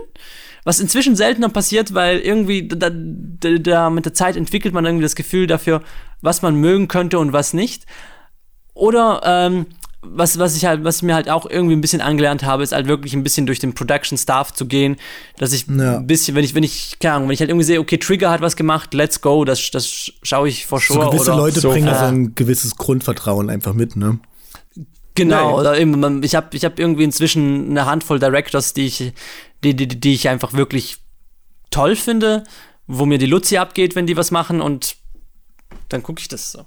was 0.64 0.80
inzwischen 0.80 1.16
seltener 1.16 1.48
passiert, 1.48 1.94
weil 1.94 2.18
irgendwie 2.18 2.68
da, 2.68 2.90
da, 2.90 3.50
da 3.58 3.90
mit 3.90 4.04
der 4.04 4.14
Zeit 4.14 4.36
entwickelt 4.36 4.74
man 4.74 4.84
irgendwie 4.84 5.02
das 5.04 5.16
Gefühl 5.16 5.46
dafür, 5.46 5.82
was 6.20 6.42
man 6.42 6.56
mögen 6.56 6.88
könnte 6.88 7.18
und 7.18 7.32
was 7.32 7.52
nicht. 7.54 7.86
Oder 8.74 9.22
ähm, 9.24 9.66
was, 10.00 10.38
was 10.38 10.56
ich 10.56 10.64
halt, 10.64 10.84
was 10.84 10.96
ich 10.96 11.02
mir 11.02 11.14
halt 11.14 11.28
auch 11.28 11.46
irgendwie 11.48 11.74
ein 11.74 11.80
bisschen 11.80 12.00
angelernt 12.00 12.44
habe, 12.44 12.62
ist 12.62 12.72
halt 12.72 12.86
wirklich 12.86 13.14
ein 13.14 13.24
bisschen 13.24 13.46
durch 13.46 13.58
den 13.58 13.74
Production 13.74 14.16
Staff 14.16 14.52
zu 14.52 14.66
gehen, 14.66 14.96
dass 15.38 15.52
ich 15.52 15.66
ja. 15.66 15.96
ein 15.96 16.06
bisschen, 16.06 16.36
wenn 16.36 16.44
ich, 16.44 16.54
wenn 16.54 16.62
ich, 16.62 16.98
keine 17.00 17.14
Ahnung, 17.14 17.28
wenn 17.28 17.34
ich 17.34 17.40
halt 17.40 17.50
irgendwie 17.50 17.64
sehe, 17.64 17.80
okay, 17.80 17.98
Trigger 17.98 18.30
hat 18.30 18.40
was 18.40 18.54
gemacht, 18.54 18.94
let's 18.94 19.20
go, 19.20 19.44
das, 19.44 19.70
das 19.70 20.12
schaue 20.22 20.48
ich 20.48 20.66
vor 20.66 20.80
sure. 20.80 21.04
So 21.04 21.10
gewisse 21.10 21.30
Leute 21.32 21.60
so, 21.60 21.70
bringen 21.70 21.88
äh, 21.88 21.98
so 21.98 22.04
ein 22.04 22.34
gewisses 22.34 22.76
Grundvertrauen 22.76 23.50
einfach 23.50 23.74
mit, 23.74 23.96
ne? 23.96 24.20
Genau, 25.18 25.50
Nein. 25.50 25.60
oder 25.60 25.78
eben, 25.78 26.22
ich 26.22 26.34
habe 26.34 26.56
ich 26.56 26.64
hab 26.64 26.78
irgendwie 26.78 27.02
inzwischen 27.02 27.70
eine 27.70 27.86
Handvoll 27.86 28.20
Directors, 28.20 28.72
die 28.72 28.86
ich, 28.86 29.12
die, 29.64 29.74
die, 29.74 29.88
die 29.88 30.14
ich 30.14 30.28
einfach 30.28 30.52
wirklich 30.52 30.98
toll 31.70 31.96
finde, 31.96 32.44
wo 32.86 33.04
mir 33.04 33.18
die 33.18 33.26
Luzi 33.26 33.56
abgeht, 33.56 33.96
wenn 33.96 34.06
die 34.06 34.16
was 34.16 34.30
machen 34.30 34.60
und 34.60 34.96
dann 35.88 36.02
gucke 36.02 36.20
ich 36.20 36.28
das 36.28 36.52
so. 36.52 36.64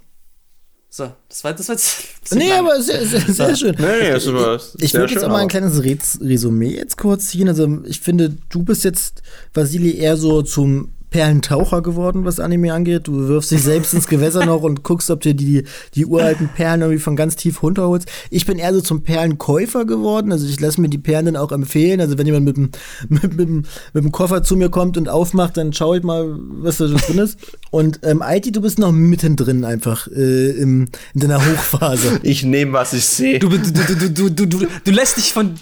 So, 0.94 1.10
das 1.26 1.42
war, 1.42 1.54
das 1.54 1.68
war 1.68 1.76
jetzt. 1.76 2.34
Nee, 2.34 2.50
lang. 2.50 2.66
aber 2.66 2.82
sehr, 2.82 3.06
sehr, 3.06 3.20
sehr 3.20 3.56
schön. 3.56 3.74
Nee, 3.78 4.10
das 4.10 4.30
war 4.30 4.56
ich 4.56 4.84
ich 4.84 4.92
würde 4.92 5.14
jetzt 5.14 5.24
auch 5.24 5.30
mal 5.30 5.40
ein 5.40 5.48
kleines 5.48 5.82
Resümee 5.82 6.74
jetzt 6.76 6.98
kurz 6.98 7.28
ziehen. 7.28 7.48
Also, 7.48 7.82
ich 7.86 8.00
finde, 8.00 8.36
du 8.50 8.62
bist 8.62 8.84
jetzt, 8.84 9.22
Vasili, 9.54 9.96
eher 9.96 10.18
so 10.18 10.42
zum 10.42 10.92
Perlentaucher 11.12 11.82
geworden, 11.82 12.24
was 12.24 12.40
Anime 12.40 12.72
angeht. 12.72 13.06
Du 13.06 13.28
wirfst 13.28 13.50
dich 13.50 13.62
selbst 13.62 13.92
ins 13.94 14.08
Gewässer 14.08 14.46
noch 14.46 14.62
und 14.62 14.82
guckst, 14.82 15.10
ob 15.10 15.20
du 15.20 15.34
die, 15.34 15.64
die 15.94 16.06
uralten 16.06 16.48
Perlen 16.48 16.80
irgendwie 16.80 16.98
von 16.98 17.14
ganz 17.14 17.36
tief 17.36 17.62
runterholst. 17.62 18.10
Ich 18.30 18.46
bin 18.46 18.58
eher 18.58 18.72
so 18.74 18.80
zum 18.80 19.02
Perlenkäufer 19.02 19.84
geworden. 19.84 20.32
Also 20.32 20.46
ich 20.46 20.58
lasse 20.58 20.80
mir 20.80 20.88
die 20.88 20.98
Perlen 20.98 21.26
dann 21.26 21.36
auch 21.36 21.52
empfehlen. 21.52 22.00
Also 22.00 22.18
wenn 22.18 22.26
jemand 22.26 22.46
mit 22.46 22.56
dem, 22.56 22.70
mit, 23.08 23.36
mit, 23.36 23.48
mit 23.48 24.04
dem 24.04 24.10
Koffer 24.10 24.42
zu 24.42 24.56
mir 24.56 24.70
kommt 24.70 24.96
und 24.96 25.08
aufmacht, 25.08 25.56
dann 25.58 25.72
schaue 25.72 25.98
ich 25.98 26.02
mal, 26.02 26.34
was 26.38 26.78
da 26.78 26.86
drin 26.86 27.18
ist. 27.18 27.38
Und 27.70 28.00
ähm, 28.02 28.24
IT, 28.26 28.56
du 28.56 28.62
bist 28.62 28.78
noch 28.78 28.90
mittendrin 28.90 29.64
einfach 29.64 30.08
äh, 30.08 30.50
im, 30.50 30.88
in 31.14 31.20
deiner 31.20 31.44
Hochphase. 31.44 32.20
Ich 32.22 32.42
nehme, 32.42 32.72
was 32.72 32.94
ich 32.94 33.04
sehe. 33.04 33.38
Du, 33.38 33.48
du, 33.48 33.58
du, 33.58 34.08
du, 34.08 34.30
du, 34.30 34.46
du, 34.46 34.66
du 34.82 34.90
lässt 34.90 35.18
dich 35.18 35.32
von 35.32 35.54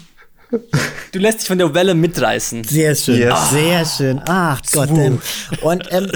Du 1.11 1.19
lässt 1.19 1.41
dich 1.41 1.47
von 1.47 1.57
der 1.57 1.73
Welle 1.73 1.93
mitreißen. 1.93 2.63
Sehr 2.63 2.95
schön, 2.95 3.19
yes. 3.19 3.49
sehr 3.51 3.85
schön. 3.85 4.21
Ach 4.25 4.61
Gott. 4.71 4.89
Und 4.89 5.87
ähm, 5.91 6.11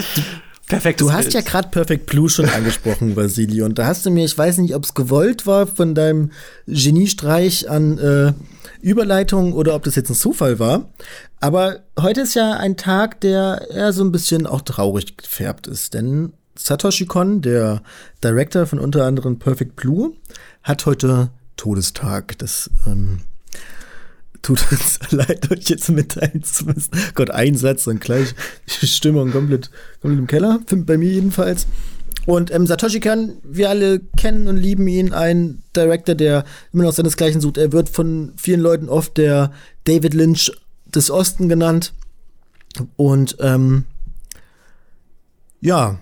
Perfekt. 0.67 1.01
Du 1.01 1.11
hast 1.11 1.23
Bild. 1.23 1.33
ja 1.35 1.41
gerade 1.41 1.69
Perfect 1.69 2.07
Blue 2.07 2.27
schon 2.27 2.49
angesprochen, 2.49 3.15
Vasili. 3.15 3.61
Und 3.61 3.77
da 3.77 3.85
hast 3.85 4.05
du 4.05 4.09
mir, 4.09 4.25
ich 4.25 4.37
weiß 4.37 4.57
nicht, 4.59 4.73
ob 4.73 4.83
es 4.83 4.93
gewollt 4.93 5.45
war 5.45 5.67
von 5.67 5.93
deinem 5.93 6.31
Geniestreich 6.65 7.69
an 7.69 7.99
äh, 7.99 8.33
Überleitung 8.81 9.53
oder 9.53 9.75
ob 9.75 9.83
das 9.83 9.95
jetzt 9.95 10.09
ein 10.09 10.15
Zufall 10.15 10.57
war. 10.57 10.89
Aber 11.39 11.81
heute 11.99 12.21
ist 12.21 12.33
ja 12.33 12.53
ein 12.53 12.77
Tag, 12.77 13.21
der 13.21 13.67
eher 13.69 13.93
so 13.93 14.03
ein 14.03 14.11
bisschen 14.11 14.47
auch 14.47 14.61
traurig 14.61 15.17
gefärbt 15.17 15.67
ist. 15.67 15.93
Denn 15.93 16.33
Satoshi 16.57 17.05
Kon, 17.05 17.41
der 17.41 17.83
Director 18.23 18.65
von 18.65 18.79
unter 18.79 19.05
anderem 19.05 19.37
Perfect 19.37 19.75
Blue, 19.75 20.13
hat 20.63 20.85
heute 20.87 21.29
Todestag. 21.57 22.39
Das 22.39 22.71
ähm, 22.87 23.21
tut 24.45 24.71
uns 24.71 24.99
leid, 25.09 25.51
euch 25.51 25.69
jetzt 25.69 25.89
mitteilen 25.89 26.43
zu 26.43 26.65
müssen. 26.65 26.91
Gott, 27.15 27.31
ein 27.31 27.57
Satz 27.57 27.87
und 27.87 27.99
gleich 27.99 28.35
Stimmung 28.67 29.31
komplett, 29.31 29.71
komplett 30.01 30.19
im 30.19 30.27
Keller, 30.27 30.59
bei 30.69 30.97
mir 30.97 31.09
jedenfalls. 31.09 31.65
Und 32.27 32.51
ähm, 32.51 32.67
Satoshi 32.67 32.99
Kon, 32.99 33.37
wir 33.43 33.69
alle 33.69 33.99
kennen 34.17 34.47
und 34.47 34.57
lieben 34.57 34.87
ihn, 34.87 35.13
ein 35.13 35.63
Director, 35.75 36.15
der 36.15 36.45
immer 36.73 36.83
noch 36.83 36.93
seinesgleichen 36.93 37.41
sucht. 37.41 37.57
Er 37.57 37.71
wird 37.71 37.89
von 37.89 38.33
vielen 38.37 38.61
Leuten 38.61 38.87
oft 38.87 39.17
der 39.17 39.51
David 39.85 40.13
Lynch 40.13 40.51
des 40.85 41.09
Osten 41.09 41.49
genannt. 41.49 41.93
Und 42.97 43.37
ähm, 43.39 43.85
ja, 45.61 45.99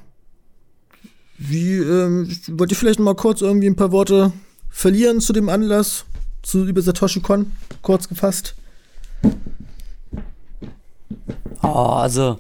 wie 1.38 1.78
ähm, 1.78 2.30
wollt 2.52 2.72
ihr 2.72 2.78
vielleicht 2.78 3.00
noch 3.00 3.06
mal 3.06 3.16
kurz 3.16 3.42
irgendwie 3.42 3.68
ein 3.68 3.76
paar 3.76 3.92
Worte 3.92 4.34
verlieren 4.70 5.22
zu 5.22 5.34
dem 5.34 5.50
Anlass? 5.50 6.06
zu 6.44 6.66
über 6.66 6.82
Satoshi 6.82 7.22
Kon, 7.22 7.52
kurz 7.84 8.10
gefasst? 8.10 8.56
Oh, 11.62 11.68
also, 11.68 12.40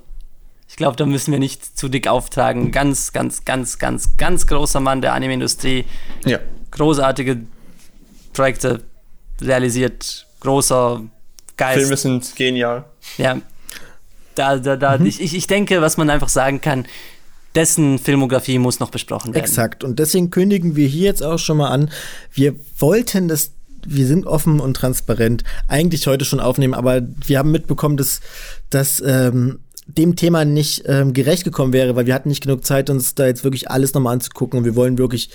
ich 0.68 0.76
glaube, 0.76 0.95
da 0.95 1.06
müssen 1.06 1.32
wir 1.32 1.40
nicht 1.40 1.78
zu 1.78 1.88
dick 1.88 2.07
auftragen. 2.07 2.72
Ganz, 2.72 3.14
ganz, 3.14 3.45
ganz, 3.45 3.78
ganz, 3.78 4.18
ganz 4.18 4.48
großer 4.48 4.80
Mann 4.80 5.02
der 5.02 5.14
Anime-Industrie. 5.14 5.86
Ja. 6.26 6.40
Großartige 6.72 7.41
Projekte 8.34 8.82
realisiert. 9.40 10.26
Großer 10.40 11.03
Geist. 11.56 11.80
Filme 11.80 11.98
sind 11.98 12.36
genial. 12.36 12.86
Ja. 13.18 13.40
Da, 14.36 14.57
da, 14.57 14.76
da, 14.76 14.98
mhm. 14.98 15.06
ich, 15.06 15.22
ich 15.22 15.45
denke, 15.45 15.82
was 15.82 15.98
man 15.98 16.10
einfach 16.10 16.30
sagen 16.30 16.60
kann, 16.60 16.86
dessen 17.56 17.99
Filmografie 17.99 18.57
muss 18.57 18.80
noch 18.80 18.90
besprochen 18.90 19.34
werden. 19.34 19.44
Exakt. 19.44 19.84
Und 19.84 19.99
deswegen 19.99 20.32
kündigen 20.32 20.76
wir 20.76 20.88
hier 20.88 21.06
jetzt 21.06 21.24
auch 21.24 21.38
schon 21.38 21.57
mal 21.57 21.70
an, 21.70 21.91
wir 22.34 22.56
wollten 22.80 23.28
das 23.28 23.52
wir 23.88 24.07
sind 24.07 24.26
offen 24.26 24.60
und 24.60 24.76
transparent 24.76 25.43
eigentlich 25.68 26.07
heute 26.07 26.26
schon 26.26 26.39
aufnehmen, 26.39 26.73
aber 26.73 27.01
wir 27.26 27.39
haben 27.39 27.51
mitbekommen, 27.51 27.97
dass, 27.97 28.22
dass 28.69 29.01
ähm, 29.05 29.60
dem 29.88 30.15
Thema 30.15 30.45
nicht 30.45 30.84
ähm, 30.85 31.14
gerecht 31.14 31.43
gekommen 31.43 31.73
wäre, 31.73 31.95
weil 31.95 32.05
wir 32.05 32.14
hatten 32.14 32.30
nicht 32.30 32.43
genug 32.43 32.65
Zeit, 32.65 32.89
uns 32.89 33.15
da 33.15 33.26
jetzt 33.26 33.43
wirklich 33.43 33.69
alles 33.69 33.93
nochmal 33.93 34.14
anzugucken 34.14 34.60
und 34.60 34.65
wir 34.65 34.76
wollen 34.76 34.97
wirklich 34.97 35.30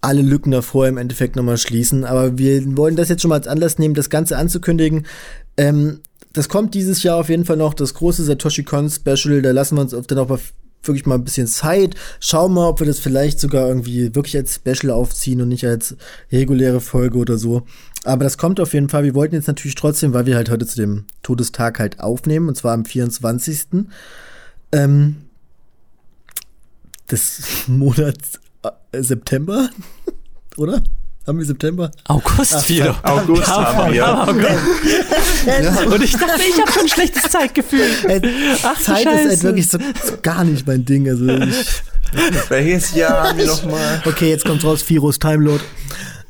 alle 0.00 0.22
Lücken 0.22 0.50
davor 0.50 0.86
im 0.86 0.98
Endeffekt 0.98 1.34
nochmal 1.34 1.56
schließen. 1.56 2.04
Aber 2.04 2.38
wir 2.38 2.76
wollen 2.76 2.96
das 2.96 3.08
jetzt 3.08 3.22
schon 3.22 3.30
mal 3.30 3.36
als 3.36 3.48
Anlass 3.48 3.78
nehmen, 3.78 3.94
das 3.94 4.10
Ganze 4.10 4.36
anzukündigen. 4.36 5.06
Ähm, 5.56 6.00
das 6.32 6.48
kommt 6.48 6.74
dieses 6.74 7.02
Jahr 7.02 7.16
auf 7.16 7.28
jeden 7.28 7.44
Fall 7.44 7.56
noch, 7.56 7.74
das 7.74 7.94
große 7.94 8.24
Satoshi 8.24 8.64
Kon 8.64 8.90
Special. 8.90 9.40
Da 9.40 9.52
lassen 9.52 9.76
wir 9.76 9.82
uns 9.82 9.94
auf 9.94 10.06
dann 10.06 10.18
auch 10.18 10.28
wirklich 10.86 11.06
mal 11.06 11.16
ein 11.16 11.24
bisschen 11.24 11.46
Zeit. 11.46 11.94
Schauen 12.20 12.54
mal, 12.54 12.68
ob 12.68 12.80
wir 12.80 12.86
das 12.86 12.98
vielleicht 12.98 13.40
sogar 13.40 13.68
irgendwie 13.68 14.14
wirklich 14.14 14.36
als 14.36 14.54
Special 14.54 14.90
aufziehen 14.90 15.40
und 15.40 15.48
nicht 15.48 15.66
als 15.66 15.96
reguläre 16.30 16.80
Folge 16.80 17.18
oder 17.18 17.38
so. 17.38 17.62
Aber 18.04 18.24
das 18.24 18.38
kommt 18.38 18.60
auf 18.60 18.74
jeden 18.74 18.88
Fall. 18.88 19.04
Wir 19.04 19.14
wollten 19.14 19.34
jetzt 19.34 19.48
natürlich 19.48 19.74
trotzdem, 19.74 20.12
weil 20.12 20.26
wir 20.26 20.36
halt 20.36 20.50
heute 20.50 20.66
zu 20.66 20.76
dem 20.76 21.04
Todestag 21.22 21.78
halt 21.78 22.00
aufnehmen, 22.00 22.48
und 22.48 22.56
zwar 22.56 22.74
am 22.74 22.84
24. 22.84 23.86
Ähm, 24.72 25.16
des 27.10 27.42
Monats 27.66 28.40
äh, 28.62 29.02
September, 29.02 29.70
oder? 30.56 30.82
Haben 31.26 31.38
wir 31.38 31.46
September? 31.46 31.90
August 32.06 32.54
Ach, 32.54 32.68
wieder. 32.68 32.96
August 33.02 33.46
haben 33.46 33.92
wir. 33.92 33.96
ja. 33.96 34.24
Und 35.86 36.02
ich 36.02 36.12
dachte, 36.12 36.42
ich 36.46 36.60
habe 36.60 36.70
schon 36.70 36.82
ein 36.82 36.88
schlechtes 36.88 37.30
Zeitgefühl. 37.30 37.86
Ach, 38.62 38.78
Zeit 38.78 39.04
Scheiße. 39.04 39.20
ist 39.22 39.28
halt 39.30 39.42
wirklich 39.42 39.68
so, 39.68 39.78
so, 39.78 40.14
gar 40.20 40.44
nicht 40.44 40.66
mein 40.66 40.84
Ding. 40.84 41.08
Also 41.08 41.26
ich, 41.28 41.82
Welches 42.50 42.94
Jahr 42.94 43.28
haben 43.28 43.38
wir 43.38 43.46
nochmal? 43.46 44.02
Okay, 44.04 44.30
jetzt 44.30 44.44
kommt 44.44 44.62
raus, 44.64 44.84
Virus 44.86 45.18
Timelord. 45.18 45.62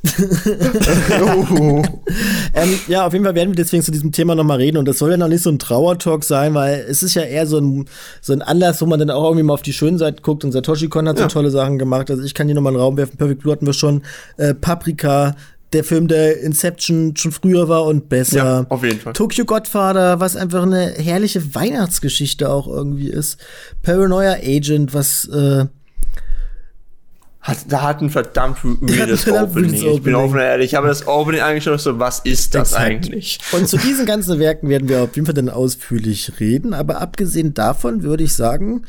ähm, 2.54 2.78
ja, 2.88 3.06
auf 3.06 3.12
jeden 3.12 3.24
Fall 3.24 3.34
werden 3.34 3.50
wir 3.50 3.56
deswegen 3.56 3.82
zu 3.82 3.90
diesem 3.90 4.12
Thema 4.12 4.34
nochmal 4.34 4.58
reden 4.58 4.76
und 4.76 4.86
das 4.86 4.98
soll 4.98 5.10
ja 5.10 5.16
noch 5.16 5.28
nicht 5.28 5.42
so 5.42 5.50
ein 5.50 5.58
Trauertalk 5.58 6.24
sein, 6.24 6.54
weil 6.54 6.84
es 6.88 7.02
ist 7.02 7.14
ja 7.14 7.22
eher 7.22 7.46
so 7.46 7.58
ein, 7.58 7.86
so 8.20 8.32
ein 8.32 8.42
Anlass, 8.42 8.82
wo 8.82 8.86
man 8.86 8.98
dann 8.98 9.10
auch 9.10 9.24
irgendwie 9.24 9.44
mal 9.44 9.54
auf 9.54 9.62
die 9.62 9.72
schönen 9.72 9.98
Seiten 9.98 10.22
guckt 10.22 10.44
und 10.44 10.52
Satoshi 10.52 10.88
Kon 10.88 11.08
hat 11.08 11.18
ja. 11.18 11.24
so 11.24 11.28
tolle 11.28 11.50
Sachen 11.50 11.78
gemacht. 11.78 12.10
Also 12.10 12.22
ich 12.22 12.34
kann 12.34 12.46
hier 12.46 12.54
nochmal 12.54 12.72
einen 12.72 12.82
Raum 12.82 12.96
werfen. 12.96 13.16
Perfect 13.16 13.40
Blue 13.40 13.52
hatten 13.52 13.66
wir 13.66 13.72
schon. 13.72 14.02
Äh, 14.36 14.54
Paprika, 14.54 15.34
der 15.72 15.84
Film, 15.84 16.08
der 16.08 16.40
Inception 16.40 17.16
schon 17.16 17.32
früher 17.32 17.68
war 17.68 17.84
und 17.84 18.08
besser. 18.08 18.36
Ja, 18.36 18.66
auf 18.68 18.84
jeden 18.84 19.00
Fall. 19.00 19.12
Tokyo 19.12 19.44
Godfather, 19.44 20.20
was 20.20 20.36
einfach 20.36 20.62
eine 20.62 20.92
herrliche 20.96 21.54
Weihnachtsgeschichte 21.54 22.50
auch 22.50 22.68
irgendwie 22.68 23.08
ist. 23.08 23.38
Paranoia 23.82 24.34
Agent, 24.34 24.94
was 24.94 25.24
äh, 25.26 25.66
hat, 27.44 27.58
da 27.68 27.82
hat 27.82 28.00
ein 28.00 28.08
verdammt 28.08 28.58
weirdes 28.64 29.28
Opening. 29.28 29.74
Ich 29.74 30.02
bin 30.02 30.14
offen 30.14 30.38
ehrlich, 30.38 30.72
ich 30.72 30.74
habe 30.74 30.88
das 30.88 31.06
Opening 31.06 31.60
schon 31.60 31.78
so, 31.78 31.98
was 31.98 32.20
ist 32.20 32.54
das 32.54 32.72
Exakt. 32.72 32.84
eigentlich? 32.84 33.38
Und 33.52 33.68
zu 33.68 33.76
diesen 33.76 34.06
ganzen 34.14 34.38
Werken 34.38 34.68
werden 34.70 34.88
wir 34.88 35.02
auf 35.02 35.14
jeden 35.14 35.26
Fall 35.26 35.34
dann 35.34 35.50
ausführlich 35.50 36.40
reden, 36.40 36.72
aber 36.72 37.02
abgesehen 37.02 37.52
davon 37.52 38.02
würde 38.02 38.24
ich 38.24 38.34
sagen, 38.34 38.82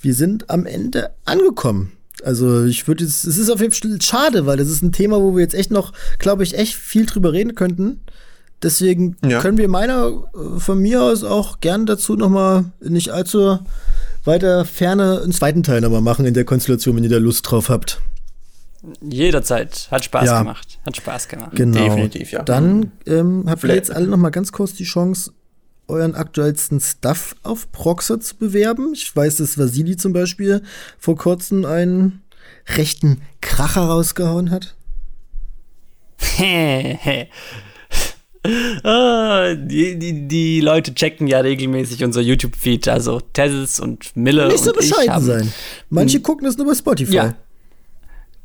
wir 0.00 0.14
sind 0.14 0.50
am 0.50 0.66
Ende 0.66 1.12
angekommen. 1.24 1.92
Also 2.24 2.64
ich 2.64 2.86
würde 2.88 3.04
es 3.04 3.24
ist 3.24 3.50
auf 3.50 3.60
jeden 3.60 3.72
Fall 3.72 4.02
schade, 4.02 4.46
weil 4.46 4.56
das 4.56 4.68
ist 4.68 4.82
ein 4.82 4.92
Thema, 4.92 5.20
wo 5.20 5.34
wir 5.34 5.42
jetzt 5.42 5.54
echt 5.54 5.70
noch, 5.70 5.92
glaube 6.18 6.42
ich, 6.42 6.58
echt 6.58 6.74
viel 6.74 7.06
drüber 7.06 7.32
reden 7.32 7.54
könnten. 7.54 8.00
Deswegen 8.62 9.16
ja. 9.24 9.40
können 9.40 9.58
wir 9.58 9.68
meiner 9.68 10.08
äh, 10.34 10.60
von 10.60 10.78
mir 10.78 11.02
aus 11.02 11.24
auch 11.24 11.60
gern 11.60 11.86
dazu 11.86 12.16
noch 12.16 12.30
mal 12.30 12.64
nicht 12.80 13.10
allzu 13.10 13.58
weiter 14.24 14.64
Ferne 14.64 15.20
einen 15.22 15.32
zweiten 15.32 15.62
Teil 15.62 15.80
nochmal 15.80 16.00
machen 16.00 16.24
in 16.24 16.34
der 16.34 16.44
Konstellation, 16.44 16.96
wenn 16.96 17.04
ihr 17.04 17.10
da 17.10 17.18
Lust 17.18 17.50
drauf 17.50 17.68
habt. 17.68 18.00
Jederzeit. 19.00 19.88
Hat 19.90 20.04
Spaß 20.04 20.26
ja. 20.26 20.38
gemacht. 20.40 20.78
Hat 20.84 20.96
Spaß 20.96 21.28
gemacht. 21.28 21.52
Genau. 21.54 21.84
Definitiv, 21.84 22.32
ja. 22.32 22.42
Dann 22.42 22.92
ähm, 23.06 23.44
habt 23.48 23.62
ihr 23.64 23.74
jetzt 23.74 23.92
alle 23.92 24.06
noch 24.06 24.16
mal 24.16 24.30
ganz 24.30 24.50
kurz 24.50 24.74
die 24.74 24.84
Chance, 24.84 25.32
euren 25.86 26.14
aktuellsten 26.14 26.80
Stuff 26.80 27.36
auf 27.42 27.70
Proxer 27.70 28.20
zu 28.20 28.36
bewerben. 28.36 28.92
Ich 28.94 29.14
weiß, 29.14 29.36
dass 29.36 29.58
Vasili 29.58 29.96
zum 29.96 30.12
Beispiel 30.12 30.62
vor 30.98 31.16
kurzem 31.16 31.64
einen 31.64 32.22
rechten 32.76 33.20
Kracher 33.40 33.82
rausgehauen 33.82 34.50
hat. 34.50 34.74
ah, 38.84 39.54
die, 39.54 39.98
die, 39.98 40.26
die 40.26 40.60
Leute 40.60 40.94
checken 40.94 41.28
ja 41.28 41.40
regelmäßig 41.40 42.02
unser 42.02 42.20
YouTube-Feed, 42.20 42.88
also 42.88 43.20
Tessels 43.20 43.78
und 43.78 44.16
Miller. 44.16 44.48
Nicht 44.48 44.64
so 44.64 44.72
bescheiden 44.72 45.20
sein. 45.20 45.52
Manche 45.90 46.16
hm. 46.16 46.22
gucken 46.22 46.46
es 46.46 46.56
nur 46.56 46.66
bei 46.66 46.74
Spotify. 46.74 47.14
Ja. 47.14 47.34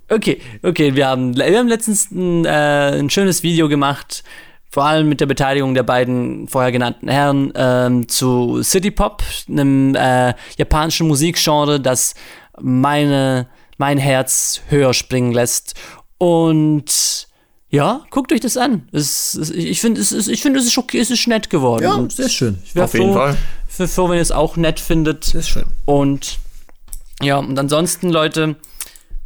Okay, 0.10 0.40
okay, 0.64 0.96
wir 0.96 1.08
haben, 1.08 1.36
wir 1.36 1.58
haben 1.58 1.68
letztens 1.68 2.12
ein, 2.12 2.46
äh, 2.46 3.00
ein 3.00 3.10
schönes 3.10 3.44
Video 3.44 3.68
gemacht, 3.68 4.24
vor 4.70 4.86
allem 4.86 5.10
mit 5.10 5.20
der 5.20 5.26
Beteiligung 5.26 5.74
der 5.74 5.84
beiden 5.84 6.48
vorher 6.48 6.72
genannten 6.72 7.10
Herren 7.10 7.52
ähm, 7.56 8.08
zu 8.08 8.62
City 8.64 8.92
Pop, 8.92 9.24
einem 9.50 9.96
äh, 9.96 10.34
japanischen 10.58 11.08
Musikgenre, 11.08 11.82
das 11.82 12.14
meine, 12.60 13.48
mein 13.78 13.98
Herz 13.98 14.62
höher 14.70 14.94
springen 14.94 15.34
lässt. 15.34 15.74
Und 16.20 17.28
ja, 17.70 18.06
guckt 18.12 18.32
euch 18.32 18.40
das 18.40 18.56
an. 18.56 18.88
Es, 18.92 19.34
es, 19.36 19.50
ich 19.50 19.82
finde, 19.82 20.00
es, 20.00 20.12
ist, 20.12 20.30
ich 20.30 20.42
find, 20.42 20.56
es, 20.56 20.66
ist 20.66 20.78
okay, 20.78 21.00
es 21.00 21.12
ist 21.12 21.28
nett 21.28 21.50
geworden. 21.50 21.84
Ja, 21.84 22.06
sehr 22.10 22.30
schön. 22.30 22.58
Ich 22.64 22.80
Auf 22.80 22.94
jeden 22.94 23.14
Fall. 23.14 23.38
Für, 23.68 23.88
für, 23.88 24.10
wenn 24.10 24.16
ihr 24.16 24.22
es 24.22 24.32
auch 24.32 24.56
nett 24.56 24.80
findet. 24.80 25.26
Sehr 25.26 25.44
schön. 25.44 25.66
Und 25.86 26.40
ja, 27.22 27.38
und 27.38 27.60
ansonsten, 27.60 28.10
Leute, 28.10 28.56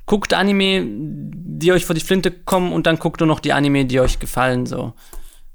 guckt 0.08 0.34
Anime, 0.34 0.86
die 0.88 1.72
euch 1.72 1.86
vor 1.86 1.94
die 1.94 2.02
Flinte 2.02 2.32
kommen 2.32 2.74
und 2.74 2.88
dann 2.88 2.98
guckt 2.98 3.20
nur 3.20 3.28
noch 3.28 3.40
die 3.40 3.54
Anime, 3.54 3.86
die 3.86 4.00
euch 4.00 4.20
gefallen. 4.20 4.66
So. 4.66 4.94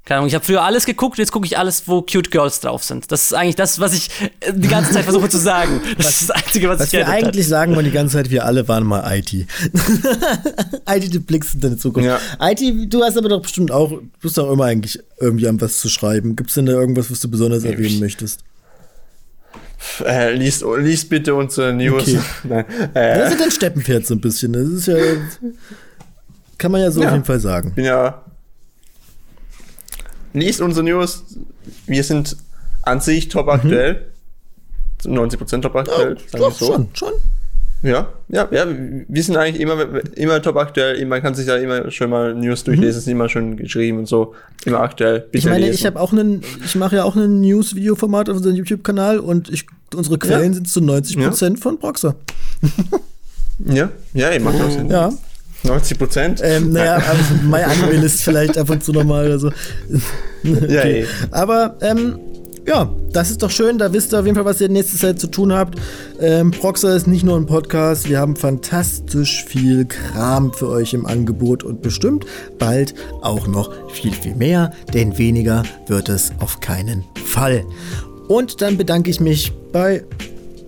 Keine 0.07 0.19
Ahnung, 0.19 0.29
ich 0.29 0.35
habe 0.35 0.45
früher 0.45 0.63
alles 0.63 0.85
geguckt, 0.85 1.17
jetzt 1.17 1.33
gucke 1.33 1.45
ich 1.45 1.57
alles, 1.57 1.85
wo 1.85 2.01
Cute 2.01 2.31
Girls 2.31 2.61
drauf 2.61 2.81
sind. 2.81 3.11
Das 3.11 3.23
ist 3.23 3.33
eigentlich 3.33 3.57
das, 3.57 3.81
was 3.81 3.93
ich 3.93 4.09
äh, 4.39 4.53
die 4.53 4.69
ganze 4.69 4.93
Zeit 4.93 5.03
versuche 5.03 5.27
zu 5.27 5.37
sagen. 5.37 5.81
Das 5.97 6.05
was, 6.05 6.21
ist 6.21 6.29
das 6.29 6.43
Einzige, 6.45 6.69
was, 6.69 6.79
was 6.79 6.87
ich 6.87 6.93
wir 6.93 7.09
eigentlich 7.09 7.45
hat. 7.45 7.49
sagen 7.49 7.75
wollen 7.75 7.83
die 7.83 7.91
ganze 7.91 8.13
Zeit, 8.13 8.29
wir 8.29 8.45
alle 8.45 8.69
waren 8.69 8.85
mal 8.85 9.03
IT. 9.17 9.33
IT, 9.33 11.13
du 11.13 11.19
blickst 11.19 11.55
in 11.55 11.59
deine 11.59 11.77
Zukunft. 11.77 12.07
Ja. 12.07 12.19
IT, 12.39 12.93
du 12.93 13.03
hast 13.03 13.17
aber 13.17 13.27
doch 13.27 13.41
bestimmt 13.41 13.69
auch, 13.69 13.89
du 13.89 14.09
bist 14.21 14.37
doch 14.37 14.49
immer 14.49 14.63
eigentlich 14.63 14.97
irgendwie 15.19 15.49
an 15.49 15.59
was 15.59 15.79
zu 15.79 15.89
schreiben. 15.89 16.37
Gibt 16.37 16.51
es 16.51 16.55
denn 16.55 16.67
da 16.67 16.71
irgendwas, 16.71 17.11
was 17.11 17.19
du 17.19 17.29
besonders 17.29 17.65
erwähnen 17.65 17.95
ich, 17.95 17.99
möchtest? 17.99 18.45
Äh, 20.05 20.35
liest, 20.35 20.63
liest 20.79 21.09
bitte 21.09 21.35
unsere 21.35 21.73
News. 21.73 22.03
Okay. 22.03 22.19
Nein, 22.45 22.65
äh. 22.93 23.19
Das 23.19 23.33
ist 23.33 23.39
ja 23.39 23.43
dein 23.43 23.51
Steppenpferd 23.51 24.05
so 24.05 24.13
ein 24.13 24.21
bisschen. 24.21 24.53
Das 24.53 24.67
ist 24.69 24.87
ja. 24.87 24.95
Kann 26.57 26.71
man 26.71 26.79
ja 26.79 26.91
so 26.91 27.01
ja. 27.01 27.07
auf 27.07 27.13
jeden 27.13 27.25
Fall 27.25 27.41
sagen. 27.41 27.73
Bin 27.73 27.83
ja 27.83 28.23
liest 30.39 30.61
unsere 30.61 30.85
News. 30.85 31.23
Wir 31.85 32.03
sind 32.03 32.37
an 32.83 33.01
sich 33.01 33.27
top 33.27 33.47
aktuell. 33.47 34.07
Mhm. 35.05 35.17
90% 35.17 35.61
top 35.61 35.75
aktuell. 35.75 36.17
Ja, 36.33 36.39
doch, 36.39 36.51
so. 36.51 36.73
Schon, 36.73 36.89
schon. 36.93 37.13
Ja, 37.83 38.09
ja, 38.27 38.47
ja, 38.51 38.65
wir 39.07 39.23
sind 39.23 39.37
eigentlich 39.37 39.61
immer, 39.61 39.77
immer 40.15 40.41
top 40.41 40.57
aktuell. 40.57 41.05
Man 41.05 41.21
kann 41.21 41.35
sich 41.35 41.45
da 41.45 41.57
immer 41.57 41.91
schon 41.91 42.09
mal 42.09 42.33
News 42.33 42.63
durchlesen, 42.63 43.01
mhm. 43.01 43.03
sind 43.03 43.11
immer 43.11 43.29
schon 43.29 43.55
geschrieben 43.55 43.99
und 43.99 44.07
so. 44.07 44.33
Immer 44.65 44.79
aktuell. 44.79 45.27
Ich 45.31 45.45
meine, 45.45 45.59
lesen. 45.65 45.75
ich 45.75 45.85
habe 45.85 45.99
auch 45.99 46.11
einen, 46.11 46.41
ich 46.65 46.75
mache 46.75 46.95
ja 46.95 47.03
auch 47.03 47.15
ein 47.15 47.41
News-Video-Format 47.41 48.29
auf 48.29 48.37
unserem 48.37 48.55
YouTube-Kanal 48.55 49.19
und 49.19 49.49
ich, 49.49 49.67
unsere 49.93 50.17
Quellen 50.17 50.53
ja. 50.53 50.53
sind 50.53 50.67
zu 50.67 50.81
90 50.81 51.17
ja. 51.17 51.31
von 51.55 51.77
Proxer. 51.77 52.15
ja, 53.65 53.89
ja, 54.13 54.31
ich 54.31 54.41
mache 54.41 54.57
das. 54.57 54.73
Sinn. 54.73 54.89
Ja. 54.89 55.13
90 55.63 55.97
Prozent? 55.97 56.41
Ähm, 56.43 56.71
naja, 56.71 56.95
also 57.67 58.05
ist 58.05 58.23
vielleicht 58.23 58.57
ab 58.57 58.69
und 58.69 58.83
zu 58.83 58.91
nochmal 58.91 59.25
oder 59.25 59.39
so. 59.39 59.47
okay. 60.43 60.73
Ja, 60.73 60.81
ey. 60.81 61.05
Aber, 61.31 61.77
ähm, 61.81 62.19
ja, 62.67 62.93
das 63.13 63.31
ist 63.31 63.41
doch 63.41 63.49
schön. 63.49 63.77
Da 63.77 63.93
wisst 63.93 64.13
ihr 64.13 64.19
auf 64.19 64.25
jeden 64.25 64.35
Fall, 64.35 64.43
was 64.43 64.59
ihr 64.59 64.67
in 64.67 64.73
nächster 64.73 64.97
Zeit 64.97 65.19
zu 65.19 65.27
tun 65.27 65.53
habt. 65.53 65.79
Ähm, 66.19 66.51
Proxer 66.51 66.95
ist 66.95 67.07
nicht 67.07 67.23
nur 67.23 67.37
ein 67.37 67.45
Podcast. 67.45 68.09
Wir 68.09 68.19
haben 68.19 68.35
fantastisch 68.35 69.45
viel 69.45 69.85
Kram 69.85 70.51
für 70.51 70.67
euch 70.67 70.93
im 70.93 71.05
Angebot 71.05 71.63
und 71.63 71.81
bestimmt 71.81 72.25
bald 72.59 72.93
auch 73.21 73.47
noch 73.47 73.71
viel, 73.89 74.11
viel 74.11 74.35
mehr. 74.35 74.73
Denn 74.93 75.17
weniger 75.17 75.63
wird 75.87 76.09
es 76.09 76.33
auf 76.39 76.59
keinen 76.59 77.05
Fall. 77.25 77.63
Und 78.27 78.61
dann 78.61 78.75
bedanke 78.75 79.09
ich 79.09 79.21
mich 79.21 79.53
bei 79.71 80.03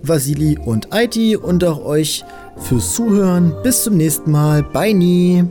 Vasili 0.02 0.56
und 0.56 0.88
IT 0.94 1.36
und 1.36 1.62
auch 1.64 1.84
euch 1.84 2.24
fürs 2.62 2.94
Zuhören. 2.94 3.54
Bis 3.62 3.84
zum 3.84 3.96
nächsten 3.96 4.30
Mal. 4.30 4.62
Bye 4.62 4.94
nie. 4.94 5.44